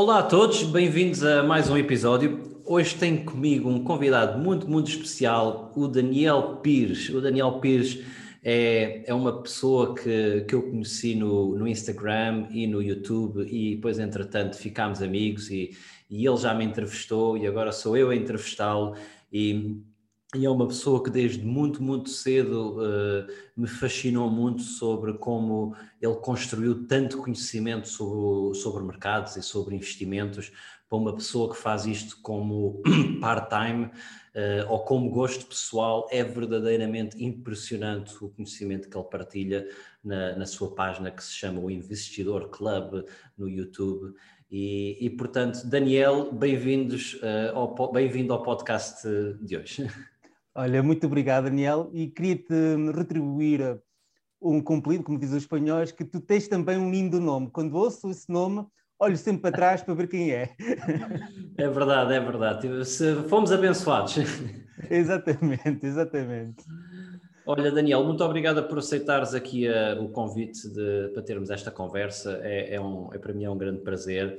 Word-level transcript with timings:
Olá 0.00 0.20
a 0.20 0.22
todos, 0.22 0.62
bem-vindos 0.62 1.24
a 1.24 1.42
mais 1.42 1.68
um 1.68 1.76
episódio. 1.76 2.62
Hoje 2.64 2.94
tenho 2.94 3.24
comigo 3.24 3.68
um 3.68 3.82
convidado 3.82 4.38
muito, 4.38 4.70
muito 4.70 4.88
especial, 4.88 5.72
o 5.74 5.88
Daniel 5.88 6.60
Pires. 6.62 7.08
O 7.08 7.20
Daniel 7.20 7.58
Pires 7.58 7.98
é, 8.44 9.02
é 9.04 9.12
uma 9.12 9.42
pessoa 9.42 9.96
que, 9.96 10.44
que 10.46 10.54
eu 10.54 10.62
conheci 10.62 11.16
no, 11.16 11.58
no 11.58 11.66
Instagram 11.66 12.46
e 12.52 12.64
no 12.68 12.80
YouTube 12.80 13.44
e 13.50 13.74
depois, 13.74 13.98
entretanto, 13.98 14.56
ficámos 14.56 15.02
amigos 15.02 15.50
e, 15.50 15.76
e 16.08 16.24
ele 16.24 16.36
já 16.36 16.54
me 16.54 16.64
entrevistou 16.64 17.36
e 17.36 17.44
agora 17.44 17.72
sou 17.72 17.96
eu 17.96 18.10
a 18.10 18.14
entrevistá-lo 18.14 18.94
e 19.32 19.82
e 20.36 20.44
é 20.44 20.50
uma 20.50 20.68
pessoa 20.68 21.02
que 21.02 21.08
desde 21.08 21.42
muito, 21.42 21.82
muito 21.82 22.10
cedo 22.10 22.76
uh, 22.76 23.26
me 23.56 23.66
fascinou 23.66 24.30
muito 24.30 24.60
sobre 24.60 25.14
como 25.14 25.74
ele 26.02 26.16
construiu 26.16 26.86
tanto 26.86 27.16
conhecimento 27.16 27.88
sobre, 27.88 28.58
sobre 28.58 28.84
mercados 28.84 29.36
e 29.36 29.42
sobre 29.42 29.74
investimentos 29.74 30.52
para 30.86 30.98
uma 30.98 31.14
pessoa 31.14 31.50
que 31.50 31.58
faz 31.58 31.86
isto 31.86 32.20
como 32.20 32.82
part-time 33.22 33.86
uh, 33.86 34.70
ou 34.70 34.80
como 34.84 35.08
gosto 35.08 35.46
pessoal, 35.46 36.06
é 36.10 36.22
verdadeiramente 36.22 37.24
impressionante 37.24 38.14
o 38.22 38.28
conhecimento 38.28 38.90
que 38.90 38.98
ele 38.98 39.04
partilha 39.06 39.66
na, 40.04 40.36
na 40.36 40.44
sua 40.44 40.74
página 40.74 41.10
que 41.10 41.24
se 41.24 41.32
chama 41.32 41.58
o 41.58 41.70
Investidor 41.70 42.50
Club 42.50 43.02
no 43.36 43.48
YouTube. 43.48 44.14
E, 44.50 44.98
e 45.00 45.08
portanto, 45.10 45.66
Daniel, 45.66 46.32
bem-vindos 46.32 47.14
uh, 47.14 47.54
ao, 47.54 47.92
bem-vindo 47.92 48.34
ao 48.34 48.42
podcast 48.42 49.06
de 49.40 49.56
hoje. 49.56 49.88
Olha, 50.58 50.82
muito 50.82 51.06
obrigado, 51.06 51.44
Daniel, 51.44 51.88
e 51.92 52.08
queria-te 52.08 52.52
retribuir 52.92 53.80
um 54.42 54.60
cumprido, 54.60 55.04
como 55.04 55.16
dizem 55.16 55.36
os 55.36 55.44
espanhóis, 55.44 55.92
que 55.92 56.04
tu 56.04 56.20
tens 56.20 56.48
também 56.48 56.76
um 56.76 56.90
lindo 56.90 57.20
nome. 57.20 57.48
Quando 57.48 57.76
ouço 57.76 58.10
esse 58.10 58.28
nome, 58.28 58.66
olho 58.98 59.16
sempre 59.16 59.42
para 59.42 59.52
trás 59.54 59.82
para 59.82 59.94
ver 59.94 60.08
quem 60.08 60.32
é. 60.32 60.56
É 61.56 61.68
verdade, 61.68 62.12
é 62.12 62.18
verdade. 62.18 62.84
Se 62.84 63.22
fomos 63.28 63.52
abençoados. 63.52 64.16
Exatamente, 64.90 65.86
exatamente. 65.86 66.64
Olha, 67.46 67.70
Daniel, 67.70 68.02
muito 68.02 68.24
obrigado 68.24 68.64
por 68.64 68.78
aceitares 68.78 69.34
aqui 69.34 69.68
uh, 69.68 70.02
o 70.02 70.08
convite 70.08 70.68
de, 70.68 71.10
para 71.14 71.22
termos 71.22 71.50
esta 71.50 71.70
conversa. 71.70 72.40
É, 72.42 72.74
é, 72.74 72.80
um, 72.80 73.10
é 73.12 73.18
para 73.18 73.32
mim 73.32 73.44
é 73.44 73.50
um 73.50 73.56
grande 73.56 73.80
prazer. 73.82 74.36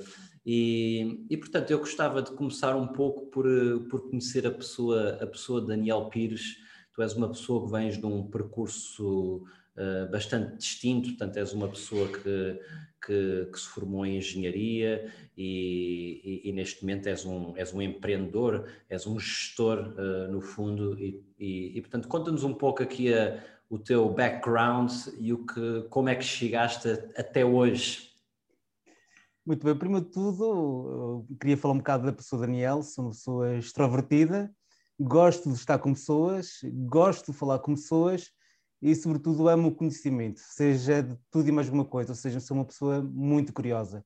E, 0.52 1.28
e, 1.30 1.38
portanto, 1.38 1.70
eu 1.70 1.78
gostava 1.78 2.24
de 2.24 2.32
começar 2.32 2.76
um 2.76 2.88
pouco 2.88 3.28
por, 3.28 3.46
por 3.88 4.10
conhecer 4.10 4.48
a 4.48 4.52
pessoa, 4.52 5.20
a 5.22 5.28
pessoa 5.28 5.62
Daniel 5.62 6.06
Pires. 6.06 6.58
Tu 6.92 7.04
és 7.04 7.14
uma 7.14 7.30
pessoa 7.30 7.64
que 7.64 7.72
vens 7.72 8.00
de 8.00 8.06
um 8.08 8.26
percurso 8.26 9.44
uh, 9.78 10.12
bastante 10.12 10.58
distinto, 10.58 11.10
portanto, 11.10 11.38
és 11.38 11.54
uma 11.54 11.68
pessoa 11.68 12.08
que, 12.08 12.60
que, 13.06 13.48
que 13.52 13.60
se 13.60 13.68
formou 13.68 14.04
em 14.08 14.18
engenharia 14.18 15.14
e, 15.38 16.42
e, 16.44 16.50
e, 16.50 16.52
neste 16.52 16.82
momento 16.82 17.06
és 17.06 17.24
um, 17.26 17.56
és 17.56 17.72
um 17.72 17.80
empreendedor, 17.80 18.66
és 18.90 19.06
um 19.06 19.20
gestor, 19.20 19.94
uh, 20.00 20.32
no 20.32 20.42
fundo, 20.42 20.98
e, 21.00 21.80
portanto, 21.80 22.08
conta-nos 22.08 22.44
um 22.44 22.56
pouco 22.56 22.82
aqui 22.82 23.14
a, 23.14 23.40
o 23.70 23.78
teu 23.78 24.10
background 24.10 24.92
e 25.20 25.32
o 25.32 25.46
que, 25.46 25.84
como 25.92 26.10
é 26.10 26.16
que 26.16 26.24
chegaste 26.24 26.90
até 27.16 27.46
hoje 27.46 28.09
muito 29.46 29.66
bem, 29.66 29.76
primeiro 29.76 30.06
de 30.06 30.12
tudo, 30.12 31.26
queria 31.40 31.58
falar 31.58 31.74
um 31.74 31.78
bocado 31.78 32.06
da 32.06 32.14
pessoa 32.14 32.42
Daniel, 32.42 32.84
sou 32.84 33.06
uma 33.06 33.12
pessoa 33.12 33.58
extrovertida, 33.58 34.54
gosto 35.00 35.50
de 35.50 35.56
estar 35.56 35.80
com 35.80 35.94
pessoas, 35.94 36.60
gosto 36.88 37.32
de 37.32 37.38
falar 37.38 37.60
com 37.60 37.74
pessoas 37.74 38.32
e, 38.82 38.94
sobretudo, 38.96 39.48
amo 39.48 39.70
o 39.70 39.76
conhecimento, 39.76 40.40
seja 40.40 41.02
de 41.02 41.18
tudo 41.32 41.50
e 41.50 41.52
mais 41.52 41.68
alguma 41.68 41.86
coisa, 41.86 42.12
ou 42.12 42.16
seja, 42.16 42.40
sou 42.40 42.58
uma 42.58 42.66
pessoa 42.66 43.02
muito 43.02 43.54
curiosa. 43.54 44.06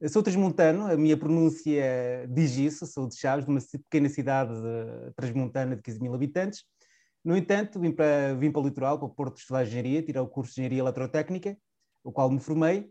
Eu 0.00 0.08
sou 0.08 0.22
transmontano, 0.22 0.86
a 0.90 0.96
minha 0.96 1.16
pronúncia 1.16 2.28
diz 2.28 2.56
isso, 2.56 2.86
sou 2.86 3.08
de 3.08 3.16
Chaves, 3.16 3.44
de 3.44 3.50
uma 3.50 3.60
pequena 3.60 4.08
cidade 4.08 4.52
transmontana 5.16 5.76
de 5.76 5.82
15 5.82 6.00
mil 6.00 6.14
habitantes. 6.14 6.64
No 7.24 7.36
entanto, 7.36 7.80
vim 7.80 7.92
para, 7.92 8.34
vim 8.34 8.50
para 8.50 8.60
o 8.60 8.64
litoral, 8.64 8.98
para 8.98 9.06
o 9.06 9.14
Porto 9.14 9.38
estudar 9.38 9.64
Engenharia, 9.64 10.02
tirar 10.02 10.22
o 10.22 10.28
curso 10.28 10.54
de 10.54 10.60
Engenharia 10.60 10.80
Eletrotécnica, 10.80 11.56
o 12.02 12.12
qual 12.12 12.30
me 12.30 12.40
formei, 12.40 12.90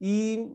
e 0.00 0.50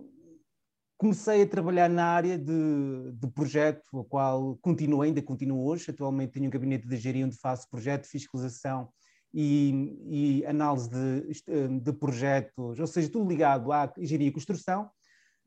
comecei 1.01 1.41
a 1.41 1.47
trabalhar 1.47 1.89
na 1.89 2.05
área 2.05 2.37
de, 2.37 3.11
de 3.13 3.27
projeto, 3.31 3.87
o 3.91 4.03
qual 4.03 4.55
continuo 4.61 5.01
ainda, 5.01 5.19
continuo 5.19 5.65
hoje. 5.65 5.89
Atualmente 5.89 6.33
tenho 6.33 6.45
um 6.45 6.49
gabinete 6.51 6.87
de 6.87 6.95
engenharia 6.95 7.25
onde 7.25 7.39
faço 7.39 7.67
projeto, 7.71 8.05
fiscalização 8.05 8.87
e, 9.33 9.97
e 10.05 10.45
análise 10.45 10.91
de, 10.91 11.79
de, 11.79 11.93
projetos, 11.93 12.79
ou 12.79 12.85
seja, 12.85 13.09
tudo 13.09 13.27
ligado 13.27 13.71
à 13.71 13.91
engenharia 13.97 14.27
e 14.27 14.31
construção. 14.31 14.91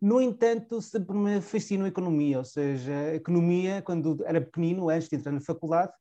No 0.03 0.21
entanto, 0.21 0.83
sempre 0.83 1.17
me 1.17 1.41
fascinou 1.41 1.85
a 1.85 1.89
economia, 1.89 2.39
ou 2.39 2.45
seja, 2.45 2.93
a 2.93 3.15
economia, 3.15 3.81
quando 3.81 4.25
era 4.27 4.41
pequenino, 4.41 4.89
antes 4.89 5.09
de 5.09 5.15
entrar 5.15 5.31
na 5.31 5.41
faculdade, 5.41 5.93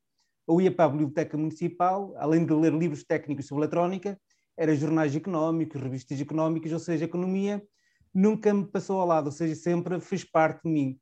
ou 0.47 0.59
ia 0.59 0.71
para 0.71 0.85
a 0.85 0.89
biblioteca 0.89 1.37
municipal, 1.37 2.11
além 2.17 2.43
de 2.43 2.53
ler 2.55 2.73
livros 2.73 3.03
técnicos 3.03 3.45
sobre 3.45 3.65
eletrónica, 3.65 4.19
era 4.57 4.75
jornais 4.75 5.15
económicos, 5.15 5.79
revistas 5.79 6.19
económicas, 6.19 6.73
ou 6.73 6.79
seja, 6.79 7.05
a 7.05 7.07
economia 7.07 7.63
nunca 8.13 8.53
me 8.53 8.65
passou 8.65 8.99
ao 8.99 9.07
lado, 9.07 9.27
ou 9.27 9.31
seja, 9.31 9.55
sempre 9.55 9.99
fez 9.99 10.23
parte 10.23 10.63
de 10.63 10.69
mim. 10.71 10.99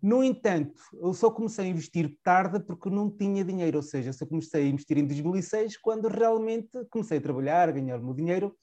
No 0.00 0.22
entanto, 0.22 0.80
eu 1.02 1.12
só 1.12 1.30
comecei 1.30 1.66
a 1.66 1.68
investir 1.68 2.16
tarde 2.22 2.60
porque 2.60 2.88
não 2.88 3.10
tinha 3.10 3.44
dinheiro, 3.44 3.78
ou 3.78 3.82
seja, 3.82 4.12
só 4.12 4.24
comecei 4.24 4.64
a 4.64 4.68
investir 4.68 4.96
em 4.96 5.06
2006 5.06 5.76
quando 5.78 6.06
realmente 6.06 6.70
comecei 6.88 7.18
a 7.18 7.20
trabalhar, 7.20 7.68
a 7.68 7.72
ganhar 7.72 7.98
o 7.98 8.04
meu 8.04 8.14
dinheiro 8.14 8.56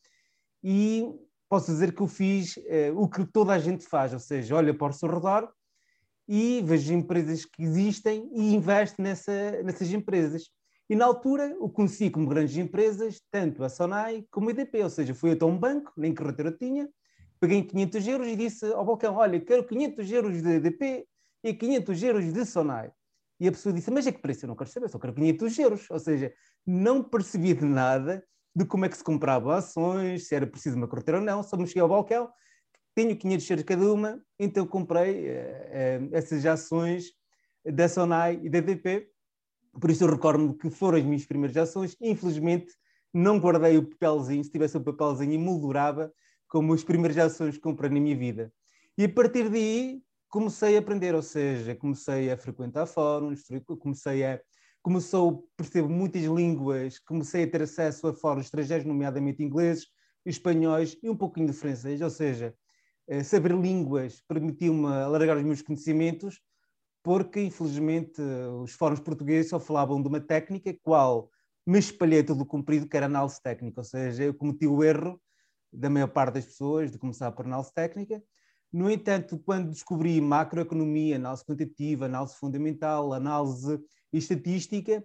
e 0.63 1.13
posso 1.49 1.71
dizer 1.71 1.93
que 1.93 2.01
eu 2.01 2.07
fiz 2.07 2.57
eh, 2.67 2.91
o 2.95 3.07
que 3.07 3.25
toda 3.25 3.53
a 3.53 3.59
gente 3.59 3.85
faz, 3.85 4.13
ou 4.13 4.19
seja, 4.19 4.55
olha 4.55 4.73
para 4.73 4.91
o 4.91 4.93
seu 4.93 5.09
redor 5.09 5.51
e 6.27 6.61
vejo 6.63 6.93
empresas 6.93 7.45
que 7.45 7.63
existem 7.63 8.29
e 8.33 8.55
investe 8.55 9.01
nessa, 9.01 9.63
nessas 9.63 9.91
empresas. 9.91 10.49
E 10.89 10.95
na 10.95 11.05
altura 11.05 11.55
o 11.59 11.69
conheci 11.69 12.09
como 12.09 12.27
grandes 12.27 12.55
empresas, 12.57 13.21
tanto 13.29 13.63
a 13.63 13.69
Sonai 13.69 14.25
como 14.31 14.49
a 14.49 14.51
EDP, 14.51 14.83
ou 14.83 14.89
seja, 14.89 15.13
fui 15.13 15.31
até 15.31 15.45
um 15.45 15.57
banco, 15.57 15.91
nem 15.97 16.13
carreira 16.13 16.51
tinha, 16.51 16.89
peguei 17.45 17.63
500 17.63 18.07
euros 18.07 18.27
e 18.27 18.35
disse 18.35 18.65
ao 18.73 18.83
balcão, 18.83 19.15
olha, 19.15 19.39
quero 19.39 19.63
500 19.63 20.11
euros 20.11 20.41
de 20.41 20.59
DP 20.59 21.07
e 21.43 21.53
500 21.53 22.03
euros 22.03 22.33
de 22.33 22.43
Sonai. 22.43 22.91
E 23.39 23.47
a 23.47 23.51
pessoa 23.51 23.71
disse, 23.71 23.91
mas 23.91 24.07
é 24.07 24.11
que 24.11 24.19
preço? 24.19 24.45
Eu 24.45 24.47
não 24.47 24.55
quero 24.55 24.69
saber, 24.69 24.89
só 24.89 24.97
quero 24.97 25.13
500 25.13 25.59
euros. 25.59 25.89
Ou 25.91 25.99
seja, 25.99 26.33
não 26.65 27.03
percebi 27.03 27.53
de 27.53 27.63
nada 27.65 28.25
de 28.55 28.65
como 28.65 28.85
é 28.85 28.89
que 28.89 28.97
se 28.97 29.03
comprava 29.03 29.55
ações, 29.57 30.27
se 30.27 30.33
era 30.33 30.47
preciso 30.47 30.75
uma 30.75 30.87
carteira 30.87 31.19
ou 31.19 31.25
não, 31.25 31.43
só 31.43 31.55
me 31.55 31.67
cheguei 31.67 31.81
ao 31.81 31.89
balcão, 31.89 32.29
tenho 32.95 33.15
500 33.15 33.49
euros 33.49 33.65
cada 33.65 33.93
uma, 33.93 34.21
então 34.39 34.65
comprei 34.65 35.27
uh, 35.27 35.33
uh, 35.33 36.09
essas 36.13 36.45
ações 36.45 37.11
da 37.65 37.89
Sonai 37.89 38.39
e 38.41 38.49
da 38.49 38.61
DP. 38.61 39.09
Por 39.79 39.91
isso 39.91 40.05
eu 40.05 40.09
recordo-me 40.09 40.57
que 40.57 40.69
foram 40.69 40.97
as 40.97 41.03
minhas 41.03 41.25
primeiras 41.25 41.57
ações. 41.57 41.97
Infelizmente, 41.99 42.73
não 43.13 43.39
guardei 43.39 43.77
o 43.77 43.85
papelzinho, 43.85 44.43
se 44.43 44.49
tivesse 44.49 44.77
o 44.77 44.81
papelzinho, 44.81 45.33
emoldurava 45.33 46.11
como 46.47 46.73
as 46.73 46.83
primeiras 46.83 47.17
ações 47.17 47.55
que 47.55 47.61
comprei 47.61 47.89
na 47.89 47.99
minha 47.99 48.15
vida. 48.15 48.51
E 48.97 49.05
a 49.05 49.09
partir 49.09 49.49
daí 49.49 50.01
comecei 50.29 50.75
a 50.75 50.79
aprender, 50.79 51.15
ou 51.15 51.21
seja, 51.21 51.75
comecei 51.75 52.31
a 52.31 52.37
frequentar 52.37 52.85
fóruns, 52.85 53.43
comecei 53.79 54.23
a 54.23 54.39
começou 54.85 55.49
percebo 55.57 55.89
muitas 55.89 56.21
línguas, 56.25 56.99
comecei 56.99 57.43
a 57.43 57.49
ter 57.49 57.63
acesso 57.63 58.07
a 58.07 58.13
fóruns 58.13 58.45
estrangeiros, 58.45 58.85
nomeadamente 58.85 59.41
ingleses, 59.41 59.87
espanhóis 60.23 60.95
e 61.01 61.09
um 61.09 61.17
pouquinho 61.17 61.47
de 61.47 61.53
francês, 61.53 62.01
ou 62.01 62.09
seja, 62.11 62.53
eh, 63.07 63.23
saber 63.23 63.51
línguas 63.51 64.21
permitiu-me 64.27 64.85
alargar 64.85 65.37
os 65.37 65.43
meus 65.43 65.63
conhecimentos, 65.63 66.39
porque 67.03 67.41
infelizmente 67.41 68.21
os 68.61 68.73
fóruns 68.73 68.99
portugueses 68.99 69.49
só 69.49 69.59
falavam 69.59 69.99
de 69.99 70.07
uma 70.07 70.19
técnica, 70.21 70.75
qual 70.83 71.31
me 71.65 71.79
espalhei 71.79 72.23
todo 72.23 72.41
o 72.41 72.45
comprido, 72.45 72.87
que 72.87 72.95
era 72.95 73.07
análise 73.07 73.41
técnica, 73.41 73.79
ou 73.79 73.85
seja, 73.85 74.23
eu 74.23 74.35
cometi 74.35 74.67
o 74.67 74.83
erro 74.83 75.19
da 75.75 75.89
maior 75.89 76.07
parte 76.07 76.35
das 76.35 76.45
pessoas, 76.45 76.91
de 76.91 76.97
começar 76.97 77.31
por 77.31 77.45
análise 77.45 77.73
técnica. 77.73 78.21
No 78.71 78.89
entanto, 78.89 79.37
quando 79.39 79.69
descobri 79.69 80.19
macroeconomia, 80.19 81.15
análise 81.15 81.45
quantitativa, 81.45 82.05
análise 82.05 82.35
fundamental, 82.35 83.13
análise 83.13 83.79
estatística, 84.11 85.03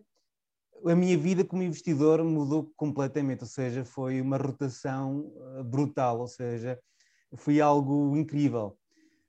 a 0.86 0.94
minha 0.94 1.16
vida 1.16 1.44
como 1.44 1.62
investidor 1.62 2.24
mudou 2.24 2.72
completamente, 2.76 3.42
ou 3.42 3.46
seja, 3.46 3.84
foi 3.84 4.20
uma 4.20 4.36
rotação 4.36 5.32
eh, 5.36 5.62
brutal, 5.62 6.20
ou 6.20 6.26
seja, 6.26 6.78
foi 7.36 7.60
algo 7.60 8.16
incrível. 8.16 8.78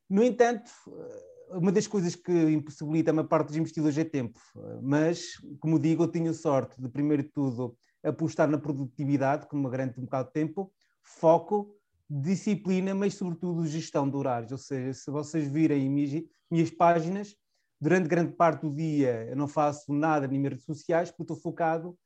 No 0.10 0.24
entanto, 0.24 0.72
eh, 0.88 1.58
uma 1.58 1.72
das 1.72 1.88
coisas 1.88 2.16
que 2.16 2.32
impossibilita 2.32 3.12
a 3.12 3.24
parte 3.24 3.48
dos 3.48 3.58
investidores 3.58 3.98
é 3.98 4.06
tempo, 4.06 4.40
mas, 4.82 5.34
como 5.60 5.78
digo, 5.78 6.04
eu 6.04 6.08
tenho 6.08 6.34
sorte 6.34 6.82
de, 6.82 6.88
primeiro 6.88 7.24
de 7.24 7.30
tudo, 7.30 7.78
apostar 8.02 8.50
na 8.50 8.58
produtividade, 8.58 9.48
como 9.48 9.62
uma 9.62 9.70
grande 9.70 10.00
um 10.00 10.04
bocado 10.04 10.28
de 10.28 10.34
tempo, 10.34 10.72
foco, 11.04 11.76
disciplina, 12.10 12.94
mas 12.94 13.16
sobretudo 13.16 13.66
gestão 13.66 14.10
de 14.10 14.16
horários. 14.18 14.52
Ou 14.52 14.58
seja, 14.58 14.94
se 14.94 15.10
vocês 15.10 15.48
virem 15.48 15.90
minhas, 15.90 16.24
minhas 16.50 16.70
páginas, 16.70 17.36
durante 17.80 18.08
grande 18.08 18.34
parte 18.34 18.62
do 18.62 18.76
dia 18.76 19.28
eu 19.30 19.36
não 19.36 19.48
faço 19.48 19.94
nada 19.94 20.28
nem 20.28 20.42
redes 20.42 20.66
sociais, 20.66 21.10
porque 21.10 21.24
estou 21.24 21.38
focado 21.38 21.98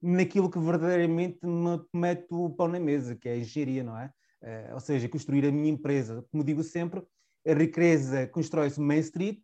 naquilo 0.00 0.50
que 0.50 0.58
verdadeiramente 0.58 1.38
me 1.46 1.80
mete 1.94 2.26
o 2.30 2.50
pão 2.50 2.66
na 2.66 2.80
mesa, 2.80 3.14
que 3.14 3.28
é 3.28 3.32
a 3.34 3.38
engenharia, 3.38 3.84
não 3.84 3.96
é? 3.96 4.12
Uh, 4.42 4.74
ou 4.74 4.80
seja, 4.80 5.08
construir 5.08 5.46
a 5.46 5.52
minha 5.52 5.70
empresa. 5.70 6.24
Como 6.32 6.42
digo 6.42 6.64
sempre, 6.64 7.00
a 7.46 7.54
riqueza 7.54 8.26
constrói-se 8.26 8.80
Main 8.80 8.98
Street, 8.98 9.40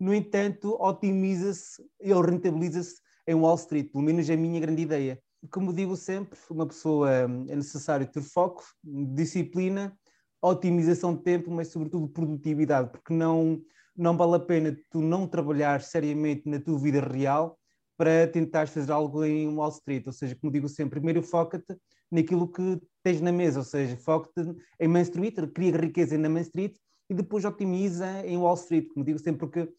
no 0.00 0.12
entanto, 0.12 0.76
otimiza-se 0.80 1.80
ou 2.12 2.20
rentabiliza-se 2.20 3.00
em 3.28 3.34
Wall 3.34 3.54
Street, 3.54 3.92
pelo 3.92 4.02
menos 4.02 4.28
é 4.28 4.34
a 4.34 4.36
minha 4.36 4.60
grande 4.60 4.82
ideia. 4.82 5.22
Como 5.50 5.72
digo 5.72 5.96
sempre, 5.96 6.38
uma 6.50 6.66
pessoa 6.66 7.10
é 7.10 7.26
necessário 7.26 8.06
ter 8.06 8.22
foco, 8.22 8.64
disciplina, 8.84 9.96
otimização 10.40 11.14
de 11.16 11.22
tempo, 11.22 11.50
mas 11.50 11.68
sobretudo 11.68 12.08
produtividade, 12.08 12.90
porque 12.90 13.12
não, 13.12 13.60
não 13.96 14.16
vale 14.16 14.36
a 14.36 14.40
pena 14.40 14.76
tu 14.90 15.00
não 15.00 15.26
trabalhar 15.26 15.80
seriamente 15.80 16.48
na 16.48 16.60
tua 16.60 16.78
vida 16.78 17.00
real 17.00 17.58
para 17.96 18.26
tentar 18.26 18.66
fazer 18.68 18.90
algo 18.90 19.24
em 19.24 19.48
Wall 19.48 19.70
Street. 19.70 20.06
Ou 20.06 20.12
seja, 20.12 20.36
como 20.36 20.52
digo 20.52 20.68
sempre, 20.68 20.98
primeiro 20.98 21.22
foca-te 21.22 21.76
naquilo 22.10 22.50
que 22.50 22.80
tens 23.02 23.20
na 23.20 23.32
mesa, 23.32 23.60
ou 23.60 23.64
seja, 23.64 23.96
foca-te 23.96 24.54
em 24.80 24.88
Main 24.88 25.02
Street, 25.02 25.34
cria 25.54 25.76
riqueza 25.76 26.18
na 26.18 26.28
Main 26.28 26.42
Street 26.42 26.76
e 27.08 27.14
depois 27.14 27.44
otimiza 27.44 28.26
em 28.26 28.36
Wall 28.36 28.54
Street, 28.54 28.88
como 28.92 29.04
digo 29.04 29.18
sempre, 29.18 29.40
porque 29.40 29.72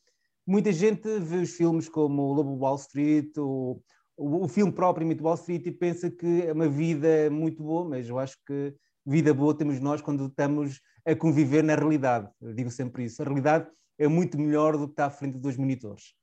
muita 0.45 0.71
gente 0.71 1.19
vê 1.19 1.37
os 1.37 1.51
filmes 1.51 1.89
como 1.89 2.21
o 2.21 2.33
Lobo 2.33 2.55
Wall 2.55 2.75
Street, 2.75 3.37
ou, 3.37 3.83
o, 4.23 4.47
filme 4.47 4.71
próprio 4.71 5.13
de 5.13 5.21
Wall 5.21 5.35
Street 5.35 5.65
e 5.65 5.71
pensa 5.71 6.09
que 6.09 6.43
é 6.43 6.53
uma 6.53 6.67
vida 6.67 7.29
muito 7.29 7.61
boa, 7.61 7.87
mas 7.87 8.07
eu 8.07 8.17
acho 8.17 8.37
que 8.45 8.73
vida 9.05 9.33
boa 9.33 9.55
temos 9.55 9.79
nós 9.79 10.01
quando 10.01 10.25
estamos 10.27 10.79
a 11.05 11.15
conviver 11.15 11.63
na 11.63 11.75
realidade. 11.75 12.29
Eu 12.41 12.53
digo 12.53 12.71
sempre 12.71 13.03
isso. 13.03 13.21
A 13.21 13.25
realidade 13.25 13.67
é 13.99 14.07
muito 14.07 14.39
melhor 14.39 14.77
do 14.77 14.87
que 14.87 14.93
está 14.93 15.05
à 15.07 15.09
frente 15.09 15.37
dos 15.37 15.57
monitores. 15.57 16.13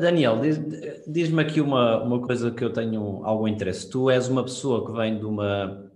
Daniel, 0.00 0.40
diz-me 1.06 1.42
aqui 1.42 1.60
uma, 1.60 2.02
uma 2.02 2.20
coisa 2.20 2.50
que 2.50 2.64
eu 2.64 2.72
tenho 2.72 3.24
algum 3.24 3.48
interesse. 3.48 3.90
Tu 3.90 4.10
és 4.10 4.28
uma 4.28 4.42
pessoa 4.42 4.86
que 4.86 4.92
vem 4.92 5.18
de 5.18 5.24
uma, 5.24 5.90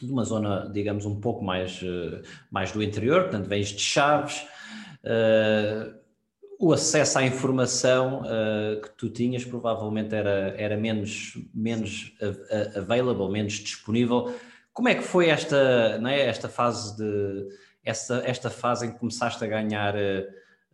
de 0.00 0.10
uma 0.10 0.24
zona, 0.24 0.70
digamos, 0.70 1.06
um 1.06 1.18
pouco 1.20 1.42
mais, 1.42 1.80
eh, 1.82 2.22
mais 2.50 2.72
do 2.72 2.82
interior, 2.82 3.22
portanto, 3.22 3.48
vens 3.48 3.68
de 3.68 3.80
Chaves. 3.80 4.46
Uh, 5.04 6.03
o 6.58 6.72
acesso 6.72 7.18
à 7.18 7.24
informação 7.24 8.22
uh, 8.22 8.80
que 8.80 8.90
tu 8.96 9.10
tinhas 9.10 9.44
provavelmente 9.44 10.14
era, 10.14 10.54
era 10.56 10.76
menos, 10.76 11.38
menos 11.54 12.12
available, 12.76 13.30
menos 13.30 13.54
disponível. 13.54 14.34
Como 14.72 14.88
é 14.88 14.94
que 14.94 15.02
foi 15.02 15.28
esta, 15.28 15.98
não 15.98 16.10
é, 16.10 16.26
esta 16.26 16.48
fase 16.48 16.96
de 16.96 17.48
esta, 17.84 18.22
esta 18.24 18.50
fase 18.50 18.86
em 18.86 18.92
que 18.92 18.98
começaste 18.98 19.44
a 19.44 19.46
ganhar 19.46 19.94
uh, 19.94 20.24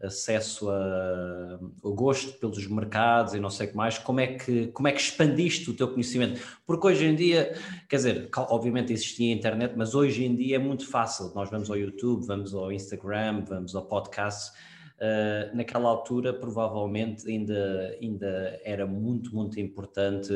acesso 0.03 0.71
a, 0.71 1.59
ao 1.83 1.95
gosto 1.95 2.33
pelos 2.39 2.67
mercados 2.67 3.35
e 3.35 3.41
não 3.41 3.51
sei 3.51 3.67
o 3.67 3.71
que 3.71 3.77
mais, 3.77 3.99
como 3.99 4.21
é 4.21 4.29
que, 4.29 4.69
como 4.69 4.89
é 4.89 4.93
que 4.93 5.01
expandiste 5.01 5.69
o 5.71 5.75
teu 5.75 5.89
conhecimento? 5.89 6.41
Porque 6.67 6.87
hoje 6.87 7.05
em 7.05 7.15
dia, 7.15 7.53
quer 7.89 7.97
dizer, 7.97 8.29
obviamente 8.35 8.93
existia 8.93 9.33
a 9.33 9.37
internet, 9.37 9.75
mas 9.77 9.95
hoje 9.95 10.25
em 10.25 10.35
dia 10.35 10.57
é 10.57 10.59
muito 10.59 10.89
fácil. 10.89 11.33
Nós 11.35 11.51
vamos 11.51 11.71
ao 11.71 11.77
YouTube, 11.77 12.27
vamos 12.27 12.55
ao 12.55 12.73
Instagram, 12.73 13.45
vamos 13.47 13.75
ao 13.75 13.85
podcast 13.85 14.53
Uh, 15.01 15.57
naquela 15.57 15.89
altura, 15.89 16.31
provavelmente, 16.31 17.27
ainda, 17.27 17.97
ainda 18.03 18.61
era 18.63 18.87
muito, 18.87 19.35
muito 19.35 19.59
importante 19.59 20.31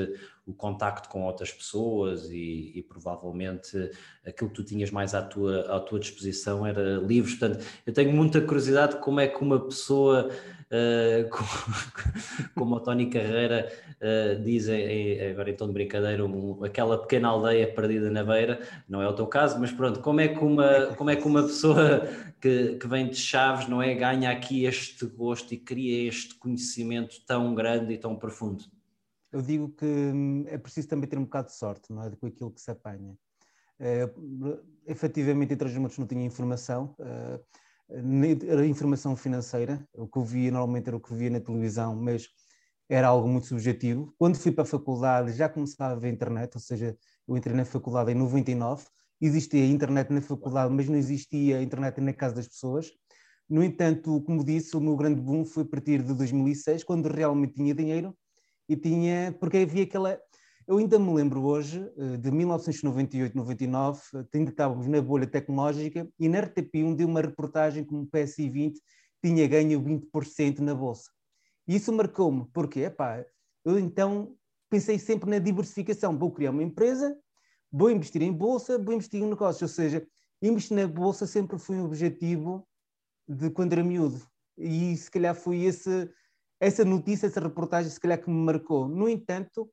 o 0.46 0.55
contacto 0.55 1.11
com 1.11 1.25
outras 1.25 1.52
pessoas 1.52 2.31
e, 2.31 2.72
e, 2.75 2.82
provavelmente 2.82 3.90
aquilo 4.26 4.49
que 4.49 4.56
tu 4.56 4.64
tinhas 4.64 4.90
mais 4.90 5.14
à 5.14 5.20
tua, 5.20 5.61
à 5.75 5.81
tua 5.81 6.00
disposição 6.00 6.66
era 6.66 6.96
livros. 6.96 7.34
Portanto, 7.34 7.64
eu 7.87 7.93
tenho 7.93 8.11
muita 8.11 8.40
curiosidade 8.40 8.96
como 9.00 9.20
é 9.20 9.28
que 9.28 9.43
uma 9.43 9.61
pessoa 9.61 10.31
uh, 10.75 11.29
como, 11.31 11.49
como 12.55 12.76
o 12.76 12.81
Tony 12.81 13.09
Carreira 13.09 13.73
uh, 14.00 14.43
diz, 14.43 14.67
agora 15.31 15.50
em 15.50 15.56
tom 15.56 15.69
de 15.69 15.73
brincadeira, 15.73 16.25
um, 16.25 16.65
aquela 16.65 16.99
pequena 16.99 17.29
aldeia 17.29 17.73
perdida 17.73 18.11
na 18.11 18.25
beira, 18.25 18.61
não 18.88 19.00
é 19.00 19.09
o 19.09 19.15
teu 19.15 19.26
caso, 19.26 19.59
mas 19.61 19.71
pronto, 19.71 20.00
como 20.00 20.21
é 20.21 20.29
que 20.29 20.44
uma, 20.44 20.94
como 20.97 21.11
é 21.11 21.17
que 21.17 21.26
uma 21.26 21.43
pessoa 21.43 22.09
que, 22.41 22.76
que 22.76 22.87
vem 22.88 23.09
de 23.09 23.17
Chaves, 23.17 23.69
não 23.69 23.81
é, 23.81 23.94
ganha 23.94 24.31
aqui 24.31 24.65
este 24.65 25.06
gosto 25.06 25.55
e 25.55 25.59
cria 25.59 26.09
este 26.09 26.35
conhecimento 26.35 27.25
tão 27.26 27.55
grande 27.55 27.94
e 27.94 27.99
tão 27.99 28.17
profundo? 28.17 28.65
Eu 29.32 29.43
digo 29.43 29.69
que 29.71 29.85
hum, 29.85 30.44
é 30.47 30.59
preciso 30.59 30.88
também 30.88 31.09
ter 31.09 31.19
um 31.19 31.25
bocado 31.25 31.49
de 31.49 31.55
sorte, 31.55 31.93
não 31.93 32.03
é, 32.03 32.11
com 32.11 32.26
aquilo 32.26 32.53
que 32.53 32.61
se 32.61 32.71
apanha. 32.71 33.17
Uh, 33.81 34.61
efetivamente, 34.87 35.55
entre 35.55 35.67
os 35.67 35.75
números 35.75 35.99
não 35.99 36.06
tinha 36.06 36.25
informação, 36.25 36.94
era 37.89 38.67
informação 38.67 39.17
financeira, 39.17 39.87
o 39.95 40.09
que 40.09 40.19
eu 40.19 40.25
via 40.25 40.51
normalmente 40.51 40.89
era 40.89 40.97
o 40.97 41.01
que 41.01 41.15
via 41.15 41.31
na 41.31 41.41
televisão, 41.41 41.95
mas 41.95 42.29
era 42.89 43.09
algo 43.09 43.29
muito 43.29 43.47
subjetivo. 43.47 44.15
Quando 44.19 44.37
fui 44.37 44.53
para 44.53 44.63
a 44.63 44.67
faculdade 44.67 45.33
já 45.33 45.49
começava 45.49 45.95
a 45.95 45.97
ver 45.97 46.13
internet, 46.13 46.55
ou 46.55 46.61
seja, 46.61 46.97
eu 47.27 47.37
entrei 47.37 47.55
na 47.55 47.65
faculdade 47.65 48.13
em 48.13 48.15
99, 48.15 48.85
existia 49.21 49.65
internet 49.67 50.13
na 50.13 50.21
faculdade, 50.21 50.73
mas 50.73 50.89
não 50.89 50.97
existia 50.97 51.63
internet 51.63 52.01
na 52.01 52.13
casa 52.13 52.35
das 52.35 52.49
pessoas. 52.49 52.91
No 53.49 53.63
entanto, 53.63 54.23
como 54.23 54.45
disse, 54.45 54.77
o 54.77 54.81
meu 54.81 54.97
grande 54.97 55.21
boom 55.21 55.45
foi 55.45 55.65
a 55.65 55.67
partir 55.67 56.03
de 56.03 56.15
2006, 56.15 56.85
quando 56.85 57.07
realmente 57.09 57.55
tinha 57.55 57.75
dinheiro 57.75 58.17
e 58.69 58.77
tinha, 58.77 59.37
porque 59.39 59.59
havia 59.59 59.85
aquela. 59.85 60.19
Eu 60.66 60.78
ainda 60.78 60.99
me 60.99 61.12
lembro 61.12 61.43
hoje 61.43 61.90
eh, 61.96 62.16
de 62.16 62.31
1998, 62.31 63.37
99, 63.37 64.00
ainda 64.32 64.50
estávamos 64.50 64.87
na 64.87 65.00
bolha 65.00 65.26
tecnológica 65.26 66.08
e 66.19 66.28
na 66.28 66.43
RTP1 66.43 66.96
deu 66.96 67.06
uma 67.06 67.20
reportagem 67.20 67.84
como 67.84 68.02
o 68.02 68.06
PSI 68.06 68.49
20 68.49 68.81
tinha 69.22 69.46
ganho 69.46 69.82
20% 69.82 70.61
na 70.61 70.75
bolsa. 70.75 71.11
E 71.66 71.76
isso 71.76 71.93
marcou-me, 71.93 72.46
porque, 72.52 72.81
epá, 72.81 73.25
eu 73.64 73.78
então 73.78 74.34
pensei 74.70 74.99
sempre 74.99 75.31
na 75.31 75.38
diversificação. 75.38 76.19
Vou 76.19 76.31
criar 76.31 76.50
uma 76.50 76.62
empresa 76.62 77.16
vou 77.75 77.90
investir 77.90 78.22
em 78.22 78.32
bolsa, 78.32 78.78
vou 78.78 78.94
investir 78.94 79.20
em 79.20 79.28
negócios. 79.28 79.62
Ou 79.62 79.69
seja, 79.69 80.06
investir 80.40 80.76
na 80.76 80.87
bolsa 80.87 81.26
sempre 81.26 81.58
foi 81.58 81.76
um 81.76 81.84
objetivo 81.84 82.64
de 83.28 83.50
quando 83.50 83.72
era 83.72 83.82
miúdo. 83.82 84.25
E 84.56 84.97
se 84.97 85.11
calhar 85.11 85.35
foi 85.35 85.62
esse, 85.62 86.09
essa 86.61 86.85
notícia, 86.85 87.26
essa 87.26 87.40
reportagem, 87.40 87.90
se 87.90 87.99
calhar 87.99 88.23
que 88.23 88.30
me 88.30 88.37
marcou. 88.37 88.87
No 88.87 89.09
entanto, 89.09 89.68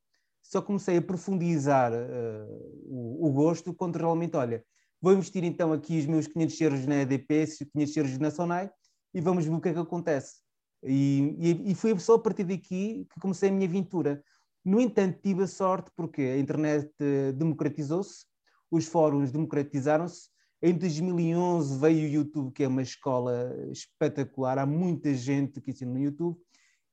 só 0.51 0.61
comecei 0.61 0.97
a 0.97 1.01
profundizar 1.01 1.93
uh, 1.93 2.83
o, 2.85 3.27
o, 3.27 3.31
gosto 3.31 3.73
quando 3.73 3.95
realmente, 3.95 4.35
olha, 4.35 4.61
vou 5.01 5.13
investir 5.13 5.45
então 5.45 5.71
aqui 5.71 5.97
os 5.97 6.05
meus 6.05 6.27
500 6.27 6.61
euros 6.61 6.85
na 6.85 6.95
EDP, 6.95 7.47
500 7.71 7.97
euros 7.97 8.17
na 8.17 8.29
Sonai, 8.29 8.69
e 9.13 9.21
vamos 9.21 9.45
ver 9.45 9.53
o 9.53 9.61
que 9.61 9.69
é 9.69 9.73
que 9.73 9.79
acontece. 9.79 10.41
E, 10.83 11.37
e, 11.39 11.71
e 11.71 11.75
foi 11.75 11.97
só 11.99 12.15
a 12.15 12.19
partir 12.19 12.43
daqui 12.43 13.07
que 13.13 13.19
comecei 13.21 13.47
a 13.47 13.51
minha 13.51 13.67
aventura. 13.67 14.21
No 14.65 14.81
entanto, 14.81 15.21
tive 15.21 15.43
a 15.43 15.47
sorte 15.47 15.89
porque 15.95 16.21
a 16.21 16.37
internet 16.37 16.91
uh, 16.99 17.31
democratizou-se, 17.31 18.25
os 18.69 18.85
fóruns 18.85 19.31
democratizaram-se. 19.31 20.29
Em 20.61 20.73
2011 20.77 21.79
veio 21.79 22.09
o 22.09 22.11
YouTube, 22.11 22.51
que 22.51 22.63
é 22.63 22.67
uma 22.67 22.81
escola 22.81 23.55
espetacular, 23.71 24.57
há 24.57 24.65
muita 24.65 25.13
gente 25.13 25.61
que 25.61 25.71
ensina 25.71 25.93
no 25.93 25.99
YouTube, 25.99 26.37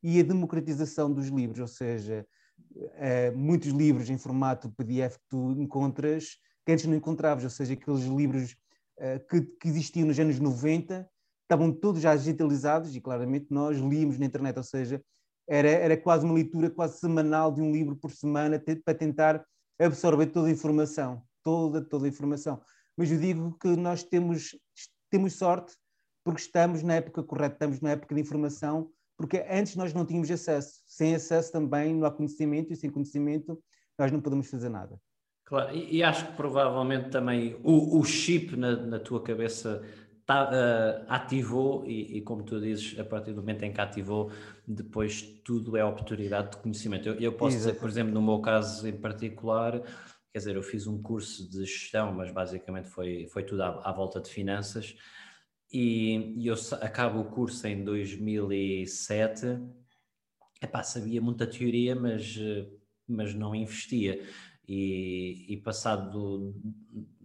e 0.01 0.21
a 0.21 0.23
democratização 0.23 1.13
dos 1.13 1.27
livros, 1.27 1.59
ou 1.59 1.67
seja, 1.67 2.25
uh, 2.77 3.37
muitos 3.37 3.69
livros 3.69 4.11
em 4.11 4.19
formato 4.19 4.71
PDF 4.71 5.17
que 5.17 5.29
tu 5.29 5.53
encontras, 5.53 6.37
que 6.65 6.73
antes 6.73 6.85
não 6.87 6.95
encontravas, 6.95 7.45
ou 7.45 7.51
seja, 7.51 7.75
aqueles 7.75 8.05
livros 8.05 8.57
uh, 8.99 9.27
que, 9.29 9.41
que 9.41 9.69
existiam 9.69 10.07
nos 10.07 10.19
anos 10.19 10.39
90, 10.39 11.09
estavam 11.43 11.73
todos 11.73 12.03
já 12.03 12.15
digitalizados 12.15 12.95
e 12.95 13.01
claramente 13.01 13.47
nós 13.51 13.79
líamos 13.79 14.19
na 14.19 14.27
internet, 14.27 14.57
ou 14.57 14.63
seja, 14.63 15.03
era, 15.49 15.69
era 15.69 15.97
quase 15.97 16.27
uma 16.27 16.35
leitura 16.35 16.69
quase 16.71 16.99
semanal 16.99 17.51
de 17.51 17.63
um 17.63 17.73
livro 17.73 17.97
por 17.97 18.11
semana 18.11 18.63
para 18.85 18.95
tentar 18.95 19.45
absorver 19.81 20.27
toda 20.27 20.49
a 20.49 20.51
informação, 20.51 21.23
toda, 21.43 21.83
toda 21.83 22.05
a 22.05 22.09
informação. 22.09 22.61
Mas 22.97 23.11
eu 23.11 23.19
digo 23.19 23.57
que 23.59 23.69
nós 23.69 24.03
temos, 24.03 24.55
temos 25.11 25.35
sorte 25.35 25.75
porque 26.23 26.43
estamos 26.43 26.83
na 26.83 26.97
época 26.97 27.23
correta, 27.23 27.55
estamos 27.55 27.81
na 27.81 27.93
época 27.93 28.15
de 28.15 28.21
informação, 28.21 28.91
porque 29.19 29.45
antes 29.51 29.75
nós 29.75 29.93
não 29.93 30.07
tínhamos 30.07 30.31
acesso. 30.31 30.81
Sem 30.87 31.15
acesso 31.15 31.51
também 31.51 31.93
não 31.93 32.07
há 32.07 32.11
conhecimento 32.11 32.73
e 32.73 32.77
sem 32.77 32.89
conhecimento 32.89 33.61
nós 33.99 34.13
não 34.13 34.21
podemos 34.21 34.49
fazer 34.49 34.69
nada. 34.69 34.97
Claro, 35.45 35.75
e, 35.75 35.97
e 35.97 36.03
acho 36.05 36.27
que 36.27 36.33
provavelmente 36.35 37.11
também 37.11 37.59
o, 37.65 37.99
o 37.99 38.05
chip 38.05 38.57
na, 38.57 38.77
na 38.77 39.01
tua 39.01 39.21
cabeça 39.21 39.83
tá, 40.25 40.45
uh, 40.45 41.05
ativou 41.09 41.85
e, 41.85 42.19
e, 42.19 42.21
como 42.21 42.45
tu 42.45 42.61
dizes, 42.61 42.97
a 42.99 43.05
partir 43.05 43.33
do 43.33 43.41
momento 43.41 43.65
em 43.65 43.73
que 43.73 43.81
ativou, 43.81 44.31
depois 44.67 45.23
tudo 45.45 45.77
é 45.77 45.85
oportunidade 45.85 46.53
de 46.53 46.59
conhecimento. 46.59 47.09
Eu, 47.09 47.15
eu 47.15 47.33
posso 47.33 47.57
dizer, 47.57 47.73
por 47.75 47.89
exemplo, 47.89 48.13
no 48.13 48.23
meu 48.23 48.39
caso 48.41 48.87
em 48.87 48.93
particular, 48.93 49.81
quer 50.31 50.39
dizer, 50.39 50.55
eu 50.55 50.63
fiz 50.63 50.87
um 50.87 51.03
curso 51.03 51.51
de 51.51 51.65
gestão, 51.65 52.13
mas 52.13 52.31
basicamente 52.31 52.89
foi, 52.89 53.27
foi 53.33 53.43
tudo 53.43 53.63
à, 53.63 53.89
à 53.89 53.93
volta 53.93 54.21
de 54.21 54.29
finanças. 54.31 54.95
E, 55.73 56.35
e 56.37 56.47
eu 56.47 56.55
acabo 56.81 57.21
o 57.21 57.31
curso 57.31 57.67
em 57.67 57.85
2007. 57.85 59.59
Epá, 60.63 60.83
sabia 60.83 61.21
muita 61.21 61.47
teoria, 61.47 61.95
mas, 61.95 62.37
mas 63.07 63.35
não 63.35 63.55
investia. 63.55 64.23
E, 64.67 65.47
e 65.49 65.57
passado 65.59 66.55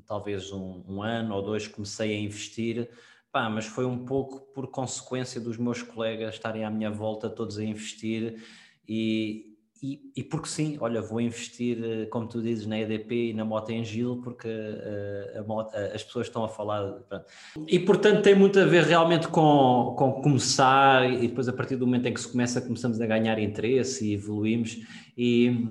talvez 0.06 0.52
um, 0.52 0.84
um, 0.88 1.02
ano 1.02 1.36
ou 1.36 1.42
dois 1.42 1.68
comecei 1.68 2.16
a 2.16 2.20
investir, 2.20 2.90
pá, 3.32 3.50
mas 3.50 3.66
foi 3.66 3.86
um 3.86 4.06
pouco 4.06 4.42
por 4.54 4.68
consequência 4.68 5.42
dos 5.42 5.58
meus 5.58 5.82
colegas 5.82 6.36
estarem 6.36 6.64
à 6.64 6.70
minha 6.70 6.92
volta 6.92 7.30
todos 7.30 7.58
a 7.58 7.64
investir 7.64 8.42
e, 8.88 9.53
e, 9.84 10.00
e, 10.16 10.24
porque 10.24 10.48
sim, 10.48 10.78
olha, 10.80 11.02
vou 11.02 11.20
investir, 11.20 11.78
eh, 11.84 12.06
como 12.06 12.26
tu 12.26 12.42
dizes, 12.42 12.66
na 12.66 12.80
EDP 12.80 13.32
e 13.32 13.34
na 13.34 13.44
moto 13.44 13.70
em 13.70 13.84
Gil, 13.84 14.22
porque 14.24 14.48
uh, 14.48 15.42
a 15.42 15.44
moto, 15.44 15.74
uh, 15.74 15.94
as 15.94 16.02
pessoas 16.02 16.28
estão 16.28 16.46
a 16.46 16.48
falar. 16.48 16.90
Pronto. 17.10 17.26
E 17.68 17.78
portanto 17.80 18.22
tem 18.22 18.34
muito 18.34 18.58
a 18.58 18.64
ver 18.64 18.84
realmente 18.86 19.28
com, 19.28 19.94
com 19.98 20.22
começar 20.22 21.12
e 21.12 21.28
depois 21.28 21.50
a 21.50 21.54
partir 21.54 21.76
do 21.76 21.86
momento 21.86 22.06
em 22.06 22.14
que 22.14 22.22
se 22.22 22.30
começa, 22.30 22.62
começamos 22.62 23.02
a 23.02 23.06
ganhar 23.06 23.38
interesse 23.38 24.08
e 24.08 24.14
evoluímos. 24.14 24.78
E, 25.18 25.68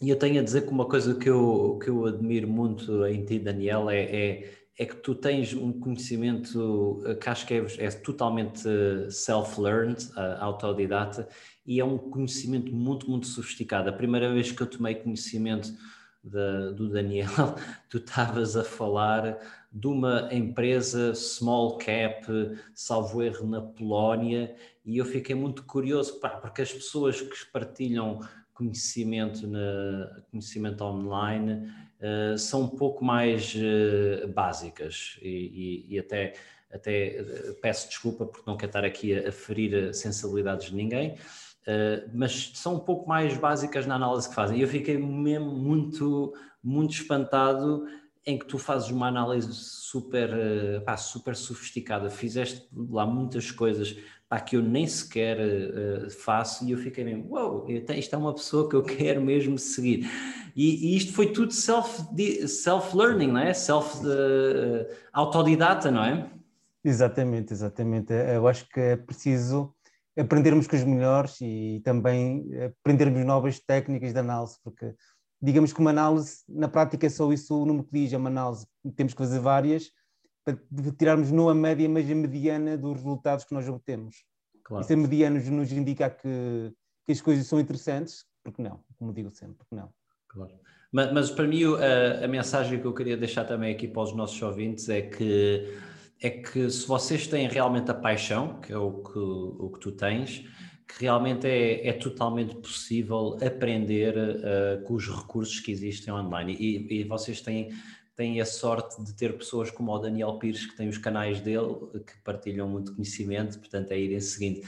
e 0.00 0.08
eu 0.08 0.16
tenho 0.16 0.40
a 0.40 0.44
dizer 0.44 0.60
que 0.60 0.70
uma 0.70 0.86
coisa 0.86 1.12
que 1.16 1.28
eu, 1.28 1.80
que 1.82 1.90
eu 1.90 2.06
admiro 2.06 2.46
muito 2.46 3.04
em 3.06 3.24
ti, 3.24 3.40
Daniel, 3.40 3.90
é, 3.90 4.02
é, 4.02 4.52
é 4.78 4.86
que 4.86 4.94
tu 4.94 5.16
tens 5.16 5.52
um 5.52 5.72
conhecimento 5.72 7.02
que 7.20 7.28
acho 7.28 7.44
que 7.44 7.54
é, 7.54 7.66
é 7.78 7.90
totalmente 7.90 8.62
self-learned, 9.10 10.10
autodidata 10.38 11.26
e 11.64 11.80
é 11.80 11.84
um 11.84 11.96
conhecimento 11.96 12.74
muito, 12.74 13.08
muito 13.10 13.26
sofisticado. 13.26 13.88
A 13.88 13.92
primeira 13.92 14.32
vez 14.32 14.50
que 14.50 14.60
eu 14.60 14.66
tomei 14.66 14.94
conhecimento 14.94 15.72
de, 16.22 16.72
do 16.74 16.88
Daniel, 16.88 17.28
tu 17.88 17.98
estavas 17.98 18.56
a 18.56 18.64
falar 18.64 19.38
de 19.72 19.86
uma 19.86 20.28
empresa 20.32 21.14
small 21.14 21.78
cap, 21.78 22.26
salvo 22.74 23.22
erro, 23.22 23.46
na 23.46 23.60
Polónia, 23.60 24.54
e 24.84 24.98
eu 24.98 25.04
fiquei 25.04 25.34
muito 25.34 25.64
curioso, 25.64 26.20
pá, 26.20 26.30
porque 26.30 26.62
as 26.62 26.72
pessoas 26.72 27.20
que 27.20 27.46
partilham 27.52 28.20
conhecimento, 28.52 29.46
na, 29.46 30.22
conhecimento 30.30 30.84
online 30.84 31.68
uh, 32.00 32.36
são 32.36 32.62
um 32.62 32.68
pouco 32.68 33.04
mais 33.04 33.54
uh, 33.54 34.28
básicas 34.28 35.18
e, 35.22 35.86
e, 35.88 35.94
e 35.94 35.98
até 35.98 36.34
até 36.72 37.18
eh, 37.18 37.52
peço 37.60 37.88
desculpa 37.88 38.24
porque 38.24 38.48
não 38.50 38.56
quero 38.56 38.70
estar 38.70 38.84
aqui 38.84 39.14
a, 39.14 39.28
a 39.28 39.32
ferir 39.32 39.92
sensibilidades 39.94 40.70
de 40.70 40.74
ninguém, 40.74 41.16
Uh, 41.62 42.10
mas 42.12 42.50
são 42.54 42.74
um 42.76 42.80
pouco 42.80 43.08
mais 43.08 43.36
básicas 43.36 43.86
na 43.86 43.94
análise 43.94 44.28
que 44.28 44.34
fazem. 44.34 44.58
Eu 44.58 44.66
fiquei 44.66 44.98
mesmo 44.98 45.52
muito, 45.52 46.34
muito 46.62 46.92
espantado 46.92 47.86
em 48.24 48.38
que 48.38 48.46
tu 48.46 48.56
fazes 48.58 48.88
uma 48.90 49.08
análise 49.08 49.52
super, 49.52 50.30
uh, 50.30 50.80
pá, 50.84 50.96
super 50.96 51.34
sofisticada. 51.36 52.08
Fizeste 52.10 52.68
lá 52.72 53.04
muitas 53.06 53.50
coisas 53.50 53.96
pá, 54.28 54.38
que 54.40 54.56
eu 54.56 54.62
nem 54.62 54.86
sequer 54.86 55.38
uh, 55.38 56.08
faço 56.10 56.64
e 56.64 56.70
eu 56.72 56.78
fiquei 56.78 57.04
mesmo, 57.04 57.30
uau, 57.30 57.60
wow, 57.60 57.70
isto 57.70 58.14
é 58.14 58.18
uma 58.18 58.34
pessoa 58.34 58.68
que 58.68 58.74
eu 58.74 58.82
quero 58.96 59.20
mesmo 59.20 59.58
seguir. 59.58 60.10
E, 60.56 60.92
e 60.92 60.96
isto 60.96 61.12
foi 61.12 61.32
tudo 61.32 61.52
self-learning, 61.52 62.46
self 62.46 62.96
não 63.28 63.38
é? 63.38 63.54
Self-autodidata, 63.54 65.90
não 65.90 66.04
é? 66.04 66.28
Exatamente, 66.84 67.52
exatamente. 67.52 68.12
Eu 68.12 68.48
acho 68.48 68.68
que 68.68 68.80
é 68.80 68.96
preciso 68.96 69.72
aprendermos 70.18 70.66
com 70.66 70.76
os 70.76 70.84
melhores 70.84 71.40
e 71.40 71.80
também 71.84 72.46
aprendermos 72.64 73.24
novas 73.24 73.60
técnicas 73.60 74.12
de 74.12 74.18
análise, 74.18 74.58
porque 74.62 74.94
digamos 75.40 75.72
que 75.72 75.80
uma 75.80 75.90
análise, 75.90 76.38
na 76.48 76.68
prática 76.68 77.06
é 77.06 77.10
só 77.10 77.32
isso 77.32 77.62
o 77.62 77.66
número 77.66 77.84
que 77.84 77.92
diz, 77.92 78.12
é 78.12 78.16
uma 78.16 78.30
análise, 78.30 78.66
temos 78.94 79.12
que 79.12 79.18
fazer 79.18 79.40
várias 79.40 79.90
para 80.44 80.58
tirarmos 80.98 81.30
não 81.30 81.48
a 81.48 81.54
média, 81.54 81.88
mas 81.88 82.10
a 82.10 82.14
mediana 82.14 82.76
dos 82.76 82.94
resultados 82.94 83.44
que 83.44 83.54
nós 83.54 83.68
obtemos. 83.68 84.24
Claro. 84.64 84.84
E 84.84 84.86
se 84.86 84.92
a 84.92 84.96
mediana 84.96 85.40
nos 85.40 85.72
indica 85.72 86.10
que, 86.10 86.72
que 87.06 87.12
as 87.12 87.20
coisas 87.20 87.46
são 87.46 87.60
interessantes, 87.60 88.24
porque 88.42 88.62
não? 88.62 88.82
Como 88.98 89.12
digo 89.12 89.30
sempre, 89.30 89.56
porque 89.58 89.74
não? 89.74 89.92
Claro. 90.28 90.52
Mas, 90.92 91.12
mas 91.12 91.30
para 91.30 91.46
mim 91.46 91.62
a, 91.64 92.24
a 92.24 92.28
mensagem 92.28 92.80
que 92.80 92.86
eu 92.86 92.92
queria 92.92 93.16
deixar 93.16 93.44
também 93.44 93.74
aqui 93.74 93.88
para 93.88 94.02
os 94.02 94.14
nossos 94.14 94.40
ouvintes 94.42 94.88
é 94.88 95.02
que 95.02 95.74
é 96.22 96.30
que 96.30 96.70
se 96.70 96.86
vocês 96.86 97.26
têm 97.26 97.48
realmente 97.48 97.90
a 97.90 97.94
paixão, 97.94 98.60
que 98.60 98.72
é 98.72 98.78
o 98.78 99.02
que, 99.02 99.18
o 99.18 99.70
que 99.74 99.80
tu 99.80 99.90
tens, 99.90 100.44
que 100.86 101.02
realmente 101.02 101.46
é, 101.48 101.88
é 101.88 101.92
totalmente 101.92 102.54
possível 102.56 103.36
aprender 103.44 104.14
uh, 104.16 104.82
com 104.84 104.94
os 104.94 105.08
recursos 105.08 105.58
que 105.58 105.72
existem 105.72 106.14
online. 106.14 106.54
E, 106.54 107.00
e, 107.00 107.04
vocês 107.04 107.40
têm, 107.40 107.70
têm 108.14 108.40
a 108.40 108.46
sorte 108.46 109.02
de 109.02 109.14
ter 109.14 109.36
pessoas 109.36 109.70
como 109.70 109.92
o 109.92 109.98
Daniel 109.98 110.38
Pires, 110.38 110.64
que 110.64 110.76
tem 110.76 110.88
os 110.88 110.98
canais 110.98 111.40
dele, 111.40 111.74
que 112.06 112.16
partilham 112.22 112.68
muito 112.68 112.94
conhecimento, 112.94 113.58
portanto 113.58 113.90
é 113.90 113.98
irem 113.98 114.20
seguindo. 114.20 114.66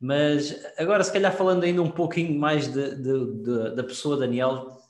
Mas 0.00 0.58
agora, 0.78 1.04
se 1.04 1.12
calhar 1.12 1.34
falando 1.36 1.64
ainda 1.64 1.82
um 1.82 1.90
pouquinho 1.90 2.38
mais 2.38 2.66
de, 2.72 2.94
de, 2.96 3.42
de, 3.42 3.74
da 3.74 3.84
pessoa 3.84 4.16
Daniel, 4.16 4.80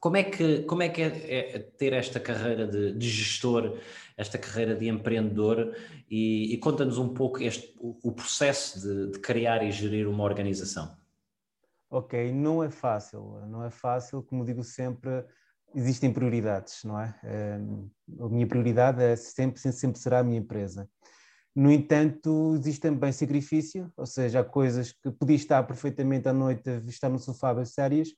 como 0.00 0.16
é 0.16 0.24
que, 0.24 0.62
como 0.62 0.82
é, 0.82 0.88
que 0.88 1.02
é, 1.02 1.56
é 1.56 1.58
ter 1.58 1.92
esta 1.92 2.20
carreira 2.20 2.66
de, 2.66 2.92
de 2.92 3.08
gestor 3.08 3.78
esta 4.16 4.38
carreira 4.38 4.74
de 4.74 4.88
empreendedor 4.88 5.76
e, 6.10 6.54
e 6.54 6.58
conta-nos 6.58 6.98
um 6.98 7.12
pouco 7.12 7.42
este, 7.42 7.74
o, 7.78 7.98
o 8.08 8.12
processo 8.12 8.80
de, 8.80 9.12
de, 9.12 9.18
criar 9.18 9.62
e 9.62 9.70
gerir 9.70 10.08
uma 10.08 10.24
organização. 10.24 10.96
Ok, 11.90 12.32
não 12.32 12.64
é 12.64 12.70
fácil, 12.70 13.40
não 13.46 13.64
é 13.64 13.70
fácil, 13.70 14.22
como 14.22 14.44
digo 14.44 14.64
sempre, 14.64 15.24
existem 15.74 16.12
prioridades, 16.12 16.82
não 16.82 16.98
é? 16.98 17.14
Ehm, 17.22 17.88
a 18.20 18.28
minha 18.28 18.46
prioridade 18.46 19.02
é 19.02 19.14
sempre, 19.14 19.60
sempre 19.60 20.00
será 20.00 20.20
a 20.20 20.24
minha 20.24 20.38
empresa. 20.38 20.88
No 21.54 21.70
entanto, 21.70 22.54
existe 22.58 22.82
também 22.82 23.12
sacrifício, 23.12 23.90
ou 23.96 24.04
seja, 24.04 24.40
há 24.40 24.44
coisas 24.44 24.92
que 24.92 25.10
podia 25.10 25.36
estar 25.36 25.62
perfeitamente 25.62 26.28
à 26.28 26.32
noite 26.32 26.68
a 26.68 26.76
estar 26.78 27.08
no 27.08 27.18
sofá 27.18 27.52
a 27.52 27.64
séries, 27.64 28.10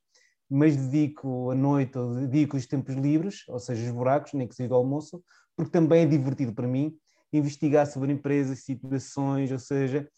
mas 0.51 0.77
dedico 0.77 1.51
a 1.51 1.55
noite 1.55 1.99
ou 1.99 2.15
dedico 2.15 2.57
os 2.57 2.67
tempos 2.67 2.95
livres, 2.95 3.45
ou 3.49 3.59
seja, 3.59 3.85
os 3.85 3.91
buracos, 3.93 4.33
nem 4.33 4.49
que 4.49 4.55
seja 4.55 4.71
do 4.71 4.75
almoço, 4.75 5.23
porque 5.59 5.73
também 5.73 6.05
é 6.05 6.07
divertido 6.07 6.55
para 6.55 6.69
mim 6.69 6.97
investigar 7.33 7.85
sobre 7.85 8.13
empresas, 8.13 8.61
situações, 8.61 9.51
ou 9.51 9.59
seja, 9.59 10.09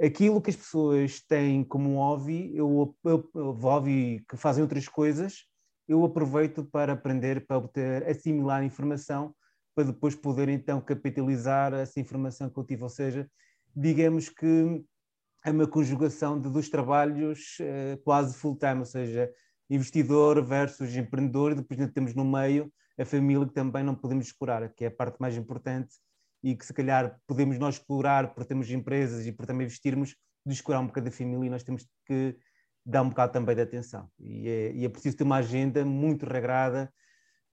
aquilo 0.00 0.42
que 0.42 0.50
as 0.50 0.56
pessoas 0.56 1.22
têm 1.26 1.64
como 1.64 1.96
hobby, 1.96 2.54
eu, 2.54 2.94
eu, 3.02 3.30
hobby 3.52 4.22
que 4.28 4.36
fazem 4.36 4.62
outras 4.62 4.86
coisas, 4.86 5.46
eu 5.88 6.04
aproveito 6.04 6.62
para 6.66 6.92
aprender, 6.92 7.46
para 7.46 7.56
obter, 7.56 8.06
assimilar 8.06 8.62
informação, 8.62 9.34
para 9.74 9.84
depois 9.84 10.14
poder 10.14 10.50
então 10.50 10.82
capitalizar 10.82 11.72
essa 11.72 11.98
informação 11.98 12.50
que 12.50 12.58
eu 12.58 12.64
tive, 12.64 12.82
ou 12.82 12.90
seja, 12.90 13.26
digamos 13.74 14.28
que 14.28 14.84
é 15.46 15.50
uma 15.50 15.66
conjugação 15.66 16.38
de 16.38 16.50
dois 16.50 16.68
trabalhos 16.68 17.56
eh, 17.58 17.98
quase 18.04 18.36
full-time, 18.36 18.80
ou 18.80 18.84
seja, 18.84 19.30
investidor 19.70 20.42
versus 20.44 20.94
empreendedor, 20.96 21.52
e 21.52 21.54
depois 21.56 21.80
ainda 21.80 21.92
temos 21.92 22.14
no 22.14 22.24
meio 22.24 22.72
a 22.98 23.04
família 23.04 23.46
que 23.46 23.54
também 23.54 23.82
não 23.82 23.94
podemos 23.94 24.26
explorar, 24.26 24.68
que 24.74 24.84
é 24.84 24.88
a 24.88 24.90
parte 24.90 25.16
mais 25.20 25.36
importante 25.36 25.96
e 26.42 26.54
que 26.54 26.64
se 26.64 26.74
calhar 26.74 27.18
podemos 27.26 27.58
nós 27.58 27.76
explorar 27.76 28.34
por 28.34 28.44
termos 28.44 28.70
empresas 28.70 29.26
e 29.26 29.32
por 29.32 29.46
também 29.46 29.66
investirmos, 29.66 30.14
descurar 30.46 30.80
um 30.80 30.86
bocado 30.86 31.06
da 31.06 31.10
família 31.10 31.46
e 31.46 31.50
nós 31.50 31.62
temos 31.62 31.86
que 32.06 32.36
dar 32.84 33.02
um 33.02 33.08
bocado 33.08 33.32
também 33.32 33.56
de 33.56 33.62
atenção. 33.62 34.10
E 34.20 34.48
é, 34.48 34.72
e 34.72 34.84
é 34.84 34.88
preciso 34.88 35.16
ter 35.16 35.24
uma 35.24 35.36
agenda 35.36 35.84
muito 35.84 36.26
regrada, 36.26 36.92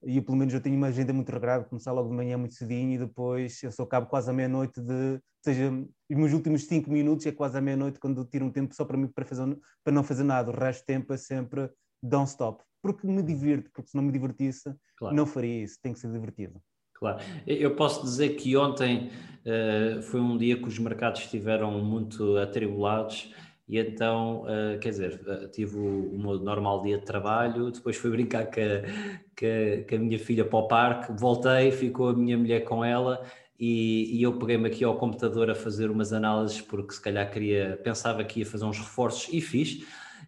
e 0.04 0.16
eu, 0.16 0.22
pelo 0.22 0.36
menos 0.36 0.52
eu 0.52 0.60
tenho 0.60 0.76
uma 0.76 0.88
agenda 0.88 1.12
muito 1.12 1.30
regrada, 1.30 1.64
começar 1.64 1.92
logo 1.92 2.10
de 2.10 2.16
manhã 2.16 2.36
muito 2.36 2.54
cedinho 2.54 2.92
e 2.92 2.98
depois 2.98 3.62
eu 3.62 3.70
só 3.70 3.84
acabo 3.84 4.08
quase 4.08 4.28
à 4.28 4.32
meia-noite 4.32 4.80
de, 4.80 5.20
seja, 5.44 5.70
os 5.70 6.16
meus 6.16 6.32
últimos 6.32 6.66
cinco 6.66 6.90
minutos 6.90 7.24
é 7.24 7.32
quase 7.32 7.56
à 7.56 7.60
meia-noite 7.60 8.00
quando 8.00 8.24
tiro 8.24 8.44
um 8.44 8.50
tempo 8.50 8.74
só 8.74 8.84
para 8.84 8.96
mim 8.96 9.06
para, 9.06 9.24
fazer, 9.24 9.58
para 9.84 9.92
não 9.92 10.02
fazer 10.02 10.24
nada, 10.24 10.50
o 10.50 10.54
resto 10.54 10.82
do 10.82 10.86
tempo 10.86 11.12
é 11.12 11.16
sempre 11.16 11.70
don't 12.02 12.28
stop 12.28 12.62
porque 12.82 13.06
me 13.06 13.22
divirto, 13.22 13.70
porque 13.72 13.90
se 13.90 13.96
não 13.96 14.02
me 14.02 14.12
divertisse, 14.12 14.74
claro. 14.98 15.14
não 15.14 15.24
faria 15.24 15.62
isso, 15.62 15.78
tem 15.80 15.92
que 15.92 16.00
ser 16.00 16.10
divertido. 16.10 16.60
Claro, 16.94 17.20
eu 17.46 17.74
posso 17.74 18.02
dizer 18.02 18.30
que 18.30 18.56
ontem 18.56 19.10
uh, 19.46 20.02
foi 20.02 20.20
um 20.20 20.36
dia 20.36 20.56
que 20.56 20.68
os 20.68 20.78
mercados 20.78 21.20
estiveram 21.22 21.70
muito 21.80 22.36
atribulados 22.36 23.32
e 23.68 23.78
então, 23.78 24.42
uh, 24.42 24.78
quer 24.80 24.90
dizer, 24.90 25.20
uh, 25.26 25.48
tive 25.48 25.78
o, 25.78 26.14
o, 26.14 26.18
meu 26.18 26.38
normal 26.38 26.82
dia 26.82 26.98
de 26.98 27.04
trabalho, 27.04 27.70
depois 27.70 27.96
fui 27.96 28.10
brincar 28.10 28.46
com 28.46 28.60
a, 28.60 29.88
com 29.88 29.94
a, 29.94 29.98
minha 29.98 30.18
filha 30.18 30.44
para 30.44 30.58
o 30.58 30.68
parque, 30.68 31.12
voltei, 31.12 31.70
ficou 31.70 32.10
a 32.10 32.12
minha 32.12 32.36
mulher 32.36 32.64
com 32.64 32.84
ela 32.84 33.24
e, 33.58 34.18
e 34.18 34.22
eu 34.22 34.38
peguei-me 34.38 34.68
aqui 34.68 34.84
ao 34.84 34.96
computador 34.96 35.50
a 35.50 35.54
fazer 35.54 35.90
umas 35.90 36.12
análises 36.12 36.60
porque 36.60 36.94
se 36.94 37.00
calhar 37.00 37.28
queria, 37.30 37.80
pensava 37.82 38.22
que 38.22 38.40
ia 38.40 38.46
fazer 38.46 38.64
uns 38.64 38.78
reforços 38.78 39.32
e 39.32 39.40
fiz. 39.40 39.84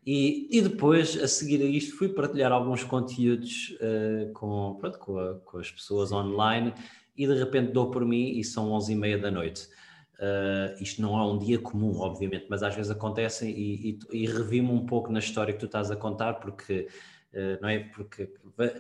E, 0.07 0.49
e 0.51 0.61
depois, 0.61 1.17
a 1.23 1.27
seguir 1.27 1.63
a 1.63 1.65
isto, 1.65 1.97
fui 1.97 2.11
partilhar 2.11 2.53
alguns 2.53 2.85
conteúdos 2.85 3.75
uh, 3.81 4.33
com, 4.35 4.77
pronto, 4.79 4.99
com, 4.99 5.19
a, 5.19 5.35
com, 5.41 5.59
as 5.59 5.71
pessoas 5.71 6.13
online 6.13 6.75
e 7.17 7.27
de 7.27 7.35
repente 7.35 7.73
dou 7.73 7.91
por 7.91 8.05
mim 8.05 8.39
e 8.39 8.45
são 8.45 8.71
11 8.73 8.93
e 8.93 8.97
meia 8.97 9.19
da 9.19 9.31
noite. 9.31 9.67
Uh, 10.15 10.81
isto 10.81 11.01
não 11.01 11.19
é 11.19 11.25
um 11.25 11.39
dia 11.39 11.59
comum, 11.59 11.99
obviamente, 11.99 12.47
mas 12.49 12.63
às 12.63 12.75
vezes 12.75 12.91
acontecem 12.91 13.51
e, 13.51 13.99
e, 14.13 14.23
e 14.25 14.27
revi-me 14.27 14.71
um 14.71 14.85
pouco 14.85 15.11
na 15.11 15.19
história 15.19 15.53
que 15.55 15.59
tu 15.59 15.67
estás 15.67 15.91
a 15.91 15.97
contar, 15.97 16.35
porque 16.35 16.87
uh, 17.33 17.61
não 17.63 17.69
é 17.69 17.79
porque 17.81 18.31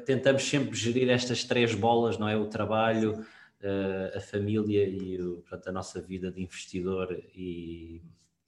tentamos 0.04 0.44
sempre 0.44 0.76
gerir 0.76 1.08
estas 1.08 1.42
três 1.42 1.74
bolas, 1.74 2.18
não 2.18 2.28
é? 2.28 2.36
O 2.36 2.46
trabalho, 2.46 3.14
uh, 3.14 4.16
a 4.16 4.20
família 4.20 4.86
e 4.86 5.20
o, 5.20 5.38
portanto, 5.38 5.68
a 5.68 5.72
nossa 5.72 6.00
vida 6.02 6.30
de 6.30 6.42
investidor 6.42 7.18
e, 7.34 8.02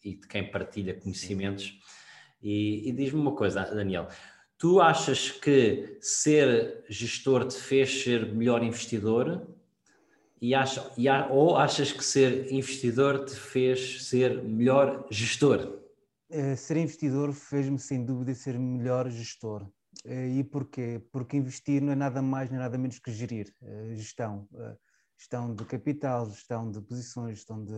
e 0.05 0.15
de 0.15 0.29
quem 0.29 0.51
partilha 0.51 0.95
conhecimentos. 0.95 1.79
E, 2.43 2.89
e 2.89 2.93
diz-me 2.93 3.21
uma 3.21 3.35
coisa, 3.35 3.63
Daniel, 3.65 4.09
tu 4.59 4.81
achas 4.81 5.31
que 5.31 5.99
ser 6.01 6.85
gestor 6.89 7.47
te 7.47 7.59
fez 7.59 8.03
ser 8.03 8.33
melhor 8.35 8.63
investidor? 8.63 9.47
E 10.41 10.55
acha, 10.55 10.91
e, 10.99 11.09
ou 11.31 11.57
achas 11.57 11.93
que 11.93 12.05
ser 12.05 12.53
investidor 12.53 13.25
te 13.25 13.35
fez 13.35 14.07
ser 14.07 14.43
melhor 14.43 15.07
gestor? 15.11 15.81
Uh, 16.31 16.57
ser 16.57 16.77
investidor 16.77 17.33
fez-me 17.33 17.79
sem 17.79 18.05
dúvida 18.05 18.35
ser 18.35 18.59
melhor 18.59 19.09
gestor. 19.11 19.63
Uh, 20.05 20.39
e 20.39 20.45
porquê? 20.45 21.03
Porque 21.11 21.37
investir 21.37 21.81
não 21.81 21.93
é 21.93 21.97
nada 21.97 22.21
mais 22.21 22.51
nem 22.51 22.59
nada 22.59 22.77
menos 22.77 22.99
que 22.99 23.11
gerir, 23.11 23.53
uh, 23.63 23.95
gestão. 23.95 24.47
gestão 25.19 25.55
de 25.55 25.65
capital, 25.65 26.31
gestão 26.31 26.71
de 26.71 26.83
posições, 26.83 27.39
gestão 27.39 27.65
de 27.65 27.73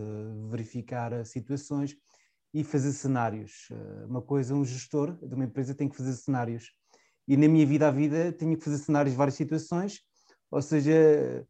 verificar 0.51 1.25
situações 1.25 1.95
e 2.53 2.63
fazer 2.63 2.91
cenários. 2.91 3.69
uma 4.07 4.21
coisa, 4.21 4.55
um 4.55 4.65
gestor 4.65 5.15
de 5.21 5.35
uma 5.35 5.45
empresa 5.45 5.75
tem 5.75 5.87
que 5.87 5.95
fazer 5.95 6.13
cenários. 6.13 6.71
E 7.27 7.37
na 7.37 7.47
minha 7.47 7.65
vida 7.65 7.87
à 7.87 7.91
vida 7.91 8.31
tenho 8.31 8.57
que 8.57 8.63
fazer 8.63 8.79
cenários 8.79 9.13
de 9.13 9.17
várias 9.17 9.35
situações, 9.35 9.99
ou 10.49 10.61
seja, 10.61 11.45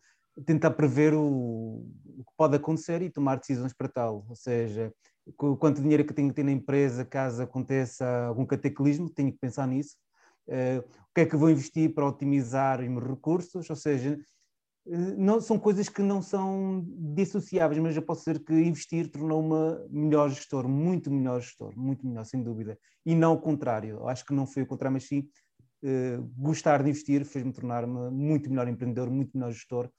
tentar 0.45 0.71
prever 0.71 1.13
o, 1.13 1.85
o 2.17 2.23
que 2.25 2.33
pode 2.37 2.55
acontecer 2.55 3.01
e 3.01 3.09
tomar 3.09 3.37
decisões 3.37 3.73
para 3.73 3.87
tal. 3.87 4.25
Ou 4.27 4.35
seja, 4.35 4.93
quanto 5.37 5.81
dinheiro 5.81 6.03
é 6.03 6.05
que 6.05 6.13
tenho 6.13 6.29
que 6.29 6.35
ter 6.35 6.43
na 6.43 6.51
empresa 6.51 7.05
caso 7.05 7.41
aconteça 7.41 8.05
algum 8.25 8.45
cataclismo, 8.45 9.09
tenho 9.09 9.31
que 9.31 9.39
pensar 9.39 9.67
nisso. 9.67 9.95
Uh, 10.47 10.79
o 10.79 11.13
que 11.13 11.21
é 11.21 11.25
que 11.25 11.35
vou 11.35 11.49
investir 11.49 11.93
para 11.93 12.07
otimizar 12.07 12.81
os 12.81 12.87
meus 12.87 13.05
recursos? 13.05 13.69
Ou 13.69 13.75
seja, 13.75 14.17
não, 14.89 15.39
são 15.39 15.59
coisas 15.59 15.87
que 15.87 16.01
não 16.01 16.21
são 16.21 16.83
dissociáveis, 17.13 17.79
mas 17.79 17.95
eu 17.95 18.01
posso 18.01 18.21
dizer 18.21 18.43
que 18.43 18.53
investir 18.53 19.11
tornou-me 19.11 19.87
melhor 19.89 20.29
gestor, 20.29 20.67
muito 20.67 21.11
melhor 21.11 21.41
gestor, 21.41 21.77
muito 21.77 22.07
melhor, 22.07 22.25
sem 22.25 22.41
dúvida. 22.41 22.77
E 23.05 23.13
não 23.13 23.33
o 23.33 23.39
contrário. 23.39 24.07
Acho 24.07 24.25
que 24.25 24.33
não 24.33 24.47
foi 24.47 24.63
o 24.63 24.67
contrário, 24.67 24.93
mas 24.93 25.07
sim 25.07 25.29
uh, 25.83 26.23
gostar 26.35 26.81
de 26.81 26.89
investir 26.89 27.23
fez-me 27.23 27.53
tornar-me 27.53 28.09
muito 28.09 28.49
melhor 28.49 28.67
empreendedor, 28.67 29.11
muito 29.11 29.37
melhor 29.37 29.51
gestor, 29.51 29.89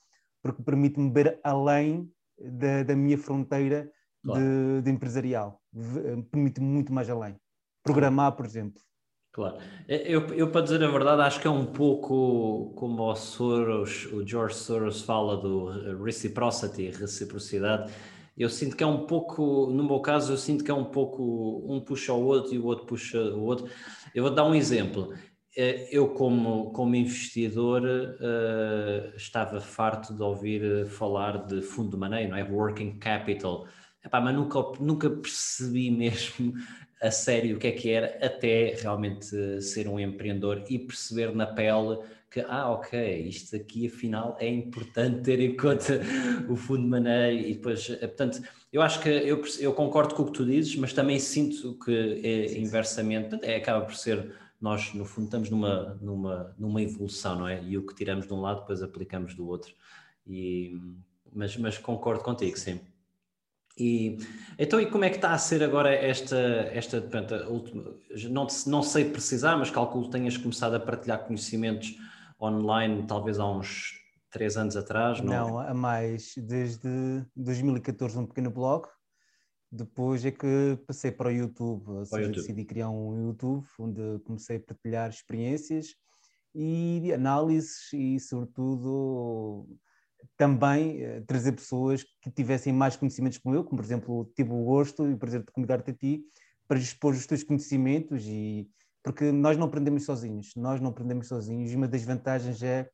porque 0.43 0.63
permite-me 0.63 1.13
ver 1.13 1.39
além 1.45 2.11
da, 2.41 2.83
da 2.83 2.97
minha 2.97 3.19
fronteira 3.19 3.91
claro. 4.25 4.41
de, 4.41 4.83
de, 4.83 4.91
empresarial. 4.91 5.61
Eh, 5.77 6.23
permite-me 6.31 6.67
muito 6.67 6.93
mais 6.93 7.09
além. 7.11 7.37
Programar, 7.83 8.35
por 8.35 8.47
exemplo. 8.47 8.81
Claro. 9.33 9.59
Eu, 9.89 10.27
eu, 10.35 10.51
para 10.51 10.63
dizer 10.63 10.83
a 10.83 10.89
verdade, 10.91 11.23
acho 11.23 11.41
que 11.41 11.47
é 11.47 11.51
um 11.51 11.65
pouco 11.65 12.73
como 12.75 13.05
o 13.05 13.15
Soros, 13.15 14.07
o 14.07 14.27
George 14.27 14.57
Soros 14.57 15.03
fala 15.03 15.37
do 15.37 16.03
reciprocity, 16.03 16.91
reciprocidade. 16.91 17.93
Eu 18.37 18.49
sinto 18.49 18.77
que 18.77 18.83
é 18.83 18.87
um 18.87 19.07
pouco, 19.07 19.71
no 19.71 19.85
meu 19.85 20.01
caso, 20.01 20.33
eu 20.33 20.37
sinto 20.37 20.65
que 20.65 20.71
é 20.71 20.75
um 20.75 20.85
pouco, 20.85 21.65
um 21.69 21.81
puxa 21.81 22.13
o 22.13 22.25
outro 22.25 22.55
e 22.55 22.59
o 22.59 22.65
outro 22.65 22.87
puxa 22.87 23.21
o 23.21 23.43
outro. 23.45 23.69
Eu 24.15 24.25
vou 24.25 24.35
dar 24.35 24.45
um 24.45 24.55
exemplo. 24.55 25.15
Eh, 25.57 25.89
eu, 25.93 26.09
como, 26.09 26.73
como 26.73 26.95
investidor, 26.95 27.83
uh, 27.83 29.17
estava 29.17 29.61
farto 29.61 30.15
de 30.15 30.23
ouvir 30.23 30.87
falar 30.87 31.45
de 31.47 31.61
fundo 31.63 31.91
de 31.91 31.97
maneio, 31.97 32.31
não 32.31 32.37
é? 32.37 32.43
Working 32.43 32.99
capital. 32.99 33.67
Epá, 34.05 34.21
mas 34.21 34.35
nunca, 34.35 34.59
nunca 34.81 35.11
percebi 35.11 35.91
mesmo 35.93 36.55
a 37.01 37.11
sério 37.11 37.57
o 37.57 37.59
que 37.59 37.67
é 37.69 37.73
que 37.73 37.91
era, 37.91 38.19
até 38.25 38.77
realmente 38.81 39.63
ser 39.63 39.89
um 39.89 39.99
empreendedor 39.99 40.65
e 40.69 40.79
perceber 40.79 41.35
na 41.35 41.47
pele 41.47 41.99
que, 42.31 42.41
ah, 42.41 42.71
ok, 42.71 43.27
isto 43.27 43.57
aqui 43.57 43.89
afinal 43.89 44.37
é 44.39 44.49
importante 44.49 45.23
ter 45.23 45.41
em 45.41 45.57
conta 45.57 46.01
o 46.49 46.55
fundo 46.55 46.83
de 46.83 46.89
maneio 46.89 47.41
e 47.41 47.55
depois, 47.55 47.91
eh, 47.91 47.97
portanto, 48.07 48.41
eu 48.73 48.83
acho 48.83 49.01
que 49.01 49.09
eu, 49.09 49.43
eu 49.59 49.73
concordo 49.73 50.15
com 50.15 50.23
o 50.23 50.27
que 50.27 50.33
tu 50.33 50.47
dizes, 50.47 50.77
mas 50.77 50.93
também 50.93 51.19
sinto 51.19 51.77
que 51.85 52.21
é 52.23 52.59
inversamente, 52.59 53.37
é, 53.43 53.57
acaba 53.57 53.85
por 53.85 53.97
ser 53.97 54.33
nós, 54.61 54.93
no 54.95 55.05
fundo, 55.05 55.25
estamos 55.25 55.51
numa, 55.51 55.99
numa, 56.01 56.55
numa 56.57 56.83
evolução, 56.83 57.35
não 57.35 57.49
é? 57.49 57.65
E 57.65 57.79
o 57.79 57.85
que 57.85 57.95
tiramos 57.95 58.27
de 58.27 58.33
um 58.33 58.41
lado, 58.41 58.61
depois 58.61 58.83
aplicamos 58.83 59.35
do 59.35 59.49
outro. 59.49 59.75
E, 60.27 60.79
mas, 61.33 61.57
mas 61.57 61.79
concordo 61.79 62.23
contigo, 62.23 62.57
sim. 62.59 62.79
E, 63.79 64.19
então, 64.59 64.81
e 64.81 64.87
como 64.87 65.05
é 65.05 65.11
que 65.11 65.17
está 65.17 65.33
a 65.33 65.39
ser 65.39 65.63
agora 65.63 65.95
esta, 65.95 66.37
esta 66.73 67.01
portanto, 67.01 67.35
última, 67.49 67.95
não, 68.29 68.47
não 68.67 68.83
sei 68.83 69.05
precisar, 69.11 69.57
mas 69.57 69.71
calculo 69.71 70.05
que 70.05 70.11
tenhas 70.11 70.37
começado 70.37 70.75
a 70.75 70.81
partilhar 70.81 71.25
conhecimentos 71.25 71.97
online, 72.41 73.07
talvez 73.07 73.39
há 73.39 73.47
uns 73.47 73.99
três 74.31 74.57
anos 74.57 74.77
atrás, 74.77 75.21
não? 75.21 75.33
Não, 75.33 75.59
há 75.59 75.75
mais, 75.75 76.35
desde 76.37 76.89
2014 77.37 78.19
um 78.19 78.27
pequeno 78.27 78.51
blog, 78.51 78.87
depois 79.71 80.25
é 80.25 80.31
que 80.31 80.79
passei 80.87 81.13
para 81.13 81.29
o 81.29 81.33
YouTube, 81.33 81.89
ou 81.91 82.05
seja, 82.05 82.23
YouTube. 82.23 82.37
decidi 82.37 82.65
criar 82.65 82.91
um 82.91 83.27
YouTube 83.27 83.65
onde 83.79 84.19
comecei 84.25 84.57
a 84.57 84.61
partilhar 84.61 85.11
experiências 85.11 85.95
e 86.55 87.13
análises 87.15 87.93
e, 87.93 88.19
sobretudo, 88.19 89.69
também 90.37 91.03
uh, 91.05 91.25
trazer 91.27 91.53
pessoas 91.53 92.05
que 92.23 92.31
tivessem 92.31 92.73
mais 92.73 92.97
conhecimentos 92.97 93.39
como 93.39 93.55
eu, 93.55 93.65
como, 93.65 93.77
por 93.77 93.85
exemplo, 93.85 94.33
tive 94.35 94.51
o 94.53 94.65
gosto 94.65 95.07
e 95.09 95.15
o 95.15 95.19
prazer 95.19 95.41
de 95.41 95.53
convidar-te 95.53 95.91
a 95.91 95.95
ti 95.95 96.23
para 96.69 96.79
expor 96.79 97.13
os 97.15 97.27
teus 97.27 97.43
conhecimentos 97.43 98.25
e 98.27 98.69
porque 99.03 99.33
nós 99.33 99.57
não 99.57 99.67
aprendemos 99.67 100.05
sozinhos, 100.05 100.53
nós 100.57 100.81
não 100.81 100.91
aprendemos 100.91 101.27
sozinhos 101.27 101.73
e 101.73 101.77
uma 101.77 101.89
das 101.89 102.05
vantagens 102.05 102.63
é, 102.63 102.89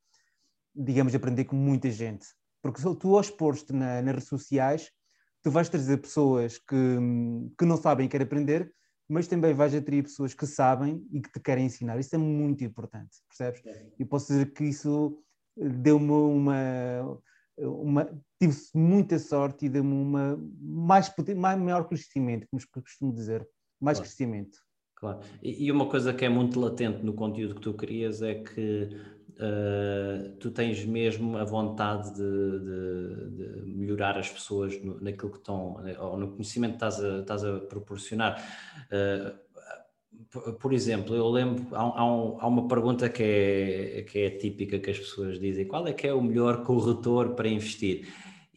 digamos, 0.74 1.14
aprender 1.14 1.44
com 1.44 1.56
muita 1.56 1.90
gente. 1.90 2.26
Porque 2.62 2.80
tu, 2.98 3.14
ao 3.14 3.20
expor-te 3.20 3.72
na, 3.72 4.00
nas 4.02 4.14
redes 4.14 4.28
sociais, 4.28 4.90
tu 5.42 5.50
vais 5.50 5.68
trazer 5.68 5.98
pessoas 5.98 6.58
que, 6.58 6.98
que 7.58 7.64
não 7.64 7.76
sabem 7.76 8.06
e 8.06 8.08
querem 8.08 8.24
aprender, 8.24 8.72
mas 9.08 9.28
também 9.28 9.54
vais 9.54 9.74
atrair 9.74 10.02
pessoas 10.02 10.34
que 10.34 10.46
sabem 10.46 11.06
e 11.12 11.20
que 11.20 11.30
te 11.30 11.40
querem 11.40 11.66
ensinar. 11.66 11.98
Isso 11.98 12.14
é 12.14 12.18
muito 12.18 12.64
importante, 12.64 13.18
percebes? 13.28 13.64
É. 13.64 13.86
E 13.98 14.04
posso 14.04 14.28
dizer 14.28 14.52
que 14.52 14.64
isso 14.64 15.22
deu-me 15.56 16.10
uma, 16.10 17.20
uma 17.58 18.04
tive 18.40 18.56
muita 18.74 19.18
sorte 19.18 19.66
e 19.66 19.68
deu-me 19.68 19.92
uma 19.92 20.38
mais, 20.60 21.12
mais 21.36 21.58
maior 21.58 21.88
crescimento, 21.88 22.46
como 22.50 22.62
costumo 22.82 23.12
dizer, 23.12 23.46
mais 23.80 23.98
claro. 23.98 24.08
crescimento. 24.08 24.58
Claro. 24.96 25.20
E, 25.42 25.70
uma 25.70 25.86
coisa 25.86 26.12
que 26.14 26.24
é 26.24 26.28
muito 26.28 26.58
latente 26.58 27.04
no 27.04 27.12
conteúdo 27.12 27.54
que 27.54 27.60
tu 27.60 27.74
crias 27.74 28.22
é 28.22 28.34
que 28.36 28.88
uh, 29.32 30.32
tu 30.38 30.50
tens 30.50 30.84
mesmo 30.86 31.36
a 31.36 31.44
vontade 31.44 32.14
de, 32.14 32.60
de, 32.60 33.62
de 33.62 33.76
melhorar 33.76 34.18
as 34.18 34.30
pessoas 34.30 34.82
no, 34.82 34.98
naquilo 35.00 35.32
que 35.32 35.38
estão, 35.38 35.76
ou 36.00 36.16
no 36.16 36.32
conhecimento 36.32 36.72
que 36.72 36.76
estás 36.76 37.04
a, 37.04 37.18
estás 37.20 37.44
a 37.44 37.60
proporcionar. 37.60 38.42
Uh, 38.86 39.45
por 40.61 40.72
exemplo, 40.72 41.14
eu 41.14 41.29
lembro, 41.29 41.66
há, 41.75 41.81
há, 41.81 42.05
um, 42.05 42.38
há, 42.40 42.46
uma 42.46 42.68
pergunta 42.68 43.09
que 43.09 43.22
é, 43.22 44.03
que 44.03 44.18
é 44.18 44.31
típica 44.31 44.79
que 44.79 44.90
as 44.90 44.99
pessoas 44.99 45.38
dizem: 45.38 45.66
qual 45.66 45.87
é 45.87 45.92
que 45.92 46.07
é 46.07 46.12
o 46.12 46.22
melhor 46.22 46.62
corretor 46.62 47.35
para 47.35 47.49
investir? 47.49 48.07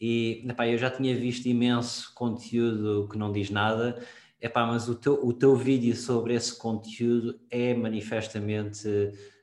E 0.00 0.44
epá, 0.48 0.66
eu 0.66 0.78
já 0.78 0.90
tinha 0.90 1.14
visto 1.14 1.46
imenso 1.46 2.12
conteúdo 2.14 3.08
que 3.10 3.18
não 3.18 3.30
diz 3.30 3.50
nada, 3.50 4.02
epá, 4.40 4.66
mas 4.66 4.88
o 4.88 4.94
teu, 4.94 5.14
o 5.24 5.32
teu 5.32 5.54
vídeo 5.54 5.94
sobre 5.94 6.34
esse 6.34 6.56
conteúdo 6.56 7.38
é 7.50 7.74
manifestamente 7.74 8.88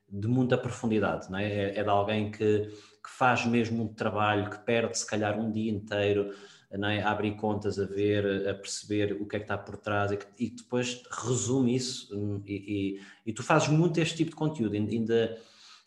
de 0.10 0.28
muita 0.28 0.58
profundidade, 0.58 1.30
não 1.30 1.38
é? 1.38 1.46
É, 1.46 1.80
é 1.80 1.84
de 1.84 1.90
alguém 1.90 2.32
que, 2.32 2.70
que 3.04 3.10
faz 3.10 3.46
mesmo 3.46 3.84
um 3.84 3.88
trabalho, 3.94 4.50
que 4.50 4.60
perde 4.60 4.98
se 4.98 5.06
calhar 5.06 5.40
um 5.40 5.52
dia 5.52 5.72
inteiro 5.72 6.32
é? 6.72 7.02
a 7.02 7.12
abrir 7.12 7.36
contas, 7.36 7.80
a 7.80 7.86
ver, 7.86 8.48
a 8.48 8.54
perceber 8.54 9.14
o 9.14 9.26
que 9.26 9.36
é 9.38 9.40
que 9.40 9.46
está 9.46 9.58
por 9.58 9.78
trás 9.78 10.12
e, 10.12 10.18
que, 10.18 10.26
e 10.38 10.50
depois 10.50 11.02
resume 11.10 11.76
isso 11.76 12.16
hum, 12.16 12.42
e, 12.46 12.56
e, 12.56 13.02
e, 13.26 13.34
tu 13.34 13.42
fazes 13.42 13.70
muito 13.70 14.00
este 14.00 14.18
tipo 14.18 14.32
de 14.32 14.36
conteúdo. 14.36 14.76
Ainda 14.76 15.38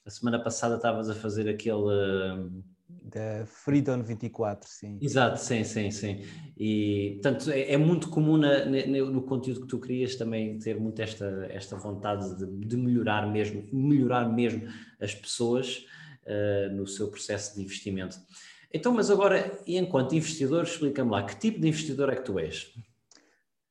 a 0.05 0.11
semana 0.11 0.43
passada 0.43 0.77
estavas 0.77 1.11
a 1.11 1.14
fazer 1.14 1.49
aquele 1.49 1.75
hum, 1.75 2.62
da 3.03 3.45
Freedom 3.47 4.03
24, 4.03 4.69
sim. 4.69 4.99
Exato, 5.01 5.38
sim, 5.40 5.64
sim, 5.64 5.90
sim. 5.90 6.25
E, 6.57 7.19
portanto, 7.23 7.51
é, 7.51 7.73
é 7.73 7.77
muito 7.77 8.09
comum 8.09 8.37
na, 8.37 8.64
no, 8.64 9.11
no 9.11 9.23
conteúdo 9.23 9.62
que 9.62 9.66
tu 9.66 9.79
crias 9.79 10.14
também 10.16 10.59
ter 10.59 10.79
muito 10.79 11.01
esta, 11.01 11.47
esta 11.51 11.77
vontade 11.77 12.37
de, 12.37 12.47
de 12.66 12.77
melhorar 12.77 13.31
mesmo, 13.31 13.66
melhorar 13.73 14.29
mesmo 14.33 14.69
as 15.01 15.14
pessoas 15.14 15.87
uh, 16.25 16.75
no 16.75 16.87
seu 16.87 17.09
processo 17.09 17.57
de 17.57 17.62
investimento. 17.62 18.16
Então, 18.72 18.92
mas 18.92 19.11
agora, 19.11 19.61
enquanto 19.66 20.14
investidor, 20.14 20.64
explica-me 20.64 21.11
lá, 21.11 21.24
que 21.24 21.37
tipo 21.37 21.61
de 21.61 21.68
investidor 21.68 22.11
é 22.11 22.16
que 22.16 22.22
tu 22.22 22.38
és? 22.38 22.72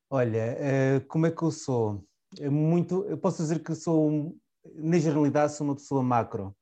Olha, 0.09 0.57
uh, 0.57 1.07
como 1.07 1.25
é 1.25 1.31
que 1.31 1.41
eu 1.41 1.51
sou? 1.51 2.03
É 2.39 2.49
muito, 2.49 3.05
eu 3.05 3.17
posso 3.17 3.41
dizer 3.41 3.63
que 3.63 3.73
sou, 3.75 4.35
na 4.75 4.97
generalidade, 4.99 5.53
sou 5.53 5.65
uma 5.65 5.75
pessoa 5.75 6.03
macro. 6.03 6.55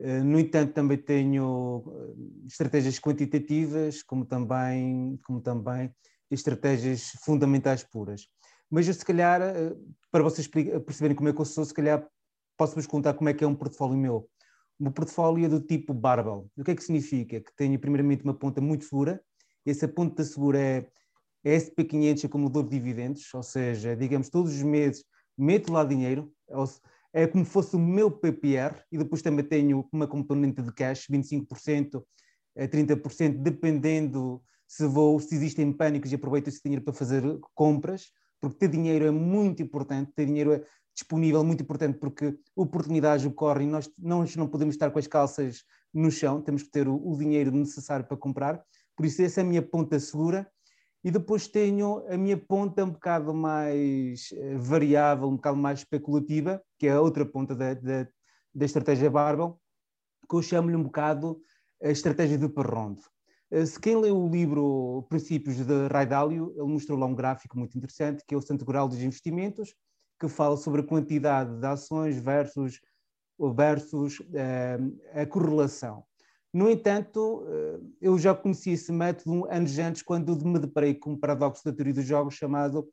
Eh, 0.00 0.22
no 0.22 0.38
entanto, 0.38 0.72
também 0.72 0.96
tenho 0.96 1.84
eh, 1.88 2.46
estratégias 2.46 2.98
quantitativas, 2.98 4.02
como 4.02 4.24
também, 4.24 5.18
como 5.24 5.40
também 5.40 5.92
estratégias 6.30 7.10
fundamentais 7.24 7.82
puras. 7.82 8.28
Mas 8.70 8.86
eu, 8.86 8.94
se 8.94 9.04
calhar, 9.04 9.40
eh, 9.42 9.74
para 10.10 10.22
vocês 10.22 10.46
perceberem 10.46 11.16
como 11.16 11.28
é 11.28 11.32
que 11.32 11.40
eu 11.40 11.44
sou, 11.44 11.64
se 11.64 11.74
calhar 11.74 12.06
posso-vos 12.56 12.86
contar 12.86 13.14
como 13.14 13.28
é 13.28 13.34
que 13.34 13.42
é 13.44 13.46
um 13.46 13.54
portfólio 13.54 13.96
meu. 13.96 14.28
Meu 14.78 14.92
portfólio 14.92 15.48
do 15.48 15.60
tipo 15.60 15.92
barbell. 15.92 16.48
O 16.56 16.64
que 16.64 16.70
é 16.70 16.74
que 16.74 16.82
significa? 16.82 17.40
Que 17.40 17.56
tenho 17.56 17.78
primeiramente 17.78 18.22
uma 18.22 18.34
ponta 18.34 18.60
muito 18.60 18.84
segura, 18.84 19.20
essa 19.66 19.88
ponta 19.88 20.24
segura 20.24 20.58
é, 20.58 20.86
é 21.44 21.56
SP500 21.56 22.24
acumulador 22.24 22.64
de 22.64 22.70
dividendos, 22.70 23.32
ou 23.34 23.42
seja, 23.42 23.94
digamos, 23.96 24.28
todos 24.28 24.52
os 24.52 24.62
meses 24.62 25.04
meto 25.36 25.72
lá 25.72 25.84
dinheiro, 25.84 26.32
é 27.12 27.26
como 27.26 27.44
se 27.44 27.50
fosse 27.50 27.76
o 27.76 27.78
meu 27.78 28.10
PPR, 28.10 28.82
e 28.90 28.98
depois 28.98 29.22
também 29.22 29.44
tenho 29.44 29.86
uma 29.92 30.06
componente 30.06 30.62
de 30.62 30.72
cash, 30.72 31.06
25%, 31.10 32.02
30%, 32.56 33.38
dependendo 33.38 34.42
se 34.66 34.86
vou, 34.86 35.18
se 35.18 35.34
existem 35.34 35.72
pânicos 35.72 36.12
e 36.12 36.14
aproveito 36.14 36.48
esse 36.48 36.60
dinheiro 36.62 36.84
para 36.84 36.92
fazer 36.92 37.22
compras, 37.54 38.10
porque 38.40 38.58
ter 38.58 38.68
dinheiro 38.68 39.06
é 39.06 39.10
muito 39.10 39.62
importante, 39.62 40.12
ter 40.14 40.26
dinheiro 40.26 40.52
é 40.52 40.64
disponível 40.98 41.44
muito 41.44 41.62
importante 41.62 41.96
porque 41.96 42.36
oportunidades 42.56 43.24
ocorrem 43.24 43.68
nós, 43.68 43.88
nós 43.98 44.34
não 44.34 44.48
podemos 44.48 44.74
estar 44.74 44.90
com 44.90 44.98
as 44.98 45.06
calças 45.06 45.62
no 45.94 46.10
chão, 46.10 46.42
temos 46.42 46.64
que 46.64 46.70
ter 46.70 46.88
o, 46.88 46.96
o 46.96 47.16
dinheiro 47.16 47.52
necessário 47.52 48.04
para 48.04 48.16
comprar, 48.16 48.60
por 48.96 49.06
isso 49.06 49.22
essa 49.22 49.40
é 49.40 49.44
a 49.44 49.46
minha 49.46 49.62
ponta 49.62 49.98
segura 50.00 50.50
e 51.04 51.10
depois 51.12 51.46
tenho 51.46 52.04
a 52.12 52.16
minha 52.16 52.36
ponta 52.36 52.84
um 52.84 52.90
bocado 52.90 53.32
mais 53.32 54.30
eh, 54.32 54.56
variável, 54.56 55.28
um 55.28 55.36
bocado 55.36 55.56
mais 55.56 55.78
especulativa, 55.78 56.60
que 56.76 56.88
é 56.88 56.90
a 56.90 57.00
outra 57.00 57.24
ponta 57.24 57.54
da, 57.54 57.74
da, 57.74 58.08
da 58.52 58.64
estratégia 58.64 59.08
Barbell, 59.08 59.56
que 60.28 60.34
eu 60.34 60.42
chamo-lhe 60.42 60.74
um 60.74 60.82
bocado 60.82 61.40
a 61.80 61.90
estratégia 61.90 62.36
de 62.36 62.48
Perrondo. 62.48 63.00
Eh, 63.52 63.64
se 63.64 63.78
quem 63.78 63.96
leu 63.96 64.18
o 64.18 64.28
livro 64.28 65.06
Princípios 65.08 65.64
de 65.64 65.86
Ray 65.86 66.06
Dalio, 66.06 66.52
ele 66.56 66.66
mostrou 66.66 66.98
lá 66.98 67.06
um 67.06 67.14
gráfico 67.14 67.56
muito 67.56 67.78
interessante, 67.78 68.24
que 68.26 68.34
é 68.34 68.36
o 68.36 68.42
Santo 68.42 68.64
Grau 68.64 68.88
dos 68.88 69.00
Investimentos, 69.00 69.76
que 70.18 70.28
fala 70.28 70.56
sobre 70.56 70.80
a 70.80 70.84
quantidade 70.84 71.58
de 71.58 71.66
ações 71.66 72.18
versus, 72.18 72.80
versus 73.54 74.20
eh, 74.34 74.78
a 75.14 75.26
correlação. 75.26 76.04
No 76.52 76.68
entanto, 76.70 77.44
eh, 77.46 77.80
eu 78.00 78.18
já 78.18 78.34
conheci 78.34 78.70
esse 78.70 78.90
método 78.90 79.46
anos 79.50 79.78
antes, 79.78 80.02
quando 80.02 80.36
me 80.44 80.58
deparei 80.58 80.94
com 80.94 81.12
um 81.12 81.18
paradoxo 81.18 81.64
da 81.64 81.72
teoria 81.72 81.94
dos 81.94 82.06
jogos 82.06 82.34
chamado 82.34 82.88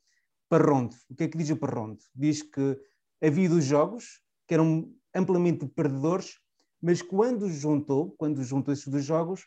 Parrondo. 0.49 0.95
O 1.09 1.15
que 1.15 1.23
é 1.23 1.27
que 1.27 1.38
diz 1.38 1.49
o 1.49 1.57
Parrondo? 1.57 1.99
Diz 2.13 2.41
que 2.41 2.79
havia 3.21 3.49
dos 3.49 3.63
jogos 3.63 4.21
que 4.47 4.53
eram 4.53 4.91
amplamente 5.13 5.65
perdedores, 5.67 6.38
mas 6.81 7.01
quando 7.01 7.49
juntou, 7.49 8.11
quando 8.17 8.43
juntou 8.43 8.73
esses 8.73 8.88
dois 8.88 9.05
jogos, 9.05 9.45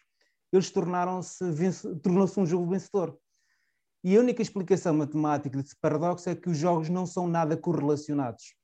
eles 0.52 0.70
tornaram-se 0.70 1.44
tornou-se 2.02 2.40
um 2.40 2.46
jogo 2.46 2.70
vencedor. 2.70 3.16
E 4.08 4.16
a 4.16 4.20
única 4.20 4.40
explicação 4.40 4.94
matemática 4.94 5.60
desse 5.60 5.76
paradoxo 5.76 6.30
é 6.30 6.34
que 6.34 6.48
os 6.48 6.56
jogos 6.56 6.88
não 6.88 7.04
são 7.04 7.28
nada 7.28 7.58
correlacionados. 7.58 8.54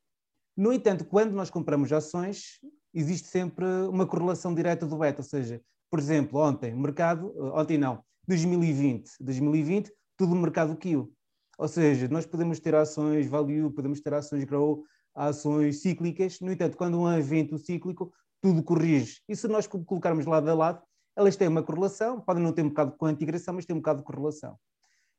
No 0.56 0.72
entanto, 0.72 1.04
quando 1.04 1.34
nós 1.34 1.50
compramos 1.50 1.92
ações, 1.92 2.58
existe 2.94 3.28
sempre 3.28 3.66
uma 3.90 4.06
correlação 4.06 4.54
direta 4.54 4.86
do 4.86 4.96
beta, 4.96 5.20
ou 5.20 5.22
seja, 5.22 5.60
por 5.90 5.98
exemplo, 5.98 6.40
ontem, 6.40 6.72
o 6.72 6.78
mercado, 6.78 7.30
ontem 7.54 7.76
não, 7.76 8.02
2020, 8.26 9.10
2020, 9.20 9.92
tudo 10.16 10.32
o 10.32 10.36
mercado 10.36 10.78
caiu. 10.78 11.12
Ou 11.58 11.68
seja, 11.68 12.08
nós 12.08 12.24
podemos 12.24 12.58
ter 12.58 12.74
ações 12.74 13.26
value, 13.26 13.70
podemos 13.70 14.00
ter 14.00 14.14
ações 14.14 14.44
grow, 14.44 14.82
ações 15.14 15.82
cíclicas, 15.82 16.40
no 16.40 16.52
entanto, 16.52 16.74
quando 16.74 16.98
um 16.98 17.12
evento 17.12 17.58
cíclico, 17.58 18.10
tudo 18.40 18.62
corrige. 18.62 19.20
E 19.28 19.36
se 19.36 19.46
nós 19.46 19.66
colocarmos 19.66 20.24
lado 20.24 20.48
a 20.48 20.54
lado, 20.54 20.82
elas 21.14 21.36
têm 21.36 21.48
uma 21.48 21.62
correlação, 21.62 22.18
podem 22.18 22.42
não 22.42 22.50
ter 22.50 22.62
um 22.62 22.70
bocado 22.70 22.96
de 22.98 23.12
integração, 23.12 23.52
mas 23.52 23.66
têm 23.66 23.76
um 23.76 23.80
bocado 23.80 23.98
de 23.98 24.06
correlação. 24.06 24.58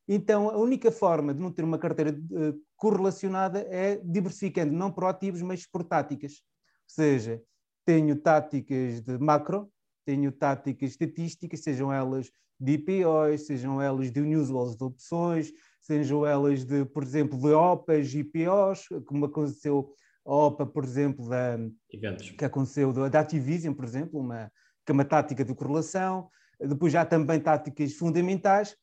Então, 0.08 0.50
a 0.50 0.58
única 0.58 0.92
forma 0.92 1.34
de 1.34 1.40
não 1.40 1.52
ter 1.52 1.64
uma 1.64 1.80
carteira 1.80 2.12
uh, 2.12 2.62
correlacionada 2.76 3.60
é 3.70 3.98
diversificando, 4.04 4.72
não 4.72 4.92
por 4.92 5.06
ativos, 5.06 5.42
mas 5.42 5.66
por 5.66 5.84
táticas. 5.84 6.34
Ou 6.34 6.90
seja, 6.90 7.42
tenho 7.86 8.16
táticas 8.16 9.02
de 9.02 9.18
macro, 9.18 9.70
tenho 10.06 10.32
táticas 10.32 10.92
estatísticas, 10.92 11.62
sejam 11.62 11.92
elas 11.92 12.30
de 12.60 12.74
IPOs, 12.74 13.48
sejam 13.48 13.82
elas 13.82 14.12
de 14.12 14.22
unusuals 14.22 14.76
de 14.76 14.84
opções, 14.84 15.52
sejam 15.82 16.26
elas 16.26 16.64
de, 16.64 16.86
por 16.86 17.04
exemplo, 17.04 17.40
de 17.40 17.52
OPAs 17.54 18.14
e 18.14 18.20
IPOs, 18.20 18.88
como 19.06 19.26
aconteceu 19.26 19.92
a 20.26 20.34
OPA, 20.34 20.66
por 20.66 20.84
exemplo, 20.84 21.28
da, 21.28 21.58
Eventos. 21.92 22.32
que 22.32 22.46
aconteceu 22.46 22.92
da 22.94 23.20
Activision, 23.20 23.74
por 23.74 23.86
exemplo, 23.86 24.20
uma, 24.20 24.52
que 24.86 24.92
é 24.92 24.94
uma 24.94 25.06
tática 25.06 25.44
de 25.44 25.54
correlação, 25.54 26.30
depois 26.60 26.92
já 26.92 27.06
também 27.06 27.40
táticas 27.40 27.94
fundamentais. 27.94 28.76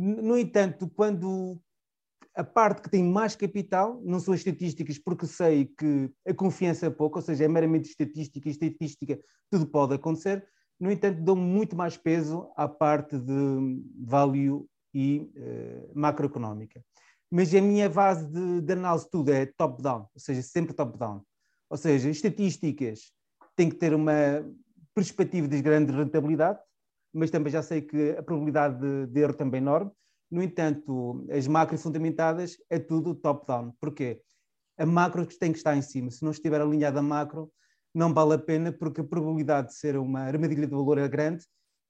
No 0.00 0.38
entanto, 0.38 0.88
quando 0.88 1.60
a 2.36 2.44
parte 2.44 2.82
que 2.82 2.90
tem 2.90 3.02
mais 3.02 3.34
capital 3.34 4.00
não 4.04 4.20
são 4.20 4.32
as 4.32 4.40
estatísticas, 4.40 4.96
porque 4.96 5.26
sei 5.26 5.66
que 5.66 6.08
a 6.24 6.32
confiança 6.32 6.86
é 6.86 6.90
pouca, 6.90 7.18
ou 7.18 7.22
seja, 7.22 7.44
é 7.44 7.48
meramente 7.48 7.88
estatística, 7.88 8.48
e 8.48 8.52
estatística 8.52 9.18
tudo 9.50 9.66
pode 9.66 9.94
acontecer. 9.94 10.46
No 10.78 10.92
entanto, 10.92 11.20
dou 11.20 11.34
muito 11.34 11.74
mais 11.74 11.96
peso 11.96 12.48
à 12.56 12.68
parte 12.68 13.18
de 13.18 13.82
value 13.98 14.68
e 14.94 15.32
uh, 15.36 15.98
macroeconómica. 15.98 16.80
Mas 17.28 17.52
a 17.52 17.60
minha 17.60 17.90
base 17.90 18.24
de, 18.26 18.60
de 18.60 18.72
análise 18.72 19.10
tudo 19.10 19.32
é 19.32 19.44
top-down, 19.44 20.02
ou 20.14 20.20
seja, 20.20 20.40
sempre 20.40 20.72
top-down. 20.72 21.22
Ou 21.68 21.76
seja, 21.76 22.08
estatísticas 22.08 23.12
têm 23.56 23.68
que 23.68 23.76
ter 23.76 23.92
uma 23.92 24.46
perspectiva 24.94 25.48
de 25.48 25.60
grande 25.60 25.92
rentabilidade, 25.92 26.60
mas 27.18 27.30
também 27.30 27.52
já 27.52 27.62
sei 27.62 27.82
que 27.82 28.12
a 28.12 28.22
probabilidade 28.22 28.78
de, 28.80 29.06
de 29.06 29.20
erro 29.20 29.34
também 29.34 29.58
é 29.58 29.62
enorme. 29.62 29.90
No 30.30 30.42
entanto, 30.42 31.26
as 31.30 31.46
macros 31.46 31.82
fundamentadas 31.82 32.56
é 32.70 32.78
tudo 32.78 33.14
top-down. 33.14 33.72
Porquê? 33.80 34.20
A 34.78 34.86
macro 34.86 35.26
tem 35.26 35.52
que 35.52 35.58
estar 35.58 35.76
em 35.76 35.82
cima. 35.82 36.10
Se 36.10 36.22
não 36.22 36.30
estiver 36.30 36.60
alinhada 36.60 37.00
a 37.00 37.02
macro, 37.02 37.50
não 37.94 38.12
vale 38.12 38.34
a 38.34 38.38
pena, 38.38 38.70
porque 38.70 39.00
a 39.00 39.04
probabilidade 39.04 39.68
de 39.68 39.74
ser 39.74 39.96
uma 39.96 40.20
armadilha 40.20 40.66
de 40.66 40.74
valor 40.74 40.98
é 40.98 41.08
grande 41.08 41.44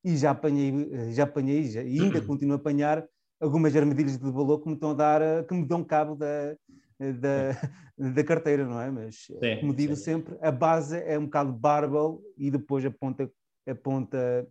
e 0.05 0.17
já 0.17 0.31
apanhei, 0.31 1.13
já 1.13 1.25
apanhei 1.25 1.65
já, 1.65 1.83
e 1.83 2.01
ainda 2.01 2.21
continuo 2.25 2.55
a 2.55 2.57
apanhar 2.57 3.05
algumas 3.41 3.75
armadilhas 3.77 4.19
de 4.19 4.31
valor 4.31 4.61
que 4.61 4.69
me, 4.69 4.75
estão 4.75 4.91
a 4.91 4.95
dar, 4.95 5.45
que 5.45 5.55
me 5.55 5.67
dão 5.67 5.85
cabo 5.85 6.15
da, 6.15 6.57
da, 6.99 7.53
da 8.15 8.25
carteira, 8.25 8.65
não 8.65 8.81
é? 8.81 8.91
Mas, 8.91 9.17
sim, 9.17 9.61
como 9.61 9.75
digo 9.75 9.97
sim. 9.97 10.03
sempre, 10.03 10.37
a 10.41 10.51
base 10.51 10.97
é 10.97 11.19
um 11.19 11.25
bocado 11.25 11.53
barbell 11.53 12.23
e 12.37 12.51
depois 12.51 12.85
a 12.85 12.91
ponta, 12.91 13.31
a 13.67 13.75
ponta 13.75 14.47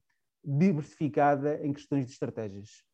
diversificada 0.48 1.60
em 1.62 1.74
questões 1.74 2.06
de 2.06 2.14
estratégias. 2.14 2.88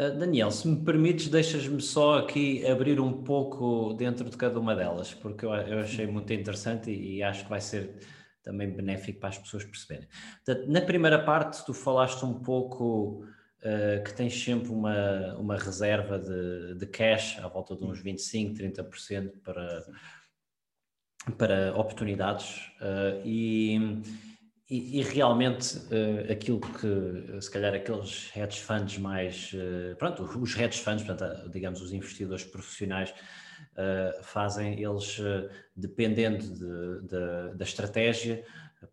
Uh, 0.00 0.16
Daniel, 0.18 0.50
se 0.50 0.66
me 0.66 0.82
permites, 0.82 1.28
deixas-me 1.28 1.82
só 1.82 2.20
aqui 2.20 2.66
abrir 2.66 2.98
um 2.98 3.22
pouco 3.22 3.92
dentro 3.92 4.30
de 4.30 4.36
cada 4.38 4.58
uma 4.58 4.74
delas, 4.74 5.12
porque 5.12 5.44
eu, 5.44 5.52
eu 5.52 5.80
achei 5.80 6.06
muito 6.06 6.32
interessante 6.32 6.90
e, 6.90 7.18
e, 7.18 7.22
acho 7.22 7.44
que 7.44 7.50
vai 7.50 7.60
ser 7.60 7.98
também 8.42 8.70
benéfico 8.70 9.20
para 9.20 9.28
as 9.28 9.38
pessoas 9.38 9.64
perceberem. 9.64 10.08
Portanto, 10.44 10.66
na 10.70 10.80
primeira 10.80 11.22
parte, 11.22 11.64
tu 11.66 11.74
falaste 11.74 12.24
um 12.24 12.40
pouco 12.40 13.22
uh, 13.60 14.02
que 14.02 14.14
tens 14.14 14.42
sempre 14.42 14.70
uma, 14.70 15.36
uma 15.36 15.58
reserva 15.58 16.18
de, 16.18 16.74
de 16.74 16.86
cash 16.86 17.38
à 17.38 17.46
volta 17.46 17.76
de 17.76 17.84
uns 17.84 18.00
25, 18.00 18.54
30% 18.54 19.42
para, 19.42 19.84
para 21.36 21.78
oportunidades 21.78 22.72
uh, 22.80 23.20
e 23.26 24.00
e, 24.72 25.00
e, 25.00 25.02
realmente 25.02 25.76
uh, 25.76 26.32
aquilo 26.32 26.58
que, 26.58 27.42
se 27.42 27.50
calhar, 27.50 27.74
aqueles 27.74 28.34
hedge 28.34 28.58
funds 28.58 28.96
mais. 28.96 29.52
Uh, 29.52 29.94
pronto, 29.96 30.22
os 30.22 30.58
hedge 30.58 30.80
funds, 30.80 31.04
portanto, 31.04 31.50
digamos, 31.50 31.82
os 31.82 31.92
investidores 31.92 32.42
profissionais 32.42 33.10
uh, 33.10 34.24
fazem, 34.24 34.82
eles, 34.82 35.20
dependendo 35.76 36.42
de, 36.42 37.06
de, 37.06 37.54
da 37.54 37.64
estratégia, 37.64 38.42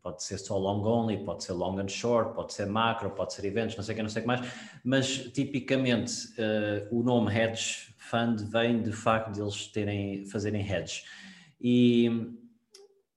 pode 0.04 0.22
ser 0.22 0.38
só 0.38 0.58
long 0.58 0.86
only, 0.86 1.24
pode 1.24 1.46
ser 1.46 1.54
long 1.54 1.80
and 1.80 1.88
short, 1.88 2.36
pode 2.36 2.54
ser 2.54 2.66
macro, 2.66 3.12
pode 3.12 3.34
ser 3.34 3.46
eventos, 3.46 3.78
não 3.78 3.84
sei 3.84 3.94
o 3.94 3.96
que, 3.96 4.04
não 4.04 4.10
sei 4.10 4.20
o 4.20 4.24
que 4.24 4.28
mais, 4.28 4.52
mas 4.84 5.18
tipicamente 5.32 6.14
o 6.92 7.02
nome 7.02 7.34
hedge 7.34 7.96
fund 7.98 8.40
vem 8.52 8.84
de 8.84 8.92
facto 8.92 9.32
de 9.32 9.42
eles 9.42 9.66
terem, 9.68 10.26
fazerem 10.26 10.62
hedge. 10.62 11.04
E 11.60 12.38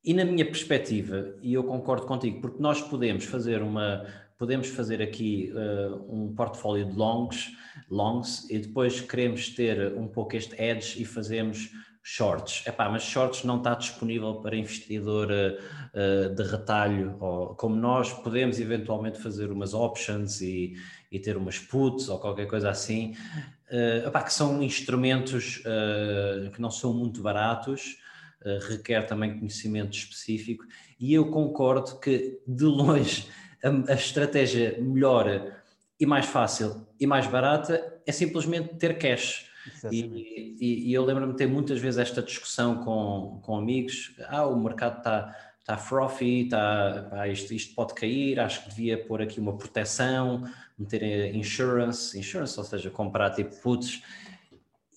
e 0.05 0.13
na 0.13 0.25
minha 0.25 0.45
perspectiva, 0.45 1.35
e 1.41 1.55
eu 1.55 1.63
concordo 1.63 2.07
contigo, 2.07 2.41
porque 2.41 2.61
nós 2.61 2.81
podemos 2.81 3.25
fazer 3.25 3.63
uma, 3.63 4.05
podemos 4.37 4.67
fazer 4.67 5.01
aqui 5.01 5.53
uh, 5.55 6.13
um 6.13 6.35
portfólio 6.35 6.85
de 6.85 6.97
longs, 6.97 7.53
longs 7.89 8.51
e 8.51 8.59
depois 8.59 9.01
queremos 9.01 9.51
ter 9.51 9.95
um 9.95 10.09
pouco 10.09 10.35
este 10.35 10.61
edge 10.61 11.01
e 11.01 11.05
fazemos 11.05 11.71
shorts. 12.03 12.67
Epá, 12.67 12.89
mas 12.89 13.05
shorts 13.05 13.45
não 13.45 13.59
está 13.59 13.75
disponível 13.75 14.35
para 14.41 14.57
investidor 14.57 15.31
uh, 15.31 16.35
de 16.35 16.43
retalho, 16.43 17.17
ou, 17.21 17.55
como 17.55 17.77
nós 17.77 18.13
podemos 18.13 18.59
eventualmente 18.59 19.21
fazer 19.21 19.53
umas 19.53 19.73
options 19.73 20.41
e, 20.41 20.75
e 21.13 21.21
ter 21.21 21.37
umas 21.37 21.61
puts 21.61 22.09
ou 22.09 22.19
qualquer 22.19 22.49
coisa 22.49 22.71
assim, 22.71 23.15
uh, 23.71 24.09
epá, 24.09 24.21
que 24.25 24.35
são 24.35 24.61
instrumentos 24.61 25.63
que 26.53 26.61
não 26.61 26.73
são 26.73 26.93
muito 26.93 27.23
baratos 27.23 28.02
requer 28.69 29.07
também 29.07 29.39
conhecimento 29.39 29.97
específico 29.97 30.65
e 30.99 31.15
eu 31.15 31.31
concordo 31.31 31.99
que 31.99 32.41
de 32.47 32.65
longe 32.65 33.27
a, 33.63 33.93
a 33.93 33.95
estratégia 33.95 34.77
melhor 34.81 35.55
e 35.99 36.07
mais 36.07 36.27
fácil 36.27 36.87
e 36.99 37.07
mais 37.07 37.27
barata 37.27 38.01
é 38.07 38.13
simplesmente 38.13 38.75
ter 38.77 38.99
cash. 38.99 39.51
E, 39.93 40.57
e, 40.61 40.91
e, 40.91 40.93
eu 40.93 41.05
lembro-me 41.05 41.33
de 41.33 41.39
ter 41.39 41.47
muitas 41.47 41.79
vezes 41.79 41.99
esta 41.99 42.21
discussão 42.21 42.83
com, 42.83 43.41
com 43.43 43.57
amigos: 43.57 44.13
ah, 44.27 44.45
o 44.45 44.61
mercado 44.61 44.99
está 44.99 45.37
está 45.63 45.77
frothy, 45.77 46.43
está, 46.43 47.07
pá, 47.09 47.29
isto, 47.29 47.55
isto 47.55 47.75
pode 47.75 47.95
cair, 47.95 48.41
acho 48.41 48.65
que 48.65 48.71
devia 48.71 48.99
pôr 48.99 49.23
aqui 49.23 49.39
uma 49.39 49.57
proteção, 49.57 50.45
meter 50.77 51.35
insurance, 51.35 52.19
insurance, 52.19 52.59
ou 52.59 52.65
seja, 52.65 52.91
comprar 52.91 53.31
tipo 53.31 53.55
puts. 53.63 54.03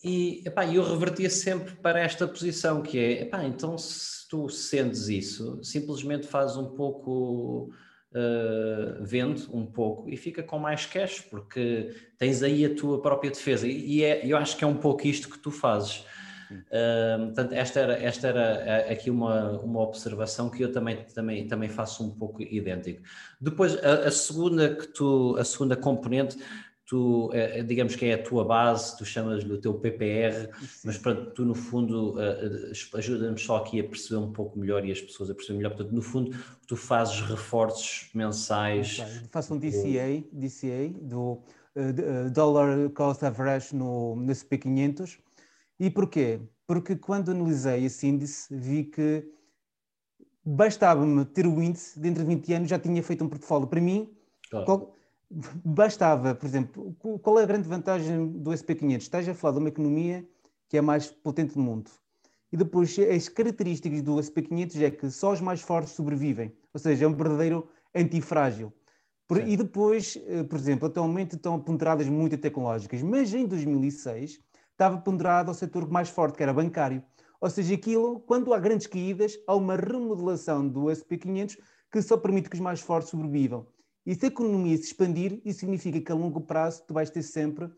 E 0.07 0.43
epá, 0.45 0.67
eu 0.67 0.83
revertia 0.83 1.31
sempre 1.31 1.73
para 1.77 1.99
esta 1.99 2.27
posição, 2.27 2.83
que 2.83 2.99
é, 2.99 3.23
epá, 3.23 3.43
então 3.43 3.75
se 3.75 4.29
tu 4.29 4.47
sentes 4.49 5.07
isso, 5.07 5.59
simplesmente 5.63 6.27
faz 6.27 6.55
um 6.55 6.75
pouco, 6.75 7.71
uh, 8.11 9.03
vende 9.03 9.47
um 9.51 9.65
pouco 9.65 10.07
e 10.07 10.15
fica 10.15 10.43
com 10.43 10.59
mais 10.59 10.85
cash, 10.85 11.21
porque 11.21 11.91
tens 12.19 12.43
aí 12.43 12.63
a 12.67 12.75
tua 12.75 13.01
própria 13.01 13.31
defesa. 13.31 13.67
E 13.67 14.03
é, 14.03 14.23
eu 14.23 14.37
acho 14.37 14.55
que 14.55 14.63
é 14.63 14.67
um 14.67 14.77
pouco 14.77 15.07
isto 15.07 15.27
que 15.27 15.39
tu 15.39 15.49
fazes. 15.49 16.05
Uh, 16.51 17.25
portanto, 17.25 17.53
esta 17.53 17.79
era, 17.79 17.93
esta 17.93 18.27
era 18.27 18.41
eh, 18.41 18.93
aqui 18.93 19.09
uma, 19.09 19.59
uma 19.61 19.81
observação 19.81 20.47
que 20.47 20.63
eu 20.63 20.71
também, 20.71 20.97
também, 21.15 21.47
também 21.47 21.69
faço 21.69 22.03
um 22.05 22.11
pouco 22.11 22.43
idêntico. 22.43 23.01
Depois, 23.41 23.75
a, 23.83 24.07
a 24.07 24.11
segunda 24.11 24.75
que 24.75 24.87
tu, 24.87 25.35
a 25.39 25.43
segunda 25.43 25.75
componente, 25.75 26.37
tu, 26.85 27.31
é, 27.33 27.63
digamos 27.63 27.95
que 27.95 28.05
é 28.05 28.13
a 28.13 28.23
tua 28.23 28.45
base, 28.45 28.97
tu 28.97 29.03
chamas-lhe 29.03 29.51
o 29.51 29.59
teu 29.59 29.73
PPR, 29.73 30.49
Sim. 30.59 30.81
mas 30.85 30.97
para 30.97 31.15
tu 31.31 31.43
no 31.43 31.55
fundo 31.55 32.13
uh, 32.13 32.97
ajuda-nos 32.97 33.43
só 33.43 33.57
aqui 33.57 33.79
a 33.79 33.83
perceber 33.83 34.17
um 34.17 34.31
pouco 34.31 34.59
melhor 34.59 34.85
e 34.85 34.91
as 34.91 35.01
pessoas 35.01 35.29
a 35.29 35.33
perceber 35.33 35.57
melhor. 35.57 35.75
Portanto, 35.75 35.93
no 35.93 36.01
fundo, 36.01 36.37
tu 36.67 36.75
fazes 36.75 37.21
reforços 37.21 38.09
mensais. 38.13 38.97
Faço 39.31 39.53
um 39.53 39.57
DCA, 39.57 40.23
DCA 40.31 40.89
do 41.01 41.41
uh, 41.75 42.29
Dollar 42.31 42.89
Cost 42.91 43.25
Average 43.25 43.75
no, 43.75 44.15
no 44.15 44.31
SP500 44.31 45.17
e 45.79 45.89
porquê? 45.89 46.39
Porque 46.67 46.95
quando 46.95 47.31
analisei 47.31 47.85
esse 47.85 48.07
índice, 48.07 48.55
vi 48.55 48.83
que 48.83 49.27
bastava-me 50.43 51.25
ter 51.25 51.47
o 51.47 51.61
índice, 51.61 51.99
dentro 51.99 52.23
de 52.23 52.29
20 52.29 52.53
anos 52.53 52.69
já 52.69 52.77
tinha 52.77 53.01
feito 53.01 53.23
um 53.23 53.29
portfólio. 53.29 53.67
Para 53.67 53.81
mim, 53.81 54.09
claro. 54.49 54.65
qual, 54.65 54.94
bastava, 55.29 56.35
por 56.35 56.45
exemplo, 56.45 56.95
qual 57.21 57.39
é 57.39 57.43
a 57.43 57.45
grande 57.45 57.67
vantagem 57.67 58.27
do 58.27 58.51
SP500? 58.51 58.97
Estás 58.97 59.27
a 59.29 59.33
falar 59.33 59.53
de 59.53 59.59
uma 59.59 59.69
economia 59.69 60.27
que 60.69 60.77
é 60.77 60.79
a 60.79 60.83
mais 60.83 61.07
potente 61.07 61.53
do 61.55 61.59
mundo. 61.59 61.89
E 62.51 62.57
depois, 62.57 62.97
as 62.99 63.27
características 63.27 64.01
do 64.01 64.15
SP500 64.15 64.81
é 64.81 64.91
que 64.91 65.09
só 65.09 65.33
os 65.33 65.41
mais 65.41 65.61
fortes 65.61 65.93
sobrevivem, 65.93 66.55
ou 66.73 66.79
seja, 66.79 67.05
é 67.05 67.07
um 67.07 67.13
verdadeiro 67.13 67.67
antifrágil. 67.93 68.73
Por, 69.27 69.45
e 69.45 69.57
depois, 69.57 70.17
eh, 70.27 70.43
por 70.43 70.57
exemplo, 70.57 70.88
atualmente 70.88 71.35
estão 71.35 71.59
ponderadas 71.59 72.07
muito 72.07 72.38
tecnológicas, 72.38 73.01
mas 73.01 73.33
em 73.33 73.47
2006 73.47 74.39
estava 74.71 74.97
ponderado 74.99 75.49
ao 75.49 75.55
setor 75.55 75.89
mais 75.89 76.09
forte, 76.09 76.38
que 76.38 76.43
era 76.43 76.53
bancário. 76.53 77.03
Ou 77.41 77.49
seja, 77.49 77.73
aquilo, 77.73 78.19
quando 78.21 78.53
há 78.53 78.59
grandes 78.59 78.88
caídas, 78.88 79.38
há 79.47 79.55
uma 79.55 79.75
remodelação 79.75 80.67
do 80.67 80.85
SP500 80.85 81.57
que 81.91 82.01
só 82.01 82.17
permite 82.17 82.49
que 82.49 82.55
os 82.55 82.61
mais 82.61 82.81
fortes 82.81 83.09
sobrevivam. 83.09 83.67
E 84.05 84.13
se 84.13 84.25
a 84.25 84.27
economia 84.27 84.77
se 84.77 84.83
expandir, 84.83 85.41
isso 85.43 85.61
significa 85.61 85.99
que 85.99 86.11
a 86.11 86.15
longo 86.15 86.41
prazo 86.41 86.83
tu 86.87 86.93
vais 86.93 87.09
ter 87.09 87.23
sempre 87.23 87.69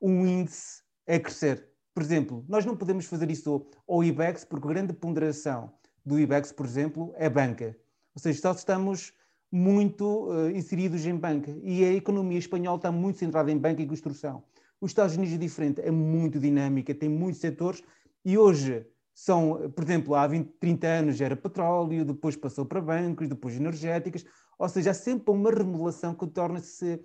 um 0.00 0.26
índice 0.26 0.82
a 1.08 1.18
crescer. 1.18 1.68
Por 1.94 2.02
exemplo, 2.02 2.44
nós 2.48 2.64
não 2.64 2.76
podemos 2.76 3.06
fazer 3.06 3.30
isso 3.30 3.66
ao 3.88 4.04
IBEX, 4.04 4.44
porque 4.44 4.66
a 4.66 4.70
grande 4.72 4.92
ponderação 4.92 5.72
do 6.04 6.18
IBEX, 6.18 6.52
por 6.52 6.66
exemplo, 6.66 7.12
é 7.16 7.28
banca. 7.28 7.76
Ou 8.14 8.20
seja, 8.20 8.40
só 8.40 8.52
estamos 8.52 9.14
muito 9.50 10.30
uh, 10.30 10.50
inseridos 10.50 11.04
em 11.06 11.16
banca. 11.16 11.54
E 11.62 11.84
a 11.84 11.92
economia 11.92 12.38
espanhola 12.38 12.76
está 12.76 12.90
muito 12.90 13.18
centrada 13.18 13.50
em 13.50 13.58
banca 13.58 13.82
e 13.82 13.86
construção. 13.86 14.42
Os 14.80 14.90
Estados 14.90 15.16
Unidos 15.16 15.34
é 15.34 15.38
diferente, 15.38 15.80
é 15.80 15.90
muito 15.90 16.40
dinâmica, 16.40 16.94
tem 16.94 17.08
muitos 17.08 17.40
setores 17.40 17.82
e 18.24 18.36
hoje 18.36 18.84
são, 19.14 19.70
por 19.70 19.84
exemplo, 19.84 20.14
há 20.14 20.26
20, 20.26 20.48
30 20.58 20.86
anos 20.86 21.20
era 21.20 21.36
petróleo, 21.36 22.04
depois 22.04 22.36
passou 22.36 22.64
para 22.64 22.80
bancos, 22.80 23.28
depois 23.28 23.54
energéticas, 23.56 24.24
ou 24.58 24.68
seja, 24.68 24.90
há 24.90 24.94
sempre 24.94 25.32
uma 25.32 25.50
remodelação 25.50 26.14
que 26.14 26.26
torna-se 26.26 27.00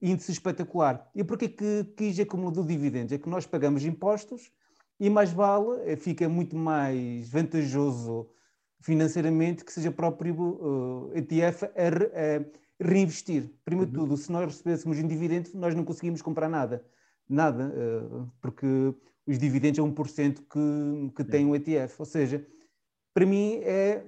índice 0.00 0.32
espetacular. 0.32 1.10
E 1.14 1.24
porquê 1.24 1.48
que 1.48 1.84
quis 1.96 2.18
acúmulo 2.20 2.52
de 2.52 2.68
dividendos? 2.68 3.12
É 3.12 3.18
que 3.18 3.28
nós 3.28 3.46
pagamos 3.46 3.84
impostos 3.84 4.52
e 5.00 5.10
mais 5.10 5.32
vale, 5.32 5.82
eh, 5.84 5.96
fica 5.96 6.28
muito 6.28 6.56
mais 6.56 7.28
vantajoso 7.28 8.28
financeiramente 8.80 9.64
que 9.64 9.72
seja 9.72 9.90
próprio 9.90 10.34
uh, 10.34 11.12
eh, 11.14 11.18
ETF 11.18 11.64
a, 11.64 11.68
a 11.68 12.84
reinvestir. 12.84 13.50
Primeiro 13.64 13.90
de 13.90 13.98
uhum. 13.98 14.04
tudo, 14.04 14.16
se 14.16 14.30
nós 14.30 14.46
recebêssemos 14.46 14.98
um 14.98 15.06
dividendo, 15.06 15.50
nós 15.54 15.74
não 15.74 15.84
conseguimos 15.84 16.22
comprar 16.22 16.48
nada 16.48 16.84
nada, 17.28 17.72
eh, 17.76 18.26
porque 18.40 18.66
os 19.26 19.38
dividendos 19.38 19.78
é 19.78 19.82
1% 19.82 20.38
que, 20.50 21.12
que 21.14 21.24
tem 21.24 21.46
o 21.46 21.54
ETF. 21.54 21.96
Ou 21.98 22.06
seja, 22.06 22.46
para 23.12 23.26
mim 23.26 23.60
é, 23.62 24.02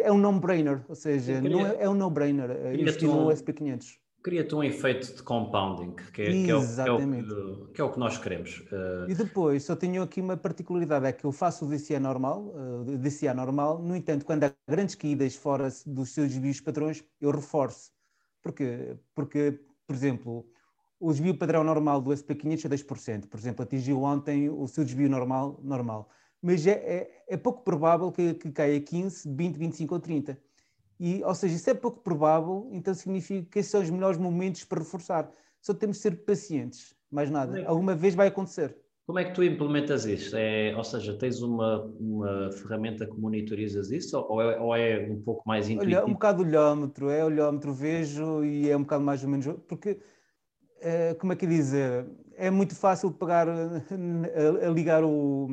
é 0.00 0.12
um 0.12 0.18
no-brainer, 0.18 0.82
ou 0.88 0.94
seja, 0.94 1.40
queria, 1.40 1.50
não 1.50 1.66
é, 1.66 1.76
é 1.82 1.88
um 1.88 1.94
no-brainer 1.94 2.50
eh, 2.50 2.74
investir 2.74 3.08
um, 3.08 3.24
no 3.24 3.30
SP500. 3.30 3.98
Cria-te 4.22 4.54
um 4.54 4.62
efeito 4.62 5.14
de 5.14 5.22
compounding, 5.22 5.94
que 6.12 6.20
é, 6.20 6.26
que 6.26 6.50
é, 6.50 6.54
o, 6.54 6.60
que, 6.60 6.80
é 6.80 7.72
que, 7.72 7.80
é 7.80 7.84
o 7.84 7.90
que 7.90 7.98
nós 7.98 8.18
queremos. 8.18 8.58
Uh... 8.70 9.08
E 9.08 9.14
depois, 9.14 9.64
só 9.64 9.74
tenho 9.74 10.02
aqui 10.02 10.20
uma 10.20 10.36
particularidade, 10.36 11.06
é 11.06 11.12
que 11.12 11.24
eu 11.24 11.32
faço 11.32 11.64
o 11.64 11.68
DCA 11.68 11.98
normal, 11.98 12.52
uh, 12.54 12.98
DCA 12.98 13.32
normal, 13.32 13.78
no 13.78 13.96
entanto, 13.96 14.26
quando 14.26 14.44
há 14.44 14.52
grandes 14.68 14.94
caídas 14.94 15.34
fora 15.36 15.68
dos 15.86 16.10
seus 16.10 16.28
desvios 16.28 16.60
padrões, 16.60 17.02
eu 17.18 17.30
reforço. 17.30 17.90
Porquê? 18.42 18.94
Porque, 19.14 19.58
por 19.86 19.96
exemplo, 19.96 20.46
o 21.00 21.10
desvio 21.10 21.34
padrão 21.34 21.64
normal 21.64 22.00
do 22.02 22.10
SP500 22.10 22.66
é 22.66 22.68
10%. 22.68 23.26
Por 23.26 23.40
exemplo, 23.40 23.62
atingiu 23.62 24.02
ontem 24.02 24.50
o 24.50 24.68
seu 24.68 24.84
desvio 24.84 25.08
normal, 25.08 25.58
normal. 25.64 26.10
Mas 26.42 26.66
é, 26.66 26.72
é, 26.72 27.24
é 27.26 27.36
pouco 27.38 27.64
provável 27.64 28.12
que, 28.12 28.34
que 28.34 28.50
caia 28.52 28.78
15, 28.78 29.34
20, 29.34 29.56
25 29.56 29.94
ou 29.94 30.00
30. 30.00 30.38
E, 30.98 31.24
ou 31.24 31.34
seja, 31.34 31.54
isso 31.54 31.70
é 31.70 31.74
pouco 31.74 32.02
provável, 32.02 32.68
então 32.72 32.92
significa 32.92 33.48
que 33.50 33.58
esses 33.60 33.72
são 33.72 33.80
os 33.80 33.88
melhores 33.88 34.18
momentos 34.18 34.64
para 34.64 34.80
reforçar. 34.80 35.32
Só 35.62 35.72
temos 35.72 35.96
de 35.96 36.02
ser 36.02 36.24
pacientes, 36.26 36.94
mais 37.10 37.30
nada. 37.30 37.58
É 37.58 37.62
que... 37.62 37.66
Alguma 37.66 37.94
vez 37.94 38.14
vai 38.14 38.28
acontecer. 38.28 38.76
Como 39.06 39.18
é 39.18 39.24
que 39.24 39.34
tu 39.34 39.42
implementas 39.42 40.04
isto? 40.04 40.36
É, 40.36 40.76
ou 40.76 40.84
seja, 40.84 41.16
tens 41.18 41.40
uma, 41.40 41.84
uma 41.98 42.52
ferramenta 42.52 43.06
que 43.06 43.18
monitorizas 43.18 43.90
isso 43.90 44.16
ou 44.18 44.40
é, 44.40 44.60
ou 44.60 44.76
é 44.76 45.08
um 45.10 45.20
pouco 45.22 45.42
mais 45.48 45.68
intuitivo? 45.68 46.02
Olha, 46.02 46.08
um 46.08 46.12
bocado 46.12 46.42
olhómetro, 46.42 47.10
é 47.10 47.24
olhómetro, 47.24 47.72
vejo 47.72 48.44
e 48.44 48.70
é 48.70 48.76
um 48.76 48.82
bocado 48.82 49.02
mais 49.02 49.24
ou 49.24 49.30
menos... 49.30 49.46
Porque 49.66 49.98
como 51.18 51.32
é 51.32 51.36
que 51.36 51.46
dizer, 51.46 52.06
é 52.36 52.50
muito 52.50 52.74
fácil 52.74 53.10
pegar, 53.10 53.48
a, 53.48 54.66
a 54.66 54.70
ligar, 54.70 55.04
o, 55.04 55.48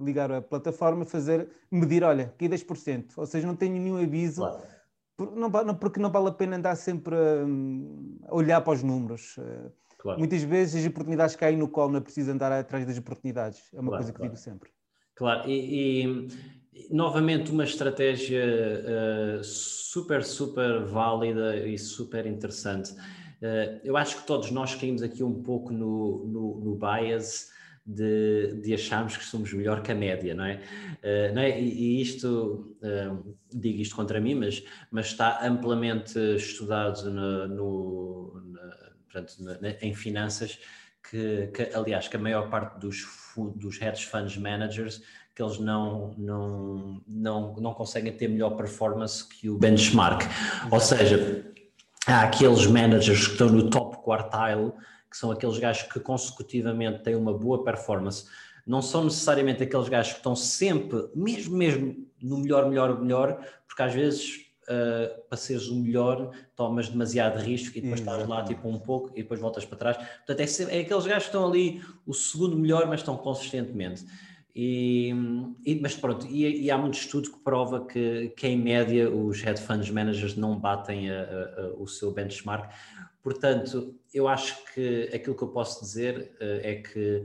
ligar 0.00 0.30
a 0.30 0.40
plataforma, 0.40 1.04
fazer, 1.04 1.48
medir, 1.70 2.04
olha, 2.04 2.24
aqui 2.24 2.48
10%, 2.48 3.12
ou 3.16 3.26
seja, 3.26 3.46
não 3.46 3.56
tenho 3.56 3.72
nenhum 3.74 4.00
aviso, 4.00 4.42
claro. 4.42 4.62
por, 5.16 5.36
não, 5.36 5.48
não, 5.48 5.74
porque 5.74 6.00
não 6.00 6.10
vale 6.10 6.28
a 6.28 6.32
pena 6.32 6.56
andar 6.56 6.76
sempre 6.76 7.14
a, 7.16 8.28
a 8.28 8.34
olhar 8.34 8.60
para 8.60 8.74
os 8.74 8.82
números. 8.82 9.36
Eh, 9.38 9.70
claro. 9.98 10.18
Muitas 10.18 10.42
vezes 10.42 10.84
as 10.84 10.90
oportunidades 10.90 11.34
caem 11.34 11.56
no 11.56 11.68
colo, 11.68 11.90
não 11.92 11.98
é 11.98 12.02
preciso 12.02 12.30
andar 12.30 12.52
atrás 12.52 12.86
das 12.86 12.96
oportunidades, 12.96 13.62
é 13.74 13.80
uma 13.80 13.90
claro, 13.90 14.04
coisa 14.04 14.12
que 14.12 14.22
digo 14.22 14.36
sempre. 14.36 14.70
Claro, 15.16 15.50
e, 15.50 16.06
e 16.06 16.28
novamente 16.90 17.50
uma 17.50 17.64
estratégia 17.64 18.44
uh, 19.40 19.42
super, 19.42 20.22
super 20.22 20.84
válida 20.84 21.56
e 21.56 21.76
super 21.76 22.24
interessante. 22.24 22.94
Uh, 23.40 23.80
eu 23.84 23.96
acho 23.96 24.20
que 24.20 24.26
todos 24.26 24.50
nós 24.50 24.74
caímos 24.74 25.02
aqui 25.02 25.22
um 25.22 25.42
pouco 25.42 25.72
no, 25.72 26.26
no, 26.26 26.60
no 26.60 26.76
bias 26.76 27.50
de, 27.86 28.60
de, 28.60 28.74
acharmos 28.74 29.16
que 29.16 29.24
somos 29.24 29.52
melhor 29.52 29.80
que 29.82 29.92
a 29.92 29.94
média, 29.94 30.34
não 30.34 30.44
é? 30.44 30.60
Uh, 31.02 31.34
não 31.34 31.42
é? 31.42 31.60
E, 31.60 31.68
e 31.68 32.02
isto, 32.02 32.76
uh, 32.82 33.36
digo 33.52 33.80
isto 33.80 33.96
contra 33.96 34.20
mim, 34.20 34.34
mas, 34.34 34.62
mas 34.90 35.06
está 35.06 35.46
amplamente 35.46 36.18
estudado 36.36 37.10
no, 37.10 37.48
no 37.48 38.42
na, 38.52 38.90
portanto, 39.04 39.36
na, 39.38 39.70
em 39.80 39.94
finanças, 39.94 40.58
que, 41.08 41.46
que, 41.46 41.74
aliás, 41.74 42.08
que 42.08 42.16
a 42.16 42.20
maior 42.20 42.50
parte 42.50 42.78
dos, 42.78 43.06
dos 43.56 43.80
hedge 43.80 44.04
funds 44.04 44.36
managers 44.36 45.00
que 45.38 45.42
eles 45.42 45.60
não, 45.60 46.12
não, 46.18 47.00
não, 47.06 47.54
não 47.54 47.72
conseguem 47.72 48.12
ter 48.12 48.26
melhor 48.26 48.56
performance 48.56 49.26
que 49.26 49.48
o 49.48 49.56
benchmark. 49.56 50.22
Ou 50.68 50.80
seja, 50.80 51.48
há 52.08 52.22
aqueles 52.22 52.66
managers 52.66 53.26
que 53.26 53.32
estão 53.32 53.50
no 53.50 53.68
top 53.68 53.98
quartile, 53.98 54.72
que 55.10 55.16
são 55.16 55.30
aqueles 55.30 55.58
gajos 55.58 55.82
que 55.82 56.00
consecutivamente 56.00 57.02
têm 57.02 57.14
uma 57.14 57.36
boa 57.36 57.62
performance. 57.62 58.24
Não 58.66 58.80
são 58.80 59.04
necessariamente 59.04 59.62
aqueles 59.62 59.88
gajos 59.88 60.12
que 60.12 60.18
estão 60.18 60.34
sempre, 60.34 61.08
mesmo, 61.14 61.56
mesmo 61.56 62.06
no 62.22 62.38
melhor, 62.38 62.68
melhor, 62.68 63.00
melhor, 63.00 63.46
porque 63.66 63.82
às 63.82 63.92
vezes 63.92 64.46
uh, 64.64 65.22
para 65.28 65.36
seres 65.36 65.68
o 65.68 65.76
melhor 65.76 66.30
tomas 66.56 66.88
demasiado 66.88 67.38
risco 67.40 67.76
e 67.76 67.80
depois 67.82 68.00
estás 68.00 68.26
lá 68.26 68.42
tipo 68.42 68.68
um 68.68 68.78
pouco 68.78 69.10
e 69.14 69.22
depois 69.22 69.38
voltas 69.38 69.66
para 69.66 69.78
trás. 69.78 69.96
Portanto, 69.96 70.40
é, 70.40 70.78
é 70.78 70.80
aqueles 70.80 71.06
gajos 71.06 71.24
que 71.24 71.28
estão 71.28 71.46
ali 71.46 71.82
o 72.06 72.14
segundo 72.14 72.56
melhor, 72.56 72.86
mas 72.86 73.00
estão 73.00 73.16
consistentemente. 73.18 74.06
E, 74.60 75.14
e, 75.64 75.76
mas 75.80 75.94
pronto, 75.94 76.26
e, 76.26 76.64
e, 76.64 76.68
há 76.68 76.76
muito 76.76 76.98
estudo 76.98 77.30
que 77.30 77.38
prova 77.44 77.86
que, 77.86 78.30
que, 78.30 78.48
em 78.48 78.58
média 78.58 79.08
os 79.08 79.40
hedge 79.40 79.62
funds 79.62 79.88
managers 79.88 80.34
não 80.34 80.58
batem 80.58 81.08
a, 81.12 81.22
a, 81.22 81.60
a, 81.60 81.66
o 81.78 81.86
seu 81.86 82.10
benchmark. 82.10 82.68
Portanto, 83.22 83.94
eu 84.12 84.26
acho 84.26 84.56
que 84.74 85.10
aquilo 85.14 85.36
que 85.36 85.44
eu 85.44 85.48
posso 85.48 85.80
dizer 85.80 86.32
uh, 86.40 86.58
é 86.60 86.74
que 86.74 87.24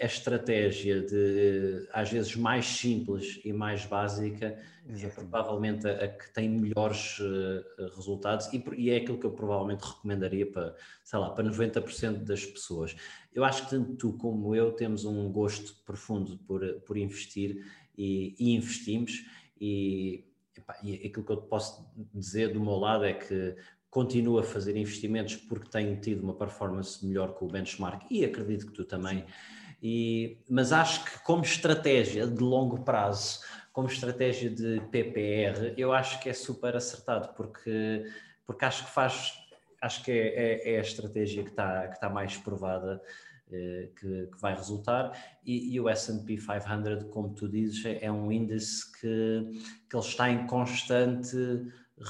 a 0.00 0.04
estratégia 0.04 1.00
de, 1.00 1.88
às 1.94 2.10
vezes, 2.10 2.36
mais 2.36 2.66
simples 2.66 3.40
e 3.42 3.54
mais 3.54 3.86
básica 3.86 4.46
é 4.46 4.92
Exatamente. 4.92 5.06
é 5.06 5.08
provavelmente 5.08 5.88
a, 5.88 6.04
a, 6.04 6.08
que 6.08 6.30
tem 6.34 6.46
melhores 6.46 7.18
uh, 7.20 7.64
resultados 7.96 8.52
e, 8.52 8.62
e, 8.76 8.90
é 8.90 8.98
aquilo 8.98 9.18
que 9.18 9.24
eu 9.24 9.30
provavelmente 9.30 9.80
recomendaria 9.80 10.44
para, 10.44 10.76
sei 11.02 11.18
lá, 11.18 11.30
para 11.30 11.44
90% 11.44 12.18
das 12.18 12.44
pessoas. 12.44 12.94
Eu 13.32 13.44
acho 13.44 13.64
que 13.64 13.70
tanto 13.70 13.94
tu 13.94 14.12
como 14.12 14.54
eu 14.54 14.72
temos 14.72 15.06
um 15.06 15.32
gosto 15.32 15.74
profundo 15.86 16.36
por, 16.46 16.62
por 16.82 16.98
investir 16.98 17.64
e, 17.96 18.34
e 18.38 18.54
investimos 18.54 19.24
e, 19.58 20.26
epá, 20.54 20.76
e 20.82 20.96
aquilo 20.96 21.24
que 21.24 21.32
eu 21.32 21.38
posso 21.38 21.90
dizer 22.12 22.52
do 22.52 22.60
meu 22.60 22.76
lado 22.76 23.04
é 23.04 23.14
que 23.14 23.56
continuo 23.88 24.38
a 24.38 24.42
fazer 24.42 24.76
investimentos 24.76 25.36
porque 25.36 25.70
tenho 25.70 25.98
tido 25.98 26.22
uma 26.22 26.34
performance 26.34 27.06
melhor 27.06 27.34
que 27.34 27.42
o 27.42 27.48
benchmark 27.48 28.04
e 28.10 28.22
acredito 28.22 28.66
que 28.66 28.72
tu 28.72 28.84
também. 28.84 29.20
Sim 29.20 29.61
e, 29.82 30.38
mas 30.48 30.72
acho 30.72 31.04
que 31.04 31.18
como 31.24 31.42
estratégia 31.42 32.26
de 32.26 32.40
longo 32.40 32.84
prazo, 32.84 33.40
como 33.72 33.88
estratégia 33.88 34.48
de 34.48 34.80
PPR, 34.92 35.74
eu 35.76 35.92
acho 35.92 36.20
que 36.20 36.28
é 36.28 36.32
super 36.32 36.76
acertado, 36.76 37.34
porque, 37.34 38.04
porque 38.46 38.64
acho 38.64 38.84
que 38.84 38.92
faz, 38.92 39.32
acho 39.80 40.04
que 40.04 40.12
é, 40.12 40.16
é, 40.16 40.74
é 40.74 40.78
a 40.78 40.82
estratégia 40.82 41.42
que 41.42 41.50
está, 41.50 41.88
que 41.88 41.94
está 41.94 42.08
mais 42.08 42.36
provada 42.36 43.02
eh, 43.50 43.88
que, 43.98 44.26
que, 44.26 44.40
vai 44.40 44.54
resultar 44.54 45.18
e, 45.44 45.74
e 45.74 45.80
o 45.80 45.88
S&P 45.88 46.36
500, 46.36 47.10
como 47.10 47.34
tu 47.34 47.48
dizes, 47.48 47.84
é, 47.84 48.04
é 48.04 48.12
um 48.12 48.30
índice 48.30 48.92
que, 48.92 49.60
que 49.90 49.96
ele 49.96 50.04
está 50.04 50.30
em 50.30 50.46
constante 50.46 51.36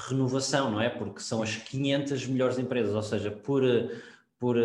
renovação, 0.09 0.69
não 0.69 0.81
é? 0.81 0.89
Porque 0.89 1.21
são 1.21 1.41
as 1.41 1.55
500 1.55 2.27
melhores 2.27 2.59
empresas, 2.59 2.93
ou 2.93 3.01
seja, 3.01 3.31
por 3.31 3.63
por, 4.43 4.57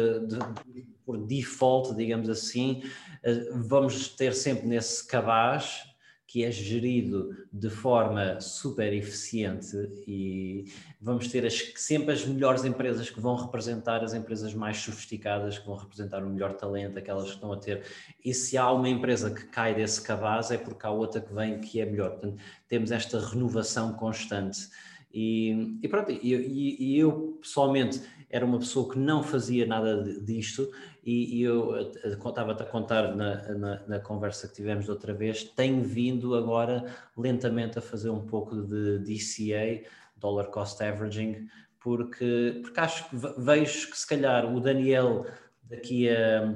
por 1.08 1.16
default, 1.16 1.94
digamos 1.94 2.28
assim, 2.28 2.82
eh, 3.22 3.48
vamos 3.54 4.10
ter 4.10 4.34
sempre 4.34 4.66
nesse 4.66 5.06
cabaz 5.06 5.88
que 6.26 6.44
é 6.44 6.50
gerido 6.50 7.34
de 7.50 7.70
forma 7.70 8.38
super 8.42 8.92
eficiente 8.92 9.74
e 10.06 10.66
vamos 11.00 11.28
ter 11.28 11.46
as, 11.46 11.72
sempre 11.76 12.12
as 12.12 12.26
melhores 12.26 12.66
empresas 12.66 13.08
que 13.08 13.18
vão 13.18 13.36
representar 13.36 14.04
as 14.04 14.12
empresas 14.12 14.52
mais 14.52 14.76
sofisticadas, 14.76 15.58
que 15.58 15.66
vão 15.66 15.76
representar 15.76 16.22
o 16.22 16.28
melhor 16.28 16.52
talento, 16.52 16.98
aquelas 16.98 17.28
que 17.28 17.36
estão 17.36 17.54
a 17.54 17.56
ter. 17.56 17.82
E 18.22 18.34
se 18.34 18.58
há 18.58 18.70
uma 18.70 18.90
empresa 18.90 19.30
que 19.30 19.46
cai 19.46 19.74
desse 19.74 20.02
cabaz, 20.02 20.50
é 20.50 20.58
porque 20.58 20.86
há 20.86 20.90
outra 20.90 21.22
que 21.22 21.32
vem 21.32 21.58
que 21.58 21.80
é 21.80 21.86
melhor. 21.86 22.10
Portanto, 22.10 22.36
temos 22.68 22.92
esta 22.92 23.18
renovação 23.18 23.94
constante. 23.94 24.68
E, 25.10 25.78
e 25.82 25.88
pronto, 25.88 26.12
e, 26.12 26.34
e, 26.34 26.92
e 26.92 26.98
eu 26.98 27.38
pessoalmente 27.40 28.02
era 28.28 28.44
uma 28.44 28.58
pessoa 28.58 28.92
que 28.92 28.98
não 28.98 29.22
fazia 29.22 29.66
nada 29.66 30.02
disto 30.22 30.70
e, 31.08 31.38
e 31.38 31.42
eu 31.42 31.90
estava-te 32.04 32.62
a 32.62 32.66
contar 32.66 33.16
na, 33.16 33.54
na, 33.54 33.86
na, 33.86 33.98
conversa 33.98 34.46
que 34.46 34.56
tivemos 34.56 34.86
da 34.86 34.92
outra 34.92 35.14
vez, 35.14 35.42
tenho 35.42 35.82
vindo 35.82 36.34
agora 36.34 36.84
lentamente 37.16 37.78
a 37.78 37.80
fazer 37.80 38.10
um 38.10 38.26
pouco 38.26 38.54
de 38.60 38.98
DCA, 38.98 39.88
Dollar 40.14 40.48
Cost 40.48 40.82
Averaging, 40.82 41.48
porque, 41.80 42.60
porque 42.62 42.78
acho 42.78 43.08
que 43.08 43.16
vejo 43.38 43.90
que 43.90 43.98
se 43.98 44.06
calhar 44.06 44.54
o 44.54 44.60
Daniel 44.60 45.24
daqui 45.62 46.10
a, 46.10 46.54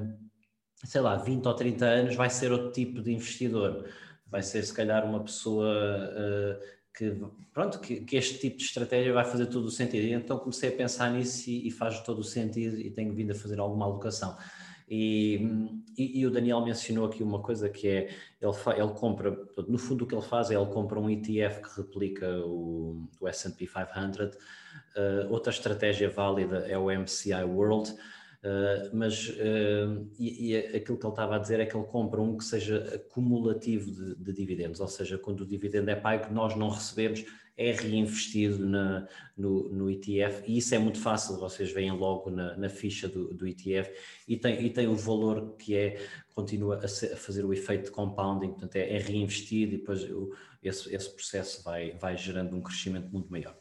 sei 0.85 1.01
lá, 1.01 1.17
20 1.17 1.47
ou 1.47 1.55
30 1.55 1.87
anos 1.87 2.15
vai 2.15 2.29
ser 2.29 2.53
outro 2.53 2.73
tipo 2.73 3.01
de 3.01 3.11
investidor, 3.11 3.89
vai 4.27 4.43
ser 4.43 4.63
se 4.63 4.75
calhar 4.75 5.03
uma 5.07 5.25
pessoa... 5.25 5.67
Uh, 5.67 6.82
que, 6.95 7.17
pronto, 7.53 7.81
que, 7.81 8.01
que, 8.01 8.17
este 8.17 8.39
tipo 8.39 8.59
de 8.59 8.65
estratégia 8.65 9.13
vai 9.13 9.25
fazer 9.25 9.47
todo 9.47 9.65
o 9.65 9.71
sentido. 9.71 10.05
E 10.05 10.13
então 10.13 10.39
comecei 10.39 10.69
a 10.69 10.73
pensar 10.73 11.11
nisso 11.11 11.49
e, 11.49 11.69
e, 11.69 11.71
faz 11.71 12.01
todo 12.01 12.19
o 12.19 12.25
sentido 12.25 12.79
e 12.79 12.91
tenho 12.91 13.13
vindo 13.15 13.33
a 13.33 13.35
fazer 13.35 13.59
alguma 13.59 13.87
alocação. 13.87 14.37
E, 14.89 15.41
e, 15.97 16.21
e 16.21 16.27
o 16.27 16.31
Daniel 16.31 16.61
mencionou 16.61 17.07
aqui 17.07 17.23
uma 17.23 17.41
coisa 17.41 17.69
que 17.71 17.89
é, 17.89 18.11
ele, 18.41 18.53
fa, 18.53 18.77
ele 18.77 18.93
compra, 18.93 19.35
no 19.67 19.79
fundo 19.79 20.05
o 20.05 20.07
que 20.07 20.15
ele 20.15 20.21
faz 20.21 20.51
é 20.51 20.55
ele 20.55 20.67
compra 20.67 21.01
um 21.01 21.09
ETF 21.09 21.63
que 21.63 21.81
replica 21.81 22.29
o, 22.45 23.09
o 23.19 23.27
S&P 23.27 23.67
500. 23.67 24.37
Uh, 24.37 25.31
outra 25.31 25.51
estratégia 25.51 26.11
válida 26.11 26.67
é 26.69 26.77
o 26.77 26.91
MCI 26.91 27.43
World, 27.45 27.95
Uh, 28.43 28.91
mas 28.93 29.29
uh, 29.29 30.05
e, 30.19 30.51
e, 30.51 30.57
aquilo 30.57 30.99
que 30.99 31.07
ele 31.07 31.13
estava 31.13 31.37
a 31.37 31.39
dizer 31.39 31.61
é 31.61 31.67
que 31.67 31.77
ele 31.77 31.87
compra 31.87 32.21
um 32.21 32.37
que 32.37 32.43
seja 32.43 32.93
acumulativo 32.93 33.93
de, 33.93 34.17
de, 34.17 34.33
dividendos, 34.33 34.81
ou 34.81 34.89
seja, 34.89 35.17
quando 35.17 35.43
o 35.43 35.47
dividendo 35.47 35.89
é 35.91 35.95
pago, 35.95 36.35
nós 36.35 36.57
não 36.57 36.69
recebemos, 36.69 37.25
é 37.57 37.71
reinvestido 37.71 38.67
na, 38.67 39.07
no, 39.37 39.69
no, 39.69 39.89
ETF 39.89 40.43
e 40.45 40.59
isso 40.59 40.75
é 40.75 40.79
muito 40.79 40.99
fácil, 40.99 41.39
vocês 41.39 41.71
veem 41.71 41.93
logo 41.93 42.31
na, 42.31 42.57
na 42.57 42.69
ficha 42.69 43.09
do, 43.09 43.33
do, 43.33 43.47
ETF 43.47 43.93
e 44.27 44.37
tem, 44.37 44.67
e 44.67 44.71
tem 44.71 44.89
o 44.89 44.97
valor 44.97 45.55
que 45.57 45.77
é, 45.77 46.01
continua 46.35 46.79
a, 46.79 46.89
ser, 46.89 47.13
a 47.13 47.17
fazer 47.17 47.45
o 47.45 47.53
efeito 47.53 47.85
de 47.85 47.91
compounding, 47.93 48.49
portanto 48.49 48.75
é, 48.75 48.97
é 48.97 48.99
reinvestido 48.99 49.75
e 49.75 49.79
depois 49.79 50.03
o, 50.11 50.35
esse, 50.61 50.93
esse 50.93 51.15
processo 51.15 51.63
vai, 51.63 51.93
vai 51.93 52.17
gerando 52.17 52.57
um 52.57 52.61
crescimento 52.61 53.09
muito 53.13 53.31
maior. 53.31 53.57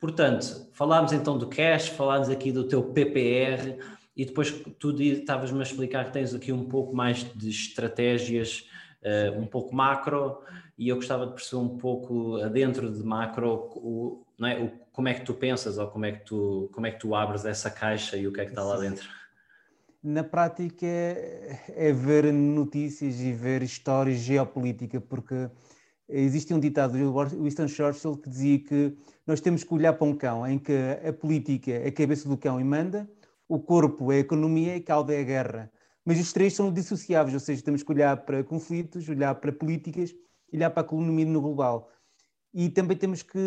Portanto, 0.00 0.68
falámos 0.72 1.12
então 1.12 1.36
do 1.36 1.48
cash, 1.48 1.88
falámos 1.88 2.28
aqui 2.28 2.52
do 2.52 2.66
teu 2.66 2.82
PPR, 2.82 3.78
e 4.18 4.24
depois 4.24 4.50
tu 4.80 4.90
estavas-me 5.00 5.60
a 5.60 5.62
explicar 5.62 6.06
que 6.06 6.12
tens 6.12 6.34
aqui 6.34 6.50
um 6.50 6.64
pouco 6.64 6.94
mais 6.94 7.18
de 7.36 7.48
estratégias 7.48 8.68
uh, 9.00 9.40
um 9.40 9.46
pouco 9.46 9.72
macro 9.72 10.42
e 10.76 10.88
eu 10.88 10.96
gostava 10.96 11.24
de 11.24 11.34
perceber 11.34 11.62
um 11.62 11.78
pouco 11.78 12.36
dentro 12.48 12.90
de 12.90 13.00
macro 13.04 13.70
o, 13.76 14.26
não 14.36 14.48
é, 14.48 14.58
o, 14.58 14.72
como 14.90 15.06
é 15.06 15.14
que 15.14 15.24
tu 15.24 15.32
pensas 15.32 15.78
ou 15.78 15.86
como 15.86 16.04
é 16.04 16.12
que 16.12 16.24
tu, 16.24 16.68
como 16.72 16.84
é 16.88 16.90
que 16.90 16.98
tu 16.98 17.14
abres 17.14 17.44
essa 17.44 17.70
caixa 17.70 18.16
e 18.16 18.26
o 18.26 18.32
que 18.32 18.40
é 18.40 18.44
que 18.44 18.50
está 18.50 18.64
lá 18.64 18.76
dentro. 18.76 19.08
Na 20.02 20.24
prática 20.24 20.84
é, 20.84 21.60
é 21.76 21.92
ver 21.92 22.32
notícias 22.32 23.20
e 23.20 23.32
ver 23.32 23.62
histórias 23.62 24.18
geopolítica, 24.18 25.00
porque 25.00 25.48
existe 26.08 26.52
um 26.52 26.58
ditado 26.58 26.94
de 26.94 27.36
Winston 27.36 27.68
Churchill 27.68 28.16
que 28.16 28.28
dizia 28.28 28.58
que 28.58 28.96
nós 29.24 29.40
temos 29.40 29.62
que 29.62 29.72
olhar 29.74 29.92
para 29.92 30.06
um 30.06 30.16
cão 30.16 30.44
em 30.44 30.58
que 30.58 30.72
a 31.06 31.12
política 31.12 31.70
é 31.70 31.88
a 31.88 31.92
cabeça 31.92 32.28
do 32.28 32.36
cão 32.36 32.60
e 32.60 32.64
manda, 32.64 33.08
o 33.48 33.58
corpo 33.58 34.12
é 34.12 34.16
a 34.16 34.20
economia 34.20 34.76
e 34.76 34.80
a 34.80 34.82
cauda 34.82 35.14
é 35.14 35.20
a 35.20 35.24
guerra. 35.24 35.72
Mas 36.04 36.20
os 36.20 36.32
três 36.32 36.54
são 36.54 36.72
dissociáveis, 36.72 37.34
ou 37.34 37.40
seja, 37.40 37.62
temos 37.62 37.82
que 37.82 37.90
olhar 37.90 38.16
para 38.24 38.44
conflitos, 38.44 39.08
olhar 39.08 39.34
para 39.36 39.52
políticas, 39.52 40.14
olhar 40.52 40.70
para 40.70 40.82
a 40.82 40.86
economia 40.86 41.26
no 41.26 41.40
global. 41.40 41.90
E 42.52 42.68
também 42.68 42.96
temos 42.96 43.22
que 43.22 43.38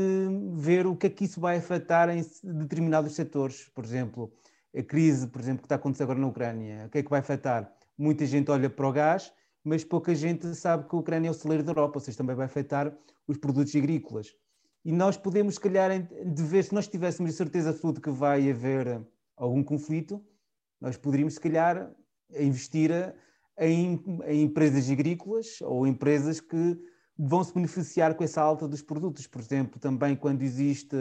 ver 0.53 0.85
o 0.85 0.95
que 0.95 1.07
é 1.07 1.09
que 1.09 1.25
isso 1.25 1.39
vai 1.39 1.57
afetar 1.57 2.09
em 2.09 2.23
determinados 2.43 3.13
setores. 3.13 3.69
Por 3.73 3.83
exemplo, 3.83 4.31
a 4.75 4.83
crise, 4.83 5.27
por 5.27 5.41
exemplo, 5.41 5.61
que 5.61 5.65
está 5.65 5.75
acontecendo 5.75 6.05
agora 6.05 6.19
na 6.19 6.27
Ucrânia, 6.27 6.85
o 6.85 6.89
que 6.89 6.99
é 6.99 7.03
que 7.03 7.09
vai 7.09 7.19
afetar? 7.19 7.71
Muita 7.97 8.25
gente 8.25 8.49
olha 8.51 8.69
para 8.69 8.87
o 8.87 8.91
gás, 8.91 9.33
mas 9.63 9.83
pouca 9.83 10.13
gente 10.15 10.55
sabe 10.55 10.87
que 10.87 10.95
a 10.95 10.99
Ucrânia 10.99 11.27
é 11.27 11.31
o 11.31 11.35
celeiro 11.35 11.63
da 11.63 11.71
Europa, 11.71 11.97
ou 11.97 12.01
seja, 12.01 12.17
também 12.17 12.35
vai 12.35 12.45
afetar 12.45 12.95
os 13.27 13.37
produtos 13.37 13.75
agrícolas. 13.75 14.35
E 14.83 14.91
nós 14.91 15.17
podemos, 15.17 15.55
se 15.55 15.59
calhar, 15.59 15.91
de 16.01 16.43
ver, 16.43 16.63
se 16.63 16.73
nós 16.73 16.87
tivéssemos 16.87 17.35
certeza 17.35 17.69
absoluta 17.69 18.01
que 18.01 18.09
vai 18.09 18.49
haver 18.49 19.05
algum 19.43 19.63
conflito, 19.63 20.23
nós 20.79 20.97
poderíamos, 20.97 21.33
se 21.33 21.39
calhar, 21.39 21.91
investir 22.39 22.91
em, 23.57 24.03
em 24.25 24.43
empresas 24.43 24.89
agrícolas 24.89 25.59
ou 25.61 25.85
empresas 25.85 26.39
que 26.39 26.77
vão 27.17 27.43
se 27.43 27.53
beneficiar 27.53 28.15
com 28.15 28.23
essa 28.23 28.41
alta 28.41 28.67
dos 28.67 28.81
produtos. 28.81 29.27
Por 29.27 29.41
exemplo, 29.41 29.79
também 29.79 30.15
quando 30.15 30.41
existe 30.41 30.95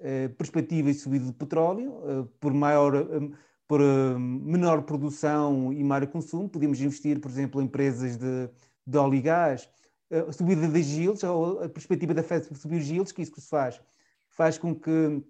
eh, 0.00 0.28
perspectiva 0.28 0.90
de 0.90 0.98
subida 0.98 1.26
de 1.26 1.32
petróleo, 1.32 1.92
eh, 2.04 2.28
por 2.40 2.52
maior, 2.52 2.94
eh, 2.94 3.30
por 3.68 3.80
eh, 3.80 4.18
menor 4.18 4.82
produção 4.82 5.72
e 5.72 5.82
maior 5.84 6.06
consumo, 6.06 6.48
podemos 6.48 6.80
investir, 6.80 7.20
por 7.20 7.30
exemplo, 7.30 7.60
em 7.60 7.64
empresas 7.64 8.16
de, 8.16 8.48
de 8.86 8.98
óleo 8.98 9.14
e 9.14 9.20
gás, 9.20 9.68
a 10.10 10.16
eh, 10.16 10.32
subida 10.32 10.66
das 10.68 10.86
yields, 10.86 11.22
ou 11.22 11.62
a 11.62 11.68
perspectiva 11.68 12.14
da 12.14 12.22
Fed 12.22 12.46
subir 12.56 12.80
os 12.80 12.88
yields, 12.88 13.12
que 13.12 13.22
isso 13.22 13.32
que 13.32 13.40
se 13.40 13.48
faz? 13.48 13.80
Faz 14.28 14.58
com 14.58 14.74
que 14.74 15.22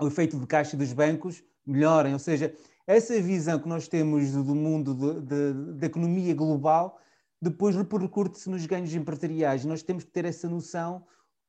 o 0.00 0.06
efeito 0.06 0.38
de 0.38 0.46
caixa 0.46 0.76
dos 0.76 0.92
bancos 0.92 1.42
melhorem. 1.66 2.12
Ou 2.12 2.18
seja, 2.18 2.54
essa 2.86 3.20
visão 3.20 3.58
que 3.58 3.68
nós 3.68 3.88
temos 3.88 4.32
do 4.32 4.54
mundo 4.54 5.20
da 5.22 5.86
economia 5.86 6.34
global 6.34 6.98
depois 7.40 7.76
repercute-se 7.76 8.48
nos 8.48 8.64
ganhos 8.64 8.94
empresariais. 8.94 9.64
Nós 9.64 9.82
temos 9.82 10.04
que 10.04 10.10
ter 10.10 10.24
essa 10.24 10.48
noção 10.48 11.04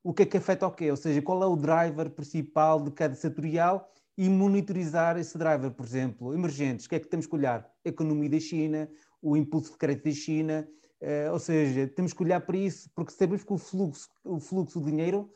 o 0.05 0.13
que 0.13 0.21
é 0.21 0.25
que 0.27 0.37
afeta 0.37 0.67
o 0.67 0.71
quê, 0.71 0.91
ou 0.91 0.95
seja, 0.95 1.19
qual 1.19 1.41
é 1.41 1.47
o 1.47 1.55
driver 1.55 2.11
principal 2.11 2.79
de 2.79 2.91
cada 2.91 3.15
setorial 3.15 3.91
e 4.15 4.29
monitorizar 4.29 5.17
esse 5.17 5.35
driver, 5.35 5.71
por 5.71 5.83
exemplo, 5.83 6.31
emergentes, 6.31 6.85
o 6.85 6.89
que 6.89 6.95
é 6.95 6.99
que 6.99 7.07
temos 7.07 7.25
que 7.25 7.33
olhar? 7.33 7.67
A 7.83 7.89
economia 7.89 8.29
da 8.29 8.39
China, 8.39 8.87
o 9.19 9.35
impulso 9.35 9.71
de 9.71 9.77
crédito 9.79 10.03
da 10.03 10.11
China, 10.11 10.69
uh, 11.01 11.33
ou 11.33 11.39
seja, 11.39 11.87
temos 11.87 12.13
que 12.13 12.21
olhar 12.21 12.39
para 12.41 12.55
isso, 12.55 12.87
porque 12.93 13.13
sabemos 13.13 13.43
que 13.43 13.51
o 13.51 13.57
fluxo, 13.57 14.07
o 14.23 14.39
fluxo 14.39 14.79
de 14.79 14.91
dinheiro 14.91 15.27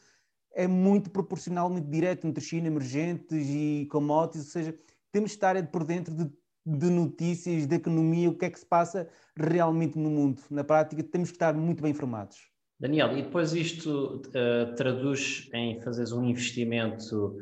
é 0.59 0.67
muito 0.67 1.09
proporcionalmente 1.09 1.87
direto 1.87 2.27
entre 2.27 2.43
China, 2.43 2.67
emergentes 2.67 3.47
e 3.49 3.87
commodities, 3.89 4.45
ou 4.45 4.51
seja, 4.51 4.75
temos 5.11 5.31
de 5.31 5.37
estar 5.37 5.71
por 5.71 5.85
dentro 5.85 6.13
de, 6.13 6.29
de 6.65 6.89
notícias, 6.89 7.65
de 7.65 7.75
economia, 7.75 8.29
o 8.29 8.37
que 8.37 8.45
é 8.45 8.49
que 8.49 8.59
se 8.59 8.65
passa 8.65 9.07
realmente 9.37 9.97
no 9.97 10.09
mundo. 10.09 10.41
Na 10.51 10.63
prática, 10.63 11.01
temos 11.01 11.29
que 11.29 11.35
estar 11.35 11.53
muito 11.53 11.81
bem 11.81 11.91
informados. 11.91 12.37
Daniel, 12.77 13.17
e 13.17 13.23
depois 13.23 13.53
isto 13.53 14.21
uh, 14.27 14.75
traduz 14.75 15.49
em 15.53 15.81
fazeres 15.81 16.11
um 16.11 16.23
investimento 16.23 17.37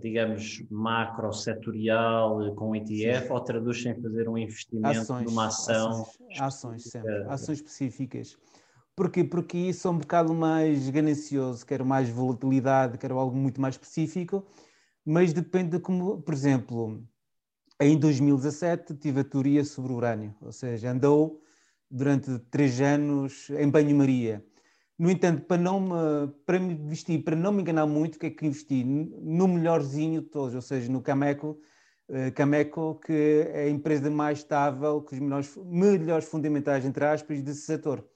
digamos, 0.00 0.64
macro 0.70 1.32
setorial 1.32 2.54
com 2.54 2.74
ETF 2.74 3.26
Sim. 3.26 3.32
ou 3.32 3.40
traduz 3.40 3.84
em 3.86 3.94
fazer 4.00 4.28
um 4.28 4.38
investimento 4.38 5.00
ações, 5.00 5.24
numa 5.26 5.46
ação? 5.46 5.90
Ações, 5.90 6.40
ações 6.40 6.82
sempre, 6.84 7.24
ações 7.28 7.58
específicas. 7.58 8.36
Porquê? 8.96 9.24
Porque 9.24 9.58
isso 9.58 9.80
sou 9.80 9.92
um 9.92 9.98
bocado 9.98 10.32
mais 10.32 10.88
ganancioso, 10.88 11.66
quero 11.66 11.84
mais 11.84 12.08
volatilidade, 12.08 12.96
quero 12.96 13.18
algo 13.18 13.36
muito 13.36 13.60
mais 13.60 13.74
específico, 13.74 14.46
mas 15.04 15.32
depende 15.32 15.70
de 15.70 15.80
como, 15.80 16.22
por 16.22 16.32
exemplo, 16.32 17.02
em 17.80 17.98
2017 17.98 18.94
tive 18.94 19.20
a 19.20 19.24
teoria 19.24 19.64
sobre 19.64 19.92
o 19.92 19.96
urânio, 19.96 20.34
ou 20.40 20.52
seja, 20.52 20.92
andou 20.92 21.42
durante 21.90 22.38
três 22.50 22.80
anos 22.80 23.50
em 23.50 23.68
banho-maria. 23.68 24.44
No 24.96 25.10
entanto, 25.10 25.42
para, 25.44 25.60
não 25.60 25.80
me, 25.80 26.32
para 26.46 26.58
me 26.60 26.74
vestir, 26.74 27.24
para 27.24 27.34
não 27.34 27.52
me 27.52 27.62
enganar 27.62 27.86
muito, 27.86 28.14
o 28.14 28.18
que 28.18 28.26
é 28.26 28.30
que 28.30 28.46
investi? 28.46 28.84
No 28.84 29.48
melhorzinho 29.48 30.22
de 30.22 30.28
todos, 30.28 30.54
ou 30.54 30.62
seja, 30.62 30.90
no 30.90 31.02
Cameco, 31.02 31.58
uh, 32.08 32.32
Cameco, 32.32 33.00
que 33.04 33.12
é 33.52 33.64
a 33.64 33.68
empresa 33.68 34.08
mais 34.08 34.38
estável, 34.38 35.02
com 35.02 35.14
os 35.14 35.20
melhores, 35.20 35.56
melhores 35.56 36.28
fundamentais, 36.28 36.84
entre 36.84 37.04
aspas, 37.04 37.42
desse 37.42 37.62
setor. 37.62 38.08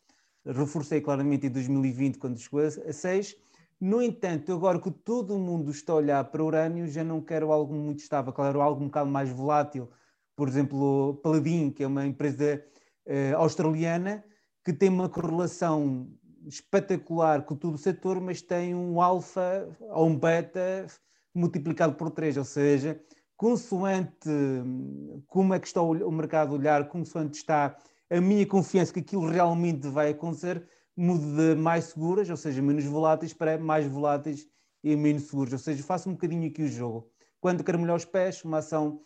Reforcei 0.52 1.00
claramente 1.00 1.46
em 1.46 1.50
2020, 1.50 2.18
quando 2.18 2.38
chegou 2.38 2.60
a 2.60 2.92
6. 2.92 3.36
No 3.80 4.02
entanto, 4.02 4.52
agora 4.52 4.80
que 4.80 4.90
todo 4.90 5.38
mundo 5.38 5.70
está 5.70 5.92
a 5.92 5.96
olhar 5.96 6.24
para 6.24 6.42
o 6.42 6.46
urânio, 6.46 6.88
já 6.88 7.04
não 7.04 7.20
quero 7.20 7.52
algo 7.52 7.74
muito 7.74 8.00
estável, 8.00 8.32
quero 8.32 8.60
algo 8.60 8.82
um 8.82 8.86
bocado 8.86 9.10
mais 9.10 9.30
volátil. 9.30 9.88
Por 10.34 10.48
exemplo, 10.48 11.20
Paladin, 11.22 11.70
que 11.70 11.84
é 11.84 11.86
uma 11.86 12.06
empresa 12.06 12.64
uh, 13.06 13.36
australiana, 13.36 14.24
que 14.64 14.72
tem 14.72 14.88
uma 14.88 15.08
correlação 15.08 16.08
espetacular 16.46 17.42
com 17.44 17.54
todo 17.54 17.74
o 17.74 17.78
setor, 17.78 18.20
mas 18.20 18.42
tem 18.42 18.74
um 18.74 19.00
alfa 19.00 19.68
ou 19.90 20.08
um 20.08 20.18
beta 20.18 20.86
multiplicado 21.34 21.94
por 21.94 22.10
3, 22.10 22.36
ou 22.36 22.44
seja, 22.44 23.00
consoante 23.36 24.28
hum, 24.28 25.22
como 25.26 25.54
é 25.54 25.60
que 25.60 25.66
está 25.66 25.80
o 25.80 26.10
mercado 26.10 26.54
a 26.54 26.58
olhar, 26.58 26.88
consoante 26.88 27.38
está 27.38 27.76
a 28.10 28.20
minha 28.20 28.46
confiança 28.46 28.92
que 28.92 29.00
aquilo 29.00 29.28
realmente 29.28 29.88
vai 29.88 30.10
acontecer, 30.10 30.66
mude 30.96 31.24
de 31.36 31.54
mais 31.54 31.84
seguras, 31.84 32.28
ou 32.30 32.36
seja, 32.36 32.60
menos 32.62 32.84
voláteis, 32.84 33.32
para 33.32 33.58
mais 33.58 33.86
voláteis 33.86 34.48
e 34.82 34.96
menos 34.96 35.24
seguras. 35.24 35.52
Ou 35.52 35.58
seja, 35.58 35.82
faço 35.82 36.08
um 36.08 36.12
bocadinho 36.12 36.48
aqui 36.48 36.62
o 36.62 36.68
jogo. 36.68 37.10
Quando 37.40 37.62
quero 37.62 37.78
melhor 37.78 37.96
os 37.96 38.04
pés, 38.04 38.42
uma 38.44 38.58
ação 38.58 39.00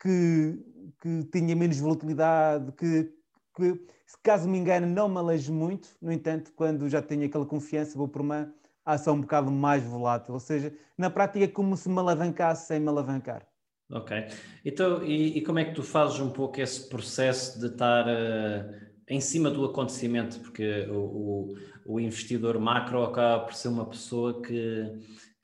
que, 0.00 0.58
que 1.00 1.24
tenha 1.32 1.56
menos 1.56 1.78
volatilidade, 1.78 2.70
que, 2.72 3.12
que 3.56 3.86
se 4.06 4.16
caso 4.22 4.48
me 4.48 4.58
engane, 4.58 4.86
não 4.86 5.08
me 5.08 5.18
alejo 5.18 5.52
muito, 5.52 5.96
no 6.00 6.12
entanto, 6.12 6.52
quando 6.54 6.88
já 6.88 7.02
tenho 7.02 7.26
aquela 7.26 7.46
confiança, 7.46 7.98
vou 7.98 8.06
por 8.06 8.20
uma 8.20 8.54
ação 8.84 9.14
um 9.16 9.20
bocado 9.22 9.50
mais 9.50 9.82
volátil, 9.82 10.34
ou 10.34 10.40
seja, 10.40 10.72
na 10.96 11.10
prática 11.10 11.44
é 11.44 11.48
como 11.48 11.76
se 11.76 11.88
me 11.88 11.98
alavancasse 11.98 12.68
sem 12.68 12.78
me 12.78 12.88
alavancar. 12.88 13.44
Ok. 13.90 14.16
Então, 14.64 15.04
e, 15.04 15.38
e 15.38 15.42
como 15.42 15.58
é 15.58 15.64
que 15.64 15.74
tu 15.74 15.82
fazes 15.82 16.18
um 16.18 16.30
pouco 16.30 16.60
esse 16.60 16.88
processo 16.88 17.60
de 17.60 17.66
estar 17.66 18.06
uh, 18.06 18.74
em 19.08 19.20
cima 19.20 19.50
do 19.50 19.64
acontecimento? 19.64 20.40
Porque 20.40 20.86
o, 20.90 20.96
o, 20.96 21.56
o 21.86 22.00
investidor 22.00 22.58
macro 22.58 23.04
acaba 23.04 23.44
por 23.44 23.54
ser 23.54 23.68
uma 23.68 23.86
pessoa 23.86 24.42
que 24.42 24.92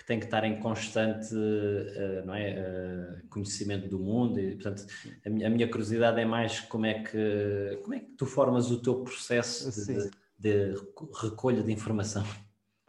que 0.02 0.06
tem 0.06 0.18
que 0.18 0.24
estar 0.24 0.42
em 0.42 0.58
constante 0.58 1.32
uh, 1.32 2.26
não 2.26 2.34
é, 2.34 2.58
uh, 2.58 3.28
conhecimento 3.28 3.88
do 3.88 4.00
mundo 4.00 4.40
e, 4.40 4.56
portanto, 4.56 4.84
a 5.24 5.30
minha, 5.30 5.46
a 5.46 5.50
minha, 5.50 5.68
curiosidade 5.68 6.20
é 6.20 6.24
mais 6.24 6.58
como 6.58 6.86
é 6.86 6.94
que, 7.04 7.78
como 7.82 7.94
é 7.94 8.00
que 8.00 8.10
tu 8.18 8.26
formas 8.26 8.68
o 8.72 8.82
teu 8.82 8.96
processo 9.04 9.70
de, 9.86 10.10
de, 10.38 10.74
de 10.74 10.74
recolha 11.22 11.62
de 11.62 11.70
informação. 11.70 12.24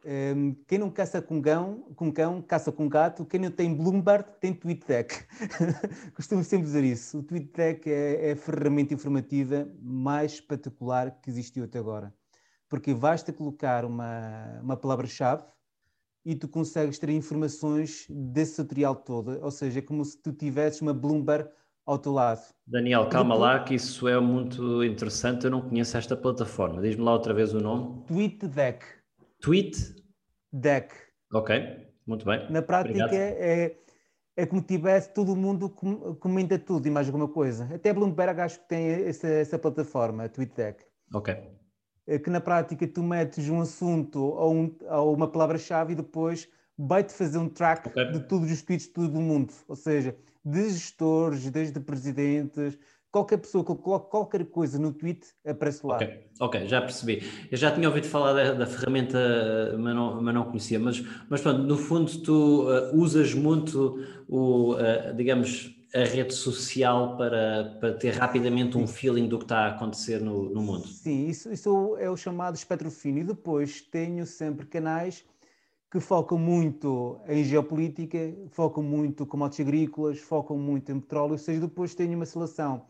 Um, 0.06 0.10
ehm, 0.10 0.56
quem 0.68 0.78
não 0.78 0.90
caça 0.90 1.22
com 1.22 1.42
cão, 1.42 1.92
com 1.96 2.12
cão, 2.12 2.42
caça 2.42 2.72
com 2.72 2.90
gato. 2.90 3.26
Quem 3.26 3.40
não 3.40 3.52
tem 3.52 3.74
Bloomberg, 3.74 4.26
tem 4.40 4.54
TweetDeck. 4.54 5.26
Costumo 6.16 6.44
sempre 6.44 6.66
dizer 6.66 6.84
isso. 6.84 7.20
O 7.20 7.24
TweetDeck 7.24 7.90
é, 7.90 8.30
é 8.30 8.32
a 8.34 8.36
ferramenta 8.36 8.94
informativa 8.94 9.68
mais 9.82 10.34
espetacular 10.34 11.20
que 11.22 11.30
existiu 11.30 11.64
até 11.64 11.80
agora. 11.80 12.14
Porque 12.70 12.94
basta 12.94 13.32
colocar 13.32 13.86
uma, 13.86 14.60
uma 14.62 14.78
palavra-chave 14.78 15.44
e 16.26 16.36
tu 16.36 16.48
consegues 16.48 16.98
ter 16.98 17.10
informações 17.10 18.06
desse 18.10 18.56
tutorial 18.56 18.96
todo, 18.96 19.40
ou 19.42 19.52
seja, 19.52 19.80
é 19.80 19.82
como 19.82 20.04
se 20.06 20.22
tu 20.22 20.32
tivesses 20.32 20.82
uma 20.82 20.94
Bloomberg 20.94 21.50
ao 21.86 22.00
teu 22.00 22.14
lado. 22.14 22.42
Daniel, 22.66 23.10
calma 23.10 23.36
lá 23.36 23.64
que 23.64 23.76
isso 23.76 24.08
é 24.08 24.20
muito 24.20 24.84
interessante, 24.84 25.46
eu 25.46 25.52
não 25.52 25.62
conheço 25.62 25.98
esta 25.98 26.16
plataforma. 26.16 26.82
Diz-me 26.82 27.04
lá 27.04 27.14
outra 27.14 27.34
vez 27.34 27.54
o 27.54 27.60
nome. 27.60 28.04
TweetDeck. 28.06 28.86
Tweet? 29.44 29.94
Deck. 30.54 30.96
Ok, 31.34 31.54
muito 32.08 32.26
bem. 32.26 32.50
Na 32.50 32.62
prática 32.62 33.14
é, 33.14 33.76
é 34.38 34.46
como 34.46 34.62
tivesse 34.62 35.14
todo 35.14 35.36
mundo 35.36 35.70
comenta 35.70 36.58
tudo 36.58 36.88
e 36.88 36.90
mais 36.90 37.08
alguma 37.08 37.28
coisa. 37.28 37.68
Até 37.76 37.92
Bloomberg 37.92 38.40
acho 38.40 38.62
que 38.62 38.70
tem 38.70 38.88
essa, 38.88 39.28
essa 39.28 39.60
plataforma, 39.60 40.30
TweetDeck. 40.30 40.86
Ok. 41.14 41.36
É 42.08 42.18
que 42.18 42.30
na 42.30 42.40
prática 42.40 42.88
tu 42.88 43.04
metes 43.04 43.50
um 43.50 43.60
assunto 43.60 44.24
ou, 44.24 44.54
um, 44.56 44.78
ou 44.90 45.14
uma 45.14 45.28
palavra-chave 45.28 45.92
e 45.92 45.98
depois 45.98 46.48
vai-te 46.78 47.12
fazer 47.12 47.38
um 47.38 47.50
track 47.50 47.90
okay. 47.90 48.12
de 48.12 48.22
todos 48.22 48.50
os 48.50 48.62
tweets 48.62 48.88
de 48.88 48.94
todo 48.94 49.18
o 49.18 49.22
mundo. 49.22 49.54
Ou 49.68 49.76
seja, 49.76 50.16
de 50.46 50.70
gestores, 50.70 51.52
desde 51.52 51.82
presidentes, 51.82 52.80
qualquer 53.14 53.38
pessoa 53.38 53.64
que 53.64 53.76
coloque 53.76 54.10
qualquer 54.10 54.44
coisa 54.46 54.80
no 54.80 54.92
tweet 54.92 55.28
aparece 55.46 55.86
lá. 55.86 55.98
Ok, 55.98 56.20
okay 56.40 56.68
já 56.68 56.82
percebi. 56.82 57.22
Eu 57.52 57.58
já 57.58 57.72
tinha 57.72 57.88
ouvido 57.88 58.08
falar 58.08 58.34
da, 58.34 58.54
da 58.54 58.66
ferramenta, 58.66 59.20
mas 59.78 59.96
não, 59.96 60.22
mas 60.22 60.34
não 60.34 60.46
conhecia. 60.46 60.80
Mas, 60.80 61.06
mas 61.30 61.40
pronto, 61.40 61.62
no 61.62 61.78
fundo 61.78 62.12
tu 62.24 62.64
uh, 62.64 62.98
usas 62.98 63.36
muito 63.36 64.04
o, 64.28 64.74
uh, 64.74 65.14
digamos, 65.16 65.76
a 65.94 66.00
rede 66.00 66.34
social 66.34 67.16
para, 67.16 67.78
para 67.80 67.94
ter 67.94 68.16
rapidamente 68.16 68.80
um 68.80 68.88
feeling 68.88 69.28
do 69.28 69.38
que 69.38 69.46
está 69.46 69.60
a 69.60 69.68
acontecer 69.70 70.20
no, 70.20 70.50
no 70.50 70.64
mundo. 70.64 70.88
Sim, 70.88 71.28
isso, 71.28 71.52
isso 71.54 71.96
é 72.00 72.10
o 72.10 72.18
chamado 72.18 72.56
espectro 72.56 72.90
fino. 72.90 73.20
E 73.20 73.24
depois 73.24 73.80
tenho 73.80 74.26
sempre 74.26 74.66
canais 74.66 75.24
que 75.92 76.00
focam 76.00 76.40
muito 76.40 77.20
em 77.28 77.44
geopolítica, 77.44 78.18
focam 78.50 78.82
muito 78.82 79.22
em 79.22 79.26
commodities 79.28 79.68
agrícolas, 79.68 80.18
focam 80.18 80.58
muito 80.58 80.92
em 80.92 81.00
petróleo, 81.00 81.34
ou 81.34 81.38
seja, 81.38 81.62
depois 81.62 81.94
tenho 81.94 82.16
uma 82.16 82.26
seleção 82.26 82.88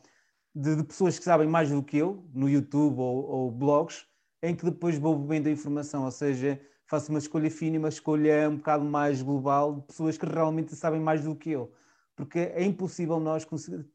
de, 0.55 0.75
de 0.75 0.83
pessoas 0.83 1.17
que 1.17 1.25
sabem 1.25 1.47
mais 1.47 1.69
do 1.69 1.81
que 1.83 1.97
eu, 1.97 2.23
no 2.33 2.49
YouTube 2.49 2.99
ou, 2.99 3.25
ou, 3.25 3.51
blogs, 3.51 4.05
em 4.41 4.55
que 4.55 4.65
depois 4.65 4.97
vou 4.97 5.17
bebendo 5.17 5.49
a 5.49 5.51
informação, 5.51 6.05
ou 6.05 6.11
seja, 6.11 6.59
faço 6.85 7.09
uma 7.11 7.19
escolha 7.19 7.49
fina, 7.49 7.79
uma 7.79 7.89
escolha 7.89 8.49
um 8.49 8.57
bocado 8.57 8.83
mais 8.83 9.21
global 9.21 9.75
de 9.75 9.81
pessoas 9.83 10.17
que 10.17 10.25
realmente 10.25 10.75
sabem 10.75 10.99
mais 10.99 11.23
do 11.23 11.35
que 11.35 11.51
eu 11.51 11.73
porque 12.15 12.39
é 12.39 12.63
impossível 12.63 13.19
nós 13.19 13.45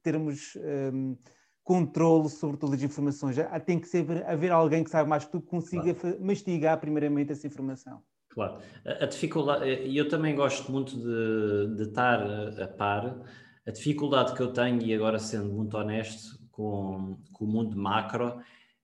termos 0.03 0.57
um, 0.93 1.17
controle 1.63 2.29
sobre 2.29 2.57
todas 2.57 2.77
as 2.77 2.83
informações. 2.83 3.37
Já 3.37 3.61
tem 3.61 3.79
que 3.79 3.87
ser, 3.87 4.05
haver 4.27 4.51
alguém 4.51 4.83
que 4.83 4.91
saiba 4.91 5.09
mais 5.09 5.25
que 5.25 5.33
tu 5.33 5.41
consiga 5.41 5.95
claro. 5.95 6.17
mastigar 6.21 6.81
primeiramente 6.81 7.33
essa 7.33 7.47
informação. 7.47 8.03
Claro. 8.31 8.59
A, 8.85 9.07
dificuldade, 9.07 9.67
e 9.67 9.97
eu 9.97 10.09
também 10.09 10.35
gosto 10.35 10.71
muito 10.71 10.97
de, 10.97 11.77
de 11.77 11.83
estar 11.83 12.21
a, 12.23 12.65
a, 12.65 12.69
par. 12.69 13.21
A 13.67 13.71
dificuldade 13.71 14.35
que 14.35 14.41
eu 14.41 14.53
tenho, 14.53 14.81
e 14.83 14.95
agora 14.95 15.19
sendo 15.19 15.53
muito 15.53 15.77
honesto 15.77 16.38
com, 16.59 17.17
com 17.33 17.45
o 17.45 17.49
mundo 17.49 17.77
macro, 17.77 18.43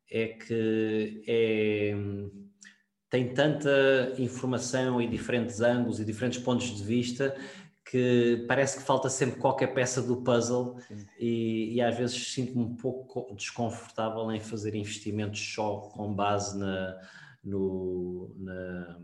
é 0.08 0.28
que 0.28 1.24
é, 1.26 1.92
tem 3.10 3.34
tanta 3.34 4.14
informação 4.16 5.02
e 5.02 5.08
diferentes 5.08 5.60
ângulos 5.60 5.98
e 5.98 6.04
diferentes 6.04 6.38
pontos 6.38 6.72
de 6.72 6.84
vista 6.84 7.36
que 7.84 8.44
parece 8.46 8.78
que 8.78 8.84
falta 8.84 9.10
sempre 9.10 9.40
qualquer 9.40 9.74
peça 9.74 10.00
do 10.00 10.18
puzzle 10.18 10.78
e, 11.18 11.74
e, 11.74 11.80
às 11.82 11.96
vezes 11.96 12.32
sinto-me 12.32 12.64
um 12.64 12.76
pouco 12.76 13.34
desconfortável 13.34 14.30
em 14.30 14.40
fazer 14.40 14.74
investimentos 14.74 15.40
só 15.52 15.80
com 15.80 16.14
base 16.14 16.56
na, 16.56 16.96
no, 17.42 18.34
na, 18.38 18.98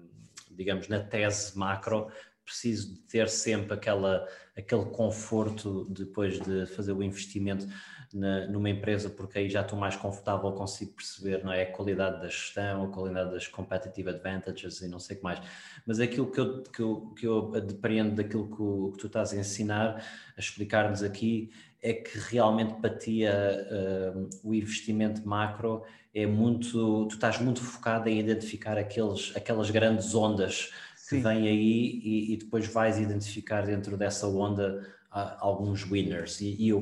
digamos, 0.53 0.89
na 0.89 1.01
tese 1.01 1.59
macro. 1.59 2.09
Preciso 2.45 2.95
de 2.95 3.01
ter 3.03 3.29
sempre 3.29 3.75
aquela, 3.75 4.27
aquele 4.57 4.87
conforto 4.87 5.87
depois 5.91 6.41
de 6.41 6.67
fazer 6.67 6.93
o 6.93 7.03
investimento 7.03 7.67
na, 8.13 8.47
numa 8.47 8.69
empresa, 8.69 9.09
porque 9.09 9.39
aí 9.39 9.49
já 9.49 9.61
estou 9.61 9.79
mais 9.79 9.97
confortável, 9.97 10.53
consigo 10.53 10.93
perceber 10.93 11.45
não 11.45 11.53
é? 11.53 11.63
a 11.63 11.73
qualidade 11.73 12.21
da 12.21 12.29
gestão, 12.29 12.85
a 12.85 12.89
qualidade 12.89 13.31
das 13.31 13.47
competitive 13.47 14.11
advantages 14.11 14.81
e 14.81 14.89
não 14.89 14.99
sei 14.99 15.17
o 15.17 15.19
que 15.19 15.25
mais. 15.25 15.41
Mas 15.87 16.01
aquilo 16.01 16.31
que 16.31 16.41
eu, 16.41 16.63
que 16.63 16.81
eu, 16.81 17.15
que 17.17 17.27
eu 17.27 17.51
depreendo 17.61 18.17
daquilo 18.17 18.49
que, 18.49 18.63
o, 18.63 18.93
que 18.93 18.99
tu 18.99 19.07
estás 19.07 19.33
a 19.33 19.37
ensinar, 19.37 20.05
a 20.37 20.41
explicar-nos 20.41 21.03
aqui, 21.03 21.51
é 21.83 21.95
que 21.95 22.19
realmente 22.19 22.75
para 22.75 22.91
ti 22.91 23.23
uh, 23.25 24.29
o 24.45 24.55
investimento 24.55 25.27
macro 25.27 25.83
é 26.15 26.27
muito, 26.27 27.07
tu 27.07 27.15
estás 27.15 27.41
muito 27.41 27.63
focado 27.63 28.09
em 28.09 28.19
identificar 28.19 28.77
aqueles, 28.77 29.33
aquelas 29.37 29.71
grandes 29.71 30.15
ondas 30.15 30.73
que 31.09 31.17
vêm 31.19 31.49
aí 31.49 32.01
e, 32.05 32.35
e, 32.35 32.37
depois 32.37 32.67
vais 32.67 32.99
identificar 32.99 33.63
dentro 33.67 33.97
dessa 33.97 34.29
onda 34.29 34.87
alguns 35.11 35.83
winners 35.83 36.41
e, 36.41 36.57
e 36.57 36.69
eu 36.69 36.81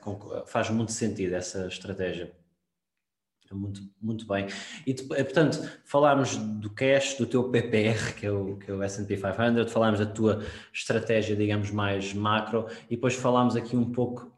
concordo, 0.00 0.46
faz 0.46 0.70
muito 0.70 0.92
sentido 0.92 1.34
essa 1.34 1.66
estratégia. 1.66 2.32
Muito, 3.50 3.80
muito 4.00 4.26
bem. 4.26 4.46
E 4.86 4.94
portanto, 4.94 5.70
falámos 5.84 6.36
do 6.36 6.68
cash, 6.70 7.14
do 7.14 7.26
teu 7.26 7.50
PPR, 7.50 8.14
que 8.14 8.26
é 8.26 8.30
o, 8.30 8.56
que 8.56 8.70
é 8.70 8.74
o 8.74 8.82
S&P 8.82 9.16
500, 9.16 9.72
falámos 9.72 10.00
da 10.00 10.06
tua 10.06 10.44
estratégia, 10.72 11.34
digamos, 11.34 11.70
mais 11.70 12.12
macro, 12.12 12.66
e 12.90 12.96
depois 12.96 13.14
falámos 13.14 13.56
aqui 13.56 13.74
um 13.74 13.90
pouco, 13.90 14.30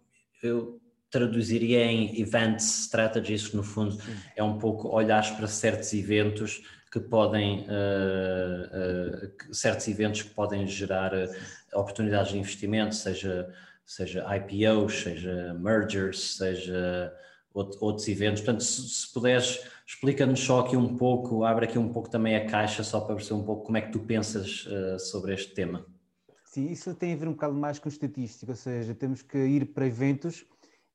eu 0.43 0.81
traduziria 1.11 1.85
em 1.85 2.21
events 2.21 2.83
strategies, 2.83 3.49
que 3.49 3.57
no 3.57 3.65
fundo 3.65 3.99
é 4.37 4.45
um 4.45 4.59
pouco 4.59 4.89
olhar 4.89 5.37
para 5.37 5.49
certos 5.49 5.93
eventos 5.93 6.63
que 6.91 7.01
podem, 7.01 7.67
uh, 7.69 9.27
uh, 9.49 9.55
certos 9.55 9.87
eventos 9.89 10.23
que 10.23 10.31
podem 10.31 10.67
gerar 10.67 11.13
oportunidades 11.75 12.33
de 12.33 12.39
investimento, 12.39 12.95
seja, 12.95 13.53
seja 13.85 14.25
IPOs, 14.37 15.03
seja 15.03 15.55
mergers, 15.55 16.37
seja 16.37 17.13
outros 17.53 18.07
eventos. 18.09 18.43
Portanto, 18.43 18.63
se, 18.63 18.89
se 18.89 19.13
puderes, 19.13 19.61
explica-nos 19.87 20.41
só 20.41 20.61
aqui 20.61 20.77
um 20.77 20.97
pouco, 20.97 21.45
abre 21.45 21.67
aqui 21.67 21.79
um 21.79 21.93
pouco 21.93 22.09
também 22.09 22.37
a 22.37 22.47
caixa, 22.47 22.83
só 22.83 23.01
para 23.01 23.17
perceber 23.17 23.41
um 23.41 23.45
pouco 23.45 23.65
como 23.65 23.77
é 23.77 23.81
que 23.81 23.93
tu 23.93 24.01
pensas 24.01 24.67
uh, 24.67 24.99
sobre 24.99 25.35
este 25.35 25.55
tema. 25.55 25.85
Sim, 26.45 26.71
isso 26.71 26.95
tem 26.95 27.13
a 27.13 27.17
ver 27.17 27.29
um 27.29 27.33
bocado 27.33 27.55
mais 27.55 27.79
com 27.79 27.89
estatística, 27.89 28.51
ou 28.51 28.57
seja, 28.57 28.95
temos 28.95 29.23
que 29.23 29.39
ir 29.39 29.67
para 29.67 29.87
eventos 29.87 30.45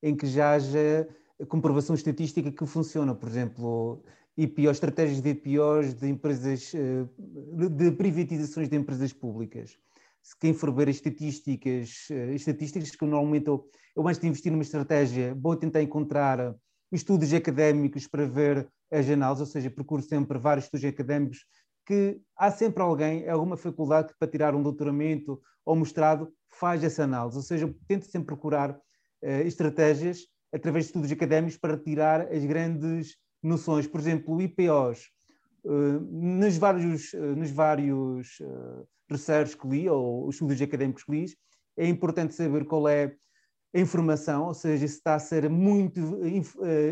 em 0.02 0.14
que 0.14 0.26
já 0.26 0.52
haja 0.52 1.08
comprovação 1.48 1.94
estatística 1.94 2.50
que 2.50 2.66
funciona, 2.66 3.14
por 3.14 3.28
exemplo, 3.28 4.02
IPOs, 4.36 4.76
estratégias 4.76 5.20
de 5.20 5.30
IPOs 5.30 5.94
de 5.94 6.08
empresas, 6.08 6.74
eh, 6.74 7.04
de 7.70 7.90
privatizações 7.92 8.68
de 8.68 8.76
empresas 8.76 9.12
públicas. 9.12 9.78
Quem 10.40 10.52
for 10.52 10.72
ver 10.72 10.88
estatísticas, 10.88 12.08
eh, 12.10 12.34
estatísticas 12.34 12.90
que 12.90 13.04
normalmente 13.04 13.48
eu, 13.48 13.68
eu 13.94 14.06
antes 14.06 14.20
de 14.20 14.26
investir 14.26 14.52
numa 14.52 14.62
estratégia 14.62 15.34
vou 15.34 15.56
tentar 15.56 15.82
encontrar 15.82 16.54
estudos 16.92 17.32
académicos 17.32 18.06
para 18.06 18.26
ver 18.26 18.68
as 18.90 19.08
análises, 19.08 19.40
ou 19.40 19.46
seja, 19.46 19.70
procuro 19.70 20.02
sempre 20.02 20.38
vários 20.38 20.66
estudos 20.66 20.84
académicos 20.84 21.44
que 21.84 22.20
há 22.36 22.50
sempre 22.50 22.82
alguém, 22.82 23.28
alguma 23.28 23.56
faculdade 23.56 24.08
que 24.08 24.18
para 24.18 24.28
tirar 24.28 24.54
um 24.54 24.62
doutoramento 24.62 25.40
ou 25.64 25.76
mestrado 25.76 26.32
faz 26.48 26.82
essa 26.82 27.04
análise, 27.04 27.36
ou 27.36 27.42
seja, 27.42 27.72
tento 27.86 28.06
sempre 28.06 28.26
procurar 28.26 28.70
uh, 28.72 29.42
estratégias 29.44 30.26
através 30.52 30.84
de 30.84 30.88
estudos 30.88 31.12
académicos 31.12 31.56
para 31.56 31.76
tirar 31.78 32.32
as 32.32 32.44
grandes 32.44 33.16
noções, 33.42 33.86
por 33.86 34.00
exemplo, 34.00 34.40
IPOs, 34.40 35.10
uh, 35.64 36.00
nos 36.00 36.56
vários, 36.56 37.12
uh, 37.12 37.36
nos 37.36 37.50
vários 37.50 38.40
uh, 38.40 38.88
research 39.10 39.56
que 39.56 39.66
li, 39.66 39.88
ou 39.88 40.28
estudos 40.28 40.60
académicos 40.60 41.04
que 41.04 41.12
li, 41.12 41.26
é 41.76 41.88
importante 41.88 42.34
saber 42.34 42.64
qual 42.64 42.88
é 42.88 43.14
a 43.74 43.80
informação, 43.80 44.46
ou 44.46 44.54
seja, 44.54 44.86
se 44.88 44.94
está 44.94 45.14
a 45.14 45.18
ser 45.18 45.50
muito 45.50 46.00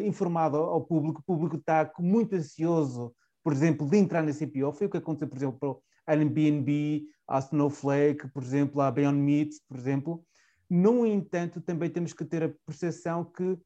informado 0.05 0.59
ao 0.59 0.85
público, 0.85 1.21
o 1.21 1.25
público 1.25 1.57
está 1.57 1.91
muito 1.99 2.35
ansioso, 2.35 3.15
por 3.43 3.53
exemplo, 3.53 3.89
de 3.89 3.97
entrar 3.97 4.23
nesse 4.23 4.45
IPO, 4.45 4.73
foi 4.73 4.87
o 4.87 4.91
que 4.91 4.99
aconteceu, 4.99 5.29
por 5.29 5.37
exemplo, 5.37 5.59
para 5.59 5.69
o 5.71 5.83
Airbnb, 6.07 7.07
a 7.27 7.39
Snowflake, 7.39 8.29
por 8.29 8.43
exemplo, 8.43 8.81
a 8.81 8.91
Beyond 8.91 9.19
Meat, 9.19 9.51
por 9.69 9.79
exemplo. 9.79 10.25
No 10.69 11.07
entanto, 11.07 11.61
também 11.61 11.91
temos 11.91 12.13
que 12.13 12.25
ter 12.25 12.43
a 12.43 12.53
percepção 12.67 13.25
que 13.25 13.59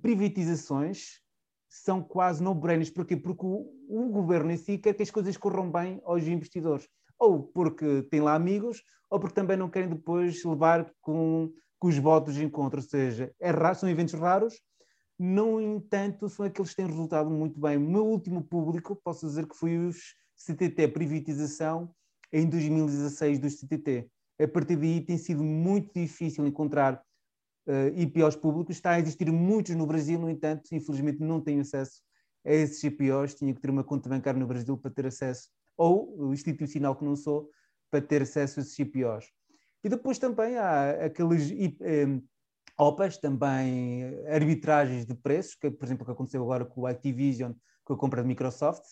privatizações 0.00 1.20
são 1.68 2.02
quase 2.02 2.42
no-brainers. 2.42 2.90
Porquê? 2.90 3.16
Porque 3.16 3.44
o, 3.44 3.68
o, 3.88 4.08
governo 4.10 4.52
em 4.52 4.56
si 4.56 4.78
quer 4.78 4.94
que 4.94 5.02
as 5.02 5.10
coisas 5.10 5.36
corram 5.36 5.70
bem 5.70 6.00
aos 6.04 6.24
investidores. 6.24 6.88
Ou 7.18 7.42
porque 7.42 8.02
tem 8.10 8.20
lá 8.20 8.34
amigos, 8.34 8.82
ou 9.10 9.20
porque 9.20 9.34
também 9.34 9.56
não 9.56 9.70
querem 9.70 9.88
depois 9.88 10.44
levar 10.44 10.92
com, 11.00 11.52
com 11.78 11.88
os 11.88 11.98
votos 11.98 12.36
em 12.36 12.48
contra. 12.48 12.80
Ou 12.80 12.86
seja, 12.86 13.32
é 13.40 13.50
raro, 13.50 13.76
são 13.76 13.88
eventos 13.88 14.14
raros, 14.14 14.60
no 15.18 15.60
entanto, 15.60 16.28
são 16.28 16.44
aqueles 16.44 16.70
que 16.70 16.76
têm 16.76 16.86
resultado 16.86 17.30
muito 17.30 17.58
bem. 17.60 17.76
O 17.76 17.80
meu 17.80 18.04
último 18.04 18.42
público, 18.42 18.96
posso 18.96 19.26
dizer 19.26 19.46
que 19.46 19.56
foi 19.56 19.78
os 19.78 20.14
CTT, 20.36 20.88
privatização, 20.88 21.94
em 22.32 22.48
2016 22.48 23.38
dos 23.38 23.60
CTT. 23.60 24.10
A 24.40 24.48
partir 24.48 24.76
daí 24.76 25.00
tem 25.00 25.16
sido 25.16 25.44
muito 25.44 25.94
difícil 25.94 26.44
encontrar 26.44 26.94
uh, 27.68 27.70
eh, 27.70 28.02
IPOs 28.02 28.34
públicos. 28.34 28.74
Está 28.74 28.90
a 28.90 29.00
existir 29.00 29.30
muitos 29.30 29.76
no 29.76 29.86
Brasil, 29.86 30.18
no 30.18 30.28
entanto, 30.28 30.62
infelizmente 30.72 31.20
não 31.20 31.40
tenho 31.40 31.60
acesso 31.60 32.02
a 32.44 32.52
esses 32.52 32.82
IPOs. 32.82 33.36
Tinha 33.36 33.54
que 33.54 33.60
ter 33.60 33.70
uma 33.70 33.84
conta 33.84 34.08
bancária 34.08 34.40
no 34.40 34.48
Brasil 34.48 34.76
para 34.76 34.90
ter 34.90 35.06
acesso, 35.06 35.48
ou 35.76 36.28
o 36.28 36.32
institucional 36.32 36.96
que 36.96 37.04
não 37.04 37.16
sou, 37.16 37.50
para 37.90 38.00
ter 38.00 38.22
acesso 38.22 38.58
a 38.58 38.62
esses 38.62 38.78
IPOs. 38.78 39.26
E 39.84 39.88
depois 39.88 40.18
também 40.18 40.56
há 40.56 41.04
aqueles 41.04 41.50
um, 41.50 42.22
OPAs, 42.78 43.18
também 43.18 44.04
arbitragens 44.26 45.06
de 45.06 45.14
preços, 45.14 45.54
que, 45.54 45.70
por 45.70 45.84
exemplo, 45.84 46.02
o 46.02 46.06
que 46.06 46.12
aconteceu 46.12 46.42
agora 46.42 46.64
com 46.64 46.82
o 46.82 46.86
Activision, 46.86 47.52
com 47.84 47.94
a 47.94 47.98
compra 47.98 48.22
de 48.22 48.28
Microsoft. 48.28 48.82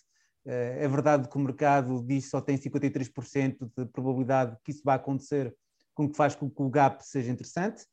Uh, 0.45 0.79
é 0.79 0.89
verdade 0.89 1.29
que 1.29 1.37
o 1.37 1.41
mercado 1.41 2.05
diz 2.07 2.25
que 2.25 2.31
só 2.31 2.41
tem 2.41 2.59
53% 2.59 3.71
de 3.77 3.87
probabilidade 3.87 4.57
que 4.65 4.71
isso 4.71 4.83
vai 4.85 4.97
acontecer, 4.97 5.55
com 5.95 6.09
que 6.09 6.17
faz 6.17 6.35
com 6.35 6.51
que 6.51 6.63
o 6.63 6.71
gap 6.71 7.05
seja 7.05 7.31
interessante. 7.31 7.85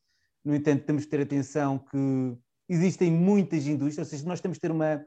No 0.43 0.53
entanto, 0.53 0.85
temos 0.85 1.05
que 1.05 1.11
ter 1.11 1.21
atenção 1.21 1.79
que 1.79 2.37
existem 2.67 3.11
muitas 3.11 3.65
indústrias, 3.65 4.07
ou 4.07 4.11
seja, 4.11 4.27
nós 4.27 4.41
temos 4.41 4.57
que 4.57 4.61
ter 4.61 4.71
uma, 4.71 5.03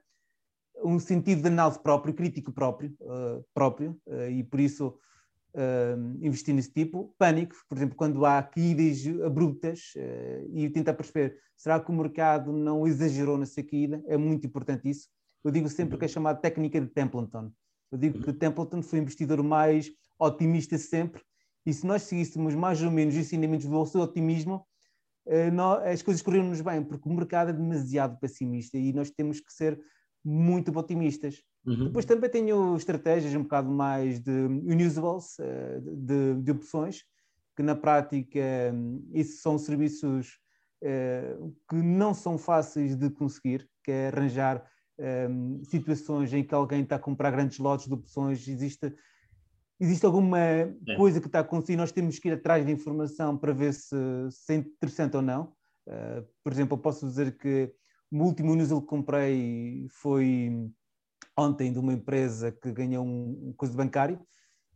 um 0.85 0.99
sentido 0.99 1.43
de 1.43 1.49
análise 1.49 1.78
próprio, 1.80 2.14
crítico 2.14 2.53
próprio, 2.53 2.95
uh, 3.01 3.45
próprio 3.55 4.01
uh, 4.07 4.30
e 4.30 4.43
por 4.45 4.61
isso 4.61 4.99
uh, 5.55 6.24
investir 6.24 6.55
nesse 6.55 6.72
tipo. 6.72 7.14
Pânico, 7.18 7.55
por 7.68 7.76
exemplo, 7.76 7.97
quando 7.97 8.24
há 8.24 8.43
caídas 8.43 9.03
abruptas 9.24 9.95
e 10.53 10.68
tentar 10.70 10.95
perceber, 10.95 11.39
será 11.57 11.80
que 11.80 11.91
o 11.91 11.95
mercado 11.95 12.53
não 12.53 12.87
exagerou 12.87 13.39
nessa 13.39 13.62
caída? 13.62 14.03
É 14.07 14.16
muito 14.16 14.47
importante 14.47 14.89
isso. 14.89 15.09
Eu 15.45 15.51
digo 15.51 15.68
sempre 15.68 15.99
que 15.99 16.05
é 16.05 16.09
chamada 16.09 16.41
técnica 16.41 16.80
de 16.80 16.87
Templeton. 16.89 17.51
Eu 17.91 17.99
digo 17.99 18.22
que 18.22 18.33
Templeton 18.33 18.83
foi 18.83 19.01
o 19.01 19.03
investidor 19.03 19.43
mais 19.43 19.91
otimista 20.18 20.78
sempre 20.78 21.22
e 21.64 21.72
se 21.72 21.87
nós 21.87 22.03
seguíssemos 22.03 22.55
mais 22.55 22.83
ou 22.83 22.91
menos 22.91 23.14
os 23.14 23.20
ensinamentos 23.20 23.66
do 23.66 23.87
seu 23.87 24.01
otimismo, 24.01 24.66
eh, 25.26 25.51
as 25.93 26.03
coisas 26.03 26.22
correram-nos 26.22 26.61
bem, 26.61 26.83
porque 26.83 27.09
o 27.09 27.12
mercado 27.12 27.51
é 27.51 27.53
demasiado 27.53 28.18
pessimista 28.18 28.76
e 28.76 28.93
nós 28.93 29.11
temos 29.11 29.41
que 29.41 29.53
ser 29.53 29.80
muito 30.24 30.76
otimistas. 30.76 31.42
Uhum. 31.64 31.84
Depois 31.86 32.04
também 32.04 32.30
tenho 32.30 32.76
estratégias 32.76 33.34
um 33.34 33.42
bocado 33.42 33.70
mais 33.70 34.20
de 34.20 34.30
unusuals, 34.30 35.38
eh, 35.40 35.80
de, 35.80 36.34
de 36.42 36.50
opções, 36.50 37.04
que 37.56 37.62
na 37.62 37.74
prática 37.74 38.40
hum, 38.72 39.08
isso 39.12 39.42
são 39.42 39.58
serviços 39.58 40.38
eh, 40.82 41.36
que 41.68 41.76
não 41.76 42.14
são 42.14 42.36
fáceis 42.36 42.96
de 42.96 43.10
conseguir, 43.10 43.68
que 43.84 43.92
é 43.92 44.08
arranjar 44.08 44.64
um, 44.98 45.62
situações 45.64 46.32
em 46.32 46.44
que 46.44 46.54
alguém 46.54 46.82
está 46.82 46.96
a 46.96 46.98
comprar 46.98 47.30
grandes 47.30 47.58
lotes 47.58 47.86
de 47.86 47.94
opções, 47.94 48.46
existe 48.46 48.92
existe 49.80 50.06
alguma 50.06 50.38
é. 50.38 50.74
coisa 50.96 51.20
que 51.20 51.26
está 51.26 51.40
acontecendo, 51.40 51.78
nós 51.78 51.90
temos 51.90 52.18
que 52.18 52.28
ir 52.28 52.32
atrás 52.32 52.64
de 52.64 52.70
informação 52.70 53.36
para 53.36 53.52
ver 53.52 53.74
se, 53.74 53.96
se 54.30 54.52
é 54.52 54.56
interessante 54.56 55.16
ou 55.16 55.22
não. 55.22 55.52
Uh, 55.88 56.24
por 56.44 56.52
exemplo, 56.52 56.76
eu 56.76 56.80
posso 56.80 57.04
dizer 57.04 57.36
que 57.36 57.72
o 58.12 58.24
último 58.24 58.54
news 58.54 58.68
que 58.68 58.86
comprei 58.86 59.86
foi 59.88 60.70
ontem 61.36 61.72
de 61.72 61.78
uma 61.78 61.94
empresa 61.94 62.52
que 62.52 62.70
ganhou 62.70 63.04
um, 63.04 63.48
um 63.48 63.52
coisa 63.56 63.72
de 63.72 63.76
bancário. 63.78 64.20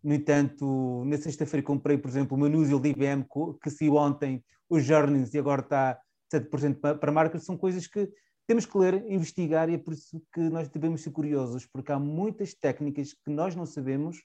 No 0.03 0.15
entanto, 0.15 1.05
na 1.05 1.19
sexta-feira 1.19 1.65
comprei, 1.65 1.99
por 1.99 2.09
exemplo, 2.09 2.37
uma 2.37 2.49
news 2.49 2.69
de 2.69 2.89
IBM 2.89 3.27
que 3.63 3.71
saiu 3.71 3.97
ontem, 3.97 4.43
os 4.71 4.89
earnings, 4.89 5.35
e 5.35 5.39
agora 5.39 5.61
está 5.61 5.99
7% 6.33 6.81
para, 6.81 6.95
para 6.97 7.13
marca. 7.13 7.39
São 7.39 7.59
coisas 7.59 7.87
que 7.87 8.09
temos 8.47 8.65
que 8.65 8.79
ler, 8.79 9.05
investigar, 9.11 9.69
e 9.69 9.75
é 9.75 9.79
por 9.79 9.93
isso 9.93 10.23
que 10.33 10.41
nós 10.41 10.69
devemos 10.69 11.03
ser 11.03 11.11
curiosos, 11.11 11.67
porque 11.67 11.93
há 11.93 11.99
muitas 11.99 12.55
técnicas 12.55 13.13
que 13.13 13.31
nós 13.31 13.55
não 13.55 13.67
sabemos 13.67 14.19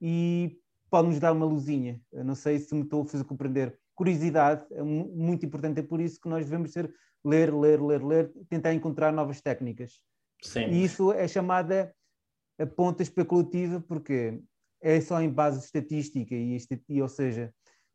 e 0.00 0.58
pode-nos 0.90 1.18
dar 1.18 1.32
uma 1.32 1.46
luzinha. 1.46 2.00
Eu 2.12 2.24
não 2.24 2.34
sei 2.34 2.58
se 2.58 2.74
me 2.74 2.82
estou 2.82 3.02
a 3.02 3.06
fazer 3.06 3.24
compreender. 3.24 3.76
Curiosidade 3.98 4.64
é 4.70 4.80
muito 4.80 5.44
importante, 5.44 5.80
é 5.80 5.82
por 5.82 6.00
isso 6.00 6.20
que 6.20 6.28
nós 6.28 6.44
devemos 6.44 6.70
ser 6.72 6.88
ler, 7.24 7.52
ler, 7.52 7.82
ler, 7.82 8.04
ler, 8.04 8.32
tentar 8.48 8.72
encontrar 8.72 9.12
novas 9.12 9.40
técnicas. 9.40 9.94
Sim. 10.40 10.68
E 10.68 10.84
isso 10.84 11.12
é 11.12 11.26
chamada 11.26 11.92
a 12.60 12.64
ponta 12.64 13.02
especulativa, 13.02 13.80
porque 13.80 14.40
é 14.80 15.00
só 15.00 15.20
em 15.20 15.28
base 15.28 15.58
de 15.58 15.64
estatística, 15.64 16.32
e, 16.32 16.56
e 16.88 17.02
ou 17.02 17.08
seja, 17.08 17.52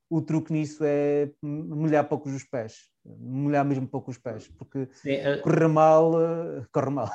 o 0.10 0.22
truque 0.22 0.52
nisso 0.52 0.84
é 0.84 1.32
molhar 1.42 2.10
pouco 2.10 2.28
os 2.28 2.44
pés, 2.44 2.90
molhar 3.06 3.64
mesmo 3.64 3.88
pouco 3.88 4.12
os 4.12 4.18
pés, 4.18 4.50
porque 4.58 4.90
Sim, 4.92 5.16
uh... 5.16 5.42
correr 5.42 5.70
mal, 5.70 6.12
uh, 6.16 6.68
corre 6.70 6.90
mal. 6.90 7.10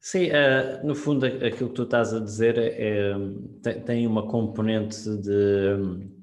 Sim, 0.00 0.28
uh, 0.28 0.86
no 0.86 0.94
fundo 0.94 1.26
aquilo 1.26 1.70
que 1.70 1.74
tu 1.74 1.82
estás 1.82 2.14
a 2.14 2.20
dizer 2.20 2.56
é, 2.58 3.12
tem, 3.60 3.82
tem 3.82 4.06
uma 4.06 4.28
componente 4.28 5.02
de, 5.16 6.16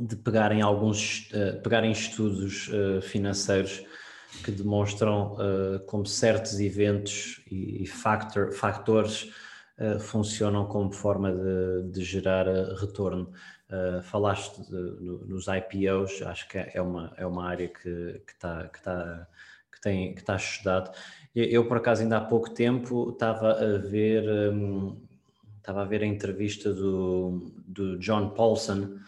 de 0.00 0.16
pegar 0.16 0.52
em 0.52 0.62
alguns, 0.62 1.30
uh, 1.32 1.60
pegar 1.62 1.84
em 1.84 1.92
estudos 1.92 2.68
uh, 2.68 3.02
financeiros 3.02 3.84
que 4.44 4.52
demonstram 4.52 5.36
como 5.88 6.06
certos 6.06 6.60
eventos 6.60 7.42
e, 7.50 7.82
e 7.82 7.86
factor, 7.86 8.52
factores 8.52 9.28
funcionam 9.98 10.66
como 10.66 10.92
forma 10.92 11.32
de, 11.32 11.90
de 11.90 12.04
gerar 12.04 12.46
retorno. 12.76 13.32
falaste 14.04 14.62
de, 14.62 14.70
no, 14.70 15.26
nos 15.26 15.46
IPOs, 15.48 16.22
acho 16.22 16.48
que 16.48 16.58
é 16.58 16.80
uma, 16.80 17.12
é 17.16 17.26
uma 17.26 17.44
área 17.44 17.66
que 17.66 18.22
está 18.28 18.68
que 18.68 18.80
tá, 18.80 19.26
que 19.80 19.80
tem, 19.80 20.14
que 20.14 20.20
está 20.20 20.36
estudado. 20.36 20.92
Eu, 21.34 21.44
eu, 21.44 21.64
por 21.66 21.78
acaso, 21.78 22.02
ainda 22.02 22.18
há 22.18 22.20
pouco 22.20 22.50
tempo 22.50 23.10
estava 23.10 23.52
a 23.52 23.78
ver, 23.78 24.52
um, 24.52 25.00
estava 25.56 25.82
a 25.82 25.84
ver 25.84 26.02
a 26.02 26.06
entrevista 26.06 26.72
do, 26.72 27.52
do 27.66 27.98
John 27.98 28.30
Paulson, 28.30 28.98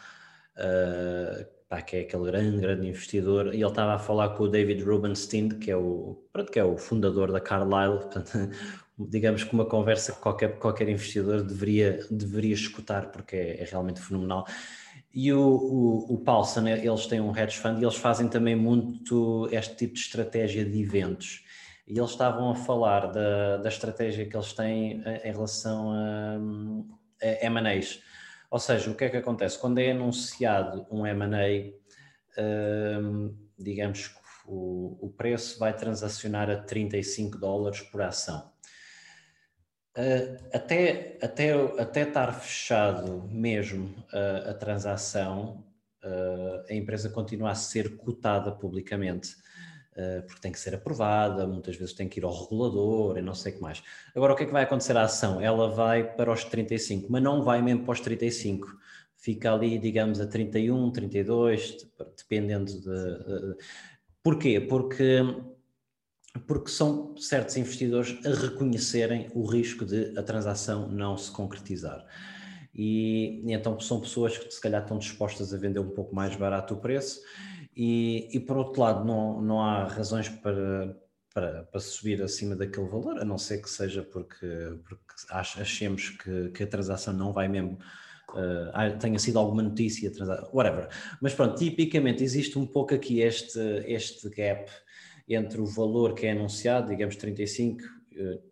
uh, 0.62 1.46
pá, 1.68 1.82
que 1.82 1.96
é 1.96 2.00
aquele 2.00 2.24
grande, 2.24 2.60
grande 2.60 2.86
investidor, 2.86 3.54
e 3.54 3.62
ele 3.62 3.66
estava 3.66 3.94
a 3.94 3.98
falar 3.98 4.30
com 4.30 4.44
o 4.44 4.48
David 4.48 4.82
Rubenstein, 4.82 5.48
que 5.48 5.70
é 5.70 5.76
o, 5.76 6.22
pronto, 6.32 6.52
que 6.52 6.58
é 6.58 6.64
o 6.64 6.76
fundador 6.76 7.32
da 7.32 7.40
Carlyle, 7.40 7.98
portanto, 7.98 8.30
digamos 9.08 9.44
que 9.44 9.52
uma 9.54 9.64
conversa 9.64 10.12
que 10.12 10.20
qualquer, 10.20 10.58
qualquer 10.58 10.88
investidor 10.88 11.42
deveria, 11.42 12.06
deveria 12.10 12.54
escutar, 12.54 13.10
porque 13.10 13.36
é, 13.36 13.62
é 13.62 13.64
realmente 13.64 14.00
fenomenal. 14.00 14.46
E 15.14 15.32
o, 15.32 15.40
o, 15.40 16.14
o 16.14 16.18
Paulson, 16.18 16.66
eles 16.68 17.06
têm 17.06 17.20
um 17.20 17.36
hedge 17.36 17.58
fund 17.58 17.78
e 17.78 17.84
eles 17.84 17.96
fazem 17.96 18.28
também 18.28 18.56
muito 18.56 19.48
este 19.52 19.76
tipo 19.76 19.94
de 19.94 20.00
estratégia 20.00 20.64
de 20.64 20.80
eventos. 20.80 21.44
E 21.86 21.98
eles 21.98 22.10
estavam 22.10 22.50
a 22.50 22.54
falar 22.54 23.12
da, 23.12 23.58
da 23.58 23.68
estratégia 23.68 24.24
que 24.24 24.34
eles 24.34 24.52
têm 24.52 25.02
em 25.24 25.32
relação 25.32 25.92
a, 25.92 26.38
a 27.22 27.46
M&As. 27.46 28.00
Ou 28.52 28.58
seja, 28.58 28.90
o 28.90 28.94
que 28.94 29.04
é 29.04 29.08
que 29.08 29.16
acontece? 29.16 29.58
Quando 29.58 29.78
é 29.78 29.92
anunciado 29.92 30.86
um 30.90 31.06
M&A, 31.06 31.72
hum, 33.00 33.34
digamos 33.58 34.08
que 34.08 34.20
o, 34.46 34.98
o 35.00 35.10
preço 35.10 35.58
vai 35.58 35.74
transacionar 35.74 36.50
a 36.50 36.56
35 36.56 37.38
dólares 37.38 37.80
por 37.80 38.02
ação. 38.02 38.52
Uh, 39.96 40.36
até, 40.52 41.18
até, 41.22 41.52
até 41.80 42.02
estar 42.02 42.30
fechado 42.34 43.22
mesmo 43.30 43.86
uh, 44.12 44.50
a 44.50 44.52
transação, 44.52 45.64
uh, 46.04 46.62
a 46.68 46.74
empresa 46.74 47.08
continua 47.08 47.52
a 47.52 47.54
ser 47.54 47.96
cotada 47.96 48.52
publicamente, 48.52 49.34
porque 50.26 50.40
tem 50.40 50.52
que 50.52 50.58
ser 50.58 50.74
aprovada, 50.74 51.46
muitas 51.46 51.76
vezes 51.76 51.92
tem 51.92 52.08
que 52.08 52.18
ir 52.20 52.24
ao 52.24 52.32
regulador 52.32 53.18
e 53.18 53.22
não 53.22 53.34
sei 53.34 53.52
o 53.52 53.56
que 53.56 53.62
mais. 53.62 53.82
Agora, 54.14 54.32
o 54.32 54.36
que 54.36 54.44
é 54.44 54.46
que 54.46 54.52
vai 54.52 54.62
acontecer 54.62 54.96
à 54.96 55.02
ação? 55.02 55.40
Ela 55.40 55.68
vai 55.68 56.14
para 56.16 56.32
os 56.32 56.44
35, 56.44 57.10
mas 57.10 57.22
não 57.22 57.42
vai 57.42 57.60
mesmo 57.60 57.84
para 57.84 57.92
os 57.92 58.00
35. 58.00 58.66
Fica 59.16 59.52
ali, 59.52 59.78
digamos, 59.78 60.20
a 60.20 60.26
31, 60.26 60.90
32, 60.90 61.86
dependendo 62.16 62.72
de. 62.80 63.56
Porquê? 64.22 64.60
Porque 64.60 65.20
porque 66.46 66.70
são 66.70 67.14
certos 67.18 67.56
investidores 67.56 68.18
a 68.24 68.30
reconhecerem 68.30 69.30
o 69.34 69.44
risco 69.44 69.84
de 69.84 70.18
a 70.18 70.22
transação 70.22 70.88
não 70.88 71.16
se 71.16 71.30
concretizar. 71.30 72.04
E, 72.74 73.42
e, 73.44 73.52
então 73.52 73.78
são 73.78 74.00
pessoas 74.00 74.38
que 74.38 74.50
se 74.50 74.60
calhar 74.60 74.82
estão 74.82 74.96
dispostas 74.96 75.52
a 75.52 75.58
vender 75.58 75.80
um 75.80 75.90
pouco 75.90 76.14
mais 76.14 76.34
barato 76.34 76.74
o 76.74 76.78
preço 76.78 77.20
e, 77.74 78.28
e 78.32 78.40
por 78.40 78.56
outro 78.56 78.80
lado 78.80 79.04
não, 79.04 79.40
não 79.40 79.60
há 79.62 79.84
razões 79.84 80.28
para, 80.28 80.96
para, 81.32 81.64
para, 81.64 81.80
subir 81.80 82.22
acima 82.22 82.54
daquele 82.54 82.88
valor, 82.88 83.18
a 83.18 83.24
não 83.24 83.38
ser 83.38 83.62
que 83.62 83.70
seja 83.70 84.02
porque, 84.02 84.46
porque 84.84 85.04
achemos 85.30 86.10
que, 86.10 86.50
que 86.50 86.62
a 86.62 86.66
transação 86.66 87.14
não 87.14 87.32
vai 87.32 87.48
mesmo 87.48 87.78
Uh, 88.32 88.98
tenha 88.98 89.18
sido 89.18 89.38
alguma 89.38 89.62
notícia, 89.62 90.10
whatever. 90.54 90.88
Mas 91.20 91.34
pronto, 91.34 91.58
tipicamente 91.58 92.24
existe 92.24 92.58
um 92.58 92.66
pouco 92.66 92.94
aqui 92.94 93.20
este, 93.20 93.58
este 93.86 94.30
gap 94.30 94.70
entre 95.28 95.60
o 95.60 95.66
valor 95.66 96.14
que 96.14 96.26
é 96.26 96.32
anunciado, 96.32 96.88
digamos 96.88 97.16
35, 97.16 97.82
eh, 97.82 97.86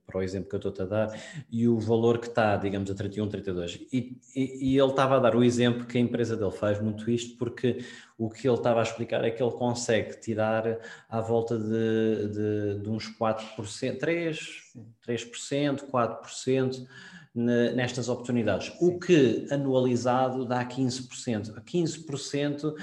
para 0.06 0.18
o 0.18 0.22
exemplo 0.22 0.48
que 0.48 0.56
eu 0.56 0.70
estou 0.70 0.84
a 0.84 0.88
dar, 0.88 1.20
e 1.50 1.68
o 1.68 1.78
valor 1.78 2.18
que 2.18 2.26
está, 2.26 2.56
digamos, 2.56 2.90
a 2.90 2.94
31, 2.94 3.28
32. 3.28 3.80
E, 3.92 4.18
e, 4.34 4.72
e 4.72 4.78
ele 4.78 4.90
estava 4.90 5.16
a 5.16 5.18
dar 5.18 5.36
o 5.36 5.44
exemplo 5.44 5.86
que 5.86 5.98
a 5.98 6.00
empresa 6.00 6.36
dele 6.36 6.50
faz 6.50 6.80
muito 6.80 7.10
isto, 7.10 7.36
porque 7.38 7.84
o 8.18 8.28
que 8.28 8.48
ele 8.48 8.56
estava 8.56 8.80
a 8.80 8.82
explicar 8.82 9.24
é 9.24 9.30
que 9.30 9.42
ele 9.42 9.52
consegue 9.52 10.18
tirar 10.20 10.78
à 11.08 11.20
volta 11.20 11.58
de, 11.58 12.28
de, 12.28 12.82
de 12.82 12.90
uns 12.90 13.08
4%, 13.16 13.98
3%, 13.98 14.38
3%, 15.06 15.90
4% 15.90 16.86
nestas 17.40 18.08
oportunidades, 18.08 18.72
o 18.80 18.98
que 18.98 19.46
anualizado 19.50 20.44
dá 20.44 20.64
15%. 20.64 21.62
15% 21.62 22.74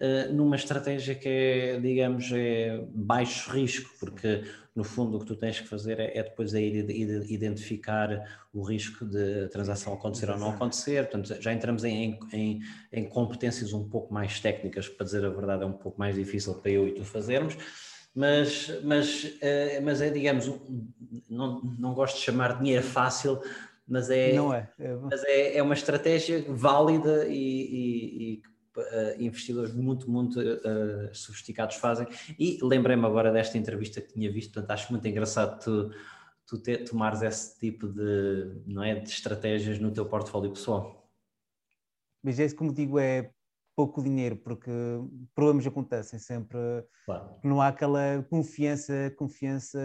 eh, 0.00 0.28
numa 0.28 0.56
estratégia 0.56 1.14
que 1.14 1.28
é, 1.28 1.80
digamos, 1.80 2.30
é 2.32 2.82
baixo 2.94 3.50
risco, 3.50 3.90
porque 4.00 4.44
no 4.74 4.82
fundo 4.82 5.16
o 5.16 5.20
que 5.20 5.26
tu 5.26 5.36
tens 5.36 5.60
que 5.60 5.68
fazer 5.68 6.00
é, 6.00 6.18
é 6.18 6.22
depois 6.22 6.54
é 6.54 6.62
identificar 6.62 8.08
o 8.52 8.62
risco 8.62 9.04
de 9.04 9.48
transação 9.48 9.92
acontecer 9.92 10.30
ou 10.30 10.38
não 10.38 10.50
acontecer, 10.50 11.08
portanto 11.08 11.40
já 11.40 11.52
entramos 11.52 11.84
em, 11.84 12.18
em, 12.32 12.60
em 12.90 13.04
competências 13.04 13.72
um 13.72 13.86
pouco 13.88 14.12
mais 14.14 14.40
técnicas, 14.40 14.88
para 14.88 15.04
dizer 15.04 15.24
a 15.24 15.28
verdade 15.28 15.64
é 15.64 15.66
um 15.66 15.72
pouco 15.72 15.98
mais 15.98 16.14
difícil 16.14 16.54
para 16.54 16.70
eu 16.70 16.88
e 16.88 16.92
tu 16.92 17.04
fazermos, 17.04 17.56
mas, 18.14 18.72
mas, 18.82 19.36
eh, 19.40 19.80
mas 19.80 20.00
é, 20.00 20.10
digamos, 20.10 20.50
não, 21.28 21.60
não 21.78 21.94
gosto 21.94 22.16
de 22.16 22.22
chamar 22.22 22.58
dinheiro 22.58 22.82
fácil, 22.82 23.40
mas 23.90 24.08
é, 24.08 24.32
não 24.32 24.54
é. 24.54 24.70
é 24.78 24.94
mas 24.94 25.24
é, 25.24 25.56
é 25.58 25.62
uma 25.62 25.74
estratégia 25.74 26.44
válida 26.48 27.26
e, 27.26 27.34
e, 27.34 28.34
e 28.34 28.42
Uh, 28.70 29.20
investidores 29.20 29.74
muito, 29.74 30.08
muito 30.08 30.38
uh, 30.40 31.12
sofisticados 31.12 31.74
fazem. 31.74 32.06
E 32.38 32.56
lembrei-me 32.62 33.04
agora 33.04 33.32
desta 33.32 33.58
entrevista 33.58 34.00
que 34.00 34.12
tinha 34.12 34.32
visto, 34.32 34.52
portanto 34.52 34.70
acho 34.70 34.92
muito 34.92 35.06
engraçado 35.08 35.58
tu, 35.58 35.90
tu 36.46 36.56
ter, 36.62 36.84
tomares 36.84 37.20
esse 37.20 37.58
tipo 37.58 37.88
de, 37.88 38.62
não 38.64 38.82
é, 38.82 38.94
de 38.94 39.10
estratégias 39.10 39.80
no 39.80 39.90
teu 39.90 40.06
portfólio 40.06 40.52
pessoal. 40.52 41.10
Mas 42.22 42.38
é 42.38 42.44
isso, 42.44 42.54
como 42.54 42.72
digo, 42.72 42.96
é 42.96 43.32
pouco 43.80 44.02
dinheiro, 44.02 44.36
porque 44.36 44.70
problemas 45.34 45.66
acontecem 45.66 46.18
sempre. 46.18 46.58
Claro. 47.06 47.36
Não 47.42 47.62
há 47.62 47.68
aquela 47.68 48.22
confiança, 48.28 49.10
confiança 49.16 49.78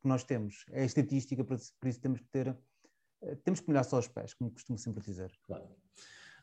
que 0.00 0.08
nós 0.08 0.22
temos. 0.22 0.64
É 0.70 0.84
estatística, 0.84 1.42
por 1.42 1.56
isso 1.88 2.00
temos 2.00 2.20
que 2.20 2.28
ter 2.30 2.48
eh, 2.48 2.56
temos 3.44 3.60
que 3.60 3.68
molhar 3.68 3.84
só 3.84 3.98
os 3.98 4.08
pés, 4.08 4.34
como 4.34 4.50
costumo 4.50 4.78
sempre 4.78 5.02
dizer. 5.02 5.30
Claro. 5.46 5.68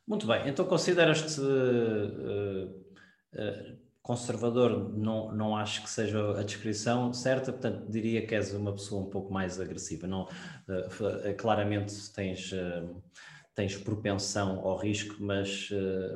Muito 0.08 0.26
bem, 0.26 0.48
então 0.48 0.66
consideras-te 0.66 1.42
uh, 1.42 2.70
uh, 2.70 3.78
conservador, 4.02 4.98
não, 4.98 5.34
não 5.34 5.58
acho 5.58 5.84
que 5.84 5.90
seja 5.90 6.40
a 6.40 6.44
descrição 6.44 7.12
certa, 7.12 7.52
portanto 7.52 7.92
diria 7.92 8.26
que 8.26 8.34
és 8.34 8.54
uma 8.54 8.72
pessoa 8.72 9.06
um 9.06 9.10
pouco 9.10 9.34
mais 9.34 9.60
agressiva. 9.60 10.08
Não, 10.08 10.24
uh, 10.24 11.36
claramente 11.38 11.94
tens, 12.14 12.52
tens 13.54 13.76
propensão 13.76 14.60
ao 14.62 14.78
risco, 14.78 15.18
mas, 15.20 15.70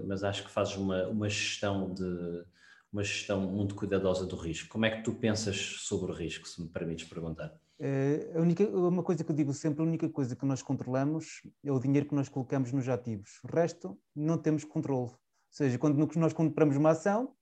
mas 0.08 0.24
acho 0.24 0.46
que 0.46 0.52
fazes 0.52 0.78
uma, 0.78 1.08
uma 1.10 1.28
gestão 1.28 1.94
de 1.94 2.46
uma 2.94 3.04
gestão 3.04 3.42
muito 3.42 3.76
cuidadosa 3.76 4.26
do 4.26 4.36
risco. 4.38 4.70
Como 4.70 4.86
é 4.86 4.90
que 4.90 5.04
tu 5.04 5.16
pensas 5.16 5.58
sobre 5.80 6.12
o 6.12 6.16
risco, 6.16 6.48
se 6.48 6.62
me 6.62 6.70
permites 6.70 7.08
perguntar? 7.08 7.54
Uh, 7.82 8.38
a 8.38 8.42
única, 8.42 8.64
uma 8.64 9.02
coisa 9.02 9.24
que 9.24 9.32
eu 9.32 9.36
digo 9.36 9.52
sempre, 9.56 9.82
a 9.82 9.86
única 9.86 10.08
coisa 10.08 10.36
que 10.36 10.46
nós 10.46 10.62
controlamos 10.62 11.42
é 11.64 11.72
o 11.72 11.80
dinheiro 11.80 12.08
que 12.08 12.14
nós 12.14 12.30
colocamos 12.30 12.72
nos 12.72 12.88
ativos. 12.88 13.40
O 13.44 13.48
resto, 13.48 14.00
não 14.16 14.38
temos 14.38 14.64
controle. 14.64 15.10
Ou 15.10 15.18
seja, 15.50 15.80
quando 15.80 15.98
nós 16.16 16.32
compramos 16.32 16.78
uma 16.78 16.92
ação, 16.92 17.34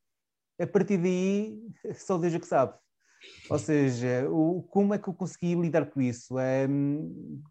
a 0.57 0.65
partir 0.65 0.97
daí, 0.97 1.61
só 1.93 2.17
Deus 2.17 2.33
é 2.33 2.39
que 2.39 2.47
sabe. 2.47 2.73
Ou 3.49 3.59
seja, 3.59 4.29
o, 4.29 4.63
como 4.63 4.93
é 4.93 4.97
que 4.97 5.09
eu 5.09 5.13
consegui 5.13 5.55
lidar 5.55 5.89
com 5.89 6.01
isso? 6.01 6.39
É, 6.39 6.65
hum, 6.65 7.41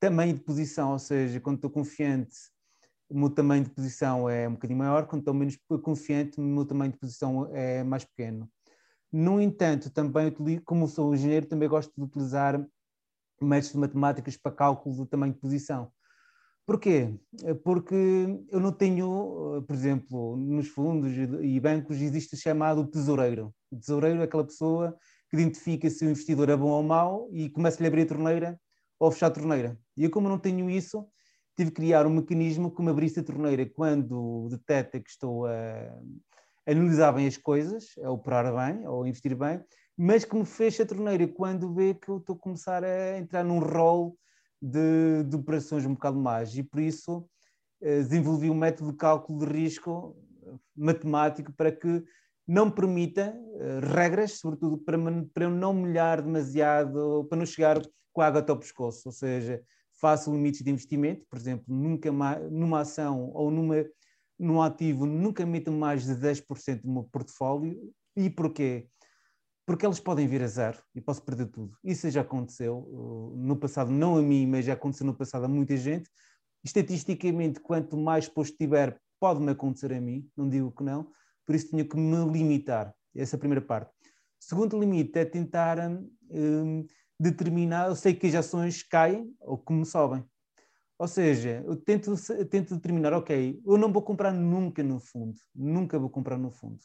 tamanho 0.00 0.34
de 0.34 0.40
posição, 0.40 0.92
ou 0.92 0.98
seja, 0.98 1.38
quando 1.38 1.56
estou 1.56 1.70
confiante, 1.70 2.34
o 3.08 3.16
meu 3.16 3.30
tamanho 3.30 3.62
de 3.62 3.70
posição 3.70 4.28
é 4.28 4.48
um 4.48 4.54
bocadinho 4.54 4.80
maior, 4.80 5.06
quando 5.06 5.20
estou 5.20 5.32
menos 5.32 5.56
confiante, 5.80 6.40
o 6.40 6.42
meu 6.42 6.64
tamanho 6.64 6.90
de 6.90 6.98
posição 6.98 7.48
é 7.54 7.84
mais 7.84 8.04
pequeno. 8.04 8.50
No 9.18 9.40
entanto, 9.40 9.88
também, 9.88 10.30
como 10.62 10.86
sou 10.86 11.14
engenheiro, 11.14 11.46
também 11.46 11.66
gosto 11.66 11.90
de 11.96 12.02
utilizar 12.02 12.62
métodos 13.40 13.74
matemáticos 13.76 14.36
para 14.36 14.52
cálculo 14.52 14.94
do 14.94 15.06
tamanho 15.06 15.32
de 15.32 15.38
posição. 15.38 15.90
Porquê? 16.66 17.18
Porque 17.64 17.94
eu 18.50 18.60
não 18.60 18.72
tenho, 18.72 19.64
por 19.66 19.74
exemplo, 19.74 20.36
nos 20.36 20.68
fundos 20.68 21.12
e 21.40 21.58
bancos 21.58 21.98
existe 21.98 22.34
o 22.34 22.38
chamado 22.38 22.86
tesoureiro. 22.86 23.54
O 23.70 23.78
tesoureiro 23.78 24.20
é 24.20 24.24
aquela 24.24 24.44
pessoa 24.44 24.94
que 25.30 25.36
identifica 25.38 25.88
se 25.88 26.04
o 26.04 26.10
investidor 26.10 26.50
é 26.50 26.56
bom 26.56 26.68
ou 26.68 26.82
mau 26.82 27.26
e 27.32 27.48
começa-lhe 27.48 27.86
a 27.86 27.88
abrir 27.88 28.02
a 28.02 28.06
torneira 28.08 28.60
ou 29.00 29.08
a 29.08 29.12
fechar 29.12 29.28
a 29.28 29.30
torneira. 29.30 29.78
E 29.96 30.04
eu, 30.04 30.10
como 30.10 30.28
não 30.28 30.38
tenho 30.38 30.68
isso, 30.68 31.08
tive 31.56 31.70
que 31.70 31.76
criar 31.76 32.06
um 32.06 32.10
mecanismo 32.10 32.70
que 32.70 32.82
me 32.82 32.90
abrisse 32.90 33.18
a 33.20 33.24
torneira 33.24 33.64
quando 33.64 34.46
detecta 34.50 35.00
que 35.00 35.08
estou 35.08 35.46
a, 35.46 35.98
analisar 36.66 37.12
bem 37.12 37.26
as 37.26 37.36
coisas, 37.36 37.94
a 38.02 38.10
operar 38.10 38.54
bem, 38.54 38.86
ou 38.86 39.06
investir 39.06 39.36
bem, 39.36 39.62
mas 39.96 40.24
que 40.24 40.36
me 40.36 40.44
fecha 40.44 40.82
a 40.82 40.86
torneira 40.86 41.26
quando 41.26 41.72
vê 41.72 41.94
que 41.94 42.08
eu 42.08 42.18
estou 42.18 42.36
a 42.36 42.38
começar 42.38 42.84
a 42.84 43.18
entrar 43.18 43.44
num 43.44 43.60
rol 43.60 44.18
de, 44.60 45.24
de 45.24 45.36
operações 45.36 45.86
um 45.86 45.94
bocado 45.94 46.18
mais. 46.18 46.56
E 46.56 46.62
por 46.62 46.80
isso 46.80 47.26
eh, 47.80 48.02
desenvolvi 48.02 48.50
um 48.50 48.54
método 48.54 48.90
de 48.90 48.96
cálculo 48.96 49.38
de 49.38 49.52
risco 49.52 50.16
eh, 50.44 50.54
matemático 50.76 51.52
para 51.52 51.72
que 51.72 52.04
não 52.46 52.70
permita 52.70 53.34
eh, 53.54 53.80
regras, 53.82 54.32
sobretudo 54.32 54.76
para, 54.78 54.98
para 55.32 55.44
eu 55.44 55.50
não 55.50 55.72
molhar 55.72 56.20
demasiado, 56.20 57.26
para 57.28 57.38
não 57.38 57.46
chegar 57.46 57.80
com 58.12 58.20
a 58.20 58.26
água 58.26 58.40
até 58.40 58.52
ao 58.52 58.58
pescoço. 58.58 59.02
Ou 59.06 59.12
seja, 59.12 59.62
faço 60.00 60.30
limites 60.30 60.62
de 60.62 60.70
investimento, 60.70 61.24
por 61.30 61.38
exemplo, 61.38 61.64
nunca 61.68 62.12
mais, 62.12 62.50
numa 62.50 62.80
ação 62.80 63.30
ou 63.32 63.50
numa 63.50 63.84
no 64.38 64.60
ativo 64.62 65.06
nunca 65.06 65.44
meto 65.46 65.72
mais 65.72 66.04
de 66.04 66.14
10% 66.14 66.82
do 66.82 66.90
meu 66.90 67.04
portfólio. 67.04 67.92
E 68.16 68.30
porquê? 68.30 68.88
porque 69.66 69.84
eles 69.84 69.98
podem 69.98 70.28
vir 70.28 70.42
a 70.42 70.46
zero 70.46 70.78
e 70.94 71.00
posso 71.00 71.20
perder 71.22 71.46
tudo. 71.46 71.76
Isso 71.82 72.08
já 72.08 72.20
aconteceu 72.20 72.88
no 73.36 73.56
passado, 73.56 73.90
não 73.90 74.16
a 74.16 74.22
mim, 74.22 74.46
mas 74.46 74.64
já 74.64 74.74
aconteceu 74.74 75.04
no 75.04 75.12
passado 75.12 75.44
a 75.44 75.48
muita 75.48 75.76
gente. 75.76 76.08
Estatisticamente, 76.64 77.58
quanto 77.58 77.96
mais 77.96 78.28
posto 78.28 78.56
tiver, 78.56 78.96
pode-me 79.18 79.50
acontecer 79.50 79.92
a 79.92 80.00
mim, 80.00 80.28
não 80.36 80.48
digo 80.48 80.70
que 80.70 80.84
não, 80.84 81.10
por 81.44 81.54
isso 81.56 81.68
tinha 81.68 81.84
que 81.84 81.96
me 81.96 82.24
limitar. 82.30 82.94
Essa 83.14 83.34
é 83.34 83.36
a 83.36 83.40
primeira 83.40 83.60
parte. 83.60 83.90
Segundo 84.38 84.78
limite 84.78 85.18
é 85.18 85.24
tentar 85.24 85.78
um, 86.30 86.86
determinar, 87.18 87.88
eu 87.88 87.96
sei 87.96 88.14
que 88.14 88.26
as 88.28 88.34
ações 88.36 88.84
caem 88.84 89.34
ou 89.40 89.58
que 89.58 89.72
me 89.72 89.84
sobem. 89.84 90.24
Ou 90.98 91.06
seja, 91.06 91.62
eu 91.66 91.76
tento, 91.76 92.14
tento 92.48 92.74
determinar, 92.74 93.12
ok, 93.12 93.60
eu 93.66 93.76
não 93.76 93.92
vou 93.92 94.02
comprar 94.02 94.32
nunca 94.32 94.82
no 94.82 94.98
fundo, 94.98 95.38
nunca 95.54 95.98
vou 95.98 96.08
comprar 96.08 96.38
no 96.38 96.50
fundo. 96.50 96.80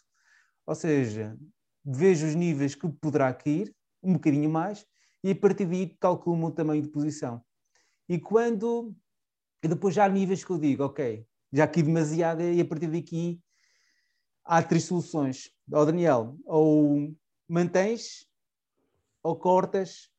Ou 0.66 0.76
seja, 0.76 1.38
vejo 1.84 2.28
os 2.28 2.36
níveis 2.36 2.76
que 2.76 2.90
poderá 2.90 3.34
cair, 3.34 3.74
um 4.04 4.14
bocadinho 4.14 4.50
mais, 4.50 4.86
e 5.24 5.32
a 5.32 5.36
partir 5.36 5.66
daí 5.66 5.96
calculo 6.00 6.46
o 6.46 6.52
tamanho 6.52 6.82
de 6.82 6.90
posição. 6.90 7.42
E 8.10 8.20
quando. 8.20 8.94
E 9.64 9.68
depois 9.68 9.94
já 9.94 10.06
há 10.06 10.10
níveis 10.10 10.44
que 10.44 10.52
eu 10.52 10.58
digo, 10.58 10.84
ok, 10.84 11.26
já 11.54 11.64
aqui 11.64 11.84
demasiado, 11.84 12.42
e 12.42 12.60
a 12.60 12.66
partir 12.66 12.88
daqui 12.88 13.40
há 14.44 14.62
três 14.62 14.86
soluções. 14.86 15.52
Ó 15.72 15.82
oh, 15.82 15.86
Daniel, 15.86 16.36
ou 16.46 17.16
mantens, 17.48 18.28
ou 19.24 19.36
cortas, 19.36 20.10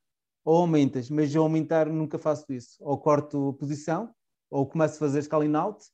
ou 0.45 0.59
aumentas. 0.59 1.11
Mas 1.11 1.35
eu 1.35 1.43
aumentar 1.43 1.87
nunca 1.87 2.19
faço 2.19 2.53
isso. 2.53 2.77
Ou 2.81 2.99
corto 2.99 3.55
posição, 3.55 4.15
ou 4.51 4.67
começo 4.67 4.97
a 4.97 4.99
fazer 4.99 5.23
scaling 5.23 5.55
out, 5.55 5.85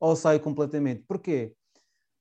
ou 0.00 0.16
saio 0.16 0.40
completamente. 0.40 1.04
Porquê? 1.06 1.54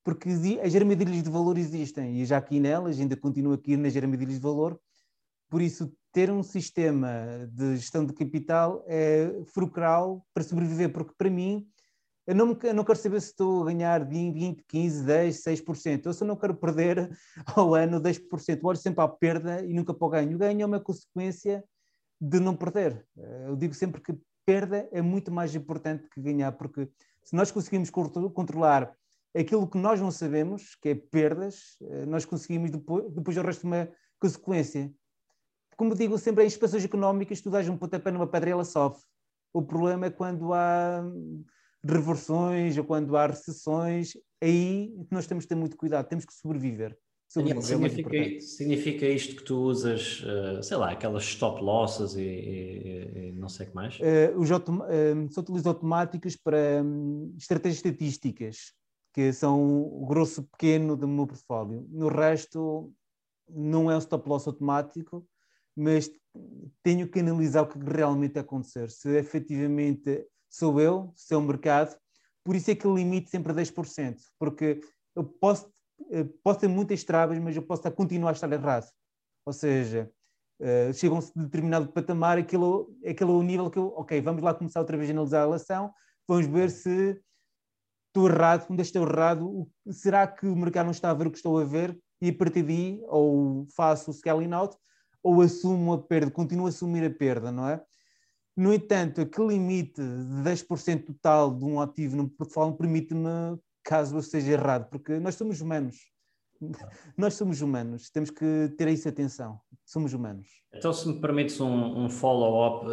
porque 0.04 0.30
as 0.64 0.76
armadilhas 0.76 1.24
de 1.24 1.30
valor 1.30 1.58
existem 1.58 2.22
e 2.22 2.26
já 2.26 2.38
aqui 2.38 2.60
nelas, 2.60 3.00
ainda 3.00 3.16
continuo 3.16 3.54
aqui 3.54 3.78
nas 3.78 3.96
armadilhas 3.96 4.36
de 4.36 4.42
valor, 4.42 4.80
por 5.50 5.62
isso 5.62 5.92
ter 6.12 6.32
um 6.32 6.44
sistema 6.44 7.48
de 7.52 7.78
gestão 7.78 8.06
de 8.06 8.14
capital 8.14 8.84
é 8.88 9.42
fulcral 9.46 10.26
para 10.34 10.44
sobreviver, 10.44 10.92
porque 10.92 11.14
para 11.18 11.30
mim 11.30 11.68
eu 12.32 12.36
não, 12.36 12.58
eu 12.64 12.74
não 12.74 12.86
quero 12.86 12.98
saber 12.98 13.20
se 13.20 13.28
estou 13.28 13.64
a 13.64 13.66
ganhar 13.66 14.06
20, 14.06 14.64
15, 14.64 15.04
10, 15.04 15.44
6%. 15.44 16.22
Eu 16.22 16.28
não 16.28 16.38
quero 16.38 16.56
perder 16.56 17.12
ao 17.54 17.76
ano 17.76 18.00
10%. 18.00 18.22
Eu 18.58 18.66
olho 18.66 18.78
sempre 18.78 19.04
à 19.04 19.08
perda 19.08 19.62
e 19.66 19.74
nunca 19.74 19.94
para 19.94 20.08
o 20.08 20.10
ganho. 20.10 20.36
O 20.36 20.40
ganho 20.40 20.62
é 20.62 20.66
uma 20.66 20.80
consequência 20.80 21.62
de 22.22 22.40
não 22.40 22.56
perder. 22.56 23.06
Eu 23.46 23.58
digo 23.58 23.74
sempre 23.74 24.00
que 24.00 24.18
perda 24.46 24.88
é 24.94 25.02
muito 25.02 25.30
mais 25.30 25.54
importante 25.56 26.08
que 26.10 26.22
ganhar, 26.22 26.54
porque 26.54 26.90
se 27.22 27.36
nós 27.36 27.52
conseguimos 27.52 27.90
controlar 27.90 28.96
aquilo 29.36 29.68
que 29.68 29.78
nós 29.78 30.00
não 30.00 30.10
sabemos, 30.10 30.76
que 30.76 30.90
é 30.90 30.96
perdas, 30.96 31.76
eh, 31.82 32.06
nós 32.06 32.24
conseguimos 32.24 32.72
depois, 32.72 33.12
depois 33.12 33.36
o 33.36 33.42
resto 33.42 33.62
de 33.62 33.68
uma 33.68 33.90
consequência. 34.22 34.90
Como 35.76 35.96
digo 35.96 36.18
sempre, 36.18 36.46
em 36.46 36.48
expansões 36.48 36.86
económicas, 36.86 37.42
tu 37.42 37.50
dás 37.50 37.68
um 37.68 37.78
pontapé 37.78 38.10
numa 38.10 38.28
pedra 38.28 38.52
e 38.52 38.54
ela 38.54 38.64
sofre. 38.64 39.04
O 39.52 39.62
problema 39.62 40.06
é 40.06 40.10
quando 40.10 40.54
há 40.54 41.04
reversões 41.84 42.78
ou 42.78 42.84
quando 42.84 43.16
há 43.18 43.28
recessões, 43.28 44.14
aí 44.42 44.94
nós 45.10 45.28
temos 45.28 45.46
que 45.46 45.50
ter 45.50 45.56
muito 45.56 45.78
cuidado, 45.78 46.08
temos 46.08 46.26
que 46.26 46.34
sobreviver. 46.34 46.98
É 47.38 47.62
significa, 47.62 48.42
significa, 48.42 49.06
isto 49.08 49.38
que 49.38 49.44
tu 49.44 49.58
usas, 49.58 50.22
uh, 50.22 50.62
sei 50.62 50.76
lá, 50.76 50.92
aquelas 50.92 51.24
stop 51.24 51.64
losses 51.64 52.16
e, 52.16 52.22
e, 52.22 53.30
e 53.30 53.32
não 53.32 53.48
sei 53.48 53.68
o 53.68 53.70
que 53.70 53.76
mais? 53.76 53.98
Uh, 54.00 54.38
os 54.38 54.52
autom 54.52 54.80
uh, 54.80 55.32
são 55.32 55.42
utilizados 55.42 55.68
automáticos 55.68 56.36
para 56.36 56.84
um, 56.84 57.34
estratégias 57.38 57.78
estatísticas 57.78 58.74
que 59.14 59.32
são 59.32 59.82
o 59.82 60.06
grosso 60.06 60.44
pequeno 60.44 60.98
do 60.98 61.08
meu 61.08 61.26
portfólio. 61.26 61.88
No 61.90 62.10
resto, 62.10 62.94
não 63.50 63.90
é 63.90 63.96
um 63.96 64.00
stop 64.00 64.28
loss 64.28 64.48
automático, 64.48 65.26
mas 65.76 66.10
tenho 66.84 67.10
que 67.10 67.20
analisar 67.20 67.62
o 67.62 67.68
que 67.68 67.80
realmente 67.80 68.40
acontecer. 68.40 68.90
Se 68.90 69.10
efetivamente 69.18 70.26
sou 70.52 70.80
eu, 70.80 71.14
é 71.32 71.38
o 71.38 71.42
mercado, 71.42 71.98
por 72.44 72.56
isso 72.56 72.70
é 72.70 72.76
que 72.76 72.88
limite 72.88 73.30
sempre 73.30 73.52
a 73.52 73.56
10%, 73.56 74.18
porque 74.38 74.82
eu 75.16 75.24
posso, 75.24 75.72
posso 76.44 76.60
ter 76.60 76.68
muitas 76.68 77.04
travas, 77.04 77.40
mas 77.40 77.56
eu 77.56 77.64
posso 77.64 77.90
continuar 77.92 78.32
a 78.32 78.34
estar 78.34 78.52
errado. 78.52 78.88
Ou 79.46 79.54
seja, 79.54 80.12
uh, 80.60 80.94
chega 80.94 81.18
a 81.18 81.22
determinado 81.36 81.88
patamar, 81.92 82.38
aquilo, 82.38 82.94
aquilo 83.08 83.32
é 83.32 83.36
o 83.36 83.44
nível 83.44 83.72
que 83.72 83.80
eu, 83.80 83.94
ok, 83.96 84.20
vamos 84.22 84.44
lá 84.44 84.54
começar 84.54 84.82
outra 84.82 84.98
vez 84.98 85.10
a 85.10 85.14
analisar 85.14 85.40
a 85.40 85.46
relação, 85.46 85.94
vamos 86.28 86.48
ver 86.48 86.70
se 86.70 87.20
estou 88.08 88.28
errado, 88.28 88.68
onde 88.70 88.82
estou 88.82 89.08
errado, 89.08 89.70
será 89.90 90.28
que 90.28 90.46
o 90.46 90.56
mercado 90.56 90.86
não 90.86 90.92
está 90.92 91.12
a 91.12 91.14
ver 91.14 91.28
o 91.28 91.32
que 91.32 91.38
estou 91.38 91.58
a 91.58 91.64
ver? 91.64 91.98
E 92.22 92.30
a 92.30 92.34
partir 92.34 92.64
daí, 92.64 93.02
ou 93.08 93.66
faço 93.76 94.12
o 94.12 94.14
scaling 94.14 94.52
out, 94.52 94.76
ou 95.24 95.42
assumo 95.42 95.94
a 95.94 96.02
perda, 96.02 96.30
continuo 96.30 96.66
a 96.66 96.70
assumir 96.70 97.06
a 97.06 97.10
perda, 97.10 97.52
não 97.52 97.68
é? 97.68 97.82
No 98.62 98.72
entanto, 98.72 99.22
aquele 99.22 99.48
limite 99.56 100.00
de 100.00 100.44
10% 100.44 101.04
total 101.04 101.52
de 101.52 101.66
um 101.66 101.82
ativo 101.82 102.16
no 102.16 102.30
portfólio 102.30 102.76
permite-me, 102.76 103.58
caso 103.84 104.16
eu 104.16 104.20
esteja 104.20 104.52
errado, 104.52 104.88
porque 104.92 105.20
nós 105.20 105.34
somos 105.34 105.62
humanos. 105.62 105.96
Nós 107.18 107.34
somos 107.34 107.60
humanos, 107.60 108.12
temos 108.12 108.30
que 108.30 108.72
ter 108.78 108.88
isso 108.90 109.10
atenção. 109.10 109.60
Somos 109.84 110.14
humanos. 110.14 110.48
Então, 110.72 110.94
se 110.94 111.08
me 111.08 111.20
permites 111.20 111.60
um, 111.60 112.06
um 112.06 112.08
follow-up, 112.08 112.86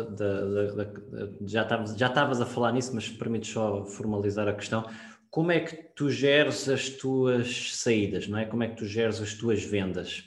já 1.44 1.64
estavas 1.64 1.94
já 1.94 2.06
a 2.08 2.46
falar 2.46 2.72
nisso, 2.72 2.94
mas 2.94 3.10
permites 3.10 3.50
só 3.52 3.84
formalizar 3.84 4.48
a 4.48 4.54
questão 4.54 4.86
como 5.30 5.52
é 5.52 5.60
que 5.60 5.76
tu 5.94 6.08
geres 6.08 6.66
as 6.66 6.88
tuas 6.88 7.76
saídas, 7.76 8.26
não 8.26 8.38
é? 8.38 8.46
Como 8.46 8.62
é 8.62 8.68
que 8.68 8.76
tu 8.76 8.86
geres 8.86 9.20
as 9.20 9.34
tuas 9.34 9.62
vendas? 9.62 10.24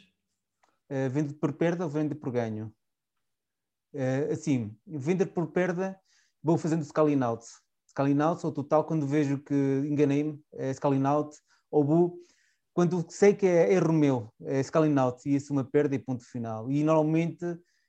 Uh, 0.88 1.10
vende 1.10 1.34
por 1.34 1.54
perda 1.54 1.84
ou 1.84 1.90
vende 1.90 2.14
por 2.14 2.32
ganho? 2.32 2.72
Uh, 3.94 4.32
assim, 4.32 4.76
vender 4.86 5.28
por 5.28 5.48
perda, 5.48 6.00
vou 6.42 6.58
fazendo 6.58 6.84
scaling 6.84 7.22
out. 7.22 7.46
Scaling 7.88 8.22
out 8.22 8.46
ou 8.46 8.52
total, 8.52 8.86
quando 8.86 9.06
vejo 9.06 9.40
que 9.40 9.54
enganei-me, 9.86 10.42
é 10.54 10.74
scaling 10.74 11.06
out, 11.06 11.36
ou 11.70 11.84
vou, 11.84 12.18
quando 12.74 13.06
sei 13.10 13.34
que 13.34 13.46
é 13.46 13.74
erro 13.74 13.92
meu, 13.92 14.34
é 14.44 14.64
scaling 14.64 14.98
out, 14.98 15.28
e 15.28 15.36
isso 15.36 15.52
é 15.52 15.56
uma 15.58 15.64
perda 15.64 15.96
e 15.96 16.00
ponto 16.00 16.24
final. 16.24 16.72
E 16.72 16.84
normalmente 16.84 17.46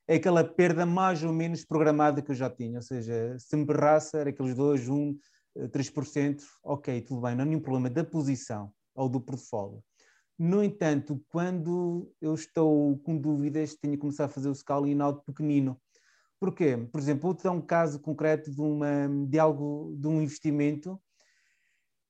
é 0.09 0.17
aquela 0.17 0.43
perda 0.43 0.85
mais 0.85 1.23
ou 1.23 1.33
menos 1.33 1.65
programada 1.65 2.21
que 2.21 2.33
eu 2.33 2.35
já 2.35 2.51
tinha, 2.51 2.79
ou 2.79 2.83
seja, 2.83 3.37
se 3.39 3.57
me 3.57 3.65
berraça, 3.65 4.19
era 4.19 4.31
aqueles 4.31 4.57
dois, 4.57 4.89
um, 4.89 5.17
3%, 5.57 6.43
ok, 6.65 7.01
tudo 7.03 7.21
bem, 7.21 7.35
não 7.35 7.43
há 7.43 7.45
nenhum 7.45 7.61
problema 7.61 7.91
da 7.91 8.05
posição 8.05 8.73
ou 8.95 9.09
do 9.09 9.21
portfólio. 9.21 9.83
No 10.39 10.63
entanto, 10.63 11.23
quando 11.29 12.11
eu 12.21 12.35
estou 12.35 12.99
com 12.99 13.17
dúvidas, 13.17 13.75
tenho 13.77 13.95
que 13.95 14.01
começar 14.01 14.25
a 14.25 14.29
fazer 14.29 14.49
o 14.49 14.55
scaling 14.55 15.01
out 15.01 15.23
pequenino. 15.25 15.81
Porquê? 16.43 16.77
Por 16.91 17.01
exemplo, 17.01 17.23
vou-te 17.23 17.45
dar 17.45 17.53
um 17.53 17.61
caso 17.61 18.01
concreto 18.01 18.51
de, 18.51 18.61
uma, 18.61 19.09
de 19.29 19.39
algo, 19.39 19.95
de 19.97 20.09
um 20.09 20.21
investimento 20.21 21.01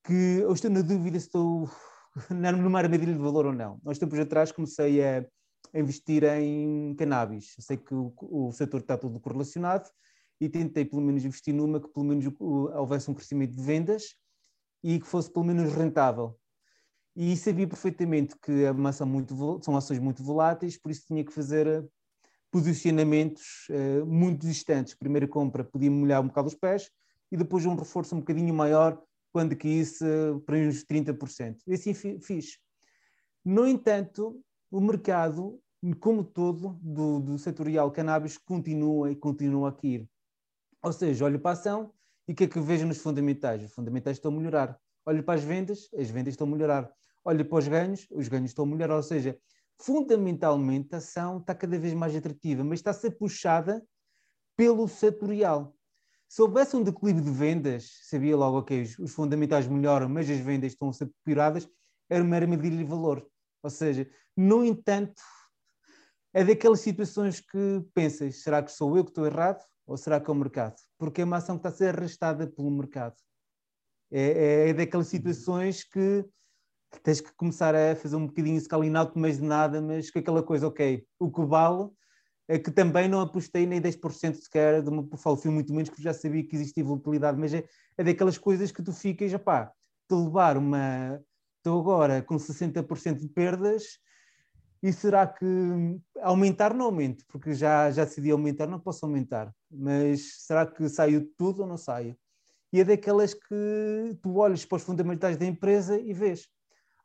que 0.03 0.39
eu 0.41 0.51
estou 0.51 0.71
na 0.71 0.81
dúvida 0.81 1.19
se 1.19 1.27
estou 1.27 1.69
numa 2.31 2.79
armadilha 2.79 3.13
de 3.13 3.19
valor 3.19 3.45
ou 3.45 3.53
não. 3.53 3.79
Nós 3.83 3.99
tempos 3.99 4.17
atrás 4.17 4.51
comecei 4.51 5.03
a 5.03 5.23
investir 5.71 6.23
em 6.23 6.95
cannabis. 6.95 7.53
Eu 7.59 7.63
sei 7.63 7.77
que 7.77 7.93
o, 7.93 8.11
o 8.21 8.51
setor 8.51 8.79
está 8.79 8.97
todo 8.97 9.19
correlacionado 9.19 9.87
e 10.41 10.49
tentei 10.49 10.83
pelo 10.83 11.03
menos 11.03 11.23
investir 11.23 11.53
numa 11.53 11.79
que 11.79 11.89
pelo 11.89 12.07
menos 12.07 12.25
houvesse 12.39 13.11
um 13.11 13.13
crescimento 13.13 13.55
de 13.55 13.61
vendas 13.61 14.15
e 14.83 14.99
que 14.99 15.05
fosse 15.05 15.31
pelo 15.31 15.45
menos 15.45 15.71
rentável. 15.73 16.35
E 17.15 17.37
sabia 17.37 17.67
perfeitamente 17.67 18.35
que 18.41 18.65
a 18.65 18.73
maçã 18.73 19.05
muito, 19.05 19.61
são 19.61 19.77
ações 19.77 19.99
muito 19.99 20.23
voláteis, 20.23 20.75
por 20.75 20.89
isso 20.89 21.05
tinha 21.05 21.23
que 21.23 21.31
fazer 21.31 21.87
posicionamentos 22.53 23.67
uh, 23.71 24.05
muito 24.05 24.45
distantes. 24.45 24.93
Primeira 24.93 25.27
compra 25.27 25.63
podia 25.63 25.89
molhar 25.89 26.21
um 26.21 26.27
bocado 26.27 26.47
os 26.47 26.53
pés 26.53 26.91
e 27.31 27.35
depois 27.35 27.65
um 27.65 27.75
reforço 27.75 28.15
um 28.15 28.19
bocadinho 28.19 28.53
maior 28.53 29.01
quando 29.31 29.55
caísse 29.55 30.05
uh, 30.05 30.39
para 30.41 30.57
uns 30.57 30.85
30%. 30.85 31.57
E 31.65 31.73
assim 31.73 31.95
fiz. 31.95 32.59
No 33.43 33.67
entanto, 33.67 34.39
o 34.69 34.79
mercado, 34.79 35.59
como 35.99 36.23
todo, 36.23 36.77
do, 36.79 37.19
do 37.19 37.37
setorial 37.39 37.91
cannabis 37.91 38.37
continua 38.37 39.11
e 39.11 39.15
continua 39.15 39.69
a 39.69 39.71
cair. 39.71 40.07
Ou 40.83 40.93
seja, 40.93 41.25
olho 41.25 41.39
para 41.39 41.51
a 41.51 41.53
ação 41.53 41.91
e 42.27 42.33
o 42.33 42.35
que 42.35 42.43
é 42.43 42.47
que 42.47 42.59
vejo 42.59 42.85
nos 42.85 42.99
fundamentais? 42.99 43.63
Os 43.63 43.71
fundamentais 43.71 44.17
estão 44.17 44.31
a 44.31 44.35
melhorar. 44.35 44.79
Olho 45.07 45.23
para 45.23 45.33
as 45.33 45.43
vendas, 45.43 45.89
as 45.97 46.11
vendas 46.11 46.33
estão 46.33 46.45
a 46.45 46.51
melhorar. 46.51 46.91
Olho 47.25 47.43
para 47.45 47.57
os 47.57 47.67
ganhos, 47.67 48.07
os 48.11 48.27
ganhos 48.27 48.51
estão 48.51 48.63
a 48.63 48.67
melhorar. 48.67 48.97
Ou 48.97 49.03
seja, 49.03 49.37
fundamentalmente 49.83 50.95
a 50.95 50.97
ação 50.97 51.39
está 51.39 51.53
cada 51.53 51.77
vez 51.77 51.93
mais 51.93 52.15
atrativa, 52.15 52.63
mas 52.63 52.79
está 52.79 52.91
a 52.91 52.93
ser 52.93 53.11
puxada 53.11 53.85
pelo 54.55 54.87
setorial. 54.87 55.75
Se 56.27 56.41
houvesse 56.41 56.75
um 56.75 56.83
declive 56.83 57.21
de 57.21 57.29
vendas, 57.29 57.91
sabia 58.03 58.35
logo, 58.35 58.59
ok, 58.59 58.81
os 58.99 59.13
fundamentais 59.13 59.67
melhoram, 59.67 60.07
mas 60.07 60.29
as 60.29 60.39
vendas 60.39 60.71
estão 60.71 60.89
a 60.89 60.93
ser 60.93 61.11
pioradas, 61.23 61.67
era 62.09 62.23
uma 62.23 62.35
armadilha 62.35 62.77
de 62.77 62.83
valor. 62.83 63.27
Ou 63.61 63.69
seja, 63.69 64.09
no 64.35 64.63
entanto, 64.63 65.21
é 66.33 66.43
daquelas 66.43 66.79
situações 66.79 67.39
que 67.41 67.85
pensas, 67.93 68.41
será 68.41 68.63
que 68.63 68.71
sou 68.71 68.97
eu 68.97 69.03
que 69.03 69.11
estou 69.11 69.25
errado? 69.25 69.63
Ou 69.85 69.97
será 69.97 70.19
que 70.19 70.29
é 70.29 70.33
o 70.33 70.35
mercado? 70.35 70.75
Porque 70.97 71.21
é 71.21 71.25
uma 71.25 71.37
ação 71.37 71.57
que 71.57 71.67
está 71.67 71.69
a 71.69 71.77
ser 71.77 71.95
arrastada 71.95 72.47
pelo 72.47 72.71
mercado. 72.71 73.15
É, 74.09 74.21
é, 74.21 74.69
é 74.69 74.73
daquelas 74.73 75.07
situações 75.07 75.83
que 75.83 76.25
tens 77.01 77.21
que 77.21 77.33
começar 77.35 77.75
a 77.75 77.95
fazer 77.95 78.15
um 78.15 78.27
bocadinho 78.27 78.59
scaling 78.59 78.95
out, 78.95 79.17
mais 79.17 79.37
de 79.37 79.43
nada, 79.43 79.81
mas 79.81 80.09
com 80.11 80.19
aquela 80.19 80.43
coisa, 80.43 80.67
ok, 80.67 81.05
o 81.19 81.31
que 81.31 81.41
vale 81.43 81.89
é 82.47 82.59
que 82.59 82.71
também 82.71 83.07
não 83.07 83.21
apostei 83.21 83.65
nem 83.65 83.81
10% 83.81 84.35
sequer 84.35 84.81
de 84.81 84.89
uma 84.89 85.03
portfólio, 85.03 85.51
muito 85.51 85.73
menos, 85.73 85.89
porque 85.89 86.03
já 86.03 86.13
sabia 86.13 86.45
que 86.45 86.55
existia 86.55 86.83
volatilidade, 86.83 87.39
mas 87.39 87.53
é, 87.53 87.63
é 87.97 88.03
daquelas 88.03 88.37
coisas 88.37 88.71
que 88.71 88.83
tu 88.83 88.91
ficas, 88.91 89.33
pá, 89.41 89.71
te 90.07 90.15
levar 90.15 90.57
uma. 90.57 91.21
Estou 91.57 91.79
agora 91.79 92.21
com 92.21 92.35
60% 92.35 93.19
de 93.19 93.29
perdas, 93.29 93.97
e 94.83 94.91
será 94.91 95.25
que 95.25 95.45
aumentar 96.21 96.73
não 96.73 96.87
aumento, 96.87 97.23
porque 97.29 97.53
já, 97.53 97.89
já 97.89 98.03
decidi 98.03 98.31
aumentar, 98.31 98.67
não 98.67 98.81
posso 98.81 99.05
aumentar, 99.05 99.55
mas 99.71 100.43
será 100.45 100.65
que 100.65 100.89
saiu 100.89 101.31
tudo 101.37 101.61
ou 101.61 101.67
não 101.67 101.77
saio? 101.77 102.17
E 102.73 102.81
é 102.81 102.83
daquelas 102.83 103.33
que 103.33 104.17
tu 104.21 104.35
olhas 104.35 104.65
para 104.65 104.75
os 104.75 104.83
fundamentais 104.83 105.37
da 105.37 105.45
empresa 105.45 105.97
e 105.97 106.11
vês, 106.11 106.49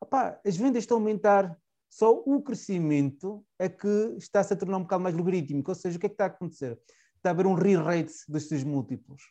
opá, 0.00 0.40
as 0.44 0.56
vendas 0.56 0.82
estão 0.82 0.96
a 0.96 1.00
aumentar, 1.00 1.58
só 1.90 2.12
o 2.12 2.42
crescimento 2.42 3.44
é 3.58 3.68
que 3.68 4.14
está-se 4.18 4.52
a 4.52 4.56
tornar 4.56 4.78
um 4.78 4.82
bocado 4.82 5.02
mais 5.02 5.16
logarítmico, 5.16 5.70
ou 5.70 5.74
seja, 5.74 5.96
o 5.96 6.00
que 6.00 6.06
é 6.06 6.08
que 6.08 6.14
está 6.14 6.24
a 6.24 6.28
acontecer? 6.28 6.78
Está 7.16 7.30
a 7.30 7.32
haver 7.32 7.46
um 7.46 7.54
re-rate 7.54 8.12
dos 8.28 8.46
seus 8.46 8.62
múltiplos. 8.62 9.22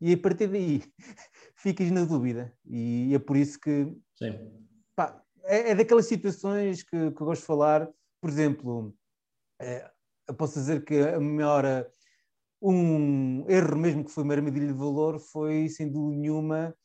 E 0.00 0.12
a 0.12 0.18
partir 0.18 0.48
daí 0.48 0.82
ficas 1.56 1.90
na 1.90 2.04
dúvida. 2.04 2.54
E 2.66 3.14
é 3.14 3.18
por 3.18 3.36
isso 3.36 3.58
que 3.58 3.96
pá, 4.94 5.22
é, 5.44 5.70
é, 5.70 5.74
daquelas 5.74 6.06
situações 6.06 6.82
que, 6.82 6.90
que, 6.90 7.20
eu 7.20 7.26
gosto 7.26 7.40
de 7.40 7.46
falar. 7.46 7.88
Por 8.20 8.28
exemplo, 8.28 8.94
é, 9.58 9.90
eu 10.28 10.34
posso 10.34 10.54
dizer 10.54 10.84
que 10.84 10.98
a 10.98 11.18
maior 11.18 11.64
um 12.60 13.48
erro 13.48 13.76
mesmo 13.76 14.04
que 14.04 14.10
foi 14.10 14.24
uma 14.24 14.34
armadilha 14.34 14.66
de 14.66 14.72
valor 14.72 15.18
foi, 15.18 15.68
sem 15.68 15.90
dúvida 15.90 16.20
nenhuma, 16.20 16.76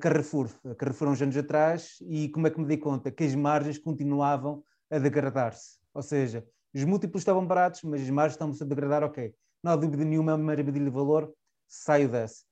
Carrefour. 0.00 0.48
Carrefour 0.76 1.08
uns 1.08 1.20
anos 1.20 1.36
atrás 1.36 1.98
e 2.02 2.28
como 2.30 2.46
é 2.46 2.50
que 2.50 2.60
me 2.60 2.66
dei 2.66 2.76
conta? 2.76 3.10
Que 3.10 3.24
as 3.24 3.34
margens 3.34 3.78
continuavam 3.78 4.64
a 4.90 4.98
degradar-se. 4.98 5.78
Ou 5.92 6.02
seja, 6.02 6.46
os 6.74 6.84
múltiplos 6.84 7.20
estavam 7.20 7.46
baratos, 7.46 7.82
mas 7.82 8.02
as 8.02 8.10
margens 8.10 8.34
estão-se 8.34 8.62
a 8.62 8.66
degradar, 8.66 9.02
ok. 9.02 9.34
Não 9.62 9.72
há 9.72 9.76
dúvida 9.76 10.04
nenhuma, 10.04 10.32
é 10.32 10.34
uma 10.34 10.52
armadilha 10.52 10.84
de 10.84 10.90
valor, 10.90 11.32
saio 11.68 12.08
dessa. 12.08 12.44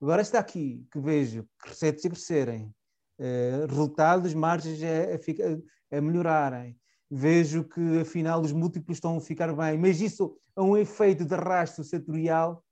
Agora 0.00 0.22
está 0.22 0.38
aqui 0.38 0.86
que 0.90 0.98
vejo 0.98 1.46
receitas 1.64 2.04
a 2.04 2.08
crescerem, 2.08 2.74
eh, 3.18 3.66
resultados, 3.68 4.32
margens 4.32 4.80
a, 4.82 5.94
a, 5.94 5.98
a, 5.98 6.00
melhorarem. 6.00 6.78
Vejo 7.10 7.64
que 7.64 8.00
afinal 8.00 8.40
os 8.40 8.52
múltiplos 8.52 8.96
estão 8.96 9.16
a 9.16 9.20
ficar 9.20 9.52
bem, 9.54 9.76
mas 9.78 10.00
isso 10.00 10.38
é 10.56 10.60
um 10.60 10.76
efeito 10.76 11.24
de 11.24 11.34
arrasto 11.34 11.84
setorial 11.84 12.64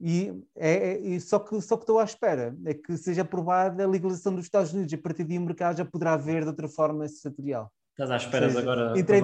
e, 0.00 0.44
é, 0.56 1.14
é, 1.14 1.20
só, 1.20 1.38
que, 1.38 1.60
só 1.60 1.76
que 1.76 1.82
estou 1.82 1.98
à 1.98 2.04
espera 2.04 2.56
é 2.64 2.74
que 2.74 2.96
seja 2.96 3.22
aprovada 3.22 3.84
a 3.84 3.86
legalização 3.86 4.34
dos 4.34 4.44
Estados 4.44 4.72
Unidos. 4.72 4.92
A 4.92 4.98
partir 4.98 5.22
o 5.22 5.40
mercado 5.40 5.78
já 5.78 5.84
poderá 5.84 6.16
ver 6.16 6.42
de 6.42 6.48
outra 6.48 6.68
forma 6.68 7.06
setorial. 7.08 7.72
Estás 7.90 8.10
à 8.10 8.16
espera 8.16 8.48
seja, 8.48 8.60
agora? 8.60 8.98
Entrei 8.98 9.20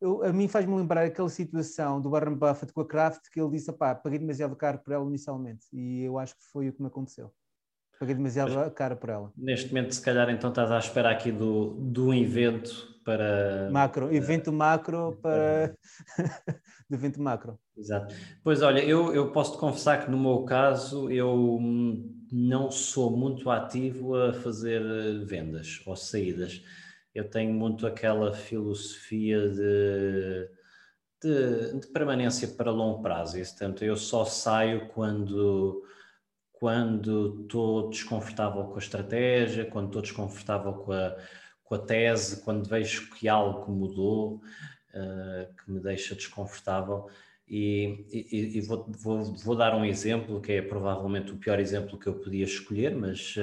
eu, 0.00 0.22
a 0.22 0.32
mim 0.32 0.46
faz-me 0.48 0.76
lembrar 0.76 1.06
aquela 1.06 1.30
situação 1.30 1.98
do 1.98 2.10
Warren 2.10 2.34
Buffett 2.34 2.72
com 2.74 2.82
a 2.82 2.86
Kraft 2.86 3.30
que 3.32 3.40
ele 3.40 3.52
disse: 3.52 3.72
paguei 3.72 4.18
demasiado 4.18 4.54
caro 4.54 4.78
por 4.78 4.92
ela 4.92 5.06
inicialmente. 5.06 5.66
E 5.72 6.02
eu 6.02 6.18
acho 6.18 6.36
que 6.36 6.44
foi 6.52 6.68
o 6.68 6.72
que 6.74 6.82
me 6.82 6.88
aconteceu. 6.88 7.32
Paguei 7.98 8.14
demasiado 8.14 8.54
Mas, 8.54 8.72
caro 8.72 8.96
por 8.96 9.10
ela. 9.10 9.32
Neste 9.36 9.68
momento, 9.68 9.94
se 9.94 10.02
calhar, 10.02 10.28
então 10.30 10.50
estás 10.50 10.70
à 10.70 10.78
espera 10.78 11.10
aqui 11.10 11.30
do, 11.30 11.74
do 11.74 12.12
evento 12.12 12.94
para. 13.04 13.68
Macro, 13.70 14.14
evento 14.14 14.52
macro 14.52 15.18
para. 15.22 15.74
do 16.88 16.96
evento 16.96 17.20
macro. 17.20 17.58
Exato. 17.76 18.14
Pois 18.42 18.62
olha, 18.62 18.80
eu, 18.80 19.14
eu 19.14 19.30
posso 19.32 19.52
te 19.52 19.58
confessar 19.58 20.04
que 20.04 20.10
no 20.10 20.18
meu 20.18 20.44
caso 20.44 21.10
eu 21.10 21.58
não 22.32 22.70
sou 22.70 23.16
muito 23.16 23.50
ativo 23.50 24.16
a 24.16 24.32
fazer 24.32 24.82
vendas 25.24 25.82
ou 25.86 25.94
saídas 25.94 26.62
eu 27.14 27.30
tenho 27.30 27.54
muito 27.54 27.86
aquela 27.86 28.32
filosofia 28.32 29.48
de, 29.48 30.48
de, 31.22 31.80
de 31.80 31.86
permanência 31.92 32.48
para 32.48 32.72
longo 32.72 33.00
prazo. 33.00 33.38
E, 33.38 33.42
portanto, 33.42 33.84
eu 33.84 33.96
só 33.96 34.24
saio 34.24 34.88
quando 34.88 35.84
quando 36.54 37.42
estou 37.42 37.90
desconfortável 37.90 38.64
com 38.64 38.76
a 38.76 38.78
estratégia, 38.78 39.66
quando 39.66 39.86
estou 39.86 40.02
desconfortável 40.02 40.72
com 40.74 40.92
a, 40.92 41.16
com 41.64 41.74
a 41.74 41.78
tese, 41.78 42.42
quando 42.42 42.68
vejo 42.68 43.10
que 43.10 43.28
algo 43.28 43.70
mudou, 43.72 44.36
uh, 44.94 45.54
que 45.54 45.70
me 45.70 45.80
deixa 45.80 46.14
desconfortável. 46.14 47.06
E, 47.46 48.06
e, 48.10 48.56
e 48.56 48.60
vou, 48.62 48.90
vou, 48.98 49.22
vou, 49.22 49.54
dar 49.54 49.76
um 49.76 49.84
exemplo 49.84 50.40
que 50.40 50.52
é 50.52 50.62
provavelmente 50.62 51.30
o 51.32 51.36
pior 51.36 51.60
exemplo 51.60 51.98
que 51.98 52.06
eu 52.06 52.14
podia 52.14 52.44
escolher, 52.44 52.96
mas, 52.96 53.34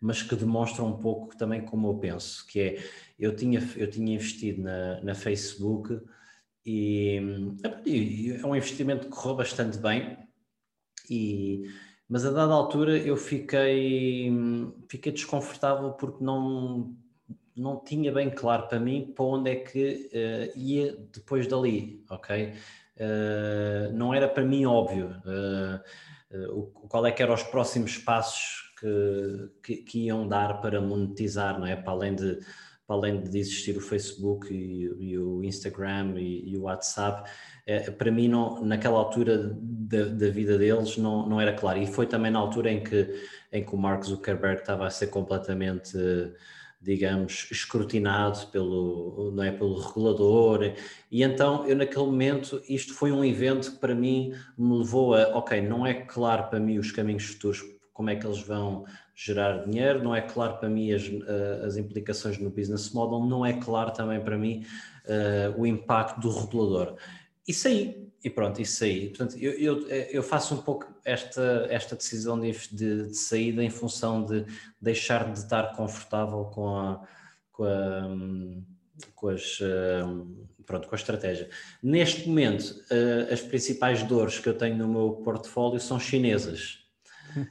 mas 0.00 0.22
que 0.22 0.36
demonstra 0.36 0.84
um 0.84 0.96
pouco 0.96 1.36
também 1.36 1.62
como 1.62 1.88
eu 1.88 1.94
penso, 1.98 2.46
que 2.46 2.60
é 2.60 2.84
eu 3.18 3.34
tinha, 3.34 3.60
eu 3.76 3.90
tinha 3.90 4.14
investido 4.14 4.62
na, 4.62 5.00
na 5.02 5.14
Facebook 5.14 6.00
e, 6.64 7.20
e 7.84 8.30
é 8.40 8.46
um 8.46 8.54
investimento 8.54 9.06
que 9.06 9.12
correu 9.12 9.34
bastante 9.34 9.76
bem, 9.76 10.16
e, 11.10 11.64
mas 12.08 12.24
a 12.24 12.30
dada 12.30 12.52
altura 12.52 12.96
eu 12.96 13.16
fiquei, 13.16 14.32
fiquei 14.88 15.12
desconfortável 15.12 15.92
porque 15.92 16.24
não, 16.24 16.94
não 17.54 17.78
tinha 17.78 18.10
bem 18.10 18.30
claro 18.30 18.66
para 18.66 18.80
mim 18.80 19.12
para 19.14 19.24
onde 19.24 19.50
é 19.50 19.56
que 19.56 20.10
uh, 20.12 20.58
ia 20.58 20.96
depois 21.12 21.46
dali, 21.46 22.02
ok? 22.08 22.54
Uh, 22.96 23.92
não 23.92 24.14
era 24.14 24.26
para 24.26 24.44
mim 24.44 24.64
óbvio 24.64 25.14
uh, 25.24 26.56
uh, 26.56 26.62
qual 26.88 27.06
é 27.06 27.12
que 27.12 27.22
eram 27.22 27.34
os 27.34 27.42
próximos 27.42 27.98
passos 27.98 28.72
que, 28.80 29.50
que, 29.62 29.76
que, 29.82 29.98
iam 30.06 30.26
dar 30.26 30.60
para 30.60 30.80
monetizar, 30.80 31.58
não 31.58 31.66
é? 31.66 31.76
Para 31.76 31.92
além 31.92 32.14
de, 32.14 32.38
para 32.88 32.96
além 32.96 33.22
de 33.22 33.38
existir 33.38 33.76
o 33.76 33.82
Facebook 33.82 34.52
e, 34.52 35.10
e 35.10 35.18
o 35.18 35.44
Instagram 35.44 36.14
e, 36.16 36.50
e 36.50 36.56
o 36.56 36.62
WhatsApp, 36.62 37.30
para 37.98 38.10
mim 38.10 38.28
não, 38.28 38.64
naquela 38.64 38.98
altura 38.98 39.54
da, 39.60 40.06
da, 40.06 40.30
vida 40.30 40.56
deles 40.56 40.96
não, 40.96 41.28
não 41.28 41.38
era 41.38 41.52
claro. 41.52 41.78
E 41.78 41.86
foi 41.86 42.06
também 42.06 42.30
na 42.30 42.38
altura 42.38 42.72
em 42.72 42.82
que, 42.82 43.14
em 43.52 43.62
que 43.62 43.74
o 43.74 43.78
Mark 43.78 44.04
Zuckerberg 44.04 44.60
estava 44.60 44.86
a 44.86 44.90
ser 44.90 45.08
completamente 45.08 45.98
digamos, 46.80 47.48
escrutinado 47.50 48.46
pelo, 48.46 49.32
não 49.34 49.42
é, 49.42 49.50
pelo 49.50 49.78
regulador. 49.80 50.72
E 51.10 51.22
então, 51.22 51.66
eu 51.66 51.76
naquele 51.76 52.06
momento, 52.06 52.62
isto 52.68 52.94
foi 52.94 53.10
um 53.10 53.24
evento 53.24 53.72
que 53.72 53.78
para 53.78 53.94
mim 53.94 54.32
me 54.56 54.78
levou 54.78 55.14
a, 55.14 55.36
ok, 55.36 55.60
não 55.60 55.84
é 55.84 55.92
claro 55.92 56.48
para 56.48 56.60
mim 56.60 56.78
os 56.78 56.92
caminhos 56.92 57.24
futuros, 57.24 57.62
como 57.92 58.10
é 58.10 58.16
que 58.16 58.24
eles 58.24 58.40
vão 58.40 58.84
gerar 59.20 59.64
dinheiro, 59.64 60.00
não 60.00 60.14
é 60.14 60.20
claro 60.20 60.58
para 60.58 60.68
mim 60.68 60.92
as, 60.92 61.02
eh, 61.02 61.62
as 61.66 61.76
implicações 61.76 62.38
no 62.38 62.50
business 62.50 62.90
model, 62.92 63.26
não 63.26 63.44
é 63.44 63.54
claro 63.54 63.90
também 63.90 64.20
para 64.20 64.38
mim 64.38 64.64
uh, 65.06 65.60
o 65.60 65.66
impacto 65.66 66.20
do 66.20 66.30
regulador. 66.30 66.96
Isso 67.46 67.66
aí, 67.66 68.08
e 68.22 68.30
pronto, 68.30 68.62
isso 68.62 68.84
aí. 68.84 69.08
Portanto, 69.08 69.36
eu, 69.36 69.52
eu, 69.54 69.88
eu, 69.88 70.22
faço 70.22 70.54
um 70.54 70.58
pouco 70.58 70.86
esta, 71.04 71.66
esta 71.68 71.96
decisão 71.96 72.38
de, 72.38 72.52
de, 72.70 73.08
de, 73.08 73.16
saída 73.16 73.64
em 73.64 73.70
função 73.70 74.24
de 74.24 74.46
deixar 74.80 75.32
de 75.32 75.40
estar 75.40 75.74
confortável 75.74 76.44
com 76.44 76.78
a, 76.78 77.02
com 77.50 77.64
a, 77.64 78.08
com 79.16 79.28
as, 79.30 79.58
pronto, 80.64 80.86
com 80.86 80.94
a 80.94 80.98
estratégia. 80.98 81.48
Neste 81.82 82.28
momento, 82.28 82.84
eh, 82.90 83.32
as 83.32 83.40
principais 83.40 84.02
dores 84.02 84.38
que 84.38 84.48
eu 84.48 84.54
tenho 84.54 84.76
no 84.76 84.86
meu 84.86 85.12
portfólio 85.24 85.80
são 85.80 85.98
chinesas. 85.98 86.87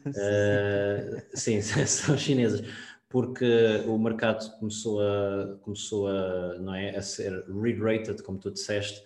Uh, 0.05 1.21
sim, 1.33 1.61
são 1.61 2.17
chinesas, 2.17 2.61
porque 3.09 3.83
o 3.87 3.97
mercado 3.97 4.49
começou 4.59 5.01
a, 5.01 5.57
começou 5.61 6.07
a, 6.07 6.55
não 6.59 6.73
é, 6.73 6.95
a 6.95 7.01
ser 7.01 7.43
re-rated, 7.47 8.21
como 8.23 8.37
tu 8.37 8.51
disseste, 8.51 9.01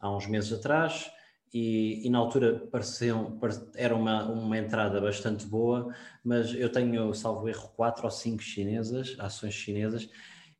há 0.00 0.14
uns 0.14 0.26
meses 0.26 0.52
atrás. 0.52 1.10
E, 1.54 2.06
e 2.06 2.08
na 2.08 2.16
altura 2.16 2.66
pareceu, 2.72 3.38
era 3.76 3.94
uma, 3.94 4.24
uma 4.24 4.56
entrada 4.56 4.98
bastante 5.02 5.44
boa, 5.44 5.94
mas 6.24 6.54
eu 6.54 6.72
tenho, 6.72 7.12
salvo 7.12 7.46
erro, 7.46 7.68
quatro 7.76 8.06
ou 8.06 8.10
cinco 8.10 8.42
chinesas, 8.42 9.14
ações 9.18 9.52
chinesas, 9.52 10.08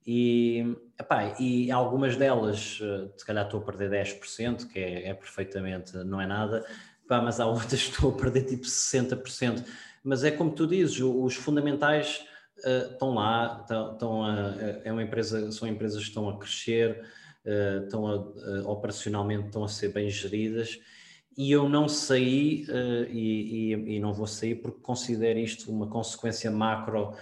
e, 0.06 0.76
epá, 0.98 1.34
e 1.38 1.70
algumas 1.70 2.16
delas, 2.16 2.80
eh, 2.82 3.08
se 3.16 3.24
calhar 3.24 3.44
estou 3.44 3.60
a 3.60 3.64
perder 3.64 3.88
10%, 3.90 4.68
que 4.68 4.78
é, 4.78 5.08
é 5.08 5.14
perfeitamente, 5.14 5.96
não 5.98 6.20
é 6.20 6.26
nada, 6.26 6.64
epá, 7.04 7.20
mas 7.20 7.40
há 7.40 7.46
outras 7.46 7.82
que 7.82 7.90
estou 7.90 8.10
a 8.10 8.16
perder 8.16 8.44
tipo 8.44 8.64
60%. 8.64 9.64
Mas 10.04 10.24
é 10.24 10.30
como 10.30 10.50
tu 10.50 10.66
dizes, 10.66 11.00
os 11.00 11.34
fundamentais 11.34 12.24
uh, 12.64 12.92
estão 12.92 13.14
lá, 13.14 13.58
estão, 13.60 13.92
estão 13.92 14.24
a, 14.24 14.54
é 14.84 14.92
uma 14.92 15.02
empresa, 15.02 15.50
são 15.52 15.68
empresas 15.68 16.02
que 16.02 16.08
estão 16.08 16.28
a 16.28 16.38
crescer, 16.38 17.04
uh, 17.44 17.84
estão 17.84 18.06
a, 18.06 18.16
uh, 18.16 18.68
operacionalmente 18.68 19.46
estão 19.46 19.64
a 19.64 19.68
ser 19.68 19.92
bem 19.92 20.08
geridas 20.08 20.80
e 21.36 21.50
eu 21.50 21.66
não 21.66 21.88
saí 21.88 22.66
e, 23.08 23.72
e, 23.72 23.94
e, 23.96 23.98
não 23.98 24.12
vou 24.12 24.26
sair 24.26 24.56
porque 24.56 24.80
considero 24.82 25.38
isto 25.38 25.72
uma 25.72 25.88
consequência 25.88 26.50
macro 26.50 27.14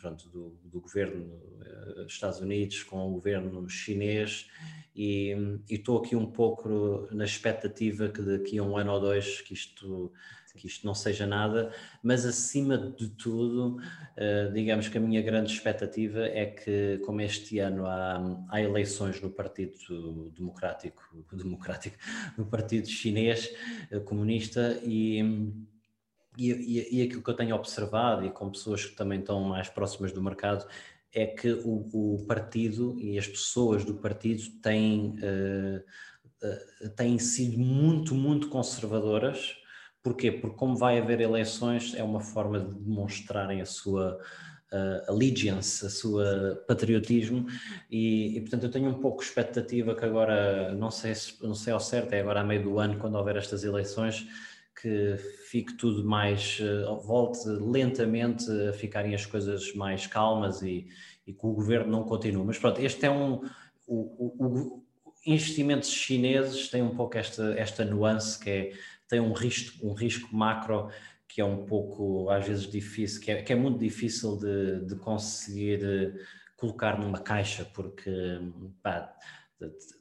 pronto, 0.00 0.28
do, 0.30 0.58
do, 0.64 0.80
governo 0.80 1.30
dos 1.94 2.12
Estados 2.12 2.40
Unidos 2.40 2.82
com 2.82 3.06
o 3.06 3.12
governo 3.12 3.68
chinês 3.68 4.48
e, 4.94 5.60
estou 5.68 5.98
aqui 5.98 6.14
um 6.14 6.26
pouco 6.26 7.08
na 7.10 7.24
expectativa 7.24 8.08
que 8.08 8.20
daqui 8.22 8.58
a 8.58 8.62
um 8.62 8.76
ano 8.76 8.92
ou 8.92 9.00
dois 9.00 9.40
que 9.40 9.54
isto 9.54 10.12
que 10.56 10.66
isto 10.66 10.86
não 10.86 10.94
seja 10.94 11.26
nada, 11.26 11.72
mas 12.02 12.26
acima 12.26 12.76
de 12.76 13.08
tudo, 13.08 13.78
uh, 13.78 14.52
digamos 14.52 14.88
que 14.88 14.98
a 14.98 15.00
minha 15.00 15.22
grande 15.22 15.52
expectativa 15.52 16.26
é 16.26 16.46
que, 16.46 17.00
como 17.04 17.20
este 17.20 17.58
ano 17.58 17.86
há, 17.86 18.46
há 18.50 18.60
eleições 18.60 19.20
no 19.20 19.30
Partido 19.30 20.30
Democrático, 20.36 21.02
Democrático, 21.32 21.96
no 22.36 22.44
Partido 22.44 22.86
Chinês 22.86 23.52
uh, 23.90 24.00
Comunista 24.02 24.78
e, 24.84 25.20
e, 26.36 26.98
e, 26.98 27.02
aquilo 27.02 27.22
que 27.22 27.30
eu 27.30 27.34
tenho 27.34 27.54
observado 27.54 28.26
e 28.26 28.30
com 28.30 28.50
pessoas 28.50 28.84
que 28.84 28.94
também 28.94 29.20
estão 29.20 29.40
mais 29.40 29.68
próximas 29.68 30.12
do 30.12 30.22
mercado 30.22 30.66
é 31.14 31.26
que 31.26 31.52
o, 31.52 31.88
o 31.92 32.26
partido 32.26 32.98
e 33.00 33.18
as 33.18 33.26
pessoas 33.26 33.84
do 33.84 33.94
partido 33.94 34.42
têm, 34.62 35.14
uh, 35.18 36.90
têm 36.96 37.18
sido 37.18 37.58
muito, 37.58 38.14
muito 38.14 38.48
conservadoras 38.48 39.62
Porquê? 40.02 40.32
Porque 40.32 40.56
como 40.56 40.76
vai 40.76 40.98
haver 40.98 41.20
eleições, 41.20 41.94
é 41.94 42.02
uma 42.02 42.20
forma 42.20 42.58
de 42.58 42.74
demonstrarem 42.74 43.60
a 43.60 43.66
sua 43.66 44.18
uh, 44.72 45.10
allegiance, 45.10 45.86
a 45.86 45.88
sua 45.88 46.64
patriotismo 46.66 47.46
e, 47.88 48.36
e, 48.36 48.40
portanto 48.40 48.64
eu 48.64 48.70
tenho 48.70 48.90
um 48.90 48.98
pouco 48.98 49.22
expectativa 49.22 49.94
que 49.94 50.04
agora, 50.04 50.74
não 50.74 50.90
sei, 50.90 51.14
se, 51.14 51.40
não 51.40 51.54
sei 51.54 51.72
ao 51.72 51.78
certo, 51.78 52.12
é 52.14 52.20
agora 52.20 52.40
a 52.40 52.44
meio 52.44 52.64
do 52.64 52.78
ano, 52.80 52.98
quando 52.98 53.14
houver 53.14 53.36
estas 53.36 53.62
eleições, 53.62 54.26
que 54.80 55.16
fique 55.48 55.76
tudo 55.76 56.04
mais, 56.04 56.58
uh, 56.60 57.00
volte 57.00 57.48
lentamente 57.48 58.50
a 58.68 58.72
ficarem 58.72 59.14
as 59.14 59.26
coisas 59.26 59.74
mais 59.74 60.06
calmas 60.06 60.62
e, 60.62 60.86
e 61.26 61.32
que 61.32 61.46
o 61.46 61.52
governo 61.52 61.90
não 61.90 62.04
continue. 62.04 62.44
Mas 62.44 62.58
pronto, 62.58 62.80
este 62.80 63.06
é 63.06 63.10
um... 63.10 63.42
O, 63.86 63.96
o, 63.96 64.46
o, 64.46 64.82
investimentos 65.24 65.90
chineses 65.90 66.68
têm 66.68 66.82
um 66.82 66.96
pouco 66.96 67.16
esta, 67.16 67.54
esta 67.54 67.84
nuance 67.84 68.38
que 68.38 68.50
é 68.50 68.72
tem 69.08 69.20
um 69.20 69.32
risco, 69.32 69.86
um 69.86 69.92
risco 69.92 70.34
macro 70.34 70.88
que 71.32 71.40
é 71.40 71.44
um 71.44 71.64
pouco, 71.64 72.28
às 72.28 72.46
vezes, 72.46 72.70
difícil, 72.70 73.20
que 73.20 73.30
é, 73.30 73.42
que 73.42 73.52
é 73.52 73.56
muito 73.56 73.78
difícil 73.78 74.36
de, 74.36 74.84
de 74.84 74.96
conseguir 74.96 75.82
eh, 75.82 76.12
colocar 76.58 76.98
numa 76.98 77.18
caixa, 77.18 77.64
porque 77.72 78.10
pá, 78.82 79.10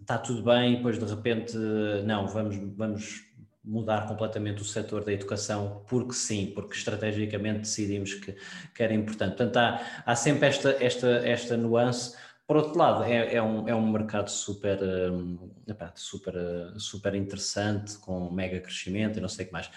está 0.02 0.18
tudo 0.18 0.44
bem, 0.44 0.74
e 0.74 0.76
depois 0.76 1.00
de 1.00 1.06
repente, 1.06 1.58
não, 2.06 2.28
vamos, 2.28 2.58
vamos 2.76 3.31
mudar 3.64 4.08
completamente 4.08 4.62
o 4.62 4.66
setor 4.66 5.04
da 5.04 5.14
educação, 5.14 5.84
porque 5.88 6.14
sim, 6.14 6.52
porque 6.56 6.76
estrategicamente 6.76 7.60
decidimos 7.60 8.14
que, 8.14 8.36
que 8.74 8.84
era 8.84 8.94
importante. 8.94 9.38
Portanto, 9.38 9.58
há, 9.58 9.82
há 10.06 10.16
sempre 10.16 10.48
esta, 10.48 10.76
esta, 10.80 11.08
esta 11.28 11.56
nuance 11.58 12.16
por 12.52 12.58
outro 12.58 12.78
lado, 12.78 13.06
é, 13.06 13.36
é, 13.36 13.42
um, 13.42 13.66
é 13.66 13.74
um 13.74 13.90
mercado 13.90 14.30
super, 14.30 14.78
um, 15.10 15.50
super, 15.96 16.34
super 16.76 17.16
interessante, 17.16 17.98
com 18.00 18.30
mega 18.30 18.60
crescimento 18.60 19.18
e 19.18 19.22
não 19.22 19.30
sei 19.30 19.46
o 19.46 19.48
que 19.48 19.54
mais. 19.54 19.72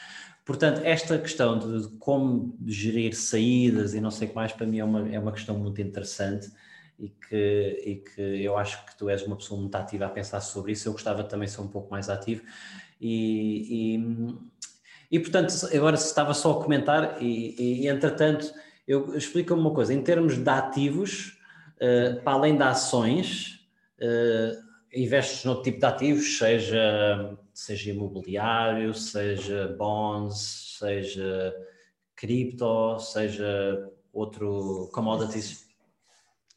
Portanto, 0.45 0.80
esta 0.82 1.16
questão 1.16 1.57
de 1.57 1.89
como 1.99 2.59
gerir 2.66 3.14
saídas 3.14 3.95
e 3.95 4.01
não 4.01 4.11
sei 4.11 4.26
o 4.26 4.30
que 4.30 4.35
mais, 4.35 4.53
para 4.53 4.66
mim 4.66 4.80
é 4.80 4.85
uma, 4.85 5.09
é 5.09 5.16
uma 5.20 5.30
questão 5.30 5.57
muito 5.57 5.80
interessante 5.80 6.51
e 6.99 7.11
que, 7.11 7.82
e 7.87 7.97
que 7.97 8.20
eu 8.20 8.59
acho 8.59 8.85
que 8.87 8.97
tu 8.97 9.09
és 9.09 9.22
uma 9.22 9.37
pessoa 9.37 9.61
muito 9.61 9.74
ativa 9.76 10.07
a 10.07 10.09
pensar 10.09 10.41
sobre 10.41 10.72
isso. 10.72 10.89
Eu 10.89 10.93
gostava 10.95 11.22
também 11.22 11.47
de 11.47 11.55
ser 11.55 11.61
um 11.61 11.68
pouco 11.68 11.91
mais 11.93 12.11
ativo. 12.11 12.43
E, 13.07 13.97
e, 13.97 15.17
e 15.17 15.19
portanto, 15.21 15.53
agora 15.75 15.97
se 15.97 16.07
estava 16.07 16.33
só 16.33 16.53
a 16.53 16.63
comentar, 16.63 17.23
e, 17.23 17.83
e 17.83 17.89
entretanto, 17.89 18.53
eu 18.89 19.17
explico-me 19.17 19.61
uma 19.61 19.75
coisa: 19.75 19.93
em 19.93 20.03
termos 20.03 20.39
de 20.39 20.49
ativos 20.49 21.35
eh, 21.81 22.15
para 22.25 22.35
além 22.35 22.57
de 22.57 22.63
ações, 22.63 23.61
uh, 24.01 24.65
investes 24.95 25.45
noutro 25.45 25.65
tipo 25.65 25.81
de 25.81 25.87
ativos, 25.87 26.39
seja, 26.39 27.37
seja 27.53 27.91
imobiliário, 27.91 28.95
seja 28.95 29.75
bonds, 29.77 30.77
seja 30.79 31.55
cripto, 32.15 32.99
seja 33.01 33.91
outro 34.13 34.89
commodities? 34.95 35.67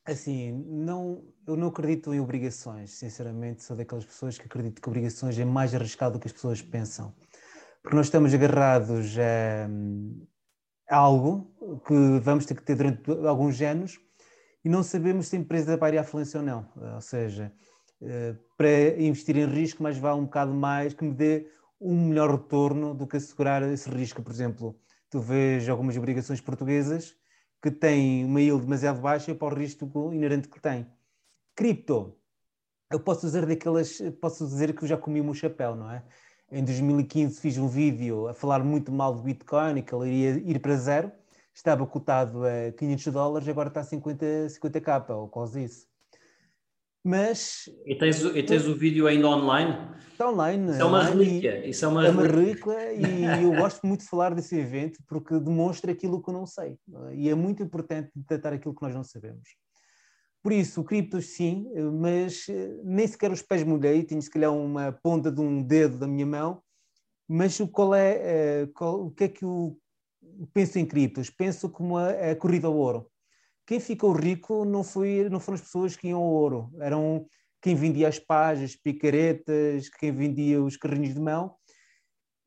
Assim, 0.05 0.53
não, 0.65 1.25
eu 1.47 1.55
não 1.55 1.69
acredito 1.69 2.13
em 2.13 2.19
obrigações, 2.19 2.91
sinceramente, 2.91 3.63
sou 3.63 3.75
daquelas 3.75 4.05
pessoas 4.05 4.37
que 4.37 4.45
acreditam 4.45 4.81
que 4.81 4.89
obrigações 4.89 5.39
é 5.39 5.45
mais 5.45 5.73
arriscado 5.73 6.13
do 6.13 6.19
que 6.19 6.27
as 6.27 6.33
pessoas 6.33 6.61
pensam. 6.61 7.15
Porque 7.81 7.95
nós 7.95 8.07
estamos 8.07 8.33
agarrados 8.33 9.15
a, 9.17 10.93
a 10.93 10.97
algo 10.97 11.49
que 11.87 12.19
vamos 12.21 12.45
ter 12.45 12.55
que 12.55 12.63
ter 12.63 12.75
durante 12.75 13.09
alguns 13.25 13.61
anos 13.61 13.97
e 14.63 14.67
não 14.67 14.83
sabemos 14.83 15.27
se 15.27 15.37
a 15.37 15.39
empresa 15.39 15.77
vai 15.77 15.97
à 15.97 16.03
falência 16.03 16.41
ou 16.41 16.45
não. 16.45 16.69
Ou 16.95 17.01
seja, 17.01 17.53
eh, 18.01 18.35
para 18.57 19.01
investir 19.01 19.37
em 19.37 19.45
risco, 19.45 19.81
mais 19.81 19.97
vale 19.97 20.19
um 20.19 20.25
bocado 20.25 20.53
mais 20.53 20.93
que 20.93 21.05
me 21.05 21.13
dê 21.13 21.47
um 21.79 22.09
melhor 22.09 22.31
retorno 22.31 22.93
do 22.93 23.07
que 23.07 23.15
assegurar 23.15 23.63
esse 23.63 23.89
risco. 23.89 24.21
Por 24.21 24.33
exemplo, 24.33 24.77
tu 25.09 25.21
vês 25.21 25.69
algumas 25.69 25.95
obrigações 25.95 26.41
portuguesas 26.41 27.15
que 27.61 27.71
têm 27.71 28.25
uma 28.25 28.41
yield 28.41 28.63
demasiado 28.63 28.99
baixa 28.99 29.33
para 29.33 29.55
o 29.55 29.57
risco 29.57 30.13
inerente 30.13 30.49
que 30.49 30.59
tem. 30.59 30.85
Cripto, 31.57 32.15
eu 32.91 32.99
posso 32.99 33.25
dizer 33.25 33.45
daquelas, 33.45 33.99
posso 34.21 34.45
dizer 34.45 34.75
que 34.75 34.83
eu 34.83 34.87
já 34.87 34.95
comi 34.95 35.19
o 35.19 35.23
meu 35.23 35.33
chapéu, 35.33 35.75
não 35.75 35.91
é? 35.91 36.03
Em 36.51 36.63
2015 36.63 37.41
fiz 37.41 37.57
um 37.57 37.67
vídeo 37.67 38.27
a 38.27 38.33
falar 38.33 38.63
muito 38.63 38.91
mal 38.91 39.13
do 39.13 39.23
Bitcoin 39.23 39.79
e 39.79 39.81
que 39.81 39.93
ele 39.93 40.07
iria 40.07 40.43
ir 40.45 40.59
para 40.59 40.77
zero 40.77 41.11
estava 41.51 41.85
cotado 41.87 42.43
a 42.45 42.71
500 42.71 43.07
dólares, 43.07 43.47
agora 43.49 43.69
está 43.69 43.79
a 43.79 43.83
50, 43.83 44.49
50 44.49 44.81
capa, 44.81 45.15
ou 45.15 45.27
quase 45.27 45.63
isso. 45.63 45.87
Mas. 47.03 47.63
E 47.85 47.95
tens, 47.95 48.21
e 48.21 48.43
tens 48.43 48.67
o 48.67 48.75
vídeo 48.75 49.07
ainda 49.07 49.27
online? 49.27 49.75
Está 50.11 50.29
online. 50.29 50.71
Isso 50.71 50.81
é 50.81 50.85
uma 50.85 51.03
relíquia. 51.03 51.67
Isso 51.67 51.85
é 51.85 51.87
uma, 51.87 52.05
é 52.05 52.09
uma 52.11 52.23
relíquia 52.23 52.93
e 52.93 53.01
eu 53.43 53.55
gosto 53.55 53.87
muito 53.87 54.01
de 54.01 54.07
falar 54.07 54.35
desse 54.35 54.55
evento 54.55 54.99
porque 55.07 55.39
demonstra 55.39 55.91
aquilo 55.91 56.21
que 56.21 56.29
eu 56.29 56.33
não 56.33 56.45
sei. 56.45 56.77
E 57.13 57.27
é 57.29 57.33
muito 57.33 57.63
importante 57.63 58.11
detectar 58.15 58.53
aquilo 58.53 58.75
que 58.75 58.81
nós 58.83 58.93
não 58.93 59.03
sabemos. 59.03 59.49
Por 60.47 60.53
isso, 60.53 60.81
criptos 60.81 61.25
sim, 61.25 61.69
mas 61.99 62.47
eh, 62.47 62.79
nem 62.81 63.05
sequer 63.05 63.29
os 63.33 63.41
pés 63.41 63.65
molhei, 63.65 64.01
tinha 64.03 64.21
se 64.21 64.29
calhar 64.29 64.53
uma 64.55 64.93
ponta 64.93 65.29
de 65.29 65.41
um 65.41 65.61
dedo 65.61 65.97
da 65.97 66.07
minha 66.07 66.25
mão, 66.25 66.63
mas 67.27 67.59
qual 67.69 67.93
é, 67.93 68.61
eh, 68.61 68.67
qual, 68.73 69.07
o 69.07 69.11
que 69.11 69.25
é 69.25 69.27
que 69.27 69.43
o 69.43 69.77
penso 70.53 70.79
em 70.79 70.85
criptos, 70.85 71.29
penso 71.29 71.69
como 71.69 71.97
a, 71.97 72.31
a, 72.31 72.35
corrida 72.37 72.65
ao 72.65 72.77
ouro. 72.77 73.11
Quem 73.65 73.81
ficou 73.81 74.13
rico 74.13 74.63
não, 74.63 74.85
foi, 74.85 75.27
não 75.29 75.41
foram 75.41 75.55
as 75.55 75.61
pessoas 75.61 75.97
que 75.97 76.07
iam 76.07 76.19
ao 76.21 76.29
ouro, 76.29 76.71
eram 76.79 77.27
quem 77.61 77.75
vendia 77.75 78.07
as 78.07 78.17
pajas, 78.17 78.73
picaretas, 78.73 79.89
quem 79.99 80.13
vendia 80.13 80.63
os 80.63 80.77
carrinhos 80.77 81.13
de 81.13 81.19
mão. 81.19 81.57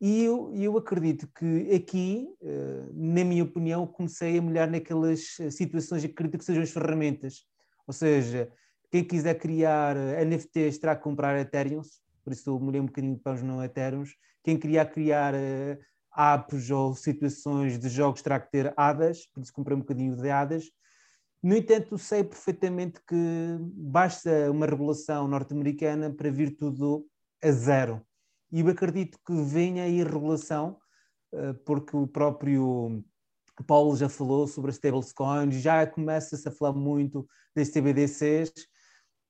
E 0.01 0.24
eu, 0.24 0.55
eu 0.55 0.78
acredito 0.78 1.28
que 1.38 1.74
aqui, 1.74 2.30
eh, 2.40 2.88
na 2.94 3.24
minha 3.24 3.44
opinião, 3.44 3.86
comecei 3.86 4.38
a 4.38 4.42
molhar 4.42 4.70
naquelas 4.70 5.36
situações 5.51 6.03
acredito 6.03 6.38
que 6.38 6.44
sejam 6.46 6.62
as 6.62 6.70
ferramentas. 6.70 7.49
Ou 7.91 7.93
seja, 7.93 8.49
quem 8.88 9.03
quiser 9.03 9.34
criar 9.34 9.97
eh, 9.97 10.24
NFTs 10.24 10.78
terá 10.78 10.95
que 10.95 11.03
comprar 11.03 11.36
Ethereum, 11.41 11.82
por 12.22 12.32
isso 12.32 12.49
eu 12.49 12.61
molhei 12.61 12.80
um 12.80 12.86
bocadinho 12.86 13.16
de 13.16 13.20
pães 13.20 13.43
no 13.43 13.61
Ethereum. 13.64 14.05
Quem 14.45 14.57
queria 14.57 14.86
criar 14.86 15.34
apps 16.16 16.70
ou 16.70 16.95
situações 16.95 17.80
de 17.80 17.88
jogos 17.88 18.22
terá 18.22 18.38
que 18.38 18.49
ter 18.49 18.72
hadas, 18.76 19.26
por 19.26 19.43
isso 19.43 19.53
comprei 19.53 19.76
um 19.76 19.80
bocadinho 19.80 20.14
de 20.14 20.30
hadas. 20.30 20.70
No 21.43 21.57
entanto, 21.57 21.99
sei 21.99 22.22
perfeitamente 22.22 23.01
que 23.05 23.16
basta 23.61 24.49
uma 24.53 24.66
regulação 24.66 25.26
norte-americana 25.26 26.14
para 26.14 26.30
vir 26.30 26.57
tudo 26.57 27.05
a 27.43 27.51
zero. 27.51 28.01
E 28.53 28.61
eu 28.61 28.68
acredito 28.68 29.18
que 29.26 29.34
venha 29.34 29.82
aí 29.82 30.01
regulação, 30.05 30.78
eh, 31.32 31.55
porque 31.64 31.97
o 31.97 32.07
próprio 32.07 33.03
Paulo 33.64 33.96
já 33.96 34.08
falou 34.08 34.46
sobre 34.46 34.70
as 34.70 34.76
stablecoins, 34.76 35.54
já 35.56 35.86
começa-se 35.86 36.46
a 36.48 36.50
falar 36.50 36.72
muito 36.72 37.26
das 37.54 37.68
TBDCs, 37.70 38.52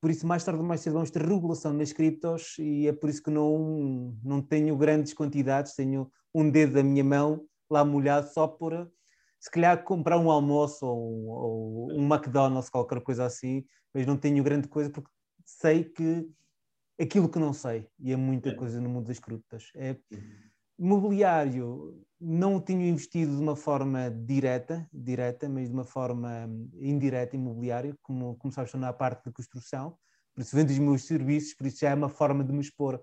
por 0.00 0.10
isso 0.10 0.26
mais 0.26 0.44
tarde 0.44 0.60
ou 0.60 0.66
mais 0.66 0.80
cedo 0.80 0.94
vamos 0.94 1.10
ter 1.10 1.22
regulação 1.22 1.72
nas 1.72 1.92
criptos 1.92 2.56
e 2.58 2.88
é 2.88 2.92
por 2.92 3.10
isso 3.10 3.22
que 3.22 3.30
não, 3.30 4.16
não 4.22 4.40
tenho 4.40 4.76
grandes 4.76 5.12
quantidades, 5.12 5.74
tenho 5.74 6.10
um 6.34 6.48
dedo 6.50 6.74
da 6.74 6.82
minha 6.82 7.04
mão 7.04 7.44
lá 7.68 7.84
molhado 7.84 8.32
só 8.32 8.48
por 8.48 8.90
se 9.38 9.50
calhar 9.50 9.82
comprar 9.84 10.18
um 10.18 10.30
almoço 10.30 10.86
ou, 10.86 11.26
ou 11.28 11.92
um 11.92 12.06
McDonald's, 12.06 12.68
qualquer 12.68 13.00
coisa 13.00 13.24
assim, 13.24 13.64
mas 13.92 14.06
não 14.06 14.16
tenho 14.16 14.44
grande 14.44 14.68
coisa 14.68 14.90
porque 14.90 15.10
sei 15.44 15.84
que 15.84 16.28
aquilo 17.00 17.28
que 17.28 17.38
não 17.38 17.54
sei, 17.54 17.88
e 17.98 18.12
é 18.12 18.16
muita 18.16 18.50
é. 18.50 18.54
coisa 18.54 18.80
no 18.80 18.88
mundo 18.90 19.06
das 19.06 19.18
criptas. 19.18 19.70
É, 19.74 19.96
imobiliário 20.78 22.04
não 22.20 22.60
tenho 22.60 22.82
investido 22.82 23.34
de 23.34 23.40
uma 23.42 23.56
forma 23.56 24.10
direta, 24.10 24.86
direta, 24.92 25.48
mas 25.48 25.68
de 25.68 25.74
uma 25.74 25.84
forma 25.84 26.48
indireta 26.74 27.34
imobiliário, 27.34 27.96
como, 28.02 28.38
estou 28.44 28.78
na 28.78 28.92
parte 28.92 29.24
de 29.24 29.32
construção, 29.32 29.96
por 30.34 30.42
isso 30.42 30.54
vendo 30.54 30.70
os 30.70 30.78
meus 30.78 31.04
serviços, 31.04 31.54
por 31.54 31.66
isso 31.66 31.80
já 31.80 31.90
é 31.90 31.94
uma 31.94 32.10
forma 32.10 32.44
de 32.44 32.52
me 32.52 32.60
expor 32.60 33.02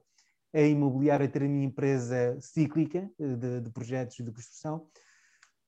a 0.54 0.62
imobiliária, 0.62 1.28
ter 1.28 1.44
a 1.44 1.48
minha 1.48 1.66
empresa 1.66 2.38
cíclica 2.40 3.10
eh, 3.20 3.36
de, 3.36 3.62
de 3.62 3.70
projetos 3.72 4.18
de 4.18 4.32
construção. 4.32 4.88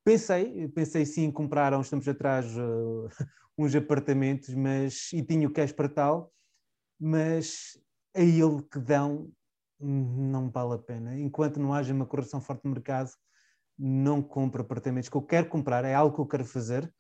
Pensei, 0.03 0.67
pensei 0.69 1.05
sim 1.05 1.23
em 1.25 1.31
comprar 1.31 1.73
há 1.73 1.77
uns 1.77 1.89
tempos 1.89 2.07
atrás 2.07 2.45
uh, 2.57 3.09
uns 3.57 3.75
apartamentos, 3.75 4.53
mas 4.55 5.11
e 5.11 5.21
tinha 5.21 5.47
o 5.47 5.51
cash 5.51 5.71
para 5.71 5.89
tal, 5.89 6.31
mas 6.99 7.77
a 8.15 8.21
ele 8.21 8.61
que 8.71 8.79
dão 8.79 9.31
não 9.79 10.49
vale 10.49 10.75
a 10.75 10.77
pena. 10.77 11.17
Enquanto 11.17 11.59
não 11.59 11.73
haja 11.73 11.93
uma 11.93 12.05
correção 12.05 12.41
forte 12.41 12.65
no 12.65 12.71
mercado, 12.71 13.11
não 13.79 14.21
compro 14.21 14.61
apartamentos 14.61 15.07
que 15.07 15.15
eu 15.15 15.21
quero 15.21 15.47
comprar, 15.47 15.85
é 15.85 15.95
algo 15.95 16.13
que 16.13 16.21
eu 16.21 16.27
quero 16.27 16.43
fazer. 16.43 16.93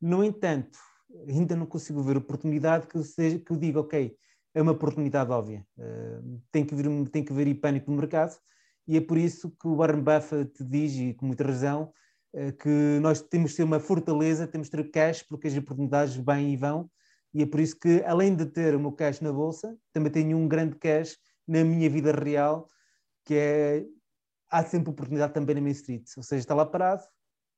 No 0.00 0.22
entanto, 0.22 0.78
ainda 1.26 1.56
não 1.56 1.64
consigo 1.64 2.02
ver 2.02 2.18
oportunidade 2.18 2.86
que, 2.86 3.02
seja, 3.02 3.38
que 3.38 3.50
eu 3.50 3.56
diga, 3.56 3.80
ok, 3.80 4.14
é 4.54 4.62
uma 4.62 4.72
oportunidade 4.72 5.30
óbvia. 5.30 5.64
Uh, 5.78 6.40
tem, 6.52 6.64
que 6.64 6.74
vir, 6.74 7.08
tem 7.10 7.24
que 7.24 7.32
haver 7.32 7.52
pânico 7.54 7.90
no 7.90 7.96
mercado 7.96 8.36
e 8.86 8.96
é 8.96 9.00
por 9.00 9.16
isso 9.16 9.50
que 9.50 9.66
o 9.66 9.76
Warren 9.76 10.02
Buffett 10.02 10.62
diz, 10.64 10.94
e 10.94 11.14
com 11.14 11.26
muita 11.26 11.44
razão, 11.44 11.92
uh, 12.34 12.52
que 12.52 12.98
nós 13.00 13.22
temos 13.22 13.52
de 13.52 13.56
ter 13.56 13.62
uma 13.64 13.80
fortaleza, 13.80 14.46
temos 14.46 14.68
de 14.68 14.76
ter 14.76 14.90
cash, 14.90 15.22
porque 15.22 15.48
as 15.48 15.56
oportunidades 15.56 16.14
vêm 16.14 16.52
e 16.52 16.56
vão, 16.56 16.90
e 17.32 17.42
é 17.42 17.46
por 17.46 17.60
isso 17.60 17.78
que, 17.78 18.02
além 18.04 18.34
de 18.34 18.46
ter 18.46 18.74
o 18.74 18.80
meu 18.80 18.92
cash 18.92 19.20
na 19.20 19.32
bolsa, 19.32 19.76
também 19.92 20.10
tenho 20.10 20.36
um 20.36 20.48
grande 20.48 20.76
cash 20.76 21.16
na 21.46 21.64
minha 21.64 21.88
vida 21.88 22.12
real, 22.12 22.66
que 23.24 23.34
é 23.34 23.86
há 24.50 24.64
sempre 24.64 24.90
oportunidade 24.90 25.32
também 25.32 25.54
na 25.54 25.60
Main 25.60 25.72
Street. 25.72 26.04
Ou 26.16 26.22
seja, 26.22 26.40
está 26.40 26.54
lá 26.54 26.64
parado, 26.64 27.02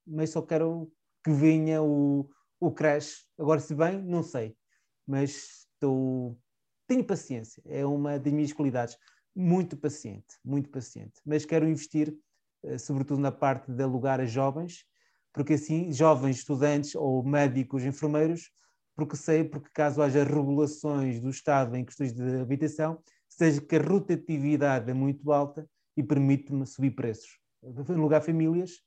mas 0.06 0.30
só 0.30 0.42
quero 0.42 0.90
que 1.24 1.32
venha 1.32 1.82
o, 1.82 2.28
o 2.58 2.70
crash. 2.70 3.26
Agora, 3.38 3.60
se 3.60 3.74
bem, 3.74 4.02
não 4.02 4.22
sei. 4.22 4.56
Mas 5.06 5.66
estou. 5.74 6.38
Tenho 6.86 7.04
paciência, 7.04 7.62
é 7.66 7.86
uma 7.86 8.18
das 8.18 8.32
minhas 8.32 8.52
qualidades. 8.52 8.96
Muito 9.34 9.76
paciente, 9.76 10.36
muito 10.44 10.68
paciente. 10.70 11.20
Mas 11.24 11.44
quero 11.44 11.68
investir, 11.68 12.16
eh, 12.64 12.78
sobretudo 12.78 13.20
na 13.20 13.30
parte 13.30 13.70
de 13.70 13.82
alugar 13.82 14.20
a 14.20 14.26
jovens, 14.26 14.84
porque 15.32 15.54
assim, 15.54 15.92
jovens 15.92 16.38
estudantes 16.38 16.96
ou 16.96 17.22
médicos, 17.22 17.84
enfermeiros, 17.84 18.50
porque 18.96 19.16
sei, 19.16 19.44
porque 19.44 19.70
caso 19.72 20.02
haja 20.02 20.24
regulações 20.24 21.20
do 21.20 21.30
Estado 21.30 21.76
em 21.76 21.84
questões 21.84 22.12
de 22.12 22.40
habitação, 22.40 23.00
seja 23.28 23.60
que 23.60 23.76
a 23.76 23.82
rotatividade 23.82 24.90
é 24.90 24.94
muito 24.94 25.30
alta 25.30 25.68
e 26.00 26.02
permite-me 26.02 26.66
subir 26.66 26.92
preços. 26.92 27.38
Em 27.62 27.94
lugar 27.94 28.22
famílias, 28.22 28.80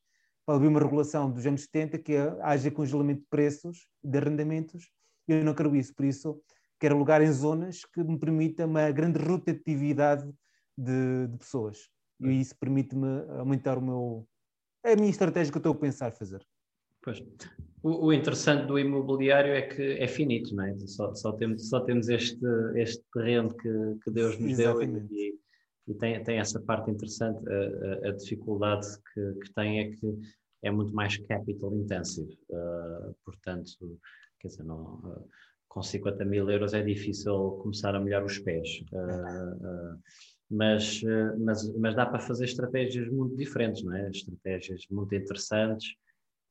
pode 0.46 0.58
haver 0.58 0.68
uma 0.68 0.80
regulação 0.80 1.32
dos 1.32 1.46
anos 1.46 1.62
70 1.62 2.00
que 2.00 2.16
haja 2.42 2.72
congelamento 2.72 3.22
de 3.22 3.28
preços, 3.30 3.88
de 4.04 4.18
arrendamentos, 4.18 4.90
e 5.28 5.34
eu 5.34 5.44
não 5.44 5.54
quero 5.54 5.76
isso, 5.76 5.94
por 5.96 6.06
isso 6.06 6.42
quero 6.80 6.96
alugar 6.96 7.22
em 7.22 7.32
zonas 7.32 7.86
que 7.86 8.04
me 8.04 8.20
permita 8.20 8.66
uma 8.66 8.92
grande 8.92 9.20
rotatividade 9.20 10.30
de, 10.78 11.28
de 11.28 11.38
pessoas. 11.38 11.88
E 12.20 12.42
isso 12.42 12.58
permite-me 12.60 13.22
aumentar 13.38 13.78
o 13.78 13.82
meu, 13.82 14.28
é 14.84 14.94
a 14.94 14.96
minha 14.96 15.10
estratégia 15.10 15.52
que 15.52 15.58
eu 15.58 15.60
estou 15.60 15.74
a 15.74 15.78
pensar 15.78 16.12
fazer. 16.12 16.46
Pois. 17.02 17.22
O, 17.84 18.08
o, 18.08 18.14
interessante 18.14 18.66
do 18.66 18.80
imobiliário 18.80 19.54
é 19.54 19.62
que 19.62 19.82
é 19.82 20.08
finito, 20.08 20.56
não 20.56 20.66
é? 20.66 20.78
Só, 20.88 21.14
só 21.14 21.34
temos, 21.34 21.70
só 21.70 21.82
temos 21.82 22.08
este, 22.08 22.46
este 22.76 23.04
terreno 23.14 23.54
que, 23.56 24.00
que 24.04 24.10
Deus 24.10 24.40
nos 24.40 24.52
Exatamente. 24.52 25.08
deu 25.08 25.18
e, 25.18 25.33
e 25.88 25.94
tem, 25.94 26.24
tem 26.24 26.40
essa 26.40 26.60
parte 26.62 26.90
interessante. 26.90 27.42
A, 27.48 28.08
a, 28.08 28.10
a 28.10 28.12
dificuldade 28.12 28.88
que, 29.14 29.34
que, 29.40 29.54
tem 29.54 29.80
é 29.80 29.92
que 29.92 30.20
é 30.64 30.72
muito 30.72 30.94
mais 30.94 31.18
capital 31.18 31.76
intensive. 31.76 32.38
Uh, 32.50 33.16
portanto, 33.26 34.00
quer 34.40 34.48
dizer, 34.48 34.64
não, 34.64 34.96
uh, 34.96 35.30
com 35.68 35.82
50 35.82 36.24
mil 36.26 36.50
euros 36.50 36.74
é 36.74 36.82
difícil 36.82 37.60
começar 37.62 37.96
a 37.96 38.00
molhar 38.00 38.24
os 38.24 38.40
pés. 38.40 38.84
Uh, 38.94 40.00
mas, 40.50 41.02
mas, 41.40 41.68
mas 41.78 41.96
dá 41.96 42.06
para 42.06 42.20
fazer 42.20 42.46
estratégias 42.46 43.10
muito 43.10 43.36
diferentes, 43.36 43.84
não 43.84 43.96
é? 43.96 44.08
Estratégias 44.10 44.86
muito 44.92 45.16
interessantes 45.16 45.96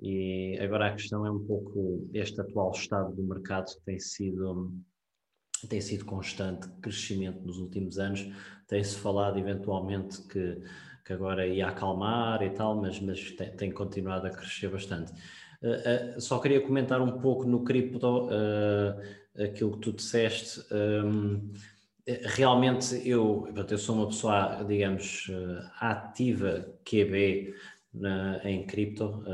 e 0.00 0.58
agora 0.60 0.88
a 0.88 0.92
questão 0.92 1.24
é 1.24 1.30
um 1.30 1.38
pouco 1.46 2.08
este 2.12 2.40
atual 2.40 2.72
estado 2.72 3.14
do 3.14 3.22
mercado 3.22 3.66
que 3.66 3.84
tem 3.84 4.00
sido 4.00 4.72
tem 5.66 5.80
sido 5.80 6.04
constante 6.04 6.68
crescimento 6.80 7.40
nos 7.44 7.58
últimos 7.58 7.98
anos. 7.98 8.26
Tem-se 8.66 8.96
falado 8.96 9.38
eventualmente 9.38 10.22
que, 10.22 10.62
que 11.04 11.12
agora 11.12 11.46
ia 11.46 11.68
acalmar 11.68 12.42
e 12.42 12.50
tal, 12.50 12.80
mas, 12.80 13.00
mas 13.00 13.30
tem, 13.32 13.50
tem 13.52 13.70
continuado 13.70 14.26
a 14.26 14.30
crescer 14.30 14.68
bastante. 14.68 15.12
Uh, 15.62 16.16
uh, 16.16 16.20
só 16.20 16.40
queria 16.40 16.60
comentar 16.60 17.00
um 17.00 17.20
pouco 17.20 17.44
no 17.44 17.62
cripto 17.62 18.26
uh, 18.26 19.42
aquilo 19.42 19.72
que 19.72 19.78
tu 19.78 19.92
disseste. 19.92 20.60
Um, 20.72 21.52
realmente 22.34 23.00
eu, 23.08 23.48
eu 23.54 23.78
sou 23.78 23.94
uma 23.94 24.06
pessoa, 24.08 24.64
digamos, 24.66 25.30
ativa 25.78 26.68
QB 26.84 27.54
na, 27.94 28.40
em 28.42 28.66
cripto. 28.66 29.24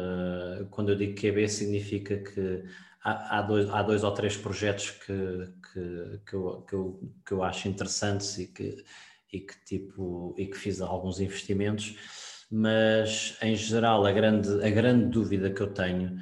Quando 0.71 0.91
eu 0.91 0.97
digo 0.97 1.15
QB, 1.15 1.49
significa 1.49 2.19
que 2.19 2.65
há, 3.03 3.43
dois, 3.43 3.71
há 3.71 3.83
dois 3.83 4.05
ou 4.05 4.13
três 4.13 4.37
projetos 4.37 4.91
que, 4.91 5.53
que, 5.73 6.21
que, 6.27 6.35
eu, 6.35 6.63
que, 6.63 6.75
eu, 6.75 7.13
que 7.27 7.33
eu 7.33 7.43
acho 7.43 7.69
interessantes 7.69 8.39
e 8.39 8.47
que, 8.47 8.85
e 9.33 9.41
que, 9.41 9.65
tipo, 9.65 10.35
e 10.39 10.47
que 10.47 10.57
fiz 10.57 10.81
alguns 10.81 11.21
investimentos, 11.21 11.97
mas 12.51 13.37
em 13.43 13.55
geral 13.55 14.05
a 14.07 14.13
grande, 14.13 14.65
a 14.65 14.71
grande 14.71 15.07
dúvida 15.07 15.51
que 15.51 15.61
eu 15.61 15.69
tenho, 15.69 16.15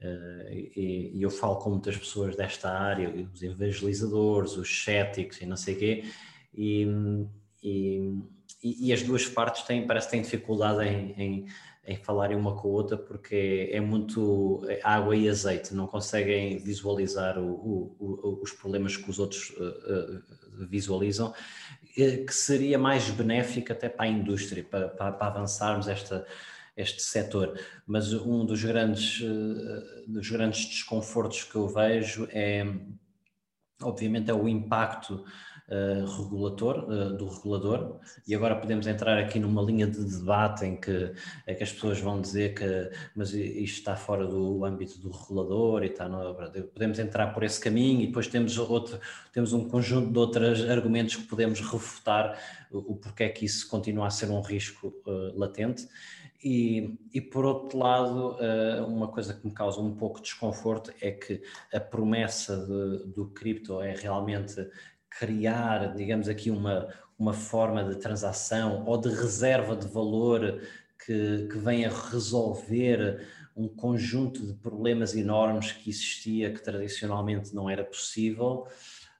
uh, 0.00 0.48
e, 0.50 1.12
e, 1.14 1.22
eu 1.22 1.30
falo 1.30 1.56
com 1.56 1.70
muitas 1.70 1.96
pessoas 1.96 2.36
desta 2.36 2.70
área, 2.70 3.10
os 3.32 3.42
evangelizadores, 3.42 4.56
os 4.56 4.84
céticos 4.84 5.40
e 5.40 5.46
não 5.46 5.56
sei 5.56 5.74
o 5.74 5.78
quê, 5.78 6.04
e, 6.54 6.86
e, 7.62 8.12
e, 8.62 8.92
as 8.92 9.02
duas 9.02 9.26
partes 9.26 9.62
têm, 9.62 9.86
parece 9.86 10.06
que 10.06 10.12
têm 10.12 10.22
dificuldade 10.22 10.84
em, 10.84 11.12
em 11.20 11.46
em 11.86 11.96
falarem 11.96 12.36
uma 12.36 12.54
com 12.54 12.68
a 12.68 12.70
outra 12.70 12.96
porque 12.96 13.68
é, 13.72 13.80
muito 13.80 14.62
água 14.84 15.16
e 15.16 15.28
azeite, 15.28 15.74
não 15.74 15.86
conseguem 15.86 16.58
visualizar 16.58 17.38
o, 17.38 17.96
o, 17.98 18.38
os 18.40 18.52
problemas 18.52 18.96
que 18.96 19.10
os 19.10 19.18
outros 19.18 19.50
uh, 19.50 19.62
uh, 19.62 20.66
visualizam, 20.68 21.34
que 21.94 22.32
seria 22.32 22.78
mais 22.78 23.10
benéfico 23.10 23.72
até 23.72 23.88
para 23.88 24.06
a 24.06 24.08
indústria, 24.08 24.64
para, 24.64 24.88
para, 24.88 25.12
para 25.12 25.26
avançarmos 25.26 25.88
esta, 25.88 26.24
este 26.76 27.02
setor. 27.02 27.58
Mas 27.86 28.14
um 28.14 28.46
dos 28.46 28.62
grandes, 28.64 29.20
dos 30.06 30.30
grandes 30.30 30.64
desconfortos 30.66 31.44
que 31.44 31.54
eu 31.54 31.68
vejo 31.68 32.26
é, 32.30 32.64
obviamente, 33.82 34.30
é 34.30 34.34
o 34.34 34.48
impacto 34.48 35.22
uh, 35.72 36.04
uh, 36.04 37.16
do 37.16 37.26
regulador, 37.28 37.98
e 38.28 38.34
agora 38.34 38.56
podemos 38.56 38.86
entrar 38.86 39.18
aqui 39.18 39.38
numa 39.38 39.62
linha 39.62 39.86
de 39.86 40.04
debate 40.04 40.64
em 40.66 40.76
que, 40.76 41.12
que 41.46 41.62
as 41.62 41.72
pessoas 41.72 41.98
vão 41.98 42.20
dizer 42.20 42.54
que 42.54 42.90
mas 43.16 43.32
isto 43.32 43.78
está 43.78 43.96
fora 43.96 44.26
do 44.26 44.64
âmbito 44.64 44.98
do 44.98 45.10
regulador 45.10 45.82
e 45.82 45.86
está 45.86 46.08
podemos 46.74 46.98
entrar 46.98 47.28
por 47.32 47.42
esse 47.42 47.60
caminho 47.60 48.02
e 48.02 48.06
depois 48.06 48.26
temos 48.26 48.58
outro, 48.58 48.98
temos 49.32 49.52
um 49.52 49.68
conjunto 49.68 50.12
de 50.12 50.18
outros 50.18 50.68
argumentos 50.68 51.16
que 51.16 51.24
podemos 51.24 51.60
refutar 51.60 52.38
o, 52.70 52.92
o 52.92 52.96
porquê 52.96 53.28
que 53.30 53.44
isso 53.46 53.68
continua 53.68 54.06
a 54.06 54.10
ser 54.10 54.30
um 54.30 54.40
risco 54.40 54.94
uh, 55.06 55.38
latente. 55.38 55.88
E, 56.44 56.98
e, 57.14 57.20
por 57.20 57.44
outro 57.44 57.78
lado, 57.78 58.36
uma 58.88 59.06
coisa 59.06 59.32
que 59.32 59.46
me 59.46 59.54
causa 59.54 59.80
um 59.80 59.94
pouco 59.94 60.16
de 60.16 60.24
desconforto 60.24 60.92
é 61.00 61.12
que 61.12 61.40
a 61.72 61.78
promessa 61.78 62.56
de, 62.56 63.12
do 63.12 63.26
cripto 63.26 63.80
é 63.80 63.94
realmente 63.94 64.56
criar, 65.18 65.94
digamos 65.94 66.28
aqui, 66.28 66.50
uma, 66.50 66.88
uma 67.18 67.32
forma 67.32 67.84
de 67.84 67.96
transação 67.96 68.84
ou 68.86 68.98
de 68.98 69.08
reserva 69.08 69.76
de 69.76 69.86
valor 69.86 70.60
que, 71.04 71.48
que 71.50 71.58
venha 71.58 71.90
resolver 71.90 73.26
um 73.56 73.68
conjunto 73.68 74.46
de 74.46 74.54
problemas 74.54 75.14
enormes 75.14 75.72
que 75.72 75.90
existia, 75.90 76.52
que 76.52 76.62
tradicionalmente 76.62 77.54
não 77.54 77.68
era 77.68 77.84
possível, 77.84 78.66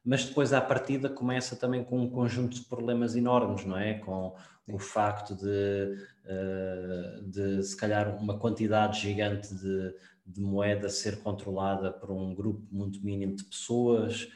mas 0.05 0.25
depois 0.25 0.53
à 0.53 0.61
partida 0.61 1.09
começa 1.09 1.55
também 1.55 1.85
com 1.85 2.01
um 2.01 2.11
conjunto 2.11 2.57
de 2.57 2.65
problemas 2.65 3.15
enormes, 3.15 3.65
não 3.65 3.79
é? 3.79 3.95
Com 3.95 4.35
o 4.67 4.79
facto 4.79 5.37
de, 5.37 5.97
eh, 6.25 7.21
de 7.23 7.63
se 7.63 7.77
calhar 7.77 8.17
uma 8.17 8.39
quantidade 8.39 9.01
gigante 9.01 9.55
de, 9.55 9.95
de 10.27 10.41
moeda 10.41 10.89
ser 10.89 11.21
controlada 11.21 11.93
por 11.93 12.11
um 12.11 12.35
grupo 12.35 12.67
muito 12.71 13.05
mínimo 13.05 13.37
de 13.37 13.45
pessoas, 13.45 14.29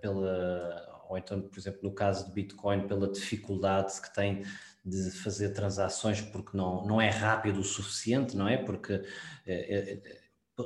pela, 0.00 1.04
ou 1.08 1.18
então, 1.18 1.40
por 1.40 1.58
exemplo, 1.58 1.80
no 1.82 1.92
caso 1.92 2.26
do 2.26 2.32
Bitcoin, 2.32 2.86
pela 2.86 3.10
dificuldade 3.10 4.00
que 4.00 4.12
tem 4.14 4.42
de 4.84 5.10
fazer 5.10 5.50
transações 5.50 6.20
porque 6.20 6.56
não, 6.56 6.84
não 6.86 7.00
é 7.00 7.08
rápido 7.08 7.60
o 7.60 7.64
suficiente, 7.64 8.36
não 8.36 8.46
é? 8.46 8.56
Porque 8.56 9.02
é, 9.46 9.78
é, 9.78 10.00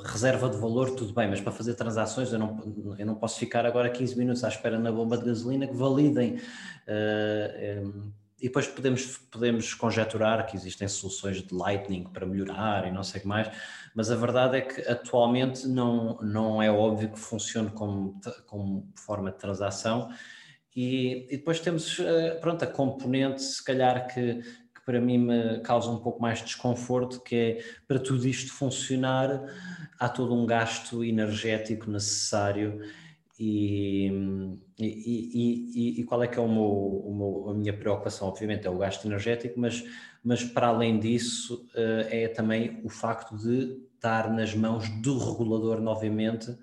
reserva 0.04 0.50
de 0.50 0.58
valor, 0.58 0.90
tudo 0.94 1.12
bem, 1.14 1.28
mas 1.28 1.40
para 1.40 1.52
fazer 1.52 1.74
transações 1.74 2.32
eu 2.32 2.38
não, 2.38 2.96
eu 2.98 3.06
não 3.06 3.14
posso 3.14 3.38
ficar 3.38 3.64
agora 3.64 3.88
15 3.90 4.18
minutos 4.18 4.44
à 4.44 4.48
espera 4.48 4.78
na 4.78 4.92
bomba 4.92 5.16
de 5.16 5.24
gasolina 5.24 5.66
que 5.66 5.76
validem. 5.76 6.40
Uh, 6.86 8.12
e 8.40 8.44
depois 8.44 8.68
podemos, 8.68 9.18
podemos 9.30 9.74
conjecturar 9.74 10.46
que 10.46 10.56
existem 10.56 10.86
soluções 10.86 11.42
de 11.42 11.52
Lightning 11.52 12.04
para 12.04 12.24
melhorar 12.24 12.86
e 12.86 12.92
não 12.92 13.02
sei 13.02 13.18
o 13.18 13.22
que 13.22 13.28
mais, 13.28 13.50
mas 13.94 14.10
a 14.10 14.16
verdade 14.16 14.58
é 14.58 14.60
que 14.60 14.80
atualmente 14.88 15.66
não, 15.66 16.18
não 16.22 16.62
é 16.62 16.70
óbvio 16.70 17.10
que 17.10 17.18
funcione 17.18 17.70
como, 17.70 18.20
como 18.46 18.88
forma 18.94 19.32
de 19.32 19.38
transação. 19.38 20.08
E, 20.74 21.26
e 21.28 21.36
depois 21.38 21.58
temos 21.58 21.98
eh, 21.98 22.38
pronto, 22.40 22.62
a 22.62 22.66
componente, 22.66 23.42
se 23.42 23.64
calhar, 23.64 24.06
que, 24.06 24.34
que 24.36 24.80
para 24.86 25.00
mim 25.00 25.18
me 25.18 25.58
causa 25.60 25.90
um 25.90 25.98
pouco 25.98 26.22
mais 26.22 26.38
de 26.38 26.44
desconforto, 26.44 27.20
que 27.20 27.34
é 27.34 27.64
para 27.88 27.98
tudo 27.98 28.24
isto 28.28 28.52
funcionar, 28.52 29.42
há 29.98 30.08
todo 30.08 30.32
um 30.32 30.46
gasto 30.46 31.02
energético 31.02 31.90
necessário 31.90 32.80
e, 33.38 34.06
e, 34.78 34.86
e, 34.86 36.00
e, 36.00 36.04
qual 36.04 36.22
é 36.22 36.26
que 36.26 36.38
é 36.38 36.42
o 36.42 36.48
meu, 36.48 36.62
o 36.62 37.14
meu, 37.14 37.50
a 37.50 37.54
minha 37.54 37.72
preocupação? 37.72 38.28
Obviamente 38.28 38.66
é 38.66 38.70
o 38.70 38.78
gasto 38.78 39.06
energético, 39.06 39.60
mas, 39.60 39.84
mas 40.24 40.42
para 40.42 40.68
além 40.68 40.98
disso 40.98 41.68
é 41.74 42.26
também 42.28 42.80
o 42.82 42.88
facto 42.88 43.36
de 43.36 43.80
estar 43.94 44.32
nas 44.32 44.54
mãos 44.54 44.88
do 45.02 45.18
regulador 45.18 45.80
novamente 45.80 46.56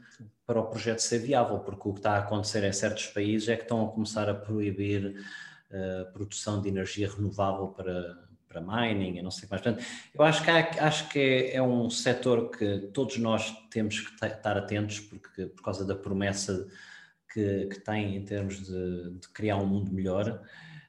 para 0.46 0.60
o 0.60 0.66
projeto 0.66 1.00
ser 1.00 1.20
viável, 1.20 1.60
porque 1.60 1.88
o 1.88 1.94
que 1.94 2.00
está 2.00 2.14
a 2.14 2.20
acontecer 2.20 2.64
em 2.64 2.72
certos 2.72 3.08
países 3.08 3.48
é 3.50 3.56
que 3.56 3.64
estão 3.64 3.86
a 3.86 3.92
começar 3.92 4.30
a 4.30 4.34
proibir 4.34 5.16
a 5.72 6.06
produção 6.12 6.62
de 6.62 6.70
energia 6.70 7.10
renovável 7.10 7.70
para, 7.70 8.25
para 8.56 8.62
mining, 8.62 9.18
e 9.18 9.22
não 9.22 9.32
sei 9.32 9.48
mais. 9.50 9.62
Portanto, 9.62 9.86
eu 10.14 10.24
acho 10.24 10.44
que, 10.44 10.50
há, 10.50 10.88
acho 10.88 11.10
que 11.10 11.20
é, 11.20 11.56
é, 11.56 11.62
um 11.62 11.90
setor 11.90 12.50
que 12.50 12.90
todos 12.94 13.18
nós 13.18 13.52
temos 13.70 14.00
que 14.00 14.26
estar 14.26 14.58
atentos, 14.58 15.00
porque 15.00 15.48
por 15.48 15.64
causa 15.64 15.86
da 15.86 15.96
promessa 15.96 16.68
que, 17.34 17.66
que 17.66 17.80
tem 17.82 18.16
em 18.16 18.24
termos 18.24 18.66
de, 18.66 19.20
de 19.20 19.30
criar 19.34 19.58
um 19.58 19.66
mundo 19.66 19.92
melhor. 19.92 20.42